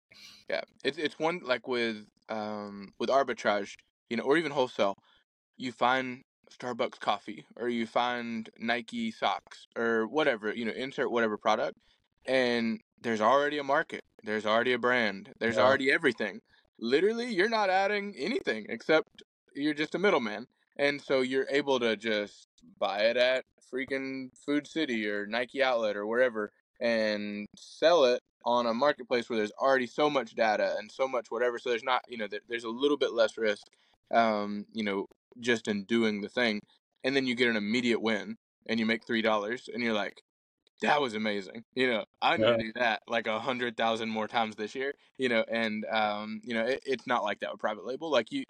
yeah. 0.50 0.62
It's 0.84 0.98
it's 0.98 1.18
one 1.18 1.40
like 1.44 1.68
with 1.68 2.04
um 2.28 2.92
with 2.98 3.08
arbitrage, 3.08 3.76
you 4.10 4.16
know, 4.16 4.24
or 4.24 4.36
even 4.36 4.50
wholesale. 4.52 4.94
You 5.56 5.72
find 5.72 6.22
Starbucks 6.50 6.98
coffee, 7.00 7.44
or 7.56 7.68
you 7.68 7.86
find 7.86 8.48
Nike 8.58 9.10
socks, 9.12 9.66
or 9.76 10.06
whatever. 10.06 10.52
You 10.54 10.64
know, 10.64 10.72
insert 10.72 11.10
whatever 11.10 11.36
product, 11.36 11.76
and 12.26 12.80
there's 13.00 13.20
already 13.20 13.58
a 13.58 13.64
market. 13.64 14.02
There's 14.24 14.46
already 14.46 14.72
a 14.72 14.78
brand. 14.78 15.32
There's 15.38 15.56
Yeah. 15.56 15.62
already 15.66 15.92
everything. 15.92 16.40
Literally, 16.78 17.32
you're 17.32 17.48
not 17.48 17.70
adding 17.70 18.14
anything 18.16 18.66
except 18.68 19.22
you're 19.54 19.74
just 19.74 19.94
a 19.94 19.98
middleman. 19.98 20.46
And 20.76 21.00
so 21.00 21.22
you're 21.22 21.48
able 21.50 21.80
to 21.80 21.96
just 21.96 22.48
buy 22.78 23.00
it 23.00 23.16
at 23.16 23.44
freaking 23.72 24.30
Food 24.46 24.66
City 24.66 25.08
or 25.08 25.26
Nike 25.26 25.62
Outlet 25.62 25.96
or 25.96 26.06
wherever 26.06 26.52
and 26.80 27.46
sell 27.56 28.04
it 28.04 28.22
on 28.44 28.66
a 28.66 28.74
marketplace 28.74 29.28
where 29.28 29.38
there's 29.38 29.52
already 29.60 29.86
so 29.86 30.08
much 30.08 30.34
data 30.34 30.76
and 30.78 30.90
so 30.90 31.08
much 31.08 31.30
whatever. 31.30 31.58
So 31.58 31.70
there's 31.70 31.82
not, 31.82 32.02
you 32.08 32.16
know, 32.16 32.28
there's 32.48 32.64
a 32.64 32.68
little 32.68 32.96
bit 32.96 33.12
less 33.12 33.36
risk, 33.36 33.66
um, 34.12 34.64
you 34.72 34.84
know, 34.84 35.06
just 35.40 35.68
in 35.68 35.84
doing 35.84 36.20
the 36.20 36.28
thing. 36.28 36.60
And 37.04 37.14
then 37.16 37.26
you 37.26 37.34
get 37.34 37.48
an 37.48 37.56
immediate 37.56 38.00
win 38.00 38.36
and 38.66 38.78
you 38.78 38.86
make 38.86 39.04
$3 39.04 39.68
and 39.72 39.82
you're 39.82 39.92
like, 39.92 40.22
that 40.82 41.00
was 41.00 41.14
amazing. 41.14 41.64
You 41.74 41.88
know, 41.88 42.04
I 42.22 42.36
need 42.36 42.44
Yeah. 42.44 42.56
to 42.58 42.64
do 42.64 42.72
that 42.76 43.02
like 43.08 43.26
a 43.26 43.40
hundred 43.40 43.76
thousand 43.76 44.10
more 44.10 44.28
times 44.28 44.56
this 44.56 44.74
year. 44.74 44.94
You 45.18 45.28
know, 45.28 45.44
and 45.48 45.84
um, 45.86 46.40
you 46.44 46.54
know, 46.54 46.64
it, 46.66 46.82
it's 46.86 47.06
not 47.06 47.24
like 47.24 47.40
that 47.40 47.50
with 47.52 47.60
private 47.60 47.84
label. 47.84 48.10
Like 48.10 48.30
you, 48.32 48.44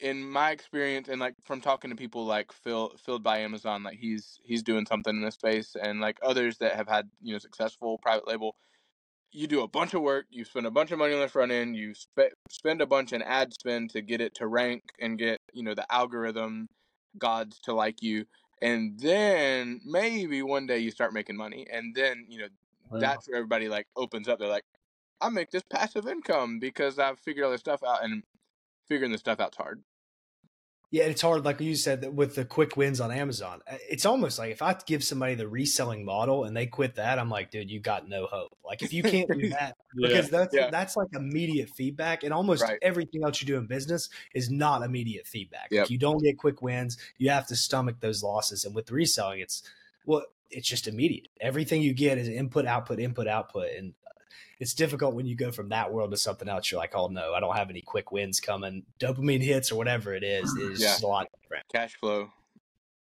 in 0.00 0.24
my 0.28 0.50
experience, 0.52 1.08
and 1.08 1.20
like 1.20 1.36
from 1.44 1.60
talking 1.60 1.90
to 1.90 1.96
people 1.96 2.26
like 2.26 2.52
Phil, 2.52 2.96
filled 2.98 3.22
by 3.24 3.38
Amazon, 3.38 3.82
like 3.84 3.98
he's 3.98 4.40
he's 4.44 4.62
doing 4.62 4.86
something 4.86 5.16
in 5.16 5.22
this 5.22 5.36
space, 5.36 5.76
and 5.80 6.00
like 6.00 6.18
others 6.22 6.58
that 6.58 6.76
have 6.76 6.88
had 6.88 7.10
you 7.22 7.32
know 7.34 7.38
successful 7.38 7.98
private 7.98 8.28
label. 8.28 8.56
You 9.32 9.46
do 9.46 9.62
a 9.62 9.68
bunch 9.68 9.94
of 9.94 10.02
work, 10.02 10.26
you 10.30 10.44
spend 10.44 10.66
a 10.66 10.70
bunch 10.70 10.90
of 10.90 10.98
money 10.98 11.14
on 11.14 11.20
the 11.20 11.28
front 11.28 11.52
end, 11.52 11.74
you 11.74 11.94
spe- 11.94 12.34
spend 12.50 12.82
a 12.82 12.86
bunch 12.86 13.12
in 13.14 13.22
ad 13.22 13.54
spend 13.54 13.90
to 13.90 14.02
get 14.02 14.20
it 14.20 14.34
to 14.36 14.46
rank 14.46 14.82
and 15.00 15.18
get 15.18 15.40
you 15.54 15.62
know 15.62 15.74
the 15.74 15.90
algorithm 15.92 16.68
gods 17.18 17.58
to 17.60 17.72
like 17.72 18.02
you, 18.02 18.26
and 18.62 19.00
then 19.00 19.82
maybe 19.84 20.42
one 20.42 20.66
day 20.68 20.78
you 20.80 20.92
start 20.92 21.14
making 21.14 21.36
money, 21.38 21.66
and 21.70 21.94
then 21.96 22.26
you 22.30 22.40
know 22.40 22.48
Yeah. 22.92 23.00
that's 23.00 23.28
where 23.28 23.38
everybody 23.38 23.68
like 23.70 23.88
opens 23.96 24.28
up. 24.28 24.40
They're 24.40 24.48
like, 24.48 24.66
I 25.20 25.30
make 25.30 25.50
this 25.52 25.64
passive 25.70 26.08
income 26.08 26.60
because 26.60 26.98
I've 27.00 27.20
figured 27.20 27.44
all 27.46 27.52
this 27.52 27.60
stuff 27.62 27.82
out, 27.84 28.04
and 28.04 28.24
figuring 28.88 29.12
this 29.12 29.20
stuff 29.22 29.40
out's 29.40 29.58
hard. 29.58 29.84
Yeah, 30.92 31.04
it's 31.04 31.22
hard, 31.22 31.44
like 31.46 31.58
you 31.58 31.74
said, 31.74 32.02
that 32.02 32.12
with 32.12 32.34
the 32.34 32.44
quick 32.44 32.76
wins 32.76 33.00
on 33.00 33.10
Amazon. 33.10 33.62
Uh, 33.66 33.76
It's 33.90 34.04
almost 34.04 34.38
like 34.38 34.50
if 34.50 34.60
I 34.60 34.76
give 34.86 35.02
somebody 35.02 35.34
the 35.34 35.48
reselling 35.48 36.04
model 36.04 36.44
and 36.44 36.54
they 36.54 36.66
quit 36.66 36.96
that, 36.96 37.18
I'm 37.18 37.30
like, 37.30 37.50
dude, 37.50 37.70
you 37.70 37.80
got 37.80 38.06
no 38.10 38.26
hope. 38.26 38.54
Like 38.62 38.82
if 38.82 38.92
you 38.92 39.02
can't 39.02 39.26
do 39.30 39.48
that, 39.58 39.74
Yeah. 39.96 40.08
because 40.08 40.28
that's 40.28 40.54
Yeah. 40.54 40.68
that's 40.70 40.94
like 40.94 41.08
immediate 41.14 41.70
feedback, 41.70 42.24
and 42.24 42.32
almost 42.34 42.62
Right. 42.62 42.78
everything 42.82 43.24
else 43.24 43.40
you 43.40 43.46
do 43.46 43.56
in 43.56 43.66
business 43.66 44.10
is 44.34 44.50
not 44.50 44.82
immediate 44.82 45.26
feedback. 45.26 45.68
Yep. 45.70 45.84
Like 45.84 45.90
you 45.90 45.96
don't 45.98 46.22
get 46.22 46.36
quick 46.36 46.60
wins, 46.60 46.98
you 47.16 47.30
have 47.30 47.46
to 47.46 47.56
stomach 47.56 47.96
those 48.00 48.22
losses. 48.22 48.64
And 48.66 48.74
with 48.74 48.90
reselling, 48.90 49.40
it's 49.40 49.62
well, 50.04 50.24
it's 50.50 50.68
just 50.68 50.86
immediate. 50.88 51.28
Everything 51.40 51.80
you 51.80 51.94
get 51.94 52.18
is 52.18 52.28
input, 52.28 52.66
output, 52.66 52.98
input, 53.00 53.26
output, 53.26 53.70
and 53.78 53.94
it's 54.62 54.74
difficult 54.74 55.16
when 55.16 55.26
you 55.26 55.34
go 55.34 55.50
from 55.50 55.70
that 55.70 55.92
world 55.92 56.12
to 56.12 56.16
something 56.16 56.48
else. 56.48 56.70
You're 56.70 56.78
like, 56.78 56.94
oh 56.94 57.08
no, 57.08 57.34
I 57.34 57.40
don't 57.40 57.56
have 57.56 57.68
any 57.68 57.80
quick 57.80 58.12
wins 58.12 58.38
coming, 58.38 58.84
dopamine 59.00 59.42
hits 59.42 59.72
or 59.72 59.76
whatever 59.76 60.14
it 60.14 60.22
is. 60.22 60.54
It's 60.56 60.80
Yeah. 60.80 60.86
just 60.86 61.02
a 61.02 61.08
lot 61.08 61.26
different. 61.42 61.64
Cash 61.74 61.96
flow. 61.96 62.30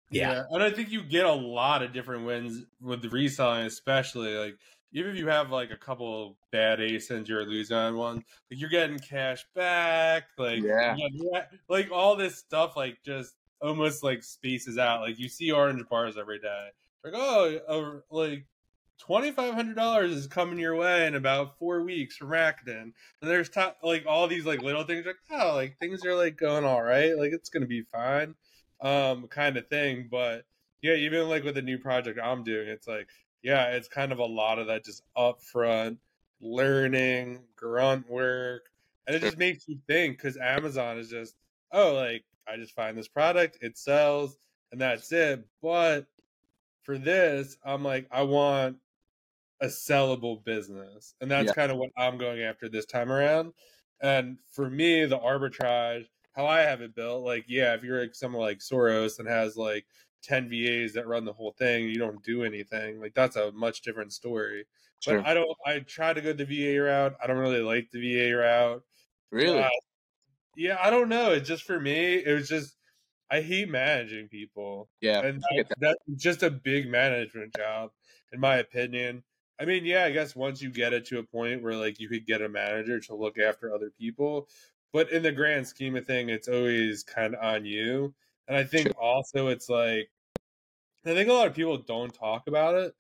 Yeah. 0.09 0.44
And 0.50 0.62
I 0.62 0.70
think 0.70 0.90
you 0.90 1.03
get 1.03 1.26
a 1.26 1.32
lot 1.32 1.82
of 1.82 1.92
different 1.92 2.24
wins 2.24 2.64
with 2.80 3.03
the 3.03 3.11
reselling, 3.11 3.66
especially 3.66 4.34
like 4.34 4.57
even 4.94 5.11
if 5.11 5.18
you 5.18 5.28
have 5.28 5.50
like 5.50 5.70
a 5.70 5.76
couple 5.76 6.38
bad 6.53 6.78
asins, 6.78 7.28
you're 7.28 7.44
losing 7.44 7.76
on 7.76 7.98
one. 7.98 8.16
Like 8.16 8.59
you're 8.59 8.70
getting 8.70 8.98
cash 8.98 9.44
back, 9.55 10.28
like 10.38 10.62
Yeah. 10.62 10.96
yeah, 10.96 11.44
like 11.68 11.90
all 11.92 12.16
this 12.16 12.38
stuff, 12.38 12.78
like 12.78 12.96
just 13.05 13.34
almost 13.61 14.03
like 14.03 14.22
spaces 14.22 14.78
out. 14.78 15.03
Like 15.03 15.18
you 15.18 15.28
see 15.28 15.53
orange 15.53 15.86
bars 15.90 16.16
every 16.16 16.38
day. 16.38 16.68
Like 17.05 17.12
oh, 17.14 18.00
like 18.11 18.46
twenty 18.99 19.32
five 19.32 19.55
hundred 19.55 19.76
dollars 19.76 20.12
is 20.12 20.26
coming 20.26 20.59
your 20.59 20.76
way 20.76 21.07
in 21.07 21.14
about 21.14 21.59
four 21.59 21.82
weeks 21.82 22.16
from 22.16 22.28
Rakuten. 22.28 22.82
And 22.82 22.95
there's 23.20 23.49
top 23.49 23.78
like 23.82 24.05
all 24.07 24.28
these 24.28 24.47
like 24.47 24.62
little 24.62 24.84
things 24.84 25.07
like 25.07 25.16
oh, 25.30 25.55
like 25.55 25.76
things 25.78 26.05
are 26.05 26.14
like 26.14 26.36
going 26.36 26.64
all 26.64 26.82
right. 26.82 27.16
Like 27.16 27.32
it's 27.32 27.51
gonna 27.51 27.66
be 27.66 27.82
fine, 27.82 28.34
um, 28.80 29.28
kind 29.28 29.57
of 29.57 29.68
thing. 29.68 30.09
But 30.11 30.45
yeah, 30.82 30.95
even 30.95 31.28
like 31.28 31.45
with 31.45 31.55
the 31.55 31.62
new 31.62 31.78
project 31.78 32.18
I'm 32.22 32.45
doing, 32.45 32.68
it's 32.68 32.88
like 32.88 33.09
yeah, 33.43 33.70
it's 33.70 33.88
kind 33.88 34.12
of 34.12 34.18
a 34.18 34.24
lot 34.24 34.59
of 34.59 34.68
that 34.68 34.84
just 34.84 35.03
upfront 35.16 35.99
learning, 36.40 37.40
grunt 37.57 38.09
work, 38.11 38.66
and 39.07 39.16
it 39.16 39.20
just 39.20 39.38
makes 39.38 39.66
you 39.68 39.78
think 39.86 40.18
because 40.18 40.36
Amazon 40.36 40.99
is 40.99 41.09
just 41.09 41.34
oh, 41.72 41.95
like 41.95 42.24
I 42.49 42.57
just 42.57 42.74
find 42.74 42.97
this 42.97 43.09
product, 43.09 43.59
it 43.61 43.78
sells, 43.78 44.36
and 44.70 44.80
that's 44.80 45.11
it. 45.12 45.45
But 45.62 46.07
for 46.83 46.99
this, 46.99 47.57
I'm 47.64 47.83
like, 47.85 48.09
I 48.11 48.22
want 48.22 48.78
a 49.61 49.66
sellable 49.66 50.45
business, 50.45 51.14
and 51.20 51.30
that's 51.30 51.49
Yeah. 51.49 51.53
kind 51.53 51.70
of 51.72 51.78
what 51.78 51.91
I'm 51.97 52.18
going 52.18 52.43
after 52.43 52.68
this 52.68 52.87
time 52.87 53.11
around. 53.12 53.53
And 54.01 54.39
for 54.51 54.68
me, 54.70 55.05
the 55.07 55.18
arbitrage, 55.18 56.07
how 56.33 56.47
I 56.47 56.61
have 56.61 56.80
it 56.83 56.95
built, 56.95 57.24
like, 57.24 57.45
yeah, 57.49 57.74
if 57.74 57.85
you're 57.85 58.01
like 58.01 58.14
someone 58.14 58.43
like 58.43 58.59
Soros 58.59 59.18
and 59.18 59.28
has 59.28 59.57
like 59.57 59.87
10 60.22 60.49
VAs 60.49 60.95
that 60.95 61.07
run 61.07 61.24
the 61.24 61.33
whole 61.33 61.53
thing, 61.53 61.89
you 61.89 61.99
don't 61.99 62.22
do 62.24 62.45
anything. 62.45 63.01
Like 63.01 63.14
that's 63.14 63.37
a 63.37 63.53
much 63.53 63.83
different 63.83 64.12
story. 64.12 64.66
Sure. 65.01 65.24
But 65.24 65.26
I 65.26 65.35
don't. 65.35 65.57
I 65.66 65.80
try 65.80 66.12
to 66.12 66.20
go 66.20 66.33
the 66.33 66.45
VA 66.47 66.78
route. 66.83 67.16
I 67.22 67.26
don't 67.26 67.39
really 67.39 67.61
like 67.62 67.91
the 67.91 68.01
VA 68.01 68.37
route. 68.37 68.83
really? 69.30 69.64
Uh, 69.64 69.80
yeah, 70.57 70.78
I 70.80 70.91
don't 70.91 71.09
know. 71.09 71.33
It's 71.33 71.49
just 71.49 71.64
for 71.64 71.80
me. 71.80 72.24
It 72.24 72.33
was 72.35 72.49
just 72.49 72.76
I 73.33 73.41
hate 73.41 73.70
managing 73.70 74.28
people, 74.28 74.91
yeah. 75.01 75.20
and 75.20 75.43
that, 75.57 75.66
that's 75.80 76.22
just 76.22 76.43
a 76.43 76.51
big 76.51 76.91
management 76.91 77.57
job, 77.57 77.91
in 78.30 78.39
my 78.39 78.57
opinion. 78.57 79.22
I 79.59 79.64
mean, 79.64 79.87
yeah, 79.87 80.05
I 80.05 80.11
guess 80.11 80.37
once 80.37 80.61
you 80.61 80.70
get 80.70 80.93
it 80.93 81.07
to 81.07 81.18
a 81.18 81.22
point 81.22 81.62
where 81.62 81.74
like 81.74 81.99
you 81.99 82.11
could 82.11 82.26
get 82.26 82.43
a 82.43 82.49
manager 82.51 83.01
to 83.01 83.14
look 83.14 83.39
after 83.39 83.74
other 83.74 83.91
people, 83.99 84.49
but 84.93 85.11
in 85.11 85.22
the 85.22 85.33
grand 85.33 85.66
scheme 85.66 85.97
of 85.97 86.07
thing, 86.07 86.28
it's 86.28 86.47
always 86.47 87.03
kind 87.05 87.35
of 87.35 87.43
on 87.43 87.64
you. 87.64 88.12
And 88.49 88.57
I 88.57 88.64
think 88.64 88.93
also 89.01 89.49
it's 89.49 89.70
like 89.70 90.11
I 91.07 91.14
think 91.14 91.30
a 91.30 91.33
lot 91.33 91.47
of 91.47 91.55
people 91.55 91.78
don't 91.78 92.12
talk 92.12 92.49
about 92.49 92.74
it, 92.74 92.95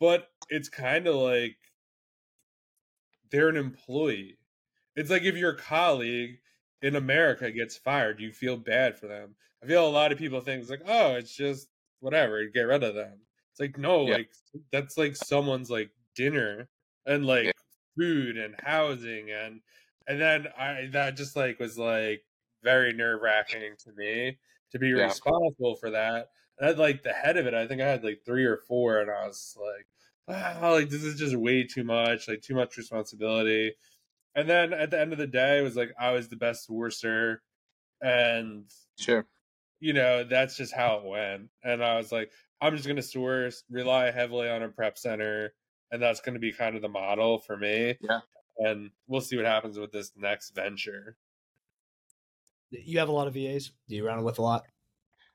but 0.00 0.30
it's 0.48 0.70
kind 0.70 1.06
of 1.06 1.16
like 1.16 1.58
they're 3.30 3.50
an 3.50 3.58
employee. 3.58 4.38
It's 4.94 5.10
like 5.10 5.24
if 5.24 5.36
your 5.36 5.52
colleague 5.52 6.38
in 6.86 6.96
America 6.96 7.50
gets 7.50 7.76
fired, 7.76 8.20
you 8.20 8.32
feel 8.32 8.56
bad 8.56 8.96
for 8.96 9.06
them. 9.08 9.36
I 9.62 9.66
feel 9.66 9.86
a 9.86 9.90
lot 9.90 10.12
of 10.12 10.18
people 10.18 10.40
think 10.40 10.60
it's 10.62 10.70
like, 10.70 10.82
oh, 10.86 11.14
it's 11.16 11.34
just 11.34 11.68
whatever, 12.00 12.44
get 12.46 12.62
rid 12.62 12.82
of 12.84 12.94
them. 12.94 13.22
It's 13.52 13.60
like 13.60 13.78
no, 13.78 14.04
Yeah. 14.04 14.16
like 14.16 14.32
that's 14.72 14.96
like 14.98 15.16
someone's 15.16 15.70
like 15.70 15.90
dinner 16.14 16.68
and 17.06 17.26
like 17.26 17.46
Yeah. 17.46 17.52
food 17.98 18.36
and 18.36 18.54
housing 18.60 19.30
and 19.30 19.62
and 20.06 20.20
then 20.20 20.46
I 20.56 20.86
that 20.92 21.16
just 21.16 21.36
like 21.36 21.58
was 21.58 21.78
like 21.78 22.24
very 22.62 22.92
nerve 22.92 23.20
wracking 23.22 23.76
to 23.78 23.92
me 23.92 24.38
to 24.72 24.78
be 24.78 24.92
Yeah. 24.92 25.12
responsible 25.12 25.76
for 25.76 25.90
that. 25.90 26.28
And 26.58 26.66
I 26.66 26.68
had 26.70 26.78
like 26.78 27.02
the 27.02 27.12
head 27.12 27.36
of 27.36 27.46
it, 27.46 27.54
I 27.54 27.66
think 27.66 27.80
I 27.82 27.88
had 27.88 28.04
like 28.04 28.22
three 28.24 28.44
or 28.44 28.56
four, 28.58 29.00
and 29.00 29.10
I 29.10 29.26
was 29.26 29.56
like, 29.60 29.86
wow, 30.28 30.72
like 30.72 30.88
this 30.90 31.04
is 31.04 31.18
just 31.18 31.36
way 31.36 31.64
too 31.64 31.84
much, 31.84 32.28
like 32.28 32.42
too 32.42 32.54
much 32.54 32.76
responsibility. 32.76 33.74
And 34.36 34.48
then 34.48 34.72
at 34.74 34.90
the 34.90 35.00
end 35.00 35.12
of 35.12 35.18
the 35.18 35.26
day, 35.26 35.58
it 35.58 35.62
was 35.62 35.76
like 35.76 35.92
I 35.98 36.12
was 36.12 36.28
the 36.28 36.36
best 36.36 36.68
sourcer, 36.68 37.38
and 38.02 38.70
Sure. 38.98 39.26
you 39.80 39.92
know 39.94 40.24
that's 40.24 40.56
just 40.56 40.72
how 40.74 40.98
it 40.98 41.04
went. 41.04 41.48
And 41.64 41.82
I 41.82 41.96
was 41.96 42.12
like, 42.12 42.30
I'm 42.60 42.76
just 42.76 42.86
gonna 42.86 43.02
source, 43.02 43.64
rely 43.70 44.10
heavily 44.10 44.48
on 44.48 44.62
a 44.62 44.68
prep 44.68 44.98
center, 44.98 45.54
and 45.90 46.00
that's 46.02 46.20
gonna 46.20 46.38
be 46.38 46.52
kind 46.52 46.76
of 46.76 46.82
the 46.82 46.88
model 46.88 47.38
for 47.38 47.56
me. 47.56 47.96
Yeah. 48.00 48.20
And 48.58 48.90
we'll 49.06 49.20
see 49.22 49.36
what 49.36 49.46
happens 49.46 49.78
with 49.78 49.90
this 49.90 50.12
next 50.16 50.50
venture. 50.54 51.16
You 52.70 52.98
have 52.98 53.08
a 53.08 53.12
lot 53.12 53.26
of 53.26 53.34
VAs. 53.34 53.72
Do 53.88 53.96
you 53.96 54.06
run 54.06 54.22
with 54.22 54.38
a 54.38 54.42
lot? 54.42 54.66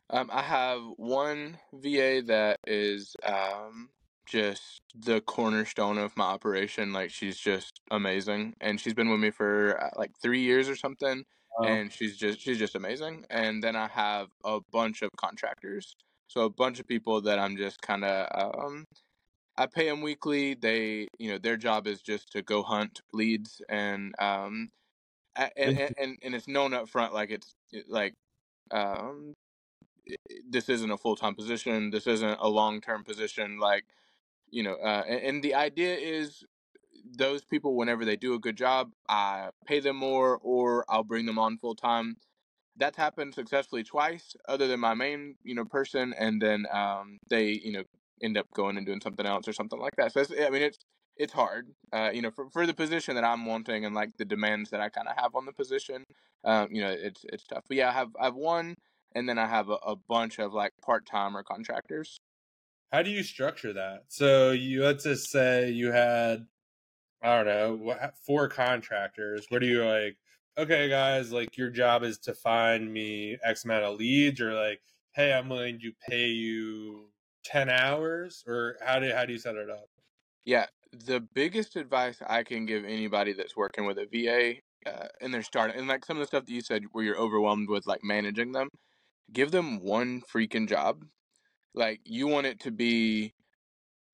Um, 0.10 0.30
I 0.32 0.42
have 0.42 0.82
one 0.98 1.58
VA 1.74 2.22
that 2.28 2.58
is 2.68 3.16
um, 3.24 3.90
just 4.32 4.82
the 4.96 5.22
cornerstone 5.22 5.98
of 5.98 6.16
my 6.18 6.26
operation. 6.26 6.94
Like 6.94 7.12
she's 7.12 7.38
just 7.38 7.82
amazing, 7.92 8.54
and 8.62 8.80
she's 8.80 8.94
been 8.94 9.10
with 9.10 9.20
me 9.20 9.32
for 9.32 9.82
uh, 9.84 9.90
like 9.98 10.12
three 10.22 10.42
years 10.42 10.70
or 10.70 10.76
something. 10.76 11.24
And 11.64 11.92
she's 11.94 12.18
just 12.18 12.40
she's 12.42 12.58
just 12.60 12.76
amazing. 12.76 13.26
And 13.30 13.64
then 13.64 13.76
I 13.76 13.88
have 13.90 14.30
a 14.46 14.60
bunch 14.72 15.02
of 15.04 15.10
contractors, 15.18 15.96
so 16.28 16.44
a 16.46 16.50
bunch 16.50 16.80
of 16.80 16.88
people 16.88 17.22
that 17.22 17.40
I'm 17.40 17.58
just 17.58 17.82
kind 17.82 18.06
of 18.06 18.28
um, 18.34 18.86
I 19.58 19.68
pay 19.68 19.88
them 19.90 20.02
weekly. 20.02 20.56
They 20.56 21.08
you 21.20 21.32
know 21.32 21.38
their 21.38 21.58
job 21.58 21.88
is 21.88 22.02
just 22.02 22.32
to 22.34 22.42
go 22.42 22.64
hunt 22.64 23.02
leads 23.14 23.62
and 23.70 24.16
um, 24.20 24.70
and 25.36 25.52
and, 25.58 25.96
and, 25.98 26.18
and 26.24 26.36
it's 26.36 26.48
known 26.48 26.74
up 26.74 26.90
front 26.90 27.14
like 27.14 27.32
it's 27.32 27.56
like 27.88 28.14
um 28.72 29.34
this 30.50 30.70
isn't 30.70 30.92
a 30.92 30.98
full-time 30.98 31.36
position 31.36 31.90
this 31.92 32.08
isn't 32.08 32.38
a 32.40 32.48
long-term 32.48 33.04
position 33.04 33.60
like 33.60 33.86
you 34.52 34.64
know 34.64 34.76
uh, 34.76 35.04
and, 35.08 35.22
and 35.22 35.44
the 35.44 35.56
idea 35.56 35.96
is 35.96 36.44
those 37.18 37.44
people 37.44 37.76
whenever 37.76 38.06
they 38.06 38.16
do 38.16 38.34
a 38.34 38.40
good 38.40 38.56
job 38.56 38.92
i 39.10 39.50
pay 39.66 39.80
them 39.80 39.96
more 39.96 40.40
or 40.44 40.86
i'll 40.90 41.04
bring 41.04 41.26
them 41.26 41.40
on 41.40 41.58
full-time 41.58 42.16
that's 42.78 42.98
happened 42.98 43.34
successfully 43.34 43.84
twice 43.84 44.36
other 44.48 44.68
than 44.68 44.80
my 44.80 44.94
main 44.94 45.36
you 45.44 45.56
know 45.56 45.66
person 45.66 46.14
and 46.18 46.42
then 46.42 46.66
um 46.74 47.20
they 47.30 47.60
you 47.64 47.72
know 47.72 47.84
end 48.24 48.38
up 48.38 48.48
going 48.54 48.78
and 48.78 48.86
doing 48.86 49.02
something 49.02 49.26
else 49.26 49.48
or 49.48 49.54
something 49.54 49.80
like 49.80 49.96
that. 49.98 50.14
So 50.14 50.24
i 50.46 50.50
mean 50.50 50.62
it's 50.62 50.80
it's 51.18 51.34
hard 51.34 51.68
uh 51.94 52.10
you 52.14 52.22
know 52.22 52.32
for, 52.32 52.50
for 52.52 52.66
the 52.66 52.74
position 52.74 53.16
that 53.16 53.24
i'm 53.24 53.46
wanting 53.46 53.86
and 53.86 53.94
like 53.94 54.16
the 54.18 54.26
demands 54.26 54.70
that 54.70 54.80
i 54.80 54.90
kind 54.90 55.08
of 55.08 55.16
have 55.18 55.36
on 55.36 55.46
the 55.46 55.52
position 55.52 56.06
um 56.46 56.70
you 56.72 56.82
know 56.82 56.90
it's 56.90 57.26
it's 57.26 57.46
tough. 57.46 57.64
But 57.68 57.78
yeah 57.78 57.90
i 57.90 57.92
have 57.92 58.10
i 58.20 58.26
have 58.26 58.36
one 58.36 58.76
and 59.14 59.28
then 59.28 59.38
i 59.38 59.46
have 59.46 59.70
a, 59.70 59.78
a 59.86 59.96
bunch 60.08 60.40
of 60.40 60.54
like 60.54 60.72
part-time 60.84 61.36
or 61.36 61.44
contractors 61.44 62.20
How 62.92 63.02
do 63.02 63.10
you 63.10 63.24
structure 63.24 63.74
that? 63.74 64.04
So 64.10 64.52
you 64.52 64.84
let's 64.84 65.04
just 65.04 65.32
say 65.32 65.72
you 65.72 65.92
had, 65.92 66.46
I 67.22 67.38
don't 67.38 67.46
know, 67.46 67.96
four 68.26 68.50
contractors. 68.50 69.46
What 69.50 69.62
do 69.62 69.68
you 69.68 69.84
like? 69.84 70.18
Okay, 70.58 70.90
guys, 70.90 71.32
like 71.32 71.58
your 71.58 71.70
job 71.70 72.04
is 72.04 72.18
to 72.20 72.34
find 72.34 72.92
me 72.92 73.38
X 73.44 73.64
amount 73.64 73.86
of 73.86 73.98
leads, 73.98 74.42
or 74.42 74.54
like, 74.54 74.82
hey, 75.14 75.34
I'm 75.34 75.48
willing 75.48 75.80
to 75.80 75.92
pay 76.10 76.28
you 76.28 77.10
ten 77.46 77.70
hours, 77.70 78.44
or 78.46 78.76
how 78.86 79.00
do 79.00 79.12
how 79.14 79.26
do 79.26 79.34
you 79.34 79.40
set 79.40 79.56
it 79.56 79.70
up? 79.70 79.88
Yeah, 80.44 80.66
the 81.06 81.22
biggest 81.22 81.78
advice 81.78 82.18
I 82.28 82.44
can 82.44 82.66
give 82.66 82.84
anybody 82.84 83.34
that's 83.34 83.56
working 83.56 83.86
with 83.86 83.98
a 84.00 84.08
VA 84.12 84.60
uh, 84.86 85.08
and 85.22 85.34
they're 85.34 85.44
starting, 85.44 85.78
and 85.78 85.88
like 85.88 86.06
some 86.06 86.18
of 86.18 86.22
the 86.22 86.28
stuff 86.28 86.46
that 86.46 86.52
you 86.52 86.62
said 86.62 86.84
where 86.92 87.04
you're 87.04 87.18
overwhelmed 87.18 87.70
with 87.70 87.88
like 87.88 88.04
managing 88.04 88.52
them, 88.52 88.70
give 89.32 89.52
them 89.52 89.80
one 89.80 90.22
freaking 90.22 90.68
job. 90.68 91.06
Like 91.74 92.02
you 92.06 92.28
want 92.28 92.48
it 92.48 92.60
to 92.62 92.72
be 92.72 93.34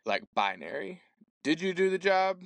like 0.06 0.24
binary. 0.36 1.02
Did 1.44 1.62
you 1.62 1.74
do 1.74 1.90
the 1.90 1.98
job 1.98 2.42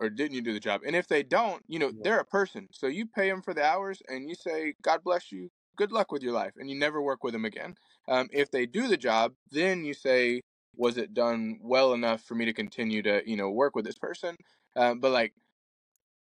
or 0.00 0.10
didn't 0.10 0.34
you 0.34 0.42
do 0.42 0.52
the 0.52 0.60
job? 0.60 0.82
And 0.86 0.96
if 0.96 1.08
they 1.08 1.22
don't, 1.22 1.64
you 1.68 1.78
know, 1.78 1.88
Yeah. 1.88 2.00
they're 2.02 2.20
a 2.20 2.24
person. 2.24 2.68
So 2.72 2.86
you 2.86 3.06
pay 3.06 3.28
them 3.30 3.42
for 3.42 3.54
the 3.54 3.64
hours 3.64 4.02
and 4.08 4.28
you 4.28 4.34
say, 4.34 4.74
God 4.82 5.02
bless 5.04 5.32
you, 5.32 5.50
good 5.76 5.92
luck 5.92 6.12
with 6.12 6.22
your 6.22 6.32
life, 6.32 6.54
and 6.56 6.70
you 6.70 6.78
never 6.78 7.02
work 7.02 7.24
with 7.24 7.32
them 7.32 7.44
again. 7.44 7.76
Um, 8.08 8.28
if 8.32 8.50
they 8.50 8.66
do 8.66 8.88
the 8.88 8.96
job, 8.96 9.34
then 9.50 9.84
you 9.84 9.94
say, 9.94 10.42
was 10.76 10.96
it 10.96 11.14
done 11.14 11.58
well 11.62 11.92
enough 11.92 12.22
for 12.22 12.34
me 12.34 12.44
to 12.44 12.52
continue 12.52 13.02
to, 13.02 13.22
you 13.28 13.36
know, 13.36 13.50
work 13.50 13.74
with 13.74 13.84
this 13.84 13.98
person? 13.98 14.36
Um, 14.76 15.00
but 15.00 15.10
like 15.12 15.34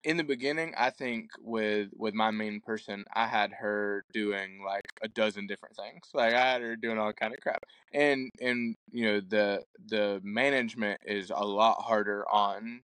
in 0.04 0.16
the 0.16 0.24
beginning, 0.24 0.74
I 0.76 0.90
think 0.90 1.30
with 1.40 1.90
with 1.96 2.14
my 2.14 2.30
main 2.30 2.60
person, 2.60 3.04
I 3.14 3.26
had 3.26 3.52
her 3.52 4.04
doing 4.12 4.62
like 4.64 4.82
a 5.02 5.08
dozen 5.08 5.46
different 5.46 5.76
things. 5.76 6.10
Like 6.14 6.34
I 6.34 6.52
had 6.52 6.62
her 6.62 6.76
doing 6.76 6.98
all 6.98 7.12
kind 7.12 7.34
of 7.34 7.40
crap, 7.40 7.64
and 7.92 8.30
and 8.40 8.76
you 8.92 9.06
know 9.06 9.20
the 9.20 9.64
the 9.86 10.20
management 10.22 11.00
is 11.06 11.30
a 11.30 11.44
lot 11.44 11.82
harder 11.82 12.28
on 12.30 12.82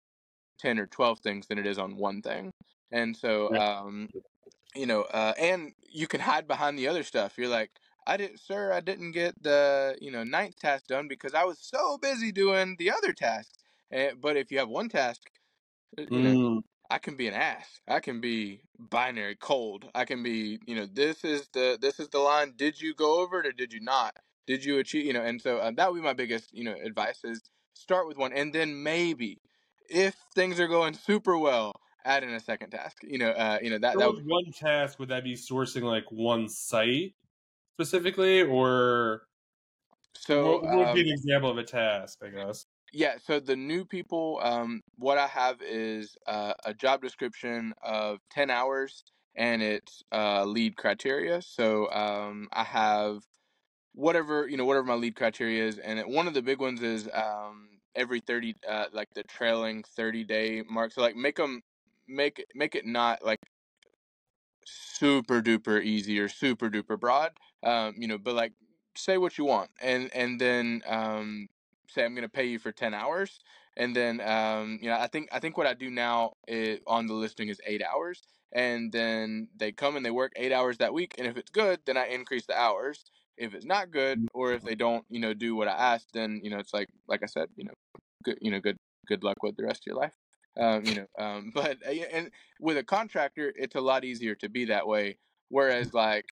ten 0.60 0.80
or 0.80 0.88
twelve 0.88 1.20
things 1.22 1.48
than 1.48 1.60
it 1.60 1.68
is 1.68 1.80
on 1.80 1.98
one 1.98 2.22
thing, 2.22 2.52
and 2.92 3.16
so 3.18 3.54
um, 3.56 4.10
you 4.76 4.86
know, 4.86 5.04
uh, 5.04 5.34
and 5.40 5.74
you 5.90 6.08
can 6.08 6.22
hide 6.22 6.48
behind 6.48 6.78
the 6.78 6.88
other 6.88 7.04
stuff. 7.04 7.38
You're 7.38 7.48
like, 7.50 7.72
I 8.08 8.18
didn't, 8.18 8.40
sir, 8.40 8.72
I 8.74 8.80
didn't 8.82 9.12
get 9.14 9.42
the 9.42 9.98
you 10.02 10.12
know 10.12 10.24
ninth 10.24 10.58
task 10.60 10.88
done 10.88 11.08
because 11.08 11.34
I 11.34 11.44
was 11.46 11.60
so 11.62 11.98
busy 11.98 12.32
doing 12.32 12.76
the 12.80 12.92
other 12.92 13.14
tasks. 13.14 13.54
And, 13.92 14.22
but 14.22 14.38
if 14.38 14.52
you 14.52 14.60
have 14.60 14.70
one 14.70 14.90
task, 14.90 15.22
uh, 16.00 16.04
you 16.12 16.24
know, 16.24 16.36
Mm, 16.36 16.62
I 16.90 16.98
can 17.00 17.16
be 17.16 17.28
an 17.28 17.34
ass. 17.34 17.82
I 17.88 18.00
can 18.00 18.22
be 18.22 18.62
binary 18.80 19.36
cold. 19.36 19.86
I 19.94 20.06
can 20.06 20.24
be, 20.24 20.60
you 20.66 20.76
know, 20.76 20.88
this 20.92 21.24
is 21.24 21.48
the 21.54 21.78
this 21.82 22.00
is 22.00 22.10
the 22.10 22.20
line. 22.20 22.54
Did 22.56 22.80
you 22.80 22.94
go 22.96 23.22
over 23.22 23.40
it 23.40 23.48
or 23.48 23.52
did 23.52 23.74
you 23.74 23.82
not? 23.82 24.16
Did 24.46 24.64
you 24.64 24.80
achieve? 24.80 25.06
You 25.06 25.14
know, 25.14 25.22
and 25.22 25.42
so 25.42 25.58
uh, 25.58 25.72
that 25.76 25.92
would 25.92 25.98
be 25.98 26.04
my 26.04 26.14
biggest, 26.14 26.54
you 26.54 26.64
know, 26.64 26.76
advice 26.82 27.24
is 27.24 27.42
start 27.74 28.08
with 28.08 28.18
one, 28.18 28.34
and 28.34 28.54
then 28.54 28.84
maybe 28.84 29.42
if 29.90 30.16
things 30.36 30.60
are 30.60 30.68
going 30.68 30.94
super 30.94 31.38
well, 31.38 31.74
add 32.06 32.24
in 32.24 32.30
a 32.32 32.40
second 32.40 32.72
task. 32.72 32.98
You 33.04 33.20
know, 33.20 33.32
uh, 33.32 33.60
you 33.62 33.70
know 33.70 33.80
that 33.80 33.98
that 33.98 34.14
with 34.14 34.24
one 34.26 34.52
task, 34.52 35.00
would 35.00 35.10
that 35.10 35.24
be 35.24 35.36
sourcing 35.36 35.84
like 35.84 36.06
one 36.10 36.48
site 36.48 37.14
specifically, 37.74 38.42
or 38.42 39.24
so 40.18 40.44
what 40.46 40.64
what 40.64 40.78
would 40.78 40.94
be 40.94 41.02
um, 41.02 41.08
an 41.08 41.14
example 41.14 41.52
of 41.52 41.58
a 41.58 41.64
task? 41.64 42.20
I 42.24 42.30
guess. 42.30 42.66
Yeah. 42.94 43.18
So 43.24 43.40
the 43.40 43.56
new 43.56 43.86
people, 43.86 44.40
um, 44.42 44.82
what 44.98 45.18
I 45.18 45.28
have 45.28 45.62
is 45.62 46.18
uh, 46.28 46.54
a 46.66 46.74
job 46.74 47.02
description 47.02 47.74
of 47.82 48.20
ten 48.30 48.50
hours, 48.50 49.04
and 49.36 49.62
it's 49.62 50.04
uh, 50.12 50.46
lead 50.46 50.78
criteria. 50.78 51.42
So 51.42 51.92
um, 51.92 52.48
I 52.54 52.64
have 52.64 53.24
whatever 53.94 54.48
you 54.48 54.58
know 54.58 54.66
whatever 54.66 54.86
my 54.86 54.94
lead 54.94 55.16
criteria 55.16 55.66
is 55.66 55.80
and 55.80 56.00
it- 56.00 56.08
one 56.08 56.28
of 56.28 56.34
the 56.34 56.42
big 56.42 56.60
ones 56.60 56.82
is 56.84 57.10
um 57.14 57.70
every 57.96 58.20
30 58.22 58.56
uh 58.68 58.86
like 58.94 59.10
the 59.16 59.24
trailing 59.24 59.84
30 59.84 60.24
day 60.24 60.64
mark 60.70 60.92
so 60.94 61.02
like 61.02 61.16
make 61.16 61.36
them 61.38 61.62
make 62.08 62.40
it- 62.40 62.48
make 62.56 62.76
it 62.76 62.86
not 62.86 63.24
like 63.26 63.40
super 64.66 65.42
duper 65.42 65.82
easy 65.84 66.20
or 66.20 66.28
super 66.28 66.70
duper 66.70 67.00
broad 67.00 67.32
um 67.64 67.94
you 67.98 68.08
know 68.08 68.18
but 68.18 68.36
like 68.36 68.54
say 68.96 69.18
what 69.18 69.38
you 69.38 69.46
want 69.46 69.70
and 69.82 70.14
and 70.14 70.42
then 70.42 70.82
um 70.88 71.48
say 71.90 72.04
i'm 72.04 72.14
going 72.14 72.24
to 72.24 72.30
pay 72.30 72.46
you 72.46 72.60
for 72.60 72.72
10 72.72 72.94
hours 72.94 73.40
and 73.76 73.96
then 73.96 74.22
um 74.22 74.80
you 74.82 74.90
know 74.90 74.98
i 74.98 75.08
think 75.08 75.30
i 75.32 75.40
think 75.40 75.58
what 75.58 75.68
i 75.68 75.74
do 75.74 75.90
now 75.90 76.34
is, 76.48 76.80
on 76.88 77.08
the 77.08 77.14
listing 77.14 77.50
is 77.50 77.60
8 77.66 77.82
hours 77.84 78.22
and 78.54 78.92
then 78.92 79.50
they 79.58 79.72
come 79.72 79.96
and 79.96 80.06
they 80.06 80.12
work 80.12 80.32
8 80.36 80.52
hours 80.52 80.78
that 80.78 80.94
week 80.94 81.16
and 81.18 81.28
if 81.28 81.38
it's 81.38 81.52
good 81.52 81.80
then 81.86 81.98
i 81.98 82.08
increase 82.08 82.46
the 82.46 82.58
hours. 82.58 83.04
If 83.38 83.54
it's 83.54 83.66
not 83.66 83.92
good 83.92 84.28
or 84.34 84.54
if 84.54 84.64
they 84.64 84.74
don't 84.74 85.06
you 85.10 85.20
know 85.20 85.36
do 85.36 85.56
what 85.56 85.68
i 85.68 85.94
asked 85.94 86.10
then 86.14 86.42
you 86.44 86.50
know 86.50 86.58
it's 86.58 86.74
like 86.74 86.90
like 87.08 87.22
i 87.22 87.28
said 87.28 87.50
you 87.56 87.66
know 87.66 87.74
good 88.24 88.40
you 88.42 88.50
know 88.50 88.60
good 88.60 88.78
good 89.08 89.24
luck 89.24 89.38
with 89.44 89.56
the 89.58 89.64
rest 89.64 89.84
of 89.84 89.86
your 89.86 89.96
life 89.96 90.14
um 90.60 90.84
you 90.84 90.96
know 90.96 91.06
um 91.20 91.52
but 91.56 91.78
uh, 91.88 91.92
and 92.12 92.32
with 92.60 92.78
a 92.78 92.84
contractor 92.84 93.54
it's 93.56 93.76
a 93.76 93.82
lot 93.82 94.04
easier 94.04 94.34
to 94.34 94.50
be 94.50 94.66
that 94.66 94.88
way 94.88 95.18
whereas 95.50 95.94
like 95.94 96.26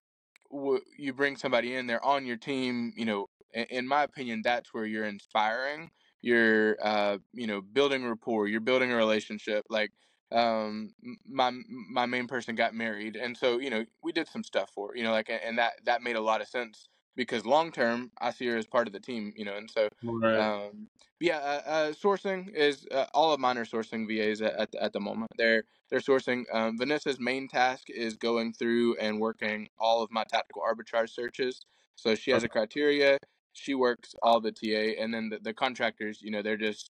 you 0.97 1.13
bring 1.13 1.35
somebody 1.35 1.75
in 1.75 1.85
they're 1.85 2.03
on 2.03 2.25
your 2.25 2.37
team 2.37 2.93
you 2.95 3.05
know 3.05 3.27
in, 3.55 3.87
my 3.87 4.03
opinion 4.03 4.41
that's 4.43 4.73
where 4.73 4.85
you're 4.85 5.05
inspiring 5.05 5.91
you're 6.21 6.77
uh 6.81 7.17
you 7.33 7.47
know 7.47 7.61
building 7.61 8.05
rapport 8.05 8.47
you're 8.47 8.59
building 8.59 8.91
a 8.91 8.95
relationship 8.95 9.65
like 9.69 9.91
um 10.31 10.93
my 11.27 11.51
my 11.89 12.05
main 12.05 12.27
person 12.27 12.55
got 12.55 12.73
married 12.73 13.15
and 13.15 13.37
so 13.37 13.59
you 13.59 13.69
know 13.69 13.85
we 14.03 14.11
did 14.11 14.27
some 14.27 14.43
stuff 14.43 14.71
for 14.73 14.89
her, 14.89 14.97
you 14.97 15.03
know 15.03 15.11
like 15.11 15.29
and 15.29 15.57
that 15.57 15.73
that 15.85 16.01
made 16.01 16.15
a 16.15 16.21
lot 16.21 16.41
of 16.41 16.47
sense 16.47 16.89
because 17.15 17.45
long 17.45 17.71
term 17.71 18.11
i 18.19 18.31
see 18.31 18.47
her 18.47 18.57
as 18.57 18.65
part 18.67 18.87
of 18.87 18.93
the 18.93 18.99
team 18.99 19.31
you 19.35 19.45
know 19.45 19.55
and 19.55 19.69
so 19.69 19.89
Right. 20.03 20.37
um, 20.37 20.89
yeah, 21.21 21.37
uh, 21.37 21.69
uh, 21.69 21.91
sourcing 21.93 22.53
is 22.53 22.85
uh, 22.91 23.05
all 23.13 23.31
of 23.31 23.39
mine 23.39 23.57
are 23.57 23.63
sourcing 23.65 24.05
VAs 24.05 24.41
at, 24.41 24.53
at, 24.55 24.71
the- 24.71 24.83
at 24.83 24.91
the 24.93 24.99
moment. 24.99 25.31
They're 25.37 25.63
they're 25.89 25.99
sourcing. 25.99 26.43
Um, 26.53 26.77
Vanessa's 26.77 27.19
main 27.19 27.47
task 27.47 27.89
is 27.89 28.17
going 28.17 28.53
through 28.53 28.97
and 28.97 29.21
working 29.21 29.69
all 29.79 30.01
of 30.03 30.11
my 30.11 30.25
tactical 30.25 30.61
arbitrage 30.61 31.09
searches. 31.11 31.61
So 31.95 32.15
she 32.15 32.31
has 32.31 32.43
a 32.43 32.49
criteria. 32.49 33.17
She 33.55 33.73
works 33.73 34.13
all 34.21 34.41
the 34.41 34.51
TA, 34.51 35.01
and 35.01 35.13
then 35.13 35.29
the, 35.29 35.39
the 35.41 35.53
contractors, 35.53 36.21
you 36.21 36.31
know, 36.31 36.41
they're 36.41 36.57
just 36.57 36.91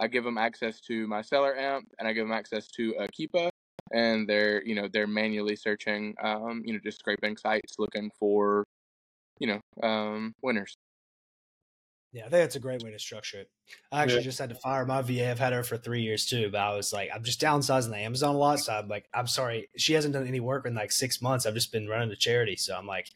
I 0.00 0.06
give 0.06 0.24
them 0.24 0.38
access 0.38 0.80
to 0.82 1.06
my 1.06 1.20
SellerAmp, 1.20 1.82
and 1.98 2.08
I 2.08 2.12
give 2.12 2.26
them 2.26 2.36
access 2.36 2.68
to 2.68 2.94
a 2.98 3.08
Keepa, 3.08 3.50
and 3.92 4.28
they're 4.28 4.64
you 4.64 4.74
know 4.74 4.88
they're 4.92 5.06
manually 5.06 5.56
searching, 5.56 6.14
um, 6.22 6.62
you 6.64 6.72
know, 6.72 6.80
just 6.82 6.98
scraping 6.98 7.36
sites 7.36 7.74
looking 7.78 8.10
for, 8.18 8.64
you 9.38 9.46
know, 9.46 9.86
um, 9.86 10.34
winners. 10.42 10.76
Yeah, 12.12 12.22
I 12.22 12.24
think 12.24 12.42
that's 12.42 12.56
a 12.56 12.60
great 12.60 12.82
way 12.82 12.90
to 12.90 12.98
structure 12.98 13.38
it. 13.38 13.50
I 13.92 14.02
actually 14.02 14.22
just 14.22 14.38
had 14.38 14.48
to 14.48 14.56
fire 14.56 14.84
my 14.84 15.00
VA. 15.00 15.30
I've 15.30 15.38
had 15.38 15.52
her 15.52 15.62
for 15.62 15.76
three 15.76 16.02
years 16.02 16.26
too, 16.26 16.48
but 16.50 16.60
I 16.60 16.74
was 16.74 16.92
like, 16.92 17.08
I'm 17.14 17.22
just 17.22 17.40
downsizing 17.40 17.90
the 17.90 17.98
Amazon 17.98 18.34
a 18.34 18.38
lot. 18.38 18.58
So 18.58 18.72
I'm 18.72 18.88
like, 18.88 19.08
I'm 19.14 19.28
sorry, 19.28 19.68
she 19.76 19.92
hasn't 19.92 20.14
done 20.14 20.26
any 20.26 20.40
work 20.40 20.66
in 20.66 20.74
like 20.74 20.90
six 20.90 21.22
months. 21.22 21.46
I've 21.46 21.54
just 21.54 21.70
been 21.70 21.86
running 21.86 22.08
the 22.08 22.16
charity, 22.16 22.56
so 22.56 22.76
I'm 22.76 22.86
like, 22.86 23.06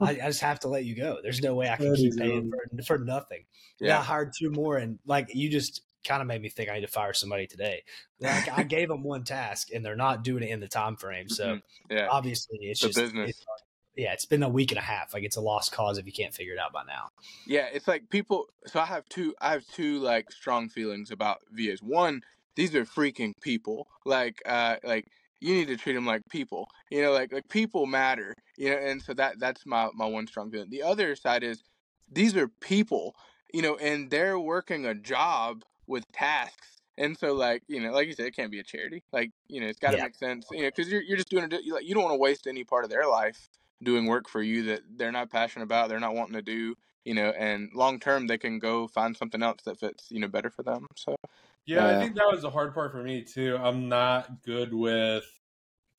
I, 0.00 0.10
I 0.10 0.14
just 0.28 0.40
have 0.40 0.60
to 0.60 0.68
let 0.68 0.84
you 0.84 0.96
go. 0.96 1.18
There's 1.22 1.40
no 1.42 1.54
way 1.54 1.68
I 1.68 1.76
can 1.76 1.90
That 1.90 1.96
keep 1.96 2.16
paying 2.16 2.50
for, 2.50 2.82
for 2.84 2.98
nothing. 2.98 3.44
Yeah, 3.80 3.98
I 3.98 4.02
hired 4.02 4.32
two 4.38 4.50
more, 4.50 4.76
and 4.78 4.98
like 5.06 5.28
you 5.34 5.48
just 5.48 5.82
kind 6.04 6.20
of 6.20 6.26
made 6.26 6.42
me 6.42 6.48
think 6.48 6.68
I 6.68 6.74
need 6.74 6.80
to 6.80 6.88
fire 6.88 7.12
somebody 7.12 7.46
today. 7.46 7.82
Like 8.20 8.50
I 8.56 8.62
gave 8.76 8.88
them 8.88 9.02
one 9.04 9.24
task, 9.24 9.68
and 9.72 9.84
they're 9.84 9.96
not 9.96 10.24
doing 10.24 10.42
it 10.42 10.50
in 10.50 10.60
the 10.60 10.68
time 10.68 10.96
frame. 10.96 11.28
So 11.28 11.44
Mhm. 11.56 11.62
yeah. 11.90 12.08
obviously, 12.10 12.58
it's 12.62 12.80
The 12.80 12.88
just 12.88 12.98
business. 12.98 13.30
it's- 13.30 13.44
yeah, 13.94 14.14
it's 14.14 14.24
been 14.24 14.42
a 14.42 14.48
week 14.48 14.70
and 14.72 14.78
a 14.78 14.82
half. 14.82 15.12
Like 15.12 15.22
it's 15.22 15.36
a 15.36 15.40
lost 15.42 15.70
cause 15.70 15.98
if 15.98 16.06
you 16.06 16.12
can't 16.12 16.32
figure 16.32 16.54
it 16.54 16.58
out 16.58 16.72
by 16.72 16.82
now. 16.84 17.10
Yeah, 17.46 17.68
it's 17.70 17.86
like 17.86 18.08
people. 18.08 18.46
So 18.66 18.80
I 18.80 18.86
have 18.86 19.06
two. 19.10 19.34
I 19.38 19.52
have 19.52 19.66
two 19.66 19.98
like 19.98 20.32
strong 20.32 20.70
feelings 20.70 21.10
about 21.10 21.40
VAs. 21.50 21.82
One, 21.82 22.22
these 22.56 22.74
are 22.74 22.86
freaking 22.86 23.34
people. 23.42 23.88
Like, 24.06 24.40
uh, 24.46 24.76
like 24.82 25.08
you 25.42 25.54
need 25.54 25.68
to 25.68 25.76
treat 25.76 25.94
them 25.94 26.06
like 26.06 26.22
people. 26.30 26.68
You 26.90 27.02
know, 27.02 27.12
like 27.12 27.32
like 27.32 27.48
people 27.48 27.86
matter. 27.86 28.34
You 28.56 28.70
know, 28.70 28.76
and 28.76 29.02
so 29.02 29.14
that 29.14 29.38
that's 29.38 29.66
my 29.66 29.88
my 29.94 30.06
one 30.06 30.26
strong 30.26 30.50
feeling. 30.50 30.70
The 30.70 30.82
other 30.82 31.16
side 31.16 31.42
is 31.42 31.62
these 32.10 32.36
are 32.36 32.48
people. 32.48 33.14
You 33.52 33.62
know, 33.62 33.76
and 33.76 34.10
they're 34.10 34.38
working 34.38 34.86
a 34.86 34.94
job 34.94 35.62
with 35.86 36.10
tasks. 36.12 36.78
And 36.96 37.16
so, 37.18 37.34
like 37.34 37.62
you 37.68 37.80
know, 37.80 37.92
like 37.92 38.06
you 38.06 38.14
said, 38.14 38.26
it 38.26 38.36
can't 38.36 38.50
be 38.50 38.60
a 38.60 38.64
charity. 38.64 39.02
Like 39.12 39.30
you 39.48 39.60
know, 39.60 39.66
it's 39.66 39.78
got 39.78 39.92
to 39.92 39.96
Yeah. 39.98 40.04
make 40.04 40.14
sense. 40.14 40.46
You 40.52 40.62
know, 40.62 40.68
because 40.68 40.90
you're 40.90 41.02
you're 41.02 41.16
just 41.16 41.30
doing 41.30 41.50
it. 41.50 41.64
You 41.64 41.74
like 41.74 41.84
you 41.86 41.94
don't 41.94 42.04
want 42.04 42.14
to 42.14 42.18
waste 42.20 42.46
any 42.46 42.64
part 42.64 42.84
of 42.84 42.90
their 42.90 43.06
life 43.06 43.48
doing 43.82 44.06
work 44.06 44.28
for 44.28 44.42
you 44.42 44.62
that 44.64 44.82
they're 44.96 45.12
not 45.12 45.30
passionate 45.30 45.64
about. 45.64 45.88
They're 45.88 46.00
not 46.00 46.14
wanting 46.14 46.34
to 46.34 46.42
do 46.42 46.76
you 47.04 47.14
know, 47.14 47.30
and 47.30 47.70
long 47.74 47.98
term 47.98 48.26
they 48.26 48.38
can 48.38 48.58
go 48.58 48.86
find 48.86 49.16
something 49.16 49.42
else 49.42 49.62
that 49.64 49.78
fits, 49.78 50.06
you 50.10 50.20
know, 50.20 50.28
better 50.28 50.50
for 50.50 50.62
them. 50.62 50.86
So 50.96 51.16
Yeah, 51.66 51.86
I 51.86 51.94
Uh, 51.94 51.96
think 51.96 52.16
that 52.16 52.26
was 52.30 52.42
the 52.42 52.50
hard 52.50 52.74
part 52.74 52.90
for 52.92 53.02
me 53.02 53.22
too. 53.24 53.56
I'm 53.56 53.88
not 53.88 54.42
good 54.42 54.74
with 54.74 55.24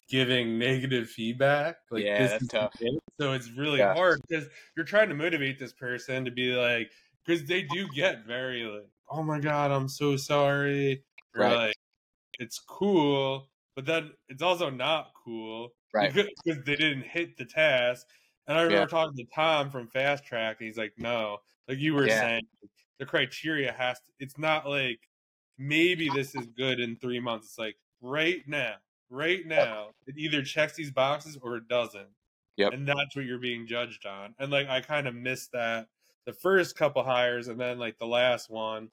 giving 0.09 0.59
negative 0.59 1.09
feedback. 1.09 1.78
Like 1.91 2.05
Yeah, 2.05 2.28
that's 2.28 2.47
tough. 2.47 2.74
it. 2.80 3.03
So 3.22 3.34
it's 3.34 3.51
really 3.51 3.82
Yeah. 3.82 3.95
hard 3.95 4.22
because 4.28 4.49
you're 4.76 4.86
trying 4.86 5.09
to 5.09 5.16
motivate 5.16 5.59
this 5.59 5.74
person 5.74 6.26
to 6.26 6.32
be 6.32 6.55
like, 6.55 6.91
because 7.26 7.45
they 7.47 7.64
do 7.64 7.89
get 7.89 8.26
very 8.26 8.64
like, 8.66 8.89
oh 9.09 9.24
my 9.24 9.39
god, 9.39 9.72
I'm 9.72 9.89
so 9.89 10.18
sorry. 10.18 11.05
Or 11.36 11.47
Right. 11.47 11.57
like, 11.57 11.76
it's 12.39 12.59
cool, 12.59 13.51
but 13.76 13.86
then 13.86 14.14
it's 14.30 14.41
also 14.43 14.70
not 14.70 15.14
cool 15.16 15.72
Right. 15.93 16.14
because 16.14 16.28
they 16.45 16.76
didn't 16.76 17.03
hit 17.03 17.38
the 17.38 17.45
task. 17.45 18.07
And 18.47 18.57
I 18.57 18.64
remember 18.64 18.86
Yeah. 18.86 18.88
talking 18.88 19.16
to 19.18 19.26
Tom 19.36 19.72
from 19.72 19.89
Fast 19.89 20.26
Track, 20.26 20.57
and 20.59 20.68
he's 20.68 20.78
like, 20.78 20.93
no, 20.97 21.39
like 21.68 21.80
you 21.80 21.95
were 21.95 22.07
Yeah. 22.07 22.09
saying, 22.09 22.43
the 22.99 23.05
criteria 23.05 23.72
has 23.72 23.99
to, 24.01 24.11
it's 24.20 24.38
not 24.38 24.68
like 24.68 24.99
maybe 25.58 26.10
this 26.10 26.36
is 26.36 26.47
good 26.47 26.80
in 26.80 26.95
three 26.97 27.20
months. 27.20 27.47
It's 27.47 27.58
like 27.60 27.78
right 28.01 28.41
now, 28.47 28.76
right 29.10 29.45
now, 29.45 29.91
it 30.08 30.16
either 30.18 30.43
checks 30.43 30.76
these 30.76 30.91
boxes 30.91 31.38
or 31.41 31.58
it 31.58 31.68
doesn't. 31.68 32.10
Yep. 32.58 32.74
And 32.74 32.88
that's 32.88 33.16
what 33.16 33.26
you're 33.26 33.39
being 33.39 33.66
judged 33.68 34.06
on. 34.06 34.36
And 34.39 34.51
like 34.51 34.68
I 34.70 34.82
kind 34.82 35.08
of 35.08 35.16
missed 35.16 35.51
that 35.54 35.88
the 36.26 36.34
first 36.34 36.76
couple 36.78 37.04
hires 37.04 37.47
and 37.47 37.60
then 37.60 37.80
like 37.80 37.98
the 37.99 38.07
last 38.07 38.49
one. 38.49 38.91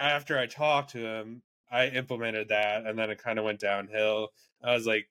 After 0.00 0.38
I 0.38 0.46
talked 0.46 0.90
to 0.90 0.98
him, 1.06 1.42
I 1.70 1.88
implemented 1.88 2.48
that 2.48 2.86
and 2.86 2.98
then 2.98 3.10
it 3.10 3.22
kind 3.22 3.38
of 3.38 3.44
went 3.44 3.60
downhill. 3.60 4.30
I 4.62 4.74
was 4.74 4.86
like, 4.86 5.08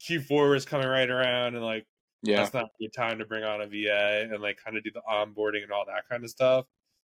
Q4 0.00 0.50
was 0.50 0.64
coming 0.66 0.88
right 0.88 1.08
around 1.10 1.54
and 1.56 1.64
like 1.64 1.86
Yeah. 2.22 2.36
that's 2.38 2.52
not 2.54 2.64
a 2.66 2.82
good 2.84 2.92
time 2.92 3.18
to 3.18 3.24
bring 3.26 3.44
on 3.44 3.62
a 3.62 3.66
VA 3.66 4.28
and 4.30 4.42
like 4.42 4.58
kind 4.62 4.76
of 4.76 4.84
do 4.84 4.90
the 4.92 5.02
onboarding 5.10 5.62
and 5.62 5.72
all 5.72 5.86
that 5.86 6.08
kind 6.08 6.22
of 6.24 6.30
stuff. 6.30 6.66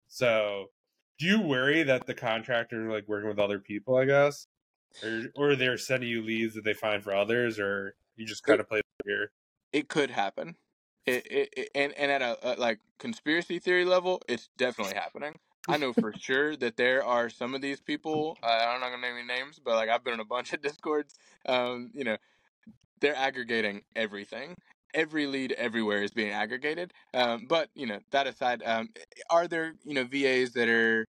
So, 0.07 0.71
do 1.17 1.25
you 1.25 1.41
worry 1.41 1.83
that 1.83 2.05
the 2.05 2.13
contractors 2.13 2.85
are 2.85 2.91
like 2.91 3.07
working 3.07 3.29
with 3.29 3.39
other 3.39 3.59
people? 3.59 3.97
I 3.97 4.05
guess, 4.05 4.47
or 5.03 5.23
or 5.35 5.55
they're 5.55 5.77
sending 5.77 6.09
you 6.09 6.21
leads 6.21 6.55
that 6.55 6.63
they 6.63 6.73
find 6.73 7.03
for 7.03 7.13
others, 7.13 7.59
or 7.59 7.95
you 8.15 8.25
just 8.25 8.43
kind 8.43 8.59
of 8.59 8.67
play 8.67 8.79
it 8.79 8.85
here? 9.05 9.31
It 9.73 9.89
could 9.89 10.11
happen. 10.11 10.55
It, 11.05 11.25
it, 11.31 11.53
it 11.55 11.69
and 11.73 11.93
and 11.93 12.11
at 12.11 12.21
a, 12.21 12.37
a 12.43 12.51
like 12.59 12.79
conspiracy 12.99 13.59
theory 13.59 13.85
level, 13.85 14.21
it's 14.27 14.49
definitely 14.57 14.95
happening. 14.95 15.35
I 15.69 15.77
know 15.77 15.91
for 15.91 16.13
sure 16.17 16.55
that 16.57 16.77
there 16.77 17.03
are 17.03 17.29
some 17.29 17.53
of 17.53 17.61
these 17.61 17.81
people. 17.81 18.37
Uh, 18.41 18.47
I'm 18.47 18.79
not 18.79 18.89
gonna 18.89 19.01
name 19.01 19.17
any 19.17 19.27
names, 19.27 19.59
but 19.63 19.75
like 19.75 19.89
I've 19.89 20.03
been 20.03 20.13
in 20.13 20.19
a 20.19 20.25
bunch 20.25 20.53
of 20.53 20.61
discords. 20.61 21.15
Um, 21.45 21.91
you 21.93 22.03
know, 22.03 22.17
they're 22.99 23.15
aggregating 23.15 23.83
everything. 23.95 24.55
Every 24.93 25.27
lead 25.27 25.51
everywhere 25.53 26.03
is 26.03 26.11
being 26.11 26.31
aggregated. 26.31 26.93
Um, 27.13 27.45
but 27.47 27.69
you 27.75 27.85
know 27.85 27.99
that 28.11 28.27
aside, 28.27 28.61
um, 28.65 28.89
are 29.29 29.47
there 29.47 29.73
you 29.83 29.93
know 29.93 30.03
VAs 30.05 30.53
that 30.53 30.69
are 30.69 31.05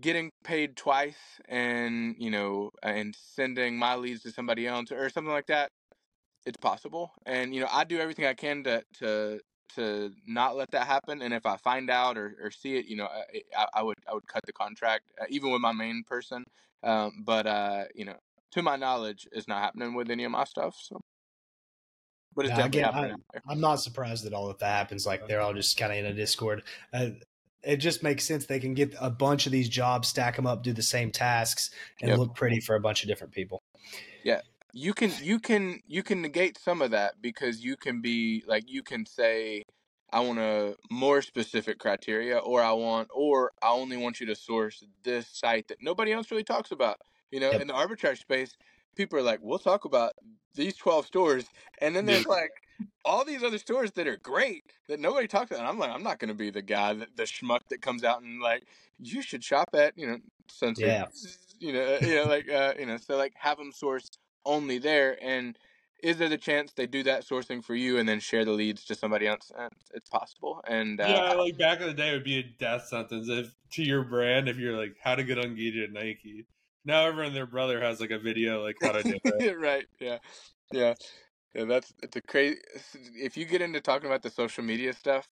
getting 0.00 0.30
paid 0.44 0.76
twice 0.76 1.16
and 1.48 2.14
you 2.18 2.30
know 2.30 2.70
and 2.82 3.16
sending 3.16 3.78
my 3.78 3.96
leads 3.96 4.22
to 4.22 4.30
somebody 4.30 4.66
else 4.66 4.92
or 4.92 5.10
something 5.10 5.32
like 5.32 5.46
that? 5.46 5.70
It's 6.46 6.58
possible, 6.58 7.12
and 7.26 7.54
you 7.54 7.60
know 7.60 7.68
I 7.70 7.84
do 7.84 7.98
everything 7.98 8.26
I 8.26 8.34
can 8.34 8.64
to 8.64 8.82
to 9.00 9.40
to 9.74 10.12
not 10.26 10.56
let 10.56 10.70
that 10.72 10.86
happen. 10.86 11.22
And 11.22 11.34
if 11.34 11.46
I 11.46 11.56
find 11.56 11.90
out 11.90 12.16
or, 12.16 12.36
or 12.42 12.50
see 12.50 12.76
it, 12.76 12.86
you 12.86 12.96
know, 12.96 13.06
I, 13.56 13.66
I, 13.74 13.82
would 13.82 13.96
I 14.08 14.14
would 14.14 14.26
cut 14.26 14.42
the 14.46 14.52
contract, 14.52 15.04
uh, 15.20 15.26
even 15.28 15.50
with 15.50 15.60
my 15.60 15.72
main 15.72 16.04
person. 16.06 16.44
Um, 16.82 17.22
but 17.24 17.46
uh, 17.46 17.84
you 17.94 18.04
know, 18.04 18.16
to 18.52 18.62
my 18.62 18.76
knowledge, 18.76 19.26
it's 19.32 19.48
not 19.48 19.62
happening 19.62 19.94
with 19.94 20.10
any 20.10 20.24
of 20.24 20.32
my 20.32 20.44
stuff. 20.44 20.76
So, 20.80 21.00
but 22.38 22.46
it's 22.46 22.56
Yeah, 22.56 22.68
definitely 22.68 23.00
again, 23.00 23.24
out. 23.34 23.42
I'm 23.48 23.60
not 23.60 23.80
surprised 23.80 24.24
at 24.24 24.32
all 24.32 24.48
if 24.50 24.58
that 24.58 24.70
happens. 24.70 25.04
Like 25.04 25.26
they're 25.26 25.40
all 25.40 25.52
just 25.54 25.76
kind 25.76 25.90
of 25.90 25.98
in 25.98 26.06
a 26.06 26.14
Discord. 26.14 26.62
Uh, 26.92 27.08
it 27.64 27.78
just 27.78 28.04
makes 28.04 28.24
sense. 28.24 28.46
They 28.46 28.60
can 28.60 28.74
get 28.74 28.94
a 29.00 29.10
bunch 29.10 29.46
of 29.46 29.52
these 29.52 29.68
jobs, 29.68 30.06
stack 30.06 30.36
them 30.36 30.46
up, 30.46 30.62
do 30.62 30.72
the 30.72 30.80
same 30.80 31.10
tasks, 31.10 31.72
and 32.00 32.10
yep. 32.10 32.18
look 32.18 32.36
pretty 32.36 32.60
for 32.60 32.76
a 32.76 32.80
bunch 32.80 33.02
of 33.02 33.08
different 33.08 33.32
people. 33.32 33.60
Yeah, 34.22 34.42
you 34.72 34.94
can 34.94 35.10
you 35.20 35.40
can 35.40 35.80
you 35.88 36.04
can 36.04 36.22
negate 36.22 36.58
some 36.58 36.80
of 36.80 36.92
that 36.92 37.14
because 37.20 37.64
you 37.64 37.76
can 37.76 38.00
be 38.00 38.44
like 38.46 38.70
you 38.70 38.84
can 38.84 39.04
say 39.04 39.64
I 40.12 40.20
want 40.20 40.38
a 40.38 40.76
more 40.92 41.20
specific 41.22 41.80
criteria, 41.80 42.38
or 42.38 42.62
I 42.62 42.70
want, 42.70 43.08
or 43.12 43.50
I 43.60 43.70
only 43.72 43.96
want 43.96 44.20
you 44.20 44.26
to 44.26 44.36
source 44.36 44.84
this 45.02 45.26
site 45.26 45.66
that 45.68 45.82
nobody 45.82 46.12
else 46.12 46.30
really 46.30 46.44
talks 46.44 46.70
about. 46.70 47.00
You 47.32 47.40
know, 47.40 47.50
yep. 47.50 47.62
in 47.62 47.66
the 47.66 47.74
arbitrage 47.74 48.18
space, 48.18 48.56
people 48.98 49.18
are 49.18 49.22
like, 49.22 49.38
we'll 49.40 49.58
talk 49.58 49.86
about 49.86 50.12
these 50.54 50.76
12 50.76 51.06
stores. 51.06 51.46
And 51.80 51.96
then 51.96 52.04
there's 52.04 52.26
like 52.26 52.50
all 53.04 53.24
these 53.24 53.42
other 53.42 53.56
stores 53.56 53.92
that 53.92 54.06
are 54.06 54.18
great 54.18 54.64
that 54.88 55.00
nobody 55.00 55.26
talks 55.26 55.50
about. 55.50 55.60
And 55.60 55.68
I'm 55.68 55.78
like, 55.78 55.90
I'm 55.90 56.02
not 56.02 56.18
going 56.18 56.28
to 56.28 56.34
be 56.34 56.50
the 56.50 56.60
guy, 56.60 56.92
that, 56.92 57.16
the 57.16 57.22
schmuck 57.22 57.60
that 57.70 57.80
comes 57.80 58.04
out 58.04 58.20
and 58.20 58.42
like, 58.42 58.64
you 58.98 59.22
should 59.22 59.42
shop 59.42 59.70
at, 59.72 59.96
you 59.96 60.06
know, 60.06 60.18
Sunset. 60.50 60.86
Yeah. 60.86 61.04
You 61.60 61.72
know, 61.72 61.98
you 62.00 62.14
know, 62.16 62.24
like, 62.24 62.50
uh, 62.50 62.74
you 62.78 62.86
know, 62.86 62.96
so 62.96 63.16
like 63.16 63.32
have 63.36 63.58
them 63.58 63.72
source 63.72 64.10
only 64.44 64.78
there. 64.78 65.16
And 65.22 65.56
is 66.02 66.18
there 66.18 66.28
the 66.28 66.38
chance 66.38 66.72
they 66.72 66.86
do 66.86 67.02
that 67.04 67.26
sourcing 67.26 67.64
for 67.64 67.74
you 67.74 67.98
and 67.98 68.08
then 68.08 68.20
share 68.20 68.44
the 68.44 68.52
leads 68.52 68.84
to 68.86 68.94
somebody 68.94 69.26
else? 69.26 69.50
And 69.56 69.72
it's 69.94 70.08
possible. 70.08 70.62
And 70.66 71.00
uh, 71.00 71.06
yeah, 71.08 71.32
like 71.32 71.58
back 71.58 71.80
in 71.80 71.86
the 71.86 71.94
day, 71.94 72.10
it 72.10 72.12
would 72.12 72.24
be 72.24 72.38
a 72.38 72.42
death 72.42 72.86
sentence 72.86 73.28
if 73.28 73.54
to 73.72 73.82
your 73.82 74.04
brand 74.04 74.48
if 74.48 74.56
you're 74.56 74.76
like 74.76 74.96
how 75.02 75.14
to 75.14 75.24
get 75.24 75.38
ungated 75.38 75.84
at 75.84 75.92
Nike. 75.92 76.46
Now 76.88 77.04
everyone 77.04 77.34
their 77.34 77.46
brother 77.46 77.82
has 77.82 78.00
like 78.00 78.10
a 78.10 78.18
video 78.18 78.64
like 78.64 78.78
how 78.80 78.92
to 78.92 79.04
do 79.04 79.18
it. 79.24 79.58
right. 79.58 79.86
Yeah. 80.00 80.16
Yeah. 80.72 80.94
Yeah. 81.54 81.64
That's 81.64 81.92
it's 82.02 82.16
a 82.16 82.22
crazy. 82.22 82.58
If 83.14 83.36
you 83.36 83.44
get 83.44 83.60
into 83.60 83.82
talking 83.82 84.06
about 84.06 84.22
the 84.22 84.30
social 84.30 84.64
media 84.64 84.94
stuff, 84.94 85.28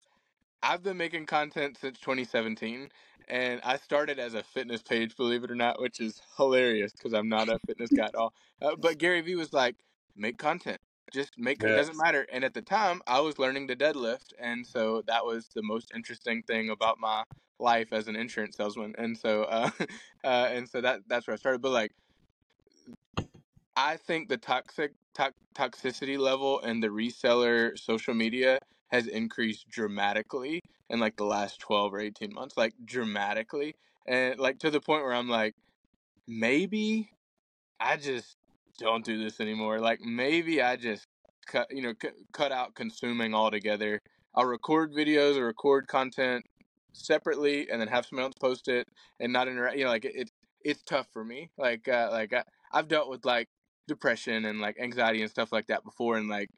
I've 0.62 0.82
been 0.82 0.98
making 0.98 1.24
content 1.24 1.78
since 1.78 1.98
2017, 1.98 2.90
and 3.28 3.60
I 3.64 3.78
started 3.78 4.18
as 4.18 4.34
a 4.34 4.42
fitness 4.42 4.82
page, 4.82 5.16
believe 5.16 5.44
it 5.44 5.50
or 5.50 5.54
not, 5.54 5.80
which 5.80 5.98
is 5.98 6.20
hilarious 6.36 6.92
because 6.92 7.14
I'm 7.14 7.30
not 7.30 7.48
a 7.48 7.58
fitness 7.66 7.90
guy 7.90 8.04
at 8.04 8.14
all. 8.14 8.34
Uh, 8.60 8.76
but 8.76 8.98
Gary 8.98 9.22
Vee 9.22 9.36
was 9.36 9.54
like, 9.54 9.76
make 10.14 10.36
content. 10.36 10.80
Just 11.10 11.38
make 11.38 11.62
it 11.64 11.72
doesn't 11.72 11.96
matter. 11.96 12.26
And 12.30 12.44
at 12.44 12.52
the 12.52 12.60
time, 12.60 13.00
I 13.06 13.20
was 13.20 13.38
learning 13.38 13.68
to 13.68 13.76
deadlift, 13.76 14.34
and 14.38 14.66
so 14.66 15.02
that 15.06 15.24
was 15.24 15.48
the 15.54 15.62
most 15.62 15.90
interesting 15.94 16.42
thing 16.42 16.68
about 16.68 16.98
my 16.98 17.24
life 17.58 17.92
as 17.92 18.08
an 18.08 18.16
insurance 18.16 18.56
salesman. 18.56 18.94
And 18.98 19.16
so, 19.16 19.44
uh, 19.44 19.70
uh, 20.24 20.48
and 20.52 20.68
so 20.68 20.80
that 20.80 21.00
that's 21.06 21.26
where 21.26 21.34
I 21.34 21.38
started. 21.38 21.62
But 21.62 21.72
like, 21.72 21.92
I 23.76 23.96
think 23.96 24.28
the 24.28 24.36
toxic 24.36 24.92
to- 25.14 25.34
toxicity 25.54 26.18
level 26.18 26.60
and 26.60 26.82
the 26.82 26.88
reseller 26.88 27.78
social 27.78 28.14
media 28.14 28.58
has 28.88 29.06
increased 29.06 29.68
dramatically 29.68 30.60
in 30.88 31.00
like 31.00 31.16
the 31.16 31.24
last 31.24 31.58
12 31.60 31.94
or 31.94 31.98
18 31.98 32.32
months 32.32 32.56
like 32.56 32.72
dramatically 32.84 33.74
and 34.06 34.38
like 34.38 34.60
to 34.60 34.70
the 34.70 34.80
point 34.80 35.02
where 35.02 35.12
i'm 35.12 35.28
like 35.28 35.52
maybe 36.28 37.10
i 37.80 37.96
just 37.96 38.36
don't 38.78 39.04
do 39.04 39.22
this 39.22 39.40
anymore. 39.40 39.80
Like 39.80 40.00
maybe 40.00 40.62
I 40.62 40.76
just 40.76 41.06
cut, 41.46 41.68
you 41.70 41.82
know, 41.82 41.94
c- 42.00 42.10
cut 42.32 42.52
out 42.52 42.74
consuming 42.74 43.34
altogether. 43.34 44.00
I'll 44.34 44.46
record 44.46 44.92
videos 44.92 45.36
or 45.36 45.46
record 45.46 45.88
content 45.88 46.44
separately, 46.97 47.68
and 47.70 47.81
then 47.81 47.89
have 47.89 48.06
someone 48.06 48.24
else 48.24 48.35
post 48.40 48.68
it, 48.68 48.89
and 49.20 49.32
not 49.32 49.48
interact. 49.48 49.77
You 49.77 49.85
know, 49.85 49.90
like 49.90 50.05
it, 50.05 50.12
it 50.16 50.31
it's 50.64 50.82
tough 50.82 51.06
for 51.12 51.24
me. 51.24 51.51
Like 51.59 51.89
uh, 51.89 52.09
like 52.10 52.32
I, 52.32 52.43
I've 52.73 52.89
dealt 52.89 53.09
with 53.09 53.24
like 53.24 53.48
depression 53.89 54.44
and 54.44 54.60
like 54.60 54.78
anxiety 54.81 55.23
and 55.23 55.31
stuff 55.31 55.52
like 55.52 55.66
that 55.68 55.85
before, 55.85 56.16
and 56.16 56.28
like 56.28 56.51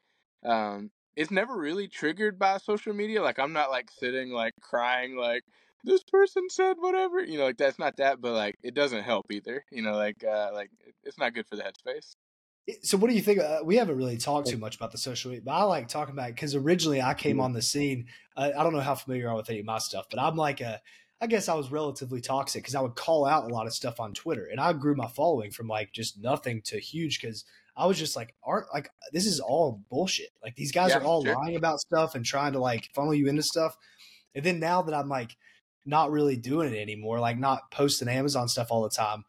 um, 0.45 0.91
it's 1.15 1.31
never 1.31 1.57
really 1.57 1.87
triggered 1.87 2.39
by 2.39 2.57
social 2.57 2.93
media. 2.93 3.21
Like 3.21 3.39
I'm 3.39 3.53
not 3.53 3.69
like 3.71 3.89
sitting 3.91 4.31
like 4.31 4.53
crying 4.61 5.15
like 5.15 5.43
this 5.83 6.03
person 6.03 6.49
said 6.49 6.75
whatever 6.79 7.23
you 7.23 7.37
know 7.37 7.45
like 7.45 7.57
that's 7.57 7.79
not 7.79 7.95
that 7.97 8.19
but 8.19 8.33
like 8.33 8.55
it 8.63 8.73
doesn't 8.73 9.03
help 9.03 9.25
either 9.31 9.63
you 9.71 9.81
know 9.81 9.93
like 9.95 10.23
uh 10.25 10.49
like 10.53 10.69
it's 11.03 11.17
not 11.17 11.33
good 11.33 11.47
for 11.47 11.55
the 11.55 11.63
headspace 11.63 12.15
so 12.81 12.97
what 12.97 13.09
do 13.09 13.15
you 13.15 13.21
think 13.21 13.39
uh, 13.39 13.59
we 13.63 13.75
haven't 13.75 13.97
really 13.97 14.17
talked 14.17 14.47
too 14.47 14.57
much 14.57 14.75
about 14.75 14.91
the 14.91 14.97
social 14.97 15.31
media 15.31 15.43
but 15.45 15.51
i 15.51 15.63
like 15.63 15.87
talking 15.87 16.13
about 16.13 16.29
it 16.29 16.35
because 16.35 16.55
originally 16.55 17.01
i 17.01 17.13
came 17.13 17.39
on 17.39 17.53
the 17.53 17.61
scene 17.61 18.05
uh, 18.37 18.51
i 18.57 18.63
don't 18.63 18.73
know 18.73 18.79
how 18.79 18.95
familiar 18.95 19.23
you 19.23 19.29
are 19.29 19.35
with 19.35 19.49
any 19.49 19.59
of 19.59 19.65
my 19.65 19.77
stuff 19.77 20.05
but 20.09 20.19
i'm 20.19 20.35
like 20.35 20.61
a 20.61 20.81
i 21.21 21.27
guess 21.27 21.49
i 21.49 21.53
was 21.53 21.71
relatively 21.71 22.21
toxic 22.21 22.63
because 22.63 22.75
i 22.75 22.81
would 22.81 22.95
call 22.95 23.25
out 23.25 23.49
a 23.49 23.53
lot 23.53 23.67
of 23.67 23.73
stuff 23.73 23.99
on 23.99 24.13
twitter 24.13 24.45
and 24.45 24.59
i 24.59 24.73
grew 24.73 24.95
my 24.95 25.07
following 25.07 25.51
from 25.51 25.67
like 25.67 25.91
just 25.91 26.21
nothing 26.21 26.61
to 26.61 26.79
huge 26.79 27.21
because 27.21 27.45
I 27.79 27.85
was 27.85 27.97
just 27.97 28.17
like, 28.17 28.35
aren't 28.43 28.65
like 28.73 28.89
this 29.13 29.25
is 29.25 29.39
all 29.39 29.81
bullshit. 29.89 30.31
Like 30.43 30.55
these 30.55 30.73
guys 30.73 30.89
yeah, 30.89 30.97
are 30.97 31.03
all 31.03 31.23
sure. 31.23 31.33
lying 31.33 31.55
about 31.55 31.79
stuff 31.79 32.13
and 32.13 32.25
trying 32.25 32.51
to 32.51 32.59
like 32.59 32.89
funnel 32.93 33.13
you 33.13 33.27
into 33.27 33.41
stuff. 33.41 33.77
And 34.35 34.43
then 34.43 34.59
now 34.59 34.81
that 34.81 34.93
I'm 34.93 35.07
like 35.07 35.37
not 35.85 36.11
really 36.11 36.35
doing 36.35 36.73
it 36.73 36.77
anymore, 36.77 37.21
like 37.21 37.39
not 37.39 37.71
posting 37.71 38.09
Amazon 38.09 38.49
stuff 38.49 38.67
all 38.69 38.83
the 38.83 38.89
time. 38.89 39.23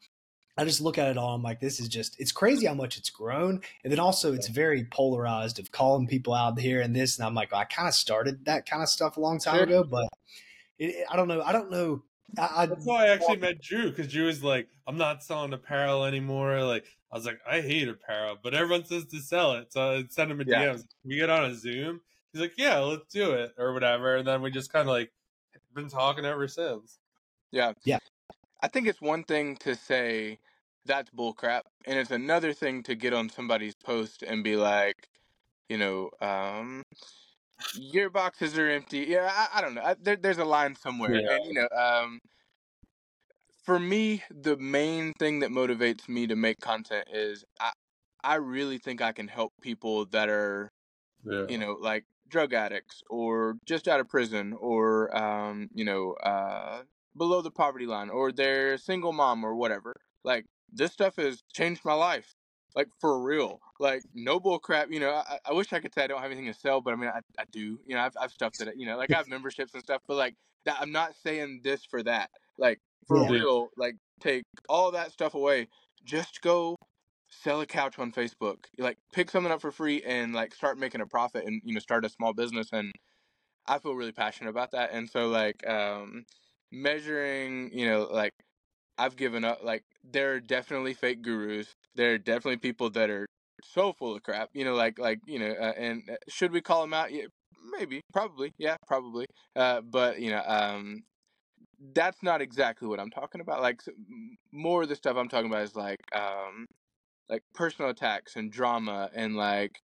I 0.61 0.65
just 0.67 0.83
look 0.83 0.99
at 0.99 1.09
it 1.09 1.17
all. 1.17 1.35
I'm 1.35 1.43
like, 1.43 1.59
this 1.59 1.81
is 1.81 1.89
just, 1.89 2.21
it's 2.21 2.33
crazy 2.33 2.67
how 2.67 2.75
much 2.75 2.99
it's 2.99 3.09
grown. 3.09 3.63
And 3.83 3.91
then 3.91 3.99
also, 3.99 4.35
it's 4.35 4.49
very 4.49 4.85
polarized 4.85 5.59
of 5.59 5.73
calling 5.73 6.07
people 6.07 6.35
out 6.35 6.61
here 6.61 6.83
and 6.83 6.95
this. 6.95 7.17
And 7.17 7.27
I'm 7.27 7.35
like, 7.35 7.51
well, 7.51 7.63
I 7.63 7.65
kind 7.65 7.89
of 7.89 7.95
started 7.95 8.45
that 8.45 8.69
kind 8.69 8.83
of 8.83 8.91
stuff 8.91 9.17
a 9.17 9.21
long 9.21 9.39
time 9.39 9.55
sure. 9.55 9.63
ago, 9.63 9.85
but 9.85 10.07
it, 10.79 11.07
I 11.11 11.17
don't 11.17 11.29
know. 11.29 11.41
I 11.41 11.53
don't 11.53 11.71
know. 11.71 12.03
I, 12.39 12.67
That's 12.67 12.85
why 12.85 13.07
I 13.07 13.09
actually 13.09 13.39
met 13.39 13.63
Drew 13.63 13.89
because 13.89 14.13
Drew 14.13 14.27
was 14.27 14.45
like, 14.45 14.69
I'm 14.87 14.99
not 14.99 15.25
selling 15.25 15.55
apparel 15.55 16.05
anymore. 16.05 16.63
Like, 16.63 16.85
I 17.11 17.17
was 17.17 17.25
like, 17.25 17.41
I 17.51 17.63
hate 17.63 17.89
apparel, 17.89 18.37
but 18.43 18.53
everyone 18.53 18.85
says 18.85 19.07
to 19.07 19.21
sell 19.21 19.55
it. 19.55 19.73
So 19.73 19.81
I 19.81 20.05
send 20.11 20.31
him 20.31 20.43
a 20.43 20.45
yeah. 20.47 20.75
DM. 20.75 20.85
We 21.07 21.17
get 21.17 21.31
on 21.31 21.45
a 21.51 21.55
Zoom. 21.55 22.03
He's 22.35 22.43
like, 22.43 22.59
yeah, 22.59 22.81
let's 22.81 23.11
do 23.11 23.31
it 23.31 23.55
or 23.57 23.73
whatever. 23.73 24.17
And 24.17 24.29
then 24.29 24.43
we 24.43 24.51
just 24.51 24.71
kind 24.71 24.87
of 24.87 24.93
like 24.93 25.11
been 25.75 25.89
talking 25.89 26.27
ever 26.27 26.47
since. 26.49 26.99
Yeah. 27.51 27.73
Yeah. 27.83 27.99
I 28.63 28.69
think 28.69 28.89
it's 28.89 29.01
one 29.01 29.25
thing 29.25 29.57
to 29.61 29.75
say 29.75 30.39
that's 30.87 31.11
bullcrap, 31.11 31.63
and 31.87 31.99
it's 31.99 32.11
another 32.11 32.53
thing 32.53 32.83
to 32.85 32.95
get 32.95 33.13
on 33.13 33.29
somebody's 33.29 33.75
post 33.75 34.23
and 34.23 34.43
be 34.43 34.57
like, 34.57 35.09
you 35.69 35.79
know, 35.79 36.11
um, 36.21 36.83
your 37.75 38.11
boxes 38.11 38.59
are 38.59 38.69
empty. 38.69 39.07
Yeah, 39.09 39.31
I, 39.31 39.59
I 39.59 39.61
don't 39.61 39.75
know. 39.75 39.83
I, 39.83 39.97
there, 40.01 40.17
there's 40.17 40.39
a 40.39 40.45
line 40.45 40.75
somewhere, 40.75 41.15
yeah. 41.15 41.37
and 41.37 41.45
you 41.47 41.55
know, 41.55 41.69
um, 41.77 42.21
for 43.65 43.79
me, 43.79 44.23
the 44.31 44.57
main 44.57 45.13
thing 45.15 45.41
that 45.41 45.51
motivates 45.51 46.09
me 46.09 46.27
to 46.27 46.37
make 46.37 46.61
content 46.61 47.09
is 47.13 47.45
I, 47.61 47.73
I 48.23 48.35
really 48.37 48.79
think 48.79 49.03
I 49.03 49.13
can 49.13 49.29
help 49.29 49.53
people 49.61 50.07
that 50.07 50.29
are, 50.29 50.73
yeah. 51.25 51.45
you 51.49 51.59
know, 51.59 51.77
like 51.81 52.05
drug 52.29 52.55
addicts 52.55 53.03
or 53.11 53.57
just 53.67 53.89
out 53.89 54.01
of 54.01 54.09
prison 54.09 54.55
or 54.59 55.15
um, 55.17 55.69
you 55.75 55.85
know 55.85 56.13
uh, 56.23 56.83
below 57.17 57.43
the 57.43 57.51
poverty 57.51 57.87
line 57.87 58.09
or 58.09 58.33
they're 58.33 58.79
single 58.79 59.13
mom 59.13 59.45
or 59.45 59.55
whatever. 59.55 59.95
Like 60.25 60.47
this 60.73 60.93
stuff 60.93 61.17
has 61.17 61.43
changed 61.53 61.85
my 61.85 61.95
life, 61.95 62.35
like 62.75 62.89
for 63.01 63.21
real. 63.21 63.61
Like 63.79 64.03
no 64.15 64.41
bull 64.41 64.59
crap. 64.59 64.91
You 64.91 65.01
know, 65.01 65.11
I, 65.11 65.39
I 65.47 65.53
wish 65.53 65.73
I 65.73 65.81
could 65.81 65.95
say 65.95 66.05
I 66.05 66.07
don't 66.07 66.21
have 66.21 66.31
anything 66.31 66.53
to 66.53 66.59
sell, 66.59 66.81
but 66.81 66.93
I 66.93 66.97
mean 66.97 67.11
I, 67.11 67.21
I 67.39 67.45
do. 67.51 67.79
You 67.87 67.95
know, 67.95 68.01
I've 68.01 68.17
I've 68.21 68.33
stuff 68.33 68.55
that 68.59 68.77
you 68.77 68.87
know, 68.87 68.97
like 68.97 69.13
I 69.13 69.17
have 69.17 69.29
memberships 69.29 69.75
and 69.75 69.83
stuff, 69.83 70.03
but 70.07 70.17
like 70.17 70.35
that, 70.65 70.79
I'm 70.81 70.93
not 70.93 71.15
saying 71.23 71.61
this 71.65 71.85
for 71.85 72.03
that. 72.03 72.31
Like 72.59 72.79
for 73.07 73.23
yeah. 73.23 73.31
real, 73.31 73.69
like 73.77 73.97
take 74.21 74.43
all 74.69 74.93
that 74.93 75.13
stuff 75.13 75.35
away. 75.35 75.69
Just 76.05 76.41
go 76.43 76.77
sell 77.29 77.61
a 77.61 77.67
couch 77.67 77.99
on 77.99 78.13
Facebook. 78.13 78.65
Like 78.79 78.99
pick 79.13 79.31
something 79.31 79.53
up 79.53 79.61
for 79.61 79.71
free 79.71 80.03
and 80.03 80.35
like 80.35 80.55
start 80.55 80.79
making 80.79 81.01
a 81.01 81.07
profit 81.07 81.45
and 81.47 81.63
you 81.65 81.75
know 81.75 81.81
start 81.81 82.05
a 82.05 82.09
small 82.09 82.33
business 82.33 82.69
and 82.73 82.93
I 83.67 83.79
feel 83.79 83.95
really 83.95 84.13
passionate 84.13 84.51
about 84.51 84.73
that 84.73 84.91
and 84.93 85.09
so 85.09 85.29
like 85.29 85.67
um 85.69 86.25
measuring, 86.73 87.71
you 87.73 87.87
know, 87.87 88.09
like 88.11 88.33
I've 89.01 89.17
given 89.17 89.45
up 89.45 89.61
like 89.63 89.85
there 90.05 90.35
are 90.35 90.41
definitely 90.41 90.95
fake 90.95 91.23
gurus. 91.23 91.75
There 91.95 92.15
are 92.15 92.19
definitely 92.19 92.59
people 92.59 92.91
that 92.91 93.09
are 93.09 93.27
so 93.63 93.93
full 93.93 94.15
of 94.17 94.23
crap, 94.23 94.51
you 94.53 94.65
know, 94.65 94.75
like 94.75 94.99
like, 94.99 95.21
you 95.27 95.39
know, 95.39 95.51
uh, 95.51 95.73
and 95.77 96.03
uh, 96.11 96.17
should 96.29 96.53
we 96.53 96.61
call 96.61 96.83
them 96.83 96.93
out? 96.93 97.11
Yeah, 97.11 97.25
maybe, 97.79 98.03
probably. 98.13 98.53
Yeah, 98.59 98.77
probably. 98.87 99.27
Uh 99.57 99.81
but, 99.81 100.21
you 100.21 100.31
know, 100.31 100.43
um 100.47 101.03
that's 101.95 102.23
not 102.23 102.43
exactly 102.43 102.87
what 102.89 103.01
I'm 103.01 103.11
talking 103.11 103.41
about. 103.41 103.63
Like 103.63 103.81
more 104.53 104.83
of 104.83 104.91
the 104.91 104.97
stuff 104.97 105.17
I'm 105.17 105.29
talking 105.29 105.51
about 105.51 105.63
is 105.63 105.75
like 105.75 105.99
um 106.15 106.67
like 107.31 107.43
personal 107.55 107.91
attacks 107.91 108.37
and 108.37 108.53
drama 108.53 109.09
and 109.15 109.37
like 109.37 109.81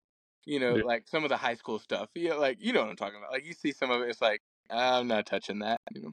you 0.46 0.60
know 0.60 0.76
yeah. 0.76 0.84
like 0.84 1.08
some 1.08 1.24
of 1.24 1.30
the 1.30 1.36
high 1.36 1.54
school 1.54 1.78
stuff 1.78 2.08
you 2.14 2.30
know, 2.30 2.38
like 2.38 2.58
you 2.60 2.72
know 2.72 2.80
what 2.80 2.90
i'm 2.90 2.96
talking 2.96 3.18
about 3.18 3.32
like 3.32 3.44
you 3.44 3.52
see 3.52 3.72
some 3.72 3.90
of 3.90 4.00
it 4.02 4.08
it's 4.08 4.22
like 4.22 4.40
i'm 4.70 5.06
not 5.06 5.26
touching 5.26 5.58
that 5.58 5.78
you 5.94 6.02
know 6.02 6.10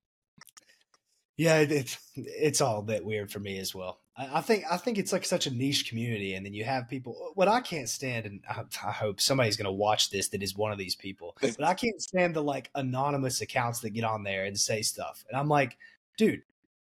yeah 1.37 1.59
it's 1.59 1.97
it's 2.15 2.61
all 2.61 2.79
a 2.79 2.83
bit 2.83 3.05
weird 3.05 3.31
for 3.31 3.39
me 3.39 3.59
as 3.59 3.73
well. 3.73 3.99
I, 4.17 4.39
I 4.39 4.41
think 4.41 4.65
i 4.69 4.77
think 4.77 4.97
it's 4.97 5.13
like 5.13 5.25
such 5.25 5.47
a 5.47 5.51
niche 5.53 5.87
community 5.87 6.33
and 6.33 6.45
then 6.45 6.53
you 6.53 6.63
have 6.65 6.89
people 6.89 7.31
what 7.35 7.47
i 7.47 7.61
can't 7.61 7.87
stand 7.87 8.25
and 8.25 8.41
i, 8.49 8.63
I 8.85 8.91
hope 8.91 9.21
somebody's 9.21 9.57
going 9.57 9.65
to 9.65 9.71
watch 9.71 10.09
this 10.09 10.29
that 10.29 10.43
is 10.43 10.57
one 10.57 10.71
of 10.71 10.77
these 10.77 10.95
people 10.95 11.37
but 11.39 11.63
i 11.63 11.73
can't 11.73 12.01
stand 12.01 12.35
the 12.35 12.43
like 12.43 12.69
anonymous 12.75 13.41
accounts 13.41 13.79
that 13.81 13.91
get 13.91 14.03
on 14.03 14.23
there 14.23 14.45
and 14.45 14.59
say 14.59 14.81
stuff 14.81 15.23
and 15.29 15.39
i'm 15.39 15.47
like 15.47 15.77
dude 16.17 16.41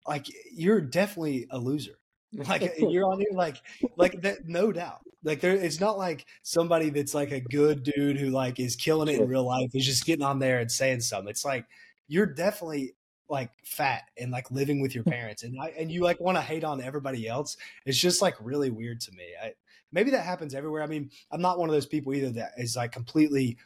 like 0.08 0.28
you're 0.52 0.82
definitely 0.82 1.48
a 1.50 1.58
loser. 1.58 1.98
Like 2.48 2.76
you're 2.78 3.12
on 3.12 3.20
here 3.20 3.34
like 3.34 3.58
like 3.98 4.22
that 4.22 4.48
no 4.48 4.72
doubt. 4.72 5.02
Like 5.22 5.42
there 5.42 5.54
it's 5.54 5.82
not 5.82 5.98
like 5.98 6.26
somebody 6.44 6.90
that's 6.90 7.14
like 7.14 7.32
a 7.32 7.42
good 7.42 7.84
dude 7.84 8.18
who 8.18 8.30
like 8.30 8.58
is 8.58 8.78
killing 8.78 9.10
it 9.10 9.20
in 9.20 9.28
real 9.28 9.44
life 9.44 9.72
is 9.74 9.86
just 9.86 10.06
getting 10.06 10.24
on 10.24 10.40
there 10.40 10.60
and 10.60 10.72
saying 10.72 11.02
something. 11.02 11.30
It's 11.30 11.44
like 11.44 11.66
you're 12.08 12.26
definitely 12.26 12.94
like 13.32 13.50
fat 13.64 14.04
and 14.18 14.30
like 14.32 14.52
living 14.52 14.82
with 14.82 14.94
your 14.94 15.04
parents 15.16 15.44
and 15.44 15.60
I, 15.60 15.70
and 15.78 15.90
you 15.92 16.02
like 16.04 16.20
want 16.20 16.38
to 16.38 16.42
hate 16.42 16.64
on 16.64 16.82
everybody 16.82 17.28
else 17.28 17.58
it's 17.86 17.98
just 17.98 18.22
like 18.22 18.36
really 18.40 18.70
weird 18.70 19.00
to 19.02 19.12
me 19.14 19.24
I, 19.42 19.54
maybe 19.92 20.12
that 20.12 20.26
happens 20.26 20.54
everywhere 20.54 20.84
i 20.84 20.88
mean 20.88 21.10
i'm 21.32 21.42
not 21.42 21.58
one 21.58 21.70
of 21.70 21.74
those 21.74 21.86
people 21.86 22.14
either 22.14 22.30
that 22.32 22.52
is 22.58 22.76
like 22.76 22.92
completely 22.92 23.58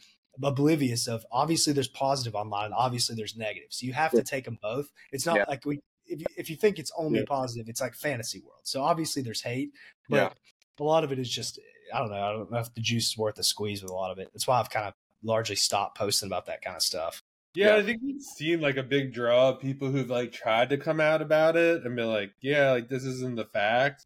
oblivious 0.43 1.07
of 1.07 1.25
obviously 1.31 1.73
there's 1.73 1.87
positive 1.87 2.35
online 2.35 2.73
obviously 2.73 3.15
there's 3.15 3.35
negative 3.35 3.69
so 3.71 3.85
you 3.85 3.93
have 3.93 4.11
to 4.11 4.23
take 4.23 4.45
them 4.45 4.57
both 4.61 4.91
it's 5.11 5.25
not 5.25 5.37
Yeah. 5.37 5.45
like 5.47 5.65
we 5.65 5.79
if 6.05 6.19
you, 6.19 6.25
if 6.37 6.49
you 6.49 6.55
think 6.55 6.77
it's 6.77 6.91
only 6.97 7.19
Yeah. 7.19 7.25
positive 7.27 7.67
it's 7.69 7.81
like 7.81 7.95
fantasy 7.95 8.39
world 8.39 8.59
so 8.63 8.83
obviously 8.83 9.21
there's 9.21 9.41
hate 9.41 9.71
but 10.09 10.17
Yeah. 10.17 10.29
a 10.79 10.83
lot 10.83 11.03
of 11.03 11.11
it 11.11 11.19
is 11.19 11.29
just 11.29 11.59
i 11.93 11.99
don't 11.99 12.09
know 12.11 12.21
i 12.21 12.31
don't 12.31 12.51
know 12.51 12.59
if 12.59 12.73
the 12.73 12.81
juice 12.81 13.07
is 13.11 13.17
worth 13.17 13.35
the 13.35 13.43
squeeze 13.43 13.81
with 13.81 13.91
a 13.91 13.95
lot 13.95 14.11
of 14.11 14.19
it 14.19 14.29
that's 14.33 14.45
why 14.45 14.59
i've 14.59 14.69
kind 14.69 14.87
of 14.87 14.93
largely 15.23 15.55
stopped 15.55 15.97
posting 15.97 16.27
about 16.27 16.45
that 16.47 16.61
kind 16.61 16.75
of 16.75 16.81
stuff 16.83 17.23
Yeah, 17.55 17.75
Yeah. 17.75 17.75
I 17.77 17.83
think 17.83 18.01
we've 18.03 18.21
seen 18.21 18.61
like 18.61 18.77
a 18.77 18.83
big 18.83 19.13
draw 19.13 19.49
of 19.49 19.59
people 19.59 19.89
who've 19.91 20.09
like 20.09 20.31
tried 20.31 20.69
to 20.69 20.77
come 20.77 20.99
out 20.99 21.21
about 21.21 21.55
it 21.55 21.83
and 21.85 21.95
be 21.95 22.03
like, 22.03 22.31
yeah, 22.41 22.71
like 22.71 22.89
this 22.89 23.03
isn't 23.03 23.35
the 23.35 23.45
fact. 23.45 24.05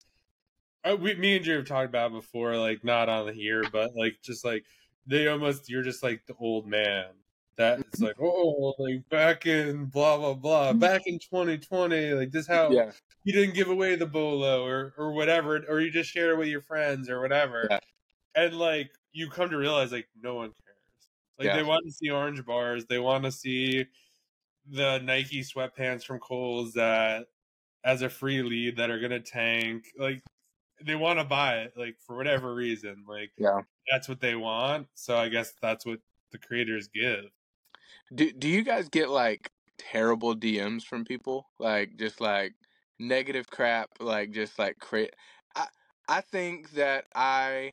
Uh, 0.84 0.96
we, 0.96 1.14
me 1.16 1.36
and 1.36 1.44
Drew 1.44 1.58
have 1.58 1.66
talked 1.68 1.90
about 1.90 2.12
it 2.12 2.16
before, 2.16 2.56
like 2.58 2.84
not 2.84 3.10
on 3.10 3.26
the 3.26 3.34
here, 3.34 3.64
but 3.72 3.92
like 3.96 4.18
just 4.24 4.46
like 4.46 4.64
they 5.08 5.28
almost 5.28 5.70
you're 5.70 5.84
just 5.84 6.04
like 6.04 6.26
the 6.28 6.36
old 6.40 6.68
man 6.68 7.08
that 7.58 7.80
it's 7.80 8.00
like, 8.00 8.16
oh, 8.22 8.74
like 8.80 9.08
back 9.10 9.46
in 9.46 9.86
blah 9.86 10.18
blah 10.18 10.34
blah, 10.34 10.72
back 10.72 11.02
in 11.08 11.20
2020, 11.20 12.14
like 12.14 12.32
this 12.32 12.48
how 12.48 12.70
Yeah. 12.72 12.92
you 13.26 13.34
didn't 13.34 13.56
give 13.56 13.68
away 13.70 13.96
the 13.98 14.06
bolo 14.06 14.66
or 14.66 14.94
or 14.98 15.12
whatever, 15.12 15.62
or 15.68 15.82
you 15.82 15.92
just 15.92 16.10
shared 16.10 16.32
it 16.32 16.38
with 16.38 16.48
your 16.48 16.62
friends 16.62 17.10
or 17.10 17.20
whatever, 17.20 17.68
Yeah. 17.70 17.80
and 18.36 18.56
like 18.58 18.92
you 19.12 19.30
come 19.30 19.50
to 19.50 19.58
realize 19.58 19.92
like 19.92 20.08
no 20.22 20.36
one 20.36 20.52
cares. 20.52 20.69
Like 21.40 21.48
Yeah. 21.48 21.56
they 21.56 21.64
want 21.64 21.86
to 21.86 21.92
see 21.92 22.10
orange 22.12 22.46
bars, 22.46 22.86
they 22.86 23.00
want 23.00 23.24
to 23.24 23.32
see 23.32 23.86
the 24.66 25.00
Nike 25.00 25.42
sweatpants 25.42 26.04
from 26.04 26.20
Kohl's 26.20 26.74
that 26.74 27.28
as 27.86 28.02
a 28.02 28.10
free 28.10 28.44
lead 28.44 28.76
that 28.76 28.92
are 28.92 29.00
gonna 29.00 29.22
tank. 29.22 29.86
Like 29.98 30.22
they 30.82 30.96
want 30.96 31.18
to 31.20 31.26
buy 31.26 31.60
it, 31.62 31.74
like 31.78 31.96
for 32.06 32.18
whatever 32.18 32.54
reason. 32.54 33.06
Like 33.08 33.32
Yeah. 33.38 33.62
that's 33.90 34.10
what 34.10 34.20
they 34.20 34.36
want. 34.36 34.88
So 34.96 35.18
I 35.18 35.30
guess 35.30 35.54
that's 35.62 35.86
what 35.86 36.00
the 36.32 36.38
creators 36.38 36.90
give. 36.90 37.26
Do 38.14 38.32
Do 38.34 38.50
you 38.50 38.64
guys 38.64 38.90
get 38.90 39.10
like 39.10 39.50
terrible 39.78 40.36
DMs 40.36 40.84
from 40.84 41.06
people? 41.06 41.50
Like 41.58 41.96
just 41.98 42.20
like 42.20 42.54
negative 43.00 43.50
crap, 43.50 43.90
like 44.02 44.32
just 44.32 44.60
like 44.60 44.78
cra- 44.80 45.08
I 45.56 45.68
I 46.10 46.20
think 46.22 46.72
that 46.72 47.06
I 47.16 47.72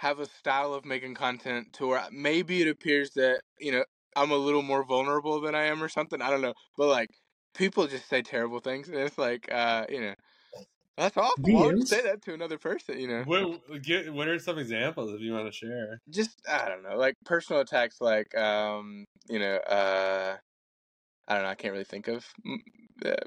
have 0.00 0.20
a 0.20 0.26
style 0.26 0.74
of 0.74 0.84
making 0.86 1.14
content 1.14 1.72
to 1.74 1.86
where 1.88 2.08
maybe 2.12 2.62
it 2.62 2.68
appears 2.68 3.10
that 3.12 3.42
you 3.58 3.72
know 3.72 3.84
I'm 4.16 4.30
a 4.32 4.36
little 4.36 4.62
more 4.62 4.84
vulnerable 4.84 5.40
than 5.40 5.54
I 5.54 5.64
am 5.66 5.82
or 5.82 5.88
something. 5.88 6.22
I 6.22 6.30
don't 6.30 6.42
know, 6.42 6.54
but 6.76 6.88
like 6.88 7.10
people 7.54 7.86
just 7.86 8.08
say 8.08 8.22
terrible 8.22 8.60
things, 8.60 8.88
and 8.88 8.98
it's 8.98 9.18
like 9.18 9.50
uh 9.52 9.86
you 9.90 10.00
know 10.00 10.14
that's 10.98 11.16
awful. 11.18 11.50
Why 11.52 11.66
would 11.66 11.78
you 11.78 11.84
say 11.86 12.02
that 12.02 12.22
to 12.22 12.34
another 12.34 12.58
person? 12.58 13.00
You 13.00 13.08
know, 13.08 13.24
What 13.24 13.82
get, 13.82 14.12
what 14.12 14.28
are 14.28 14.38
some 14.40 14.58
examples 14.58 15.12
if 15.14 15.20
you 15.20 15.32
want 15.32 15.46
to 15.46 15.52
share? 15.52 16.02
just 16.08 16.40
I 16.48 16.68
don't 16.68 16.82
know, 16.82 16.96
like 16.96 17.14
personal 17.24 17.62
attacks, 17.62 18.00
like 18.00 18.34
um, 18.36 19.04
you 19.28 19.38
know, 19.38 19.56
uh, 19.56 20.38
I 21.28 21.34
don't 21.34 21.44
know, 21.44 21.50
I 21.50 21.54
can't 21.56 21.72
really 21.72 21.84
think 21.84 22.08
of 22.08 22.26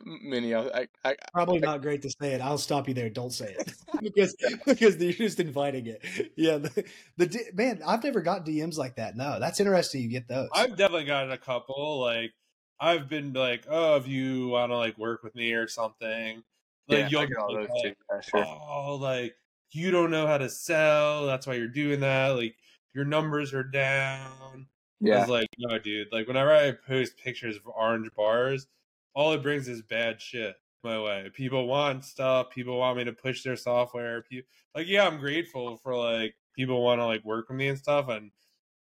many. 0.05 0.53
else. 0.53 0.69
I, 0.73 0.87
I, 1.03 1.15
Probably 1.33 1.59
not 1.59 1.81
great 1.81 2.01
to 2.03 2.09
say 2.09 2.33
it. 2.33 2.41
I'll 2.41 2.57
stop 2.57 2.87
you 2.87 2.93
there. 2.93 3.09
Don't 3.09 3.31
say 3.31 3.55
it 3.57 3.73
because 4.01 4.35
because 4.65 4.97
you're 4.97 5.13
just 5.13 5.39
inviting 5.39 5.87
it. 5.87 6.03
Yeah, 6.35 6.57
the, 6.57 6.85
the 7.17 7.45
man, 7.53 7.81
I've 7.85 8.03
never 8.03 8.21
got 8.21 8.45
DMs 8.45 8.77
like 8.77 8.95
that. 8.97 9.15
No, 9.15 9.39
that's 9.39 9.59
interesting. 9.59 10.01
You 10.01 10.09
get 10.09 10.27
those. 10.27 10.49
I've 10.53 10.75
definitely 10.75 11.05
gotten 11.05 11.31
a 11.31 11.37
couple. 11.37 11.99
Like 12.01 12.33
I've 12.79 13.07
been 13.09 13.33
like, 13.33 13.65
oh, 13.69 13.95
if 13.95 14.07
you 14.07 14.49
want 14.49 14.71
to 14.71 14.77
like 14.77 14.97
work 14.97 15.23
with 15.23 15.35
me 15.35 15.53
or 15.53 15.67
something, 15.67 16.43
like 16.87 16.99
yeah, 16.99 17.07
you'll 17.09 17.21
I 17.21 17.25
get 17.25 17.37
all 17.37 17.53
like, 17.53 17.69
too. 17.83 17.93
Sure. 18.21 18.45
oh, 18.45 18.97
like 19.01 19.35
you 19.71 19.91
don't 19.91 20.11
know 20.11 20.27
how 20.27 20.37
to 20.37 20.49
sell. 20.49 21.25
That's 21.25 21.47
why 21.47 21.55
you're 21.55 21.67
doing 21.67 22.01
that. 22.01 22.29
Like 22.29 22.55
your 22.93 23.05
numbers 23.05 23.53
are 23.53 23.63
down. 23.63 24.67
I 25.03 25.07
Yeah, 25.07 25.19
was 25.21 25.29
like, 25.29 25.49
no, 25.57 25.77
dude. 25.79 26.09
Like 26.11 26.27
whenever 26.27 26.53
I 26.53 26.71
post 26.71 27.17
pictures 27.17 27.57
of 27.57 27.63
orange 27.67 28.09
bars, 28.15 28.67
all 29.13 29.33
it 29.33 29.43
brings 29.43 29.67
is 29.67 29.81
bad 29.81 30.21
shit 30.21 30.55
my 30.83 31.01
way. 31.01 31.29
People 31.33 31.67
want 31.67 32.03
stuff. 32.03 32.49
People 32.49 32.77
want 32.79 32.97
me 32.97 33.03
to 33.05 33.13
push 33.13 33.43
their 33.43 33.55
software. 33.55 34.21
People, 34.23 34.49
like, 34.75 34.87
yeah, 34.87 35.07
I'm 35.07 35.19
grateful 35.19 35.77
for 35.77 35.95
like 35.95 36.35
people 36.55 36.83
want 36.83 36.99
to 36.99 37.05
like 37.05 37.23
work 37.23 37.49
with 37.49 37.57
me 37.57 37.69
and 37.69 37.77
stuff. 37.77 38.09
And 38.09 38.31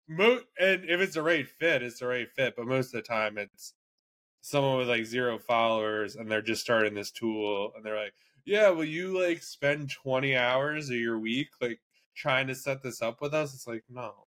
mo- 0.07 0.41
and 0.59 0.85
if 0.85 1.01
it's 1.01 1.15
the 1.15 1.23
right 1.23 1.47
fit, 1.47 1.83
it's 1.83 1.99
the 1.99 2.07
right 2.07 2.29
fit. 2.29 2.55
But 2.55 2.67
most 2.67 2.87
of 2.87 2.93
the 2.93 3.01
time, 3.01 3.37
it's 3.37 3.73
someone 4.41 4.77
with 4.77 4.89
like 4.89 5.05
zero 5.05 5.39
followers 5.39 6.15
and 6.15 6.29
they're 6.31 6.41
just 6.41 6.61
starting 6.61 6.93
this 6.93 7.11
tool 7.11 7.71
and 7.75 7.85
they're 7.85 8.01
like, 8.01 8.13
yeah, 8.45 8.69
will 8.69 8.85
you 8.85 9.19
like 9.19 9.43
spend 9.43 9.89
20 9.91 10.35
hours 10.35 10.89
of 10.89 10.95
your 10.95 11.19
week 11.19 11.49
like 11.61 11.81
trying 12.15 12.47
to 12.47 12.55
set 12.55 12.81
this 12.83 13.01
up 13.01 13.21
with 13.21 13.33
us? 13.33 13.53
It's 13.53 13.67
like, 13.67 13.83
no. 13.89 14.26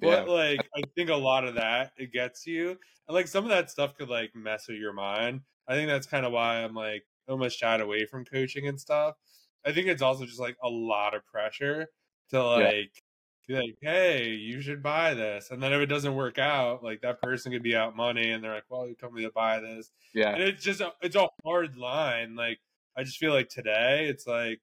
Yeah, 0.00 0.24
But 0.24 0.28
like 0.28 0.68
I 0.76 0.82
think 0.96 1.10
a 1.10 1.14
lot 1.16 1.44
of 1.46 1.54
that 1.56 1.92
it 1.96 2.12
gets 2.12 2.46
you. 2.46 2.70
And 2.70 3.14
like 3.14 3.28
some 3.28 3.44
of 3.44 3.50
that 3.50 3.70
stuff 3.70 3.94
could 3.96 4.08
like 4.08 4.34
mess 4.34 4.68
with 4.68 4.78
your 4.78 4.92
mind. 4.92 5.42
I 5.66 5.74
think 5.74 5.88
that's 5.88 6.06
kind 6.06 6.26
of 6.26 6.32
why 6.32 6.62
I'm 6.64 6.74
like 6.74 7.04
almost 7.28 7.58
shied 7.58 7.80
away 7.80 8.06
from 8.06 8.24
coaching 8.24 8.66
and 8.68 8.80
stuff. 8.80 9.16
I 9.64 9.72
think 9.72 9.86
it's 9.88 10.02
also 10.02 10.24
just 10.26 10.40
like 10.40 10.56
a 10.62 10.68
lot 10.68 11.14
of 11.14 11.26
pressure 11.26 11.88
to 12.30 12.42
like 12.44 13.02
be 13.46 13.54
like, 13.54 13.78
hey, 13.80 14.28
you 14.34 14.60
should 14.60 14.82
buy 14.82 15.14
this. 15.14 15.50
And 15.50 15.62
then 15.62 15.72
if 15.72 15.80
it 15.80 15.86
doesn't 15.86 16.14
work 16.14 16.38
out, 16.38 16.82
like 16.82 17.00
that 17.02 17.20
person 17.22 17.52
could 17.52 17.62
be 17.62 17.74
out 17.76 17.96
money 17.96 18.30
and 18.30 18.42
they're 18.44 18.54
like, 18.54 18.64
Well, 18.70 18.86
you 18.88 18.94
told 18.94 19.14
me 19.14 19.22
to 19.22 19.30
buy 19.32 19.60
this. 19.60 19.90
yeah, 20.14 20.34
And 20.34 20.42
it's 20.42 20.62
just 20.62 20.80
a, 20.80 20.92
it's 21.02 21.16
a 21.16 21.28
hard 21.44 21.76
line. 21.76 22.36
Like 22.36 22.60
I 22.96 23.04
just 23.04 23.18
feel 23.18 23.32
like 23.32 23.48
today 23.48 24.06
it's 24.08 24.26
like, 24.26 24.60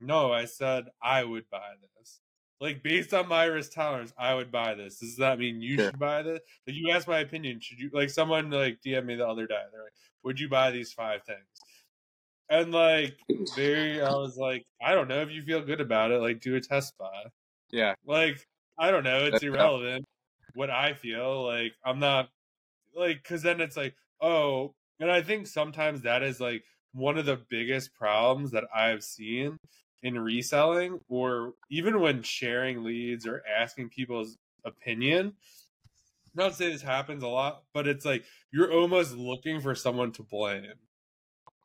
no, 0.00 0.32
I 0.32 0.46
said 0.46 0.86
I 1.02 1.24
would 1.24 1.48
buy 1.50 1.74
this. 1.98 2.19
Like 2.60 2.82
based 2.82 3.14
on 3.14 3.26
my 3.28 3.44
risk 3.44 3.72
tolerance, 3.72 4.12
I 4.18 4.34
would 4.34 4.52
buy 4.52 4.74
this. 4.74 4.98
Does 4.98 5.16
that 5.16 5.38
mean 5.38 5.60
you 5.62 5.76
Sure. 5.76 5.86
should 5.86 5.98
buy 5.98 6.22
this? 6.22 6.40
Like 6.66 6.76
you 6.76 6.90
asked 6.90 7.08
my 7.08 7.20
opinion. 7.20 7.60
Should 7.60 7.78
you 7.78 7.90
like 7.92 8.10
someone 8.10 8.50
like 8.50 8.80
DM 8.84 9.06
me 9.06 9.16
the 9.16 9.26
other 9.26 9.46
day? 9.46 9.62
They're 9.72 9.82
like, 9.82 9.94
"Would 10.24 10.38
you 10.38 10.48
buy 10.48 10.70
these 10.70 10.92
five 10.92 11.22
things?" 11.24 11.46
And 12.50 12.72
like 12.72 13.16
very, 13.56 14.02
I 14.02 14.10
was 14.10 14.36
like, 14.36 14.66
I 14.82 14.94
don't 14.94 15.08
know 15.08 15.22
if 15.22 15.30
you 15.30 15.42
feel 15.42 15.62
good 15.62 15.80
about 15.80 16.10
it. 16.10 16.20
Like 16.20 16.40
do 16.40 16.56
a 16.56 16.60
test 16.60 16.98
buy. 16.98 17.24
yeah, 17.70 17.94
Like 18.04 18.46
I 18.78 18.90
don't 18.90 19.04
know. 19.04 19.20
It's 19.24 19.32
That's 19.32 19.44
tough. 19.44 19.54
irrelevant. 19.54 20.04
What 20.54 20.68
I 20.70 20.94
feel 20.94 21.44
like 21.46 21.72
I'm 21.84 21.98
not 22.00 22.28
like 22.94 23.22
because 23.22 23.42
then 23.42 23.60
it's 23.60 23.76
like 23.76 23.94
oh, 24.20 24.74
and 24.98 25.10
I 25.10 25.22
think 25.22 25.46
sometimes 25.46 26.02
that 26.02 26.22
is 26.22 26.40
like 26.40 26.64
one 26.92 27.16
of 27.16 27.24
the 27.24 27.36
biggest 27.48 27.94
problems 27.94 28.50
that 28.50 28.64
I've 28.74 29.02
seen 29.04 29.56
in 30.02 30.18
reselling 30.18 31.00
or 31.08 31.54
even 31.70 32.00
when 32.00 32.22
sharing 32.22 32.82
leads 32.84 33.26
or 33.26 33.42
asking 33.46 33.88
people's 33.90 34.38
opinion. 34.64 35.34
Not 36.34 36.50
to 36.50 36.54
say 36.54 36.72
this 36.72 36.82
happens 36.82 37.22
a 37.22 37.28
lot, 37.28 37.64
but 37.74 37.88
it's 37.88 38.04
like 38.04 38.24
you're 38.52 38.72
almost 38.72 39.14
looking 39.16 39.60
for 39.60 39.74
someone 39.74 40.12
to 40.12 40.22
blame. 40.22 40.72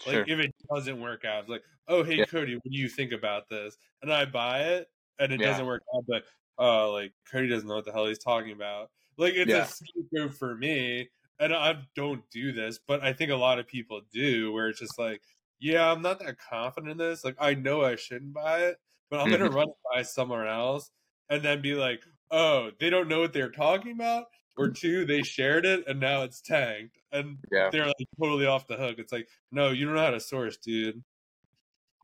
Like 0.06 0.14
sure. 0.14 0.26
if 0.28 0.40
it 0.40 0.56
doesn't 0.74 0.99
work 0.99 1.24
out, 1.24 1.41
it's 1.41 1.49
like, 1.49 1.64
oh 1.88 2.03
hey 2.03 2.16
Yeah. 2.18 2.26
Cody, 2.26 2.56
what 2.56 2.64
do 2.64 2.78
you 2.78 2.90
think 2.90 3.12
about 3.12 3.48
this? 3.48 3.78
And 4.02 4.12
I 4.12 4.26
buy 4.26 4.62
it 4.64 4.90
and 5.20 5.32
it 5.32 5.40
Yeah. 5.40 5.48
doesn't 5.52 5.66
work 5.66 5.84
out, 5.95 6.03
but 6.07 6.24
uh 6.57 6.91
like 6.91 7.14
Cody 7.32 7.48
doesn't 7.48 7.68
know 7.68 7.76
what 7.76 7.86
the 7.86 7.91
hell 7.91 8.07
he's 8.07 8.20
talking 8.20 8.52
about. 8.52 8.90
Like 9.18 9.34
it's 9.36 9.49
Yeah. 9.49 9.64
a 9.64 9.68
scapegoat 9.68 10.34
for 10.34 10.56
me. 10.56 11.10
And 11.40 11.53
I 11.53 11.86
don't 11.95 12.24
do 12.32 12.53
this, 12.53 12.80
but 12.88 13.03
I 13.03 13.12
think 13.12 13.30
a 13.30 13.36
lot 13.36 13.60
of 13.60 13.68
people 13.68 14.02
do 14.12 14.53
where 14.53 14.70
it's 14.70 14.80
just 14.80 14.98
like, 14.98 15.22
yeah, 15.60 15.91
I'm 15.91 16.02
not 16.02 16.19
that 16.19 16.38
confident 16.40 16.91
in 16.91 16.98
this. 16.98 17.23
Like 17.23 17.36
I 17.40 17.53
know 17.56 17.84
I 17.84 17.95
shouldn't 17.95 18.34
buy 18.34 18.65
it, 18.65 18.77
but 19.10 19.19
I'm 19.19 19.30
gonna 19.30 19.49
Mhm. 19.49 19.49
run 19.49 19.69
it 19.69 19.76
by 19.94 20.02
somewhere 20.03 20.48
else 20.48 20.91
and 21.30 21.44
then 21.44 21.61
be 21.61 21.76
like, 21.76 22.03
oh, 22.32 22.72
they 22.80 22.90
don't 22.90 23.07
know 23.07 23.22
what 23.22 23.34
they're 23.34 23.52
talking 23.52 23.94
about. 23.94 24.27
Or 24.57 24.69
two, 24.72 25.06
they 25.06 25.22
shared 25.23 25.65
it 25.65 25.86
and 25.88 25.99
now 25.99 26.23
it's 26.23 26.41
tanked. 26.41 26.98
And 27.11 27.40
Yeah. 27.52 27.72
they're 27.72 27.86
like 27.88 27.95
totally 28.22 28.45
off 28.45 28.68
the 28.68 28.77
hook. 28.77 28.99
It's 28.99 29.11
like, 29.11 29.27
no, 29.52 29.69
you 29.72 29.86
don't 29.86 29.95
know 29.95 30.02
how 30.06 30.11
to 30.11 30.19
source, 30.22 30.57
dude. 30.57 31.03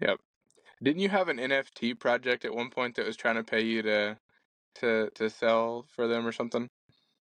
Yep. 0.01 0.19
Didn't 0.83 1.01
you 1.01 1.09
have 1.09 1.29
an 1.29 1.39
NFT 1.39 1.93
project 1.95 2.45
at 2.45 2.53
one 2.55 2.71
point 2.71 2.95
that 2.97 3.05
was 3.05 3.17
trying 3.17 3.35
to 3.35 3.43
pay 3.45 3.61
you 3.61 3.81
to 3.83 4.19
to 4.75 5.11
to 5.11 5.29
sell 5.29 5.83
for 5.83 6.07
them 6.07 6.27
or 6.27 6.31
something? 6.33 6.69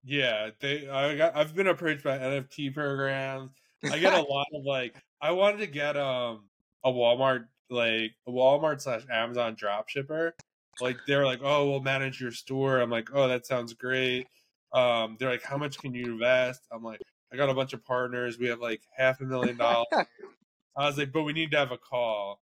Yeah, 0.04 0.50
they. 0.60 0.88
I 0.88 1.16
got. 1.16 1.36
I've 1.36 1.54
been 1.54 1.68
approached 1.68 2.02
by 2.04 2.18
NFT 2.18 2.70
programs. 2.70 3.52
I 3.88 3.98
get 3.98 4.12
a 4.12 4.20
lot 4.22 4.46
of 4.52 4.64
like. 4.64 5.02
I 5.22 5.30
wanted 5.30 5.58
to 5.58 5.68
get 5.68 5.96
um 5.96 6.42
a 6.84 6.90
Walmart 6.90 7.46
like 7.70 8.12
a 8.26 8.30
Walmart 8.30 8.82
slash 8.82 9.02
Amazon 9.10 9.54
drop 9.54 9.88
shipper. 9.88 10.34
Like 10.80 10.98
they're 11.06 11.24
like, 11.24 11.40
oh, 11.42 11.70
we'll 11.70 11.80
manage 11.80 12.20
your 12.20 12.32
store. 12.32 12.80
I'm 12.80 12.90
like, 12.90 13.08
oh, 13.14 13.28
that 13.28 13.46
sounds 13.46 13.72
great. 13.72 14.26
Um, 14.72 15.16
they're 15.18 15.30
like, 15.30 15.42
how 15.42 15.56
much 15.56 15.78
can 15.78 15.94
you 15.94 16.04
invest? 16.06 16.62
I'm 16.72 16.82
like, 16.82 17.00
I 17.32 17.36
got 17.36 17.50
a 17.50 17.54
bunch 17.54 17.72
of 17.72 17.84
partners. 17.84 18.38
We 18.38 18.48
have 18.48 18.60
like 18.60 18.82
half 18.96 19.20
a 19.20 19.24
million 19.24 19.56
dollars. 19.56 19.86
I 20.76 20.86
was 20.86 20.98
like, 20.98 21.12
but 21.12 21.22
we 21.22 21.32
need 21.32 21.50
to 21.52 21.58
have 21.58 21.72
a 21.72 21.78
call. 21.78 22.40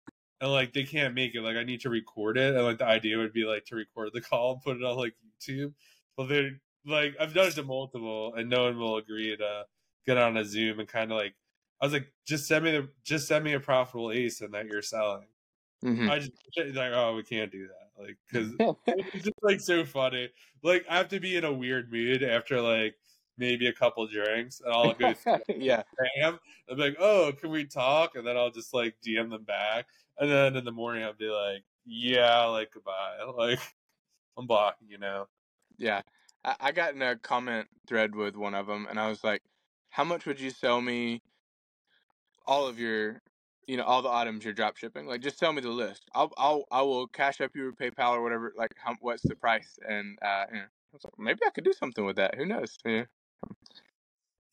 And 0.41 0.51
like 0.51 0.73
they 0.73 0.85
can't 0.85 1.15
make 1.15 1.35
it. 1.35 1.43
Like 1.43 1.57
I 1.57 1.65
need 1.65 1.81
to 1.83 1.91
record 1.91 2.39
it. 2.39 2.55
And 2.55 2.65
like 2.65 2.79
the 2.79 2.87
idea 2.87 3.19
would 3.19 3.33
be 3.33 3.45
like 3.45 3.65
to 3.67 3.77
record 3.77 4.11
the 4.13 4.21
call 4.21 4.55
and 4.55 4.63
put 4.63 4.77
it 4.77 4.85
on 4.85 4.97
like 4.97 5.15
YouTube. 5.41 5.75
But 6.17 6.29
they're 6.29 6.53
like 6.87 7.15
I've 7.21 7.35
done 7.35 7.49
it 7.49 7.55
to 7.55 7.63
multiple 7.63 8.35
and 8.37 8.49
no 8.49 8.65
one 8.65 8.79
will 8.79 8.97
agree 8.97 9.37
to 9.37 9.65
get 10.07 10.19
on 10.19 10.37
a 10.37 10.45
Zoom 10.45 10.81
and 10.81 10.89
kind 10.89 11.13
of 11.13 11.19
like 11.19 11.35
I 11.83 11.87
was 11.87 11.95
like, 11.95 12.13
just 12.27 12.49
send 12.49 12.65
me 12.65 12.73
the 12.73 12.91
just 13.05 13.29
send 13.29 13.45
me 13.45 13.55
a 13.55 13.61
profitable 13.61 14.09
ASIN 14.09 14.53
that 14.53 14.67
you're 14.69 14.83
selling. 14.83 15.29
Mhm. 15.85 16.09
I 16.11 16.21
just 16.21 16.33
like, 16.77 16.93
oh, 16.95 17.17
we 17.17 17.25
can't 17.25 17.51
do 17.51 17.69
that, 17.69 18.03
like, 18.03 18.19
because 18.29 18.55
it's 19.15 19.25
just 19.25 19.39
like 19.43 19.61
so 19.61 19.85
funny. 19.85 20.31
Like, 20.63 20.87
I 20.89 20.97
have 20.99 21.09
to 21.09 21.21
be 21.21 21.37
in 21.37 21.45
a 21.45 21.53
weird 21.53 21.91
mood 21.93 22.23
after 22.23 22.61
like 22.61 22.97
maybe 23.37 23.67
a 23.69 23.73
couple 23.73 24.07
drinks, 24.07 24.61
and 24.61 24.73
I'll 24.73 24.95
go 24.95 25.15
yeah. 25.49 25.83
I'm 26.25 26.39
like, 26.79 26.97
oh, 26.99 27.33
can 27.39 27.51
we 27.51 27.67
talk? 27.67 28.15
And 28.17 28.27
then 28.27 28.37
I'll 28.37 28.51
just 28.51 28.75
like 28.75 28.97
DM 29.01 29.31
them 29.31 29.45
back, 29.45 29.89
and 30.19 30.31
then 30.31 30.57
in 30.57 30.65
the 30.65 30.73
morning 30.73 31.05
I'll 31.05 31.15
be 31.15 31.29
like, 31.31 31.65
yeah, 31.85 32.45
like 32.47 32.73
goodbye, 32.73 33.23
like 33.37 33.61
I'm 34.37 34.47
blocking 34.47 34.89
you 34.89 34.99
now. 34.99 35.29
Yeah. 35.77 36.03
I, 36.45 36.57
I 36.61 36.73
got 36.73 36.95
in 36.95 37.03
a 37.03 37.17
comment 37.17 37.69
thread 37.87 38.15
with 38.15 38.37
one 38.37 38.55
of 38.55 38.67
them, 38.67 38.87
and 38.89 38.99
I 38.99 39.09
was 39.09 39.23
like, 39.25 39.43
"How 39.91 40.05
much 40.05 40.27
would 40.27 40.41
you 40.41 40.51
sell 40.51 40.81
me 40.81 41.23
all 42.47 42.67
of 42.67 42.79
your, 42.79 43.21
you 43.67 43.77
know, 43.77 43.85
all 43.85 44.03
the 44.03 44.11
items 44.11 44.45
you're 44.45 44.53
drop 44.53 44.77
shipping? 44.77 45.07
Like, 45.07 45.21
just 45.21 45.39
tell 45.39 45.53
me 45.53 45.61
the 45.61 45.69
list. 45.71 46.03
I'll, 46.15 46.33
I'll, 46.37 46.65
I 46.71 46.83
will 46.83 47.07
cash 47.07 47.41
up 47.41 47.51
you 47.55 47.69
or 47.69 47.73
PayPal 47.73 48.13
or 48.13 48.23
whatever. 48.23 48.53
Like, 48.57 48.73
how, 48.77 48.97
what's 49.01 49.23
the 49.23 49.37
price? 49.37 49.79
And 49.89 50.19
uh, 50.23 50.45
you 50.51 50.59
know, 50.59 50.65
I 50.65 50.93
was 50.93 51.05
like, 51.05 51.19
maybe 51.19 51.41
I 51.47 51.51
could 51.51 51.65
do 51.65 51.73
something 51.73 52.05
with 52.05 52.17
that. 52.17 52.35
Who 52.37 52.47
knows? 52.47 52.77
Yeah. 52.85 53.05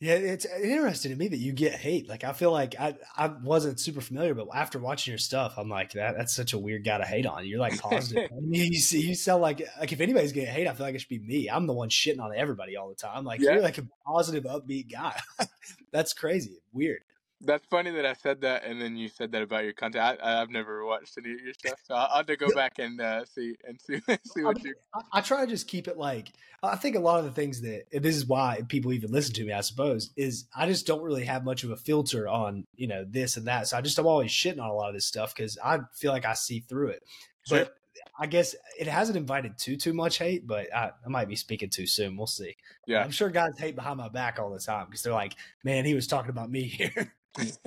Yeah, 0.01 0.13
it's 0.13 0.45
interesting 0.45 1.11
to 1.11 1.17
me 1.17 1.27
that 1.27 1.39
you 1.39 1.51
get 1.51 1.73
hate. 1.73 2.07
Like 2.07 2.23
I 2.23 2.31
feel 2.31 2.53
like 2.53 2.73
I 2.79 2.95
I 3.17 3.27
wasn't 3.27 3.81
super 3.81 3.99
familiar, 3.99 4.33
but 4.33 4.47
after 4.55 4.79
watching 4.79 5.11
your 5.11 5.17
stuff, 5.17 5.55
I'm 5.57 5.67
like 5.67 5.91
that. 5.91 6.15
That's 6.15 6.33
such 6.33 6.53
a 6.53 6.57
weird 6.57 6.85
guy 6.85 6.99
to 6.99 7.03
hate 7.03 7.25
on. 7.25 7.45
You're 7.45 7.59
like 7.59 7.77
positive. 7.81 8.29
I 8.37 8.39
mean, 8.39 8.71
you 8.71 8.79
see, 8.79 9.01
you 9.01 9.13
sound 9.13 9.41
like 9.41 9.61
like 9.77 9.91
if 9.91 9.99
anybody's 9.99 10.31
getting 10.31 10.53
hate, 10.53 10.67
I 10.67 10.73
feel 10.73 10.85
like 10.85 10.95
it 10.95 11.01
should 11.01 11.09
be 11.09 11.19
me. 11.19 11.49
I'm 11.49 11.67
the 11.67 11.73
one 11.73 11.89
shitting 11.89 12.21
on 12.21 12.31
everybody 12.33 12.77
all 12.77 12.87
the 12.87 12.95
time. 12.95 13.25
Like 13.25 13.41
Yeah. 13.41 13.51
you're 13.51 13.61
like 13.61 13.77
a 13.77 13.85
positive, 14.05 14.45
upbeat 14.45 14.89
guy. 14.89 15.19
That's 15.91 16.13
crazy. 16.13 16.61
Weird. 16.71 17.01
That's 17.41 17.65
funny 17.67 17.91
that 17.91 18.05
I 18.05 18.13
said 18.13 18.41
that, 18.41 18.65
and 18.65 18.81
then 18.81 18.97
you 18.97 19.07
said 19.07 19.31
that 19.31 19.41
about 19.41 19.63
your 19.63 19.73
content. 19.73 20.19
I, 20.21 20.41
I've 20.41 20.49
never 20.49 20.85
watched 20.85 21.17
any 21.17 21.33
of 21.33 21.39
your 21.39 21.53
stuff, 21.53 21.79
so 21.83 21.95
I'll, 21.95 22.07
I'll 22.09 22.17
have 22.17 22.25
to 22.25 22.35
go 22.35 22.53
back 22.53 22.79
and 22.79 22.99
uh, 22.99 23.23
see 23.25 23.55
and 23.65 23.79
see 23.79 23.99
see 24.25 24.41
I, 24.41 24.43
what 24.43 24.57
mean, 24.57 24.67
you. 24.67 24.75
I, 24.93 25.19
I 25.19 25.21
try 25.21 25.45
to 25.45 25.47
just 25.47 25.67
keep 25.67 25.87
it 25.87 25.97
like 25.97 26.33
I 26.61 26.75
think 26.75 26.95
a 26.95 26.99
lot 26.99 27.19
of 27.19 27.25
the 27.25 27.31
things 27.31 27.61
that 27.61 27.85
and 27.93 28.03
this 28.03 28.15
is 28.15 28.25
why 28.25 28.61
people 28.67 28.91
even 28.91 29.11
listen 29.11 29.33
to 29.35 29.45
me, 29.45 29.53
I 29.53 29.61
suppose, 29.61 30.11
is 30.17 30.45
I 30.53 30.65
just 30.65 30.85
don't 30.85 31.01
really 31.01 31.25
have 31.25 31.45
much 31.45 31.63
of 31.63 31.71
a 31.71 31.77
filter 31.77 32.27
on 32.27 32.65
you 32.75 32.87
know 32.87 33.05
this 33.07 33.37
and 33.37 33.47
that. 33.47 33.67
So 33.67 33.77
I 33.77 33.81
just 33.81 33.97
I'm 33.97 34.07
always 34.07 34.31
shitting 34.31 34.61
on 34.61 34.69
a 34.69 34.73
lot 34.73 34.89
of 34.89 34.95
this 34.95 35.05
stuff 35.05 35.33
because 35.33 35.57
I 35.63 35.79
feel 35.93 36.11
like 36.11 36.25
I 36.25 36.33
see 36.33 36.59
through 36.59 36.89
it. 36.89 37.03
Sure. 37.47 37.59
But 37.59 37.75
I 38.19 38.27
guess 38.27 38.53
it 38.77 38.87
hasn't 38.87 39.17
invited 39.17 39.57
too 39.57 39.77
too 39.77 39.93
much 39.93 40.17
hate, 40.17 40.45
but 40.45 40.73
I, 40.75 40.91
I 41.05 41.09
might 41.09 41.29
be 41.29 41.37
speaking 41.37 41.69
too 41.69 41.87
soon. 41.87 42.17
We'll 42.17 42.27
see. 42.27 42.57
Yeah. 42.85 43.01
I'm 43.01 43.11
sure 43.11 43.29
guys 43.29 43.57
hate 43.57 43.75
behind 43.75 43.97
my 43.97 44.09
back 44.09 44.39
all 44.39 44.49
the 44.49 44.59
time 44.59 44.87
because 44.87 45.03
they're 45.03 45.13
like, 45.13 45.35
"Man, 45.63 45.85
he 45.85 45.93
was 45.93 46.07
talking 46.07 46.29
about 46.29 46.51
me 46.51 46.63
here." 46.63 47.13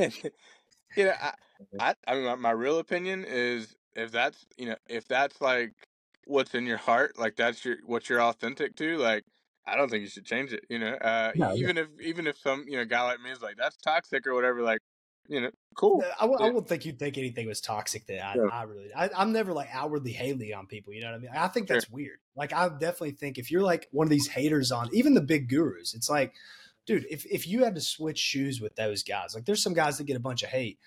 you 0.97 1.05
know, 1.05 1.13
I, 1.21 1.33
I, 1.79 1.95
I 2.07 2.15
mean, 2.15 2.25
my, 2.25 2.35
my 2.37 2.51
real 2.51 2.79
opinion 2.79 3.25
is 3.25 3.77
if 3.95 4.11
that's 4.13 4.47
you 4.57 4.67
know 4.67 4.77
if 4.89 5.07
that's 5.09 5.41
like 5.41 5.73
what's 6.27 6.55
in 6.55 6.67
your 6.67 6.77
heart, 6.79 7.19
like 7.19 7.37
that's 7.37 7.65
your 7.65 7.77
what 7.85 8.09
you're 8.09 8.23
authentic 8.23 8.77
to, 8.77 8.97
like 8.99 9.25
I 9.67 9.77
don't 9.77 9.89
think 9.91 10.03
you 10.03 10.09
should 10.09 10.27
change 10.27 10.53
it. 10.53 10.65
You 10.69 10.79
know, 10.79 10.95
uh, 10.95 11.33
No, 11.35 11.53
yeah. 11.55 11.55
even 11.55 11.79
if 11.79 11.89
even 12.01 12.27
if 12.27 12.39
some 12.39 12.65
you 12.69 12.77
know 12.77 12.85
guy 12.85 13.03
like 13.05 13.21
me 13.21 13.31
is 13.31 13.43
like 13.43 13.57
that's 13.57 13.77
toxic 13.77 14.27
or 14.27 14.35
whatever, 14.35 14.63
like 14.63 14.81
you 15.29 15.41
know, 15.41 15.51
cool. 15.77 16.09
I, 16.19 16.23
w- 16.23 16.39
I 16.41 16.47
Yeah. 16.47 16.53
wouldn't 16.53 16.69
think 16.69 16.85
you'd 16.85 16.99
think 16.99 17.19
anything 17.19 17.47
was 17.47 17.61
toxic 17.61 18.07
that 18.07 18.25
I, 18.25 18.41
Yeah. 18.43 18.51
I 18.61 18.63
really, 18.65 18.93
I, 18.95 19.11
I'm 19.17 19.33
never 19.33 19.53
like 19.53 19.69
outwardly 19.73 20.13
hating 20.13 20.53
on 20.55 20.67
people. 20.67 20.93
You 20.93 21.01
know 21.03 21.09
what 21.11 21.17
I 21.17 21.19
mean? 21.19 21.31
I 21.35 21.49
think 21.49 21.69
that's 21.69 21.89
weird. 21.89 22.19
Like, 22.35 22.53
I 22.53 22.69
definitely 22.69 23.13
think 23.13 23.39
if 23.39 23.51
you're 23.51 23.63
like 23.63 23.89
one 23.93 24.07
of 24.07 24.11
these 24.11 24.29
haters 24.29 24.73
on 24.73 24.89
even 24.93 25.15
the 25.15 25.21
big 25.21 25.49
gurus, 25.49 25.95
it's 25.95 26.09
like, 26.11 26.35
dude, 26.87 27.07
if, 27.11 27.25
if 27.27 27.47
you 27.47 27.65
had 27.65 27.75
to 27.75 27.81
switch 27.81 28.19
shoes 28.19 28.61
with 28.61 28.75
those 28.77 29.03
guys, 29.03 29.35
like 29.35 29.45
there's 29.45 29.63
some 29.63 29.75
guys 29.75 29.99
that 29.99 30.05
get 30.05 30.17
a 30.17 30.21
bunch 30.21 30.43
of 30.43 30.49
hate. 30.49 30.79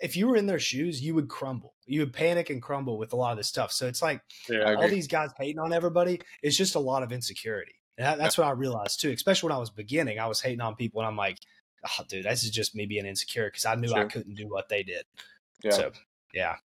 If 0.00 0.16
you 0.16 0.26
were 0.26 0.36
in 0.36 0.46
their 0.46 0.58
shoes, 0.58 1.00
you 1.00 1.14
would 1.14 1.28
crumble. 1.28 1.74
You 1.86 2.00
would 2.00 2.12
panic 2.12 2.50
and 2.50 2.60
crumble 2.60 2.98
with 2.98 3.12
a 3.12 3.16
lot 3.16 3.30
of 3.30 3.36
this 3.36 3.46
stuff. 3.46 3.70
So 3.70 3.86
it's 3.86 4.02
like 4.02 4.20
Yeah, 4.48 4.74
all 4.74 4.88
these 4.88 5.06
guys 5.06 5.30
hating 5.38 5.60
on 5.60 5.72
everybody 5.72 6.20
is 6.42 6.56
just 6.56 6.74
a 6.74 6.80
lot 6.80 7.02
of 7.02 7.12
insecurity. 7.12 7.74
And 7.96 8.06
that, 8.06 8.18
that's 8.18 8.36
what 8.36 8.48
I 8.48 8.50
realized 8.50 9.00
too, 9.00 9.12
especially 9.12 9.48
when 9.48 9.56
I 9.56 9.60
was 9.60 9.70
beginning. 9.70 10.18
I 10.18 10.26
was 10.26 10.40
hating 10.40 10.60
on 10.60 10.74
people 10.74 11.00
and 11.00 11.06
I'm 11.06 11.16
like, 11.16 11.38
oh, 11.86 12.04
dude, 12.08 12.24
this 12.24 12.42
is 12.42 12.50
just 12.50 12.74
me 12.74 12.86
being 12.86 13.06
insecure 13.06 13.46
because 13.46 13.66
I 13.66 13.76
knew 13.76 13.92
I 13.94 14.04
couldn't 14.04 14.34
do 14.34 14.48
what 14.48 14.68
they 14.68 14.82
did. 14.82 15.04
Yeah. 15.62 15.70
So, 15.70 15.92
yeah. 16.32 16.56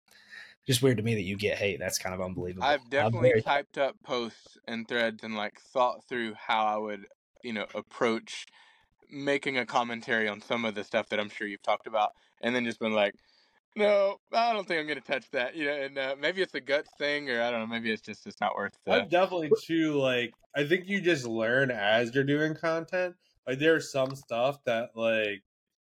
Just 0.67 0.83
weird 0.83 0.97
to 0.97 1.03
me 1.03 1.15
that 1.15 1.23
you 1.23 1.37
get 1.37 1.59
hate. 1.59 1.79
That's 1.79 1.99
kind 1.99 2.15
of 2.15 2.21
unbelievable. 2.23 2.67
I've 2.67 2.89
definitely 2.89 3.31
very- 3.31 3.43
typed 3.43 3.77
up 3.77 3.97
posts 4.03 4.57
and 4.67 4.89
threads 4.89 5.23
and 5.23 5.37
like 5.37 5.61
thought 5.61 6.05
through 6.09 6.35
how 6.35 6.65
I 6.65 6.77
would, 6.79 7.07
you 7.43 7.53
know, 7.53 7.67
approach 7.75 8.47
making 9.11 9.59
a 9.59 9.67
commentary 9.67 10.29
on 10.29 10.41
some 10.41 10.65
of 10.65 10.75
the 10.75 10.85
stuff 10.85 11.09
that 11.09 11.21
I'm 11.21 11.29
sure 11.29 11.47
you've 11.47 11.63
talked 11.63 11.87
about, 11.87 12.13
and 12.43 12.55
then 12.55 12.65
just 12.65 12.81
been 12.81 12.93
like, 12.93 13.15
no, 13.77 14.17
I 14.33 14.53
don't 14.53 14.67
think 14.67 14.81
I'm 14.81 14.89
gonna 14.89 15.01
touch 15.01 15.31
that. 15.31 15.55
You 15.55 15.67
know, 15.67 15.73
and 15.73 15.99
uh, 15.99 16.17
maybe 16.21 16.43
it's 16.43 16.55
a 16.55 16.61
guts 16.61 16.91
thing, 16.99 17.31
or 17.31 17.43
I 17.43 17.51
don't 17.51 17.61
know, 17.61 17.67
maybe 17.67 17.91
it's 17.91 18.03
just 18.03 18.27
it's 18.27 18.41
not 18.41 18.57
worth. 18.57 18.77
The, 18.85 18.93
I'm 18.93 19.09
definitely 19.09 19.51
too 19.65 19.95
like 19.95 20.35
I 20.57 20.67
think 20.67 20.89
you 20.89 21.01
just 21.01 21.27
learn 21.27 21.71
as 21.71 22.15
you're 22.15 22.25
doing 22.25 22.55
content. 22.55 23.15
Like 23.47 23.59
there's 23.59 23.93
some 23.93 24.15
stuff 24.15 24.59
that 24.65 24.91
like 24.95 25.43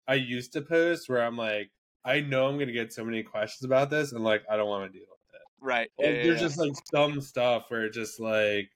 I 0.08 0.14
used 0.14 0.52
to 0.54 0.62
post 0.62 1.08
where 1.08 1.22
I'm 1.22 1.36
like, 1.36 1.70
I 2.04 2.20
know 2.20 2.48
I'm 2.48 2.58
gonna 2.58 2.72
get 2.72 2.92
so 2.92 3.04
many 3.04 3.22
questions 3.22 3.64
about 3.64 3.90
this 3.90 4.12
and 4.12 4.24
like 4.24 4.42
I 4.50 4.56
don't 4.56 4.68
want 4.68 4.90
to 4.90 4.98
deal 4.98 5.06
with 5.08 5.40
it. 5.40 5.46
right? 5.60 5.90
Like, 5.98 6.06
yeah, 6.06 6.22
there's 6.22 6.40
yeah. 6.40 6.46
just 6.46 6.58
like 6.58 6.72
some 6.92 7.20
stuff 7.20 7.66
where 7.68 7.84
it's 7.84 7.96
just 7.96 8.18
like 8.18 8.70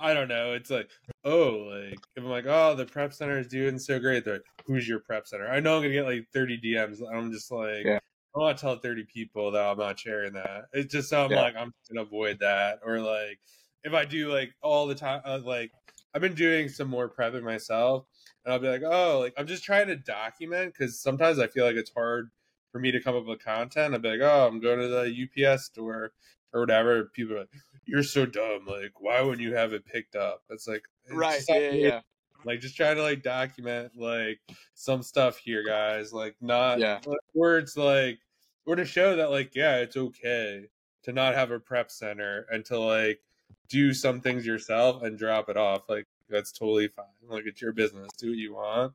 I 0.00 0.14
don't 0.14 0.28
know. 0.28 0.52
It's 0.54 0.70
like, 0.70 0.90
oh, 1.24 1.68
like 1.70 1.98
if 2.16 2.24
I'm 2.24 2.26
like, 2.26 2.46
oh, 2.46 2.74
the 2.74 2.86
prep 2.86 3.12
center 3.12 3.38
is 3.38 3.48
doing 3.48 3.78
so 3.78 3.98
great. 4.00 4.24
They're 4.24 4.34
like, 4.34 4.44
who's 4.66 4.88
your 4.88 5.00
prep 5.00 5.26
center? 5.26 5.48
I 5.48 5.60
know 5.60 5.76
I'm 5.76 5.82
gonna 5.82 5.94
get 5.94 6.04
like 6.06 6.28
30 6.32 6.60
DMs. 6.60 6.98
I'm 7.12 7.30
just 7.32 7.50
like, 7.50 7.84
Yeah. 7.84 7.98
I 8.34 8.38
want 8.38 8.56
to 8.58 8.60
tell 8.60 8.76
30 8.78 9.04
people 9.04 9.50
that 9.52 9.64
I'm 9.64 9.78
not 9.78 9.98
sharing 9.98 10.32
that. 10.34 10.66
It's 10.72 10.92
just 10.92 11.10
so 11.10 11.24
I'm 11.24 11.30
Yeah. 11.30 11.42
like, 11.42 11.56
I'm 11.56 11.72
gonna 11.88 12.02
avoid 12.02 12.38
that. 12.40 12.80
Or 12.84 13.00
like, 13.00 13.40
if 13.84 13.92
I 13.92 14.04
do 14.04 14.32
like 14.32 14.54
all 14.62 14.86
the 14.86 14.94
time, 14.94 15.22
uh, 15.24 15.40
like 15.44 15.72
I've 16.14 16.20
been 16.22 16.34
doing 16.34 16.68
some 16.68 16.88
more 16.88 17.08
prepping 17.08 17.42
myself, 17.44 18.06
and 18.44 18.52
I'll 18.52 18.58
be 18.60 18.68
like, 18.68 18.82
oh, 18.84 19.18
like 19.20 19.34
I'm 19.36 19.46
just 19.46 19.64
trying 19.64 19.88
to 19.88 19.96
document 19.96 20.74
because 20.74 21.00
sometimes 21.00 21.38
I 21.38 21.46
feel 21.46 21.64
like 21.64 21.76
it's 21.76 21.92
hard 21.92 22.30
for 22.72 22.80
me 22.80 22.90
to 22.92 23.00
come 23.00 23.16
up 23.16 23.26
with 23.26 23.42
content. 23.44 23.94
I'll 23.94 24.00
be 24.00 24.10
like, 24.10 24.20
oh, 24.20 24.46
I'm 24.46 24.60
going 24.60 24.78
to 24.80 24.88
the 24.88 25.46
UPS 25.46 25.64
store 25.66 26.12
or 26.52 26.60
whatever. 26.60 27.04
People 27.04 27.36
are 27.36 27.40
like, 27.40 27.48
you're 27.86 28.02
so 28.02 28.26
dumb. 28.26 28.66
Like, 28.66 28.92
why 29.00 29.20
wouldn't 29.20 29.40
you 29.40 29.54
have 29.54 29.72
it 29.72 29.84
picked 29.84 30.16
up? 30.16 30.42
It's 30.50 30.68
like, 30.68 30.84
it's 31.06 31.14
right? 31.14 31.42
Yeah, 31.48 31.70
yeah. 31.70 32.00
Like, 32.44 32.60
just 32.60 32.76
trying 32.76 32.96
to 32.96 33.02
like 33.02 33.22
document 33.22 33.92
like 33.96 34.40
some 34.74 35.02
stuff 35.02 35.38
here, 35.38 35.64
guys. 35.64 36.12
Like, 36.12 36.36
not 36.40 36.78
Yeah. 36.78 37.00
like, 37.06 37.18
it's 37.34 37.76
like, 37.76 38.18
or 38.66 38.76
to 38.76 38.84
show 38.84 39.16
that 39.16 39.30
like, 39.30 39.54
yeah, 39.54 39.76
it's 39.76 39.96
okay 39.96 40.66
to 41.02 41.12
not 41.12 41.34
have 41.34 41.50
a 41.50 41.58
prep 41.58 41.90
center 41.90 42.46
and 42.52 42.64
to 42.66 42.78
like 42.78 43.20
do 43.68 43.92
some 43.92 44.20
things 44.20 44.46
yourself 44.46 45.02
and 45.02 45.18
drop 45.18 45.48
it 45.48 45.56
off. 45.56 45.88
Like, 45.88 46.06
that's 46.28 46.52
totally 46.52 46.88
fine. 46.88 47.06
Like, 47.28 47.46
it's 47.46 47.60
your 47.60 47.72
business. 47.72 48.10
Do 48.18 48.28
what 48.28 48.38
you 48.38 48.54
want. 48.54 48.92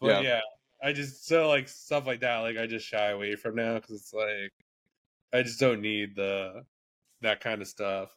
But 0.00 0.06
Yeah. 0.06 0.20
yeah, 0.20 0.40
I 0.82 0.92
just 0.92 1.26
so 1.26 1.48
like 1.48 1.68
stuff 1.68 2.06
like 2.06 2.20
that. 2.20 2.38
Like, 2.38 2.56
I 2.56 2.66
just 2.66 2.86
shy 2.86 3.10
away 3.10 3.36
from 3.36 3.56
now 3.56 3.74
because 3.74 3.90
it's 4.00 4.12
like 4.14 4.52
I 5.32 5.42
just 5.42 5.60
don't 5.60 5.80
need 5.80 6.16
the 6.16 6.64
that 7.22 7.40
kind 7.40 7.62
of 7.62 7.68
stuff. 7.68 8.16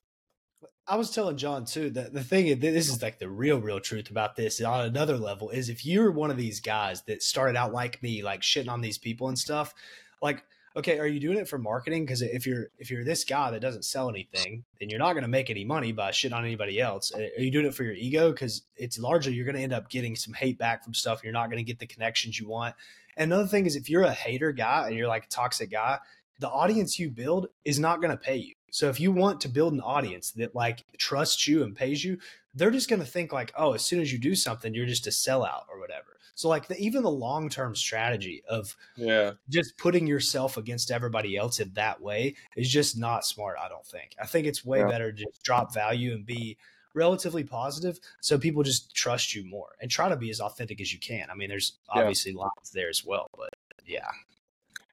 I 0.88 0.98
was 0.98 1.10
telling 1.10 1.38
John 1.38 1.66
too 1.66 1.90
that 1.92 2.14
the 2.14 2.24
thing 2.24 2.48
is, 2.48 2.60
this 2.60 2.90
is 2.90 3.02
like 3.02 3.18
the 3.18 3.30
real, 3.30 3.60
real 3.60 3.80
truth 3.80 4.10
about 4.12 4.36
this 4.36 4.62
on 4.62 4.86
another 4.86 5.18
level 5.18 5.50
is 5.50 5.70
if 5.70 5.86
you're 5.86 6.12
one 6.12 6.30
of 6.30 6.38
these 6.38 6.60
guys 6.60 7.02
that 7.04 7.24
started 7.24 7.56
out 7.56 7.74
like 7.74 8.04
me, 8.04 8.22
like 8.22 8.42
shitting 8.42 8.70
on 8.70 8.82
these 8.82 8.98
people 8.98 9.28
and 9.28 9.38
stuff, 9.38 9.74
like, 10.22 10.44
okay, 10.76 11.00
are 11.00 11.08
you 11.08 11.20
doing 11.20 11.38
it 11.38 11.48
for 11.48 11.58
marketing? 11.58 12.06
Because 12.06 12.22
if 12.22 12.46
you're 12.46 12.68
if 12.78 12.92
you're 12.92 13.04
this 13.04 13.24
guy 13.24 13.50
that 13.50 13.62
doesn't 13.62 13.86
sell 13.86 14.10
anything, 14.10 14.64
then 14.80 14.90
you're 14.90 15.00
not 15.00 15.14
going 15.14 15.24
to 15.24 15.30
make 15.30 15.50
any 15.50 15.66
money 15.66 15.92
by 15.92 16.12
shitting 16.12 16.36
on 16.36 16.46
anybody 16.46 16.80
else. 16.80 17.12
Are 17.16 17.42
you 17.42 17.50
doing 17.50 17.66
it 17.66 17.74
for 17.74 17.84
your 17.84 17.94
ego? 17.94 18.32
Because 18.32 18.64
it's 18.76 19.00
largely 19.00 19.34
you're 19.34 19.46
going 19.46 19.56
to 19.56 19.64
end 19.64 19.74
up 19.74 19.90
getting 19.90 20.16
some 20.16 20.34
hate 20.34 20.60
back 20.60 20.84
from 20.84 20.94
stuff. 20.94 21.24
You're 21.24 21.34
not 21.34 21.48
going 21.48 21.58
to 21.58 21.64
get 21.64 21.80
the 21.80 21.88
connections 21.88 22.40
you 22.40 22.48
want. 22.48 22.76
And 23.18 23.32
another 23.32 23.48
thing 23.48 23.66
is 23.66 23.76
if 23.76 23.90
you're 23.90 24.04
a 24.04 24.12
hater 24.12 24.52
guy 24.52 24.88
and 24.88 24.96
you're 24.96 25.08
like 25.08 25.26
a 25.26 25.30
toxic 25.30 25.72
guy, 25.72 26.00
the 26.40 26.50
audience 26.50 27.00
you 27.00 27.10
build 27.10 27.48
is 27.64 27.80
not 27.80 28.02
going 28.02 28.12
to 28.12 28.18
pay 28.18 28.36
you. 28.36 28.54
So 28.76 28.90
if 28.90 29.00
you 29.00 29.14
want 29.14 29.40
to 29.40 29.48
build 29.48 29.72
an 29.72 29.80
audience 29.80 30.32
that 30.32 30.54
like 30.54 30.84
trusts 30.98 31.48
you 31.48 31.64
and 31.64 31.74
pays 31.74 32.04
you, 32.04 32.18
they're 32.54 32.72
just 32.72 32.90
going 32.90 33.00
to 33.00 33.06
think 33.08 33.32
like, 33.32 33.54
oh, 33.56 33.72
as 33.72 33.86
soon 33.86 34.02
as 34.02 34.12
you 34.12 34.20
do 34.20 34.36
something, 34.36 34.74
you're 34.74 34.86
just 34.86 35.08
a 35.08 35.12
sellout 35.12 35.62
or 35.70 35.80
whatever. 35.80 36.18
So 36.36 36.50
like 36.50 36.68
the, 36.68 36.78
even 36.78 37.02
the 37.02 37.10
long 37.10 37.48
term 37.48 37.74
strategy 37.74 38.44
of 38.50 38.76
Yeah. 38.98 39.32
just 39.48 39.78
putting 39.78 40.06
yourself 40.08 40.58
against 40.58 40.92
everybody 40.92 41.38
else 41.38 41.62
in 41.62 41.72
that 41.76 42.02
way 42.02 42.36
is 42.58 42.70
just 42.70 42.98
not 42.98 43.26
smart. 43.26 43.56
I 43.64 43.70
don't 43.70 43.86
think. 43.88 44.14
I 44.22 44.26
think 44.26 44.46
it's 44.46 44.66
way 44.66 44.80
Yeah. 44.80 44.90
better 44.90 45.10
to 45.14 45.24
just 45.24 45.42
drop 45.42 45.74
value 45.74 46.12
and 46.12 46.26
be 46.26 46.58
relatively 46.94 47.46
positive 47.46 47.98
so 48.20 48.38
people 48.38 48.62
just 48.62 48.94
trust 48.94 49.34
you 49.34 49.46
more 49.46 49.78
and 49.80 49.90
try 49.90 50.10
to 50.10 50.18
be 50.18 50.30
as 50.32 50.42
authentic 50.42 50.82
as 50.82 50.92
you 50.92 51.00
can. 51.00 51.30
I 51.30 51.34
mean, 51.36 51.48
there's 51.48 51.78
Yeah. 51.96 52.02
obviously 52.02 52.34
lots 52.34 52.72
there 52.72 52.90
as 52.90 53.06
well, 53.06 53.30
but 53.38 53.52
yeah. 53.86 54.12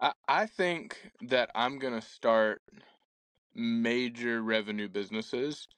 I, 0.01 0.13
I 0.29 0.47
think 0.47 1.11
that 1.23 1.51
I'm 1.57 1.81
gonna 1.81 2.01
start 2.01 2.63
major 3.55 4.43
revenue 4.43 4.89
businesses 4.89 5.69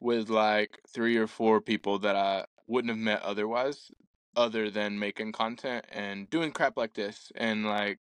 with 0.00 0.28
like 0.30 0.80
three 0.92 1.16
or 1.16 1.26
four 1.26 1.60
people 1.60 1.98
that 2.00 2.16
I 2.16 2.46
wouldn't 2.66 2.90
have 2.90 2.98
met 2.98 3.22
otherwise. 3.22 3.90
other 4.36 4.70
than 4.70 4.98
making 4.98 5.32
content 5.32 5.84
and 5.92 6.30
doing 6.30 6.52
crap 6.52 6.76
like 6.76 6.94
this 6.94 7.30
and 7.36 7.66
like 7.66 7.98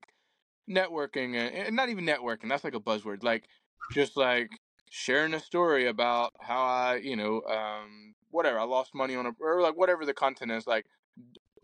networking 0.69 1.35
and, 1.35 1.53
and 1.55 1.75
not 1.75 1.89
even 1.89 2.05
networking. 2.05 2.49
That's 2.49 2.63
like 2.63 2.75
a 2.75 2.79
buzzword. 2.79 3.23
Like 3.23 3.45
just 3.93 4.17
like 4.17 4.51
sharing 4.89 5.33
a 5.33 5.39
story 5.39 5.87
about 5.87 6.33
how 6.39 6.63
I, 6.63 6.95
you 6.97 7.15
know, 7.15 7.41
um, 7.43 8.15
whatever 8.29 8.59
I 8.59 8.63
lost 8.63 8.95
money 8.95 9.15
on 9.15 9.25
a 9.25 9.31
or 9.39 9.61
like 9.61 9.77
whatever 9.77 10.05
the 10.05 10.13
content 10.13 10.51
is. 10.51 10.67
Like 10.67 10.85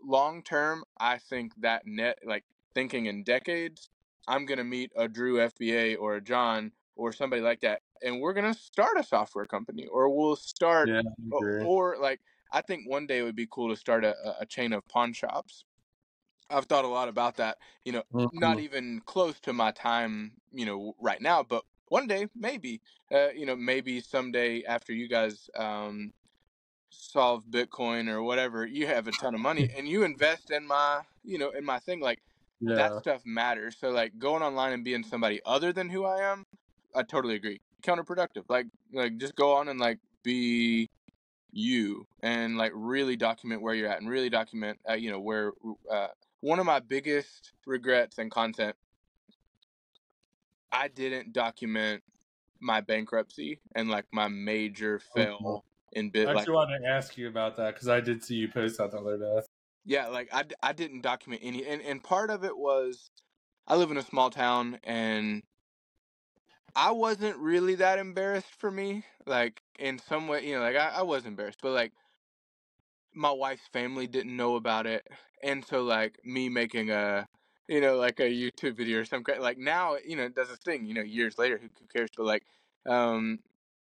long 0.02 0.42
term, 0.42 0.84
I 1.00 1.18
think 1.18 1.52
that 1.60 1.82
net 1.86 2.18
like 2.26 2.44
thinking 2.74 3.06
in 3.06 3.24
decades, 3.24 3.88
I'm 4.26 4.46
gonna 4.46 4.64
meet 4.64 4.92
a 4.96 5.08
Drew 5.08 5.36
FBA 5.38 5.96
or 5.98 6.16
a 6.16 6.20
John 6.20 6.72
or 6.98 7.12
somebody 7.14 7.42
like 7.42 7.60
that, 7.62 7.82
and 8.02 8.20
we're 8.20 8.34
gonna 8.34 8.54
start 8.54 8.98
a 8.98 9.04
software 9.04 9.46
company, 9.46 9.86
or 9.88 10.10
we'll 10.10 10.36
start, 10.36 10.92
Yeah, 10.92 11.02
or, 11.30 11.44
or 11.58 11.98
like 11.98 12.20
I 12.52 12.62
think 12.62 12.88
one 12.88 13.06
day 13.08 13.20
it 13.20 13.24
would 13.24 13.36
be 13.36 13.48
cool 13.50 13.70
to 13.70 13.76
start 13.76 14.04
a, 14.04 14.16
a 14.40 14.46
chain 14.46 14.74
of 14.74 14.86
pawn 14.88 15.14
shops. 15.14 15.64
I've 16.50 16.66
thought 16.66 16.84
a 16.84 16.88
lot 16.88 17.08
about 17.08 17.36
that. 17.36 17.58
You 17.84 17.92
know, 17.92 18.02
not 18.32 18.58
Mhm. 18.58 18.60
even 18.60 19.00
close 19.02 19.40
to 19.40 19.52
my 19.52 19.72
time, 19.72 20.34
you 20.52 20.66
know, 20.66 20.94
right 20.98 21.20
now, 21.20 21.42
but 21.42 21.64
one 21.88 22.06
day 22.06 22.28
maybe, 22.34 22.82
uh, 23.12 23.30
you 23.30 23.46
know, 23.46 23.56
maybe 23.56 24.00
someday 24.00 24.62
after 24.64 24.92
you 24.92 25.08
guys 25.08 25.48
um, 25.56 26.12
solve 26.90 27.44
Bitcoin 27.46 28.08
or 28.08 28.22
whatever, 28.22 28.66
you 28.66 28.86
have 28.86 29.08
a 29.08 29.12
ton 29.12 29.34
of 29.34 29.40
money 29.40 29.68
and 29.76 29.88
you 29.88 30.04
invest 30.04 30.50
in 30.50 30.66
my, 30.66 31.02
you 31.24 31.38
know, 31.38 31.50
in 31.50 31.64
my 31.64 31.78
thing. 31.78 32.00
Like 32.00 32.20
that 32.74 32.94
stuff 32.94 33.22
matters. 33.26 33.78
So 33.78 33.90
like 33.90 34.18
going 34.18 34.42
online 34.42 34.72
and 34.72 34.84
being 34.84 35.04
somebody 35.04 35.40
other 35.46 35.72
than 35.72 35.90
who 35.90 36.04
I 36.04 36.30
am, 36.32 36.46
I 36.94 37.02
totally 37.02 37.34
agree. 37.34 37.60
Counterproductive. 37.82 38.44
Like 38.48 38.66
like 38.92 39.18
just 39.18 39.36
go 39.36 39.54
on 39.54 39.68
and 39.68 39.78
like 39.78 39.98
be 40.22 40.90
you 41.50 42.06
and 42.22 42.58
like 42.58 42.72
really 42.74 43.16
document 43.16 43.62
where 43.62 43.74
you're 43.74 43.88
at 43.88 44.00
and 44.00 44.08
really 44.08 44.28
document 44.28 44.78
uh, 44.88 44.94
you 44.94 45.10
know 45.10 45.20
where 45.20 45.52
uh, 45.90 46.08
one 46.40 46.58
of 46.58 46.66
my 46.66 46.78
biggest 46.78 47.52
regrets 47.66 48.18
in 48.18 48.28
content 48.30 48.76
I 50.70 50.88
didn't 50.88 51.32
document 51.32 52.02
my 52.60 52.80
bankruptcy 52.80 53.60
and 53.74 53.88
like 53.88 54.04
my 54.12 54.28
major 54.28 55.00
fail 55.14 55.64
in 55.92 56.06
I 56.06 56.10
bit 56.10 56.26
like 56.26 56.38
actually 56.38 56.54
wanted 56.54 56.80
to 56.80 56.86
ask 56.88 57.16
you 57.16 57.28
about 57.28 57.56
that 57.56 57.74
because 57.74 57.88
I 57.88 58.00
did 58.00 58.22
see 58.22 58.34
you 58.34 58.48
post 58.48 58.78
that 58.78 58.90
the 58.90 58.98
other 58.98 59.16
day. 59.16 59.40
yeah 59.86 60.08
like 60.08 60.28
I, 60.32 60.44
I 60.62 60.72
didn't 60.72 61.00
document 61.00 61.40
any 61.44 61.64
and, 61.66 61.80
and 61.80 62.02
part 62.02 62.30
of 62.30 62.44
it 62.44 62.56
was 62.56 63.10
i 63.66 63.74
live 63.74 63.90
in 63.90 63.96
a 63.96 64.02
small 64.02 64.28
town 64.28 64.78
and 64.84 65.42
i 66.78 66.92
wasn't 66.92 67.36
really 67.38 67.74
that 67.76 67.98
embarrassed 67.98 68.54
for 68.58 68.70
me 68.70 69.04
like 69.26 69.62
in 69.80 69.98
some 69.98 70.28
way 70.28 70.46
you 70.46 70.54
know 70.54 70.62
like 70.62 70.76
i, 70.76 70.90
I 70.90 71.02
was 71.02 71.26
embarrassed 71.26 71.60
but 71.62 71.72
like 71.72 71.92
my 73.14 73.30
wife's 73.32 73.66
family 73.72 74.06
didn't 74.06 74.36
know 74.36 74.56
about 74.56 74.86
it 74.86 75.06
and 75.42 75.64
so 75.64 75.82
like 75.82 76.18
me 76.24 76.48
making 76.48 76.90
a 76.90 77.26
you 77.68 77.80
know 77.80 77.96
like 77.96 78.20
a 78.20 78.24
youtube 78.30 78.76
video 78.76 79.00
or 79.00 79.04
some 79.04 79.24
kind 79.24 79.40
like 79.42 79.58
now 79.58 79.96
you 80.06 80.16
know 80.16 80.24
it 80.24 80.34
does 80.34 80.48
this 80.48 80.58
thing 80.58 80.86
you 80.86 80.94
know 80.94 81.02
years 81.02 81.38
later 81.38 81.58
who, 81.58 81.68
who 81.80 81.86
cares 81.94 82.10
but 82.16 82.26
like 82.26 82.44
um 82.88 83.40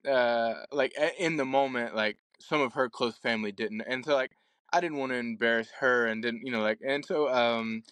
uh 0.09 0.55
like 0.73 0.93
a- 1.01 1.23
in 1.25 1.37
the 1.37 1.47
moment 1.47 1.95
like 1.95 2.19
some 2.41 2.61
of 2.63 2.75
her 2.75 2.89
close 2.89 3.19
family 3.19 3.53
didn't 3.53 3.83
and 3.87 4.05
so 4.05 4.15
like 4.15 4.33
i 4.73 4.81
didn't 4.81 4.99
want 4.99 5.13
to 5.13 5.17
embarrass 5.19 5.69
her 5.81 6.07
and 6.07 6.23
didn't 6.23 6.43
you 6.45 6.53
know 6.53 6.63
like 6.63 6.81
and 6.87 7.05
so 7.05 7.33
um 7.33 7.83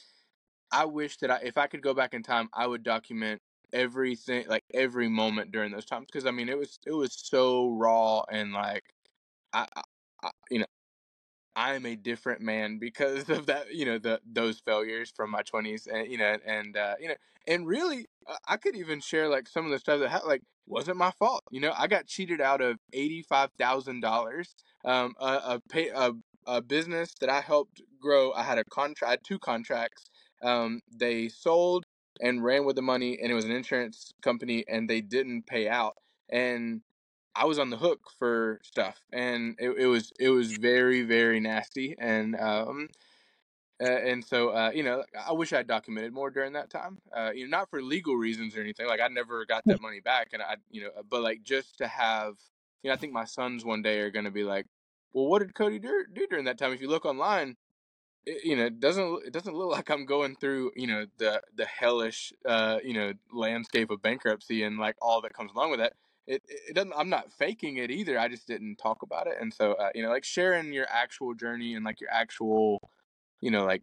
i 0.72 0.84
wish 0.86 1.18
that 1.18 1.30
i 1.30 1.38
if 1.44 1.58
i 1.58 1.66
could 1.68 1.82
go 1.82 1.94
back 1.94 2.14
in 2.14 2.22
time 2.22 2.48
i 2.54 2.66
would 2.66 2.84
document 2.84 3.40
everything 3.72 4.46
like 4.48 4.64
every 4.74 5.08
moment 5.08 5.52
during 5.52 5.72
those 5.72 5.84
times 5.84 6.06
because 6.06 6.26
i 6.26 6.30
mean 6.30 6.48
it 6.48 6.58
was 6.58 6.78
it 6.86 6.92
was 6.92 7.12
so 7.12 7.70
raw 7.70 8.22
and 8.30 8.52
like 8.52 8.84
I, 9.52 9.66
I, 10.22 10.30
you 10.50 10.60
know 10.60 10.66
I 11.56 11.74
am 11.74 11.86
a 11.86 11.96
different 11.96 12.40
man 12.40 12.78
because 12.78 13.28
of 13.28 13.46
that, 13.46 13.74
you 13.74 13.84
know, 13.84 13.98
the 13.98 14.20
those 14.30 14.60
failures 14.60 15.12
from 15.14 15.30
my 15.30 15.42
twenties, 15.42 15.86
and 15.86 16.10
you 16.10 16.18
know, 16.18 16.36
and 16.46 16.76
uh, 16.76 16.94
you 17.00 17.08
know, 17.08 17.14
and 17.46 17.66
really, 17.66 18.06
uh, 18.26 18.36
I 18.46 18.56
could 18.56 18.76
even 18.76 19.00
share 19.00 19.28
like 19.28 19.48
some 19.48 19.64
of 19.64 19.70
the 19.72 19.78
stuff 19.78 20.00
that 20.00 20.10
ha- 20.10 20.22
like 20.26 20.42
wasn't 20.66 20.98
my 20.98 21.10
fault. 21.12 21.42
You 21.50 21.60
know, 21.60 21.72
I 21.76 21.86
got 21.88 22.06
cheated 22.06 22.40
out 22.40 22.60
of 22.60 22.78
eighty 22.92 23.22
five 23.22 23.50
thousand 23.58 24.00
dollars. 24.00 24.54
Um, 24.84 25.14
a 25.20 25.26
a, 25.26 25.60
pay, 25.68 25.88
a 25.88 26.12
a 26.46 26.62
business 26.62 27.14
that 27.20 27.28
I 27.28 27.40
helped 27.40 27.82
grow. 28.00 28.32
I 28.32 28.42
had 28.44 28.58
a 28.58 28.64
contract, 28.64 29.24
two 29.26 29.38
contracts. 29.38 30.04
Um, 30.42 30.80
they 30.96 31.28
sold 31.28 31.84
and 32.20 32.42
ran 32.44 32.64
with 32.64 32.76
the 32.76 32.82
money, 32.82 33.18
and 33.20 33.30
it 33.30 33.34
was 33.34 33.44
an 33.44 33.50
insurance 33.52 34.12
company, 34.22 34.64
and 34.68 34.88
they 34.88 35.00
didn't 35.00 35.46
pay 35.46 35.68
out, 35.68 35.96
and 36.28 36.82
I 37.34 37.44
was 37.44 37.58
on 37.58 37.70
the 37.70 37.76
hook 37.76 38.10
for 38.18 38.60
stuff, 38.64 38.98
and 39.12 39.56
it, 39.58 39.70
it 39.78 39.86
was 39.86 40.12
it 40.18 40.30
was 40.30 40.52
very 40.52 41.02
very 41.02 41.40
nasty, 41.40 41.94
and 41.98 42.34
um 42.38 42.88
uh, 43.80 43.86
and 43.86 44.24
so 44.24 44.48
uh, 44.50 44.70
you 44.74 44.82
know 44.82 45.04
I 45.26 45.32
wish 45.32 45.52
I 45.52 45.62
documented 45.62 46.12
more 46.12 46.30
during 46.30 46.54
that 46.54 46.68
time. 46.70 46.98
Uh, 47.16 47.30
you 47.32 47.46
know, 47.46 47.56
not 47.56 47.70
for 47.70 47.80
legal 47.80 48.16
reasons 48.16 48.56
or 48.56 48.60
anything. 48.60 48.88
Like 48.88 49.00
I 49.00 49.08
never 49.08 49.44
got 49.46 49.62
that 49.66 49.80
money 49.80 50.00
back, 50.00 50.30
and 50.32 50.42
I 50.42 50.56
you 50.70 50.82
know, 50.82 50.90
but 51.08 51.22
like 51.22 51.42
just 51.44 51.78
to 51.78 51.86
have, 51.86 52.34
you 52.82 52.88
know, 52.88 52.94
I 52.94 52.96
think 52.96 53.12
my 53.12 53.24
sons 53.24 53.64
one 53.64 53.82
day 53.82 54.00
are 54.00 54.10
gonna 54.10 54.32
be 54.32 54.42
like, 54.42 54.66
well, 55.12 55.26
what 55.26 55.40
did 55.40 55.54
Cody 55.54 55.78
do, 55.78 56.04
do 56.12 56.26
during 56.26 56.46
that 56.46 56.58
time? 56.58 56.72
If 56.72 56.80
you 56.80 56.88
look 56.88 57.06
online, 57.06 57.56
it, 58.28 58.44
you 58.44 58.56
know, 58.56 58.66
it 58.66 58.80
doesn't 58.80 59.26
it 59.26 59.32
doesn't 59.32 59.56
look 59.56 59.70
like 59.72 59.90
I'm 59.90 60.06
going 60.06 60.36
through 60.36 60.72
you 60.76 60.86
know 60.86 61.06
the 61.18 61.42
the 61.56 61.64
hellish 61.64 62.32
uh, 62.46 62.78
you 62.84 62.94
know 62.94 63.12
landscape 63.32 63.90
of 63.90 64.02
bankruptcy 64.02 64.62
and 64.62 64.78
like 64.78 64.96
all 65.00 65.20
that 65.22 65.34
comes 65.34 65.52
along 65.52 65.70
with 65.70 65.80
that. 65.80 65.94
It 66.26 66.42
it 66.46 66.74
doesn't. 66.74 66.92
I'm 66.96 67.08
not 67.08 67.32
faking 67.32 67.78
it 67.78 67.90
either. 67.90 68.18
I 68.18 68.28
just 68.28 68.46
didn't 68.46 68.76
talk 68.76 69.02
about 69.02 69.26
it, 69.26 69.36
and 69.40 69.52
so 69.52 69.72
uh, 69.72 69.90
you 69.94 70.02
know, 70.02 70.10
like 70.10 70.24
sharing 70.24 70.72
your 70.72 70.86
actual 70.90 71.34
journey 71.34 71.74
and 71.74 71.84
like 71.84 72.00
your 72.00 72.10
actual, 72.10 72.90
you 73.40 73.50
know, 73.50 73.64
like 73.64 73.82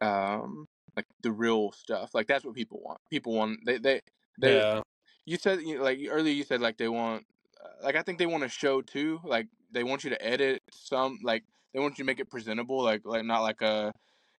um 0.00 0.68
like 0.96 1.06
the 1.22 1.32
real 1.32 1.72
stuff. 1.72 2.14
Like 2.14 2.28
that's 2.28 2.44
what 2.44 2.54
people 2.54 2.80
want. 2.84 3.00
People 3.10 3.34
want 3.34 3.60
they 3.66 3.78
they 3.78 4.00
they. 4.40 4.58
Yeah. 4.58 4.82
You 5.26 5.36
said 5.36 5.62
you 5.62 5.78
know, 5.78 5.84
like 5.84 5.98
earlier. 6.08 6.32
You 6.32 6.44
said 6.44 6.60
like 6.60 6.78
they 6.78 6.88
want 6.88 7.26
uh, 7.62 7.84
like 7.84 7.96
I 7.96 8.02
think 8.02 8.18
they 8.18 8.26
want 8.26 8.44
to 8.44 8.48
show 8.48 8.82
too. 8.82 9.20
Like 9.24 9.48
they 9.72 9.82
want 9.82 10.04
you 10.04 10.10
to 10.10 10.24
edit 10.24 10.62
some 10.70 11.18
like 11.24 11.42
they 11.72 11.80
want 11.80 11.98
you 11.98 12.04
to 12.04 12.06
make 12.06 12.20
it 12.20 12.30
presentable. 12.30 12.82
Like 12.82 13.02
like 13.04 13.24
not 13.24 13.42
like 13.42 13.62
a 13.62 13.92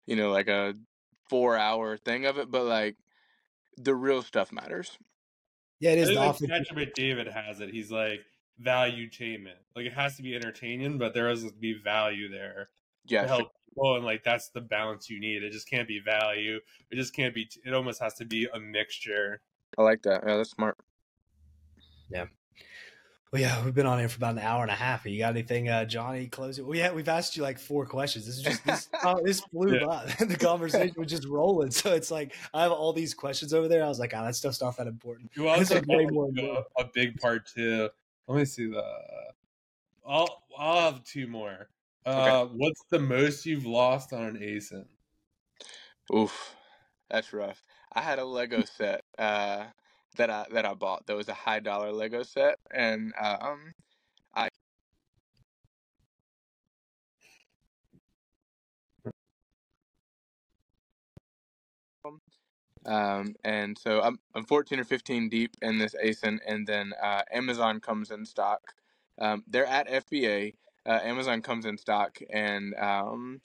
you 0.07 0.17
know 0.17 0.31
like 0.31 0.49
a 0.49 0.75
four 1.29 1.57
hour 1.57 1.97
thing 1.97 2.27
of 2.27 2.39
it, 2.39 2.51
but 2.51 2.65
like 2.65 2.97
the 3.77 3.95
real 3.95 4.23
stuff 4.23 4.53
matters. 4.53 4.99
Yeah, 5.79 5.93
it 5.93 5.99
is. 5.99 6.09
I 6.09 6.13
is 6.13 6.19
think 6.19 6.43
the 6.43 6.49
like 6.49 6.61
office. 6.61 6.77
Catch 6.81 6.95
David 6.95 7.29
has 7.29 7.61
it. 7.61 7.71
He's 7.71 7.91
like 7.91 8.21
valuetainment. 8.63 9.57
Like 9.75 9.87
it 9.87 9.93
has 9.93 10.17
to 10.17 10.23
be 10.23 10.35
entertaining, 10.35 10.99
but 10.99 11.15
there 11.15 11.29
has 11.29 11.45
to 11.45 11.53
be 11.53 11.75
value 11.83 12.29
there 12.31 12.69
Yeah, 13.07 13.23
to 13.23 13.29
sure. 13.29 13.37
help 13.37 13.53
people, 13.69 13.97
and 13.97 14.05
like 14.05 14.23
that's 14.23 14.51
the 14.51 14.61
balance 14.61 15.09
you 15.09 15.21
need. 15.21 15.43
It 15.43 15.53
just 15.53 15.69
can't 15.69 15.89
be 15.89 16.01
value. 16.01 16.61
It 16.91 16.97
just 16.97 17.15
can't 17.15 17.35
be. 17.35 17.49
It 17.65 17.73
almost 17.73 18.01
has 18.01 18.15
to 18.15 18.25
be 18.25 18.49
a 18.53 18.61
mixture. 18.61 19.41
I 19.79 19.83
like 19.83 20.03
that. 20.03 20.25
Yeah, 20.27 20.37
that's 20.37 20.51
smart. 20.51 20.77
Well, 23.33 23.41
yeah, 23.41 23.65
we've 23.65 23.75
been 23.75 23.87
on 23.87 24.01
here 24.01 24.09
for 24.09 24.17
about 24.17 24.33
an 24.33 24.41
hour 24.41 24.63
and 24.63 24.73
a 24.73 24.75
half. 24.75 25.07
You 25.07 25.17
got 25.19 25.31
anything, 25.31 25.69
uh, 25.69 25.85
Johnny? 25.85 26.27
Close 26.27 26.59
it. 26.59 26.67
Well, 26.67 26.77
yeah, 26.77 26.91
we've 26.91 27.09
asked 27.09 27.37
you 27.37 27.45
like 27.45 27.61
four 27.61 27.87
questions. 27.87 28.27
This 28.27 28.39
is 28.39 28.43
just 28.43 28.65
this, 28.67 28.89
oh, 29.05 29.21
this 29.25 29.41
flew 29.41 29.77
Yeah. 29.77 29.87
by. 29.87 30.15
the 30.27 30.37
conversation 30.37 30.95
was 30.97 31.07
just 31.07 31.29
rolling. 31.29 31.71
So 31.71 31.95
it's 31.95 32.11
like 32.11 32.35
I 32.53 32.63
have 32.63 32.73
all 32.73 32.93
these 32.93 33.15
questions 33.15 33.55
over 33.55 33.69
there. 33.69 33.85
I 33.85 33.89
was 33.89 34.01
like, 34.01 34.13
oh, 34.17 34.25
that 34.25 34.35
stuff's 34.35 34.61
not 34.61 34.77
that 34.79 34.89
important. 34.89 35.31
You 35.37 35.49
also 35.49 35.77
is 35.77 35.87
way 35.87 36.07
got, 36.07 36.13
more 36.13 36.31
a, 36.37 36.83
a 36.83 36.91
big 36.93 37.21
part 37.21 37.47
too. 37.47 37.89
Let 38.27 38.37
me 38.39 38.45
see 38.45 38.67
the. 38.67 38.83
I'll 40.05 40.43
I'll 40.59 40.93
have 40.93 41.05
two 41.05 41.29
more. 41.29 41.69
Uh, 42.05 42.47
what's 42.47 42.83
the 42.91 42.99
most 42.99 43.47
you've 43.47 43.67
lost 43.67 44.13
on 44.13 44.23
an 44.25 44.39
ASIN? 44.39 44.87
Oof, 46.13 46.57
that's 47.09 47.33
rough. 47.33 47.63
I 47.93 48.01
had 48.01 48.19
a 48.19 48.25
Lego 48.25 48.65
set 48.65 49.05
uh, 49.19 49.67
that 50.17 50.31
I 50.31 50.47
that 50.53 50.65
I 50.67 50.75
bought. 50.75 51.07
That 51.07 51.17
was 51.17 51.29
a 51.29 51.35
high 51.35 51.61
dollar 51.61 51.93
Lego 51.93 52.23
set, 52.23 52.59
and 52.71 53.13
um, 53.21 53.75
I 54.35 54.49
um, 62.87 63.35
and 63.45 63.79
so 63.79 64.01
I'm 64.03 64.19
I'm 64.35 64.45
14 64.45 64.81
or 64.81 64.85
15 64.85 65.29
deep 65.29 65.57
in 65.63 65.79
this 65.79 65.95
ASIN, 66.05 66.41
and 66.47 66.67
then 66.67 66.93
uh, 67.03 67.23
Amazon 67.33 67.81
comes 67.81 68.11
in 68.11 68.25
stock. 68.27 68.61
Um, 69.21 69.45
they're 69.49 69.67
at 69.67 69.89
FBA. 69.89 70.55
Uh, 70.87 71.01
Amazon 71.03 71.43
comes 71.43 71.67
in 71.67 71.77
stock 71.79 72.19
and 72.31 72.75
um, 72.77 73.41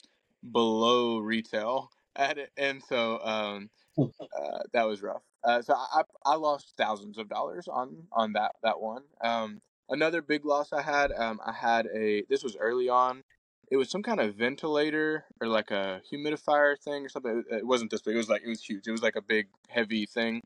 below 0.52 1.18
retail 1.18 1.90
at 2.16 2.38
it, 2.38 2.50
and 2.56 2.82
so 2.82 3.20
um, 3.24 3.70
uh, 4.00 4.60
that 4.72 4.84
was 4.86 5.02
rough. 5.02 5.22
Uh, 5.46 5.62
so 5.62 5.74
I, 5.74 6.02
I 6.24 6.34
lost 6.34 6.74
thousands 6.76 7.18
of 7.18 7.28
dollars 7.28 7.68
on 7.68 8.08
on 8.12 8.32
that 8.32 8.56
that 8.62 8.80
one. 8.80 9.02
Um, 9.22 9.60
another 9.88 10.20
big 10.20 10.44
loss 10.44 10.72
I 10.72 10.82
had. 10.82 11.12
Um, 11.12 11.40
I 11.46 11.52
had 11.52 11.86
a 11.94 12.24
this 12.28 12.42
was 12.42 12.56
early 12.56 12.88
on. 12.88 13.22
It 13.70 13.76
was 13.76 13.90
some 13.90 14.02
kind 14.02 14.20
of 14.20 14.34
ventilator 14.34 15.24
or 15.40 15.48
like 15.48 15.70
a 15.70 16.00
humidifier 16.12 16.78
thing 16.78 17.06
or 17.06 17.08
something. 17.08 17.44
It, 17.50 17.56
it 17.58 17.66
wasn't 17.66 17.90
this 17.92 18.02
big. 18.02 18.14
It 18.14 18.18
was 18.18 18.28
like 18.28 18.42
it 18.44 18.48
was 18.48 18.62
huge. 18.62 18.88
It 18.88 18.92
was 18.92 19.02
like 19.02 19.16
a 19.16 19.22
big 19.22 19.46
heavy 19.68 20.06
thing, 20.06 20.42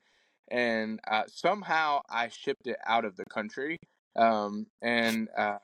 and 0.50 1.00
uh, 1.10 1.22
somehow 1.28 2.02
I 2.10 2.28
shipped 2.28 2.66
it 2.66 2.76
out 2.86 3.04
of 3.06 3.16
the 3.16 3.24
country. 3.24 3.78
Um, 4.16 4.66
and 4.82 5.28
uh, 5.36 5.58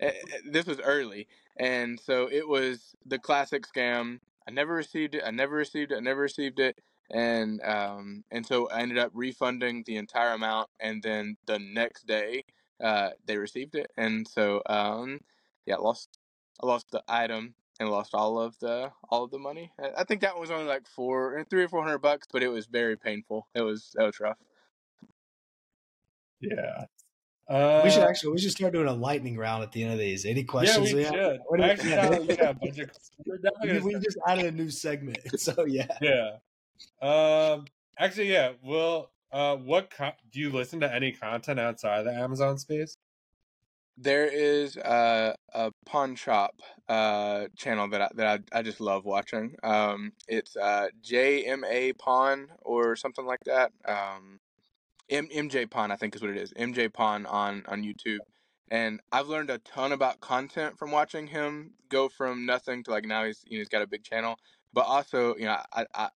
eh, 0.00 0.10
eh, 0.10 0.12
this 0.50 0.66
was 0.66 0.80
early, 0.80 1.28
and 1.56 1.98
so 2.00 2.28
it 2.30 2.46
was 2.46 2.94
the 3.06 3.18
classic 3.18 3.64
scam. 3.66 4.18
I 4.46 4.50
never 4.50 4.74
received 4.74 5.14
it. 5.14 5.22
I 5.24 5.30
never 5.30 5.54
received 5.54 5.92
it. 5.92 5.96
I 5.96 6.00
never 6.00 6.20
received 6.20 6.60
it. 6.60 6.78
And 7.10 7.60
um, 7.62 8.24
and 8.30 8.44
so 8.44 8.68
I 8.68 8.80
ended 8.80 8.98
up 8.98 9.12
refunding 9.14 9.84
the 9.86 9.96
entire 9.96 10.32
amount, 10.32 10.68
and 10.80 11.02
then 11.02 11.36
the 11.46 11.58
next 11.58 12.06
day, 12.06 12.44
uh, 12.82 13.10
they 13.26 13.36
received 13.36 13.74
it, 13.74 13.90
and 13.96 14.26
so 14.26 14.62
um, 14.66 15.20
yeah, 15.66 15.76
lost 15.76 16.18
I 16.62 16.66
lost 16.66 16.90
the 16.90 17.02
item 17.08 17.54
and 17.78 17.90
lost 17.90 18.14
all 18.14 18.40
of 18.40 18.58
the 18.58 18.90
all 19.08 19.24
of 19.24 19.30
the 19.30 19.38
money. 19.38 19.72
I 19.96 20.04
think 20.04 20.20
that 20.22 20.38
was 20.38 20.50
only 20.50 20.64
like 20.64 20.86
four, 20.86 21.44
three 21.50 21.62
or 21.62 21.68
four 21.68 21.82
hundred 21.82 21.98
bucks, 21.98 22.26
but 22.32 22.42
it 22.42 22.48
was 22.48 22.66
very 22.66 22.96
painful. 22.96 23.46
It 23.54 23.62
was 23.62 23.92
that 23.94 24.04
was 24.04 24.18
rough. 24.20 24.38
Yeah. 26.40 26.86
Uh, 27.48 27.80
we 27.84 27.90
should 27.90 28.02
actually 28.02 28.32
we 28.32 28.40
should 28.40 28.50
start 28.50 28.72
doing 28.72 28.88
a 28.88 28.92
lightning 28.92 29.36
round 29.36 29.62
at 29.62 29.70
the 29.70 29.84
end 29.84 29.92
of 29.92 29.98
these. 29.98 30.24
Any 30.24 30.42
questions? 30.42 30.92
Yeah, 30.92 31.10
we, 31.10 31.16
should. 31.16 31.40
What 31.46 31.60
actually, 31.60 31.90
yeah, 31.90 32.52
we, 33.62 33.78
we 33.80 33.94
just 33.94 34.18
added 34.26 34.46
a 34.46 34.50
new 34.50 34.70
segment, 34.70 35.18
so 35.40 35.64
yeah. 35.64 35.86
Yeah. 36.00 36.36
Um. 37.02 37.66
Actually, 37.98 38.32
yeah. 38.32 38.52
Well, 38.62 39.10
uh, 39.32 39.56
what 39.56 39.90
co- 39.90 40.12
do 40.30 40.40
you 40.40 40.50
listen 40.50 40.80
to 40.80 40.94
any 40.94 41.12
content 41.12 41.58
outside 41.60 42.00
of 42.00 42.04
the 42.06 42.12
Amazon 42.12 42.58
space? 42.58 42.96
There 43.98 44.26
is 44.26 44.76
a, 44.76 45.34
a 45.54 45.72
pawn 45.86 46.16
shop 46.16 46.54
uh, 46.88 47.46
channel 47.56 47.88
that 47.88 48.02
I, 48.02 48.08
that 48.16 48.44
I, 48.52 48.58
I 48.58 48.62
just 48.62 48.80
love 48.80 49.06
watching. 49.06 49.56
Um, 49.62 50.12
it's 50.28 50.54
uh, 50.56 50.88
JMA 51.02 51.98
Pawn 51.98 52.48
or 52.62 52.96
something 52.96 53.24
like 53.24 53.44
that. 53.46 53.72
Um, 53.86 54.40
M- 55.10 55.28
MJ 55.28 55.70
Pawn, 55.70 55.90
I 55.90 55.96
think 55.96 56.14
is 56.14 56.22
what 56.22 56.30
it 56.30 56.36
is. 56.36 56.52
MJ 56.54 56.92
Pawn 56.92 57.26
on 57.26 57.64
on 57.68 57.82
YouTube, 57.82 58.18
and 58.70 59.00
I've 59.12 59.28
learned 59.28 59.50
a 59.50 59.58
ton 59.58 59.92
about 59.92 60.20
content 60.20 60.78
from 60.78 60.90
watching 60.90 61.26
him 61.28 61.72
go 61.88 62.08
from 62.08 62.44
nothing 62.46 62.82
to 62.84 62.90
like 62.90 63.04
now 63.04 63.24
he's 63.24 63.42
you 63.46 63.58
know 63.58 63.60
he's 63.60 63.68
got 63.68 63.82
a 63.82 63.86
big 63.86 64.04
channel. 64.04 64.36
But 64.72 64.86
also, 64.86 65.36
you 65.36 65.46
know, 65.46 65.58
I, 65.72 65.86
I 65.94 66.08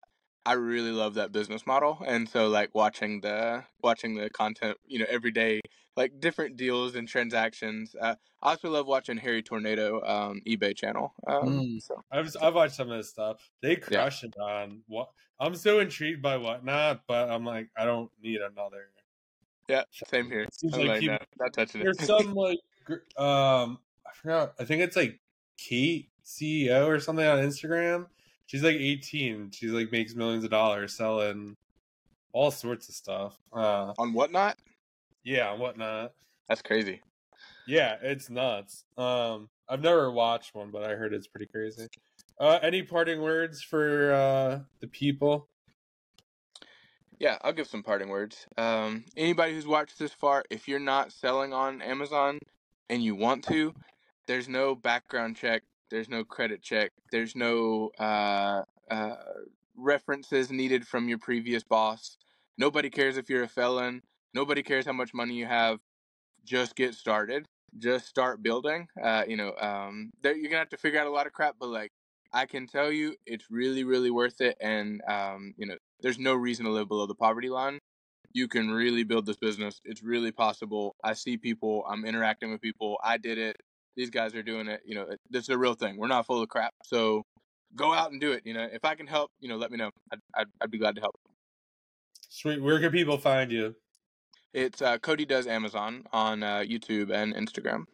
I 0.47 0.55
really 0.55 0.93
love 0.93 1.15
that 1.15 1.33
business 1.33 1.67
model, 1.67 1.99
and 2.07 2.29
so 2.29 2.49
like 2.49 2.75
watching 2.75 3.21
the 3.21 3.65
watching 3.83 4.15
the 4.15 4.31
content, 4.31 4.79
you 4.87 4.99
know, 4.99 5.07
every 5.09 5.31
day, 5.31 5.61
like 5.97 6.21
different 6.21 6.57
deals 6.57 6.95
and 6.95 7.07
transactions. 7.07 7.95
Uh, 8.01 8.15
I 8.43 8.51
also 8.51 8.71
love 8.71 8.87
watching 8.87 9.17
Hairy 9.19 9.43
Tornado 9.43 10.01
um, 10.03 10.41
eBay 10.47 10.75
channel. 10.77 11.13
Um, 11.27 11.49
mm. 11.49 11.83
So 11.83 12.03
I've 12.11 12.35
I've 12.41 12.55
watched 12.55 12.77
some 12.77 12.91
of 12.91 12.97
this 12.97 13.11
stuff. 13.11 13.51
They 13.63 13.77
crush 13.77 14.23
yeah. 14.23 14.29
it 14.29 14.41
on 14.41 14.81
what. 14.87 15.11
I'm 15.41 15.55
so 15.55 15.81
intrigued 15.81 16.23
by 16.23 16.37
whatnot, 16.37 17.03
but 17.07 17.31
I'm 17.31 17.45
like, 17.45 17.69
I 17.77 17.85
don't 17.85 18.11
need 18.23 18.41
another. 18.41 18.87
Yeah, 19.69 19.83
same 19.93 20.31
here. 20.31 20.47
Seems 20.53 20.75
I'm 20.75 20.81
like, 20.81 21.03
like 21.03 21.03
not, 21.03 21.27
not 21.39 21.53
touching 21.53 21.83
there's 21.83 21.99
it. 21.99 22.07
There's 22.07 22.23
some 22.25 22.35
like 22.35 22.59
um, 23.17 23.79
I 24.07 24.15
forgot. 24.15 24.55
I 24.59 24.65
think 24.65 24.83
it's 24.83 24.97
like 24.97 25.21
Kate 25.59 26.09
CEO 26.25 26.87
or 26.87 27.01
something 27.01 27.27
on 27.27 27.39
Instagram 27.39 28.07
she's 28.49 28.65
like 28.65 28.77
18. 28.77 29.53
She's 29.53 29.71
like 29.71 29.93
makes 29.93 30.17
millions 30.17 30.43
of 30.43 30.51
dollars 30.51 30.95
selling 30.95 31.57
all 32.33 32.51
sorts 32.51 32.89
of 32.89 32.95
stuff. 32.97 33.39
Uh, 33.53 33.93
on 33.97 34.13
whatnot? 34.13 34.57
Yeah, 35.23 35.51
on 35.51 35.61
whatnot. 35.61 36.13
That's 36.49 36.63
crazy. 36.63 37.01
Yeah, 37.67 37.97
it's 38.03 38.31
nuts. 38.31 38.85
Um, 38.97 39.49
I've 39.69 39.83
never 39.83 40.11
watched 40.11 40.55
one, 40.55 40.71
but 40.71 40.83
I 40.83 40.95
heard 40.95 41.13
it's 41.13 41.27
pretty 41.27 41.47
crazy. 41.47 41.87
Uh, 42.41 42.59
any 42.63 42.83
parting 42.83 43.21
words 43.21 43.63
for 43.63 44.13
uh, 44.13 44.61
the 44.81 44.89
people? 44.89 45.49
Yeah, 47.19 47.37
I'll 47.43 47.53
give 47.53 47.67
some 47.67 47.83
parting 47.83 48.09
words. 48.09 48.47
Um, 48.57 49.05
anybody 49.17 49.53
who's 49.53 49.67
watched 49.67 49.99
this 49.99 50.13
far, 50.13 50.45
if 50.51 50.69
you're 50.69 50.79
not 50.79 51.13
selling 51.13 51.53
on 51.53 51.83
Amazon 51.83 52.39
and 52.89 53.03
you 53.03 53.15
want 53.15 53.45
to, 53.45 53.75
there's 54.27 54.49
no 54.49 54.75
background 54.75 55.37
check 55.37 55.63
there's 55.91 56.09
no 56.09 56.25
credit 56.25 56.63
check. 56.63 56.93
There's 57.11 57.35
no 57.35 57.91
uh, 57.99 58.63
uh, 58.91 59.17
references 59.77 60.51
needed 60.51 60.87
from 60.87 61.09
your 61.09 61.19
previous 61.19 61.63
boss. 61.63 62.17
Nobody 62.57 62.91
cares 62.91 63.17
if 63.17 63.31
you're 63.31 63.45
a 63.45 63.49
felon. 63.49 64.03
Nobody 64.35 64.63
cares 64.63 64.87
how 64.87 64.93
much 64.93 65.15
money 65.15 65.35
you 65.35 65.47
have. 65.47 65.79
Just 66.45 66.77
get 66.77 66.95
started. 66.95 67.47
Just 67.79 68.07
start 68.07 68.43
building. 68.43 68.89
Uh, 69.03 69.25
you 69.27 69.37
know, 69.37 69.55
um, 69.61 70.11
you're 70.23 70.35
gonna 70.45 70.57
have 70.59 70.71
to 70.71 70.77
figure 70.77 71.01
out 71.01 71.07
a 71.07 71.11
lot 71.11 71.27
of 71.27 71.33
crap, 71.33 71.57
but 71.61 71.69
like 71.69 71.93
I 72.33 72.47
can 72.47 72.67
tell 72.67 72.91
you, 72.91 73.15
it's 73.27 73.51
really, 73.51 73.85
really 73.85 74.11
worth 74.11 74.41
it. 74.41 74.57
And 74.61 75.03
um, 75.09 75.55
you 75.57 75.67
know, 75.67 75.77
there's 76.01 76.19
no 76.19 76.35
reason 76.35 76.65
to 76.65 76.71
live 76.71 76.89
below 76.89 77.07
the 77.07 77.15
poverty 77.15 77.51
line. 77.51 77.79
You 78.33 78.49
can 78.49 78.71
really 78.71 79.05
build 79.05 79.27
this 79.27 79.37
business. 79.37 79.81
It's 79.85 80.03
really 80.03 80.33
possible. 80.33 80.97
I 81.03 81.15
see 81.15 81.37
people. 81.37 81.85
I'm 81.89 82.05
interacting 82.05 82.51
with 82.51 82.61
people. 82.61 82.99
I 83.03 83.17
did 83.17 83.39
it 83.39 83.57
these 83.99 84.11
guys 84.11 84.33
are 84.37 84.45
doing 84.45 84.69
it. 84.69 84.81
You 84.87 84.95
know, 84.95 85.07
this 85.29 85.43
is 85.43 85.49
a 85.49 85.59
real 85.59 85.75
thing. 85.75 85.97
We're 85.99 86.07
not 86.07 86.25
full 86.25 86.41
of 86.41 86.49
crap. 86.49 86.73
So 86.85 87.27
go 87.75 87.93
out 87.93 88.13
and 88.13 88.21
do 88.21 88.31
it. 88.31 88.43
You 88.45 88.55
know, 88.55 88.67
if 88.73 88.85
I 88.85 88.95
can 88.95 89.09
help, 89.09 89.33
you 89.41 89.49
know, 89.49 89.57
let 89.57 89.73
me 89.73 89.77
know. 89.77 89.91
I'd, 90.13 90.21
I'd, 90.35 90.47
I'd 90.61 90.71
be 90.71 90.79
glad 90.79 90.95
to 90.95 91.01
help. 91.01 91.17
Sweet. 92.29 92.63
Where 92.63 92.79
can 92.79 92.93
people 92.93 93.19
find 93.19 93.51
you? 93.51 93.75
It's 94.55 94.81
uh, 94.81 94.99
Cody 94.99 95.25
Does 95.25 95.49
Amazon 95.49 96.05
on 96.13 96.45
uh, 96.45 96.59
YouTube 96.59 97.11
and 97.11 97.35
Instagram. 97.35 97.87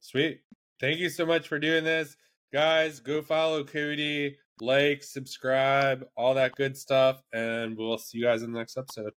Sweet. 0.00 0.40
Thank 0.80 0.98
you 0.98 1.08
so 1.08 1.24
much 1.24 1.46
for 1.46 1.60
doing 1.60 1.84
this. 1.84 2.16
Guys, 2.52 2.98
go 2.98 3.22
follow 3.22 3.62
Cody, 3.62 4.36
like, 4.60 5.04
subscribe, 5.04 6.04
all 6.16 6.34
that 6.34 6.56
good 6.56 6.76
stuff. 6.76 7.22
And 7.32 7.76
we'll 7.76 7.98
see 7.98 8.18
you 8.18 8.24
guys 8.24 8.42
in 8.42 8.52
the 8.52 8.58
next 8.58 8.76
episode. 8.76 9.12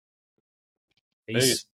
Peace. 1.29 1.45
Peace. 1.45 1.67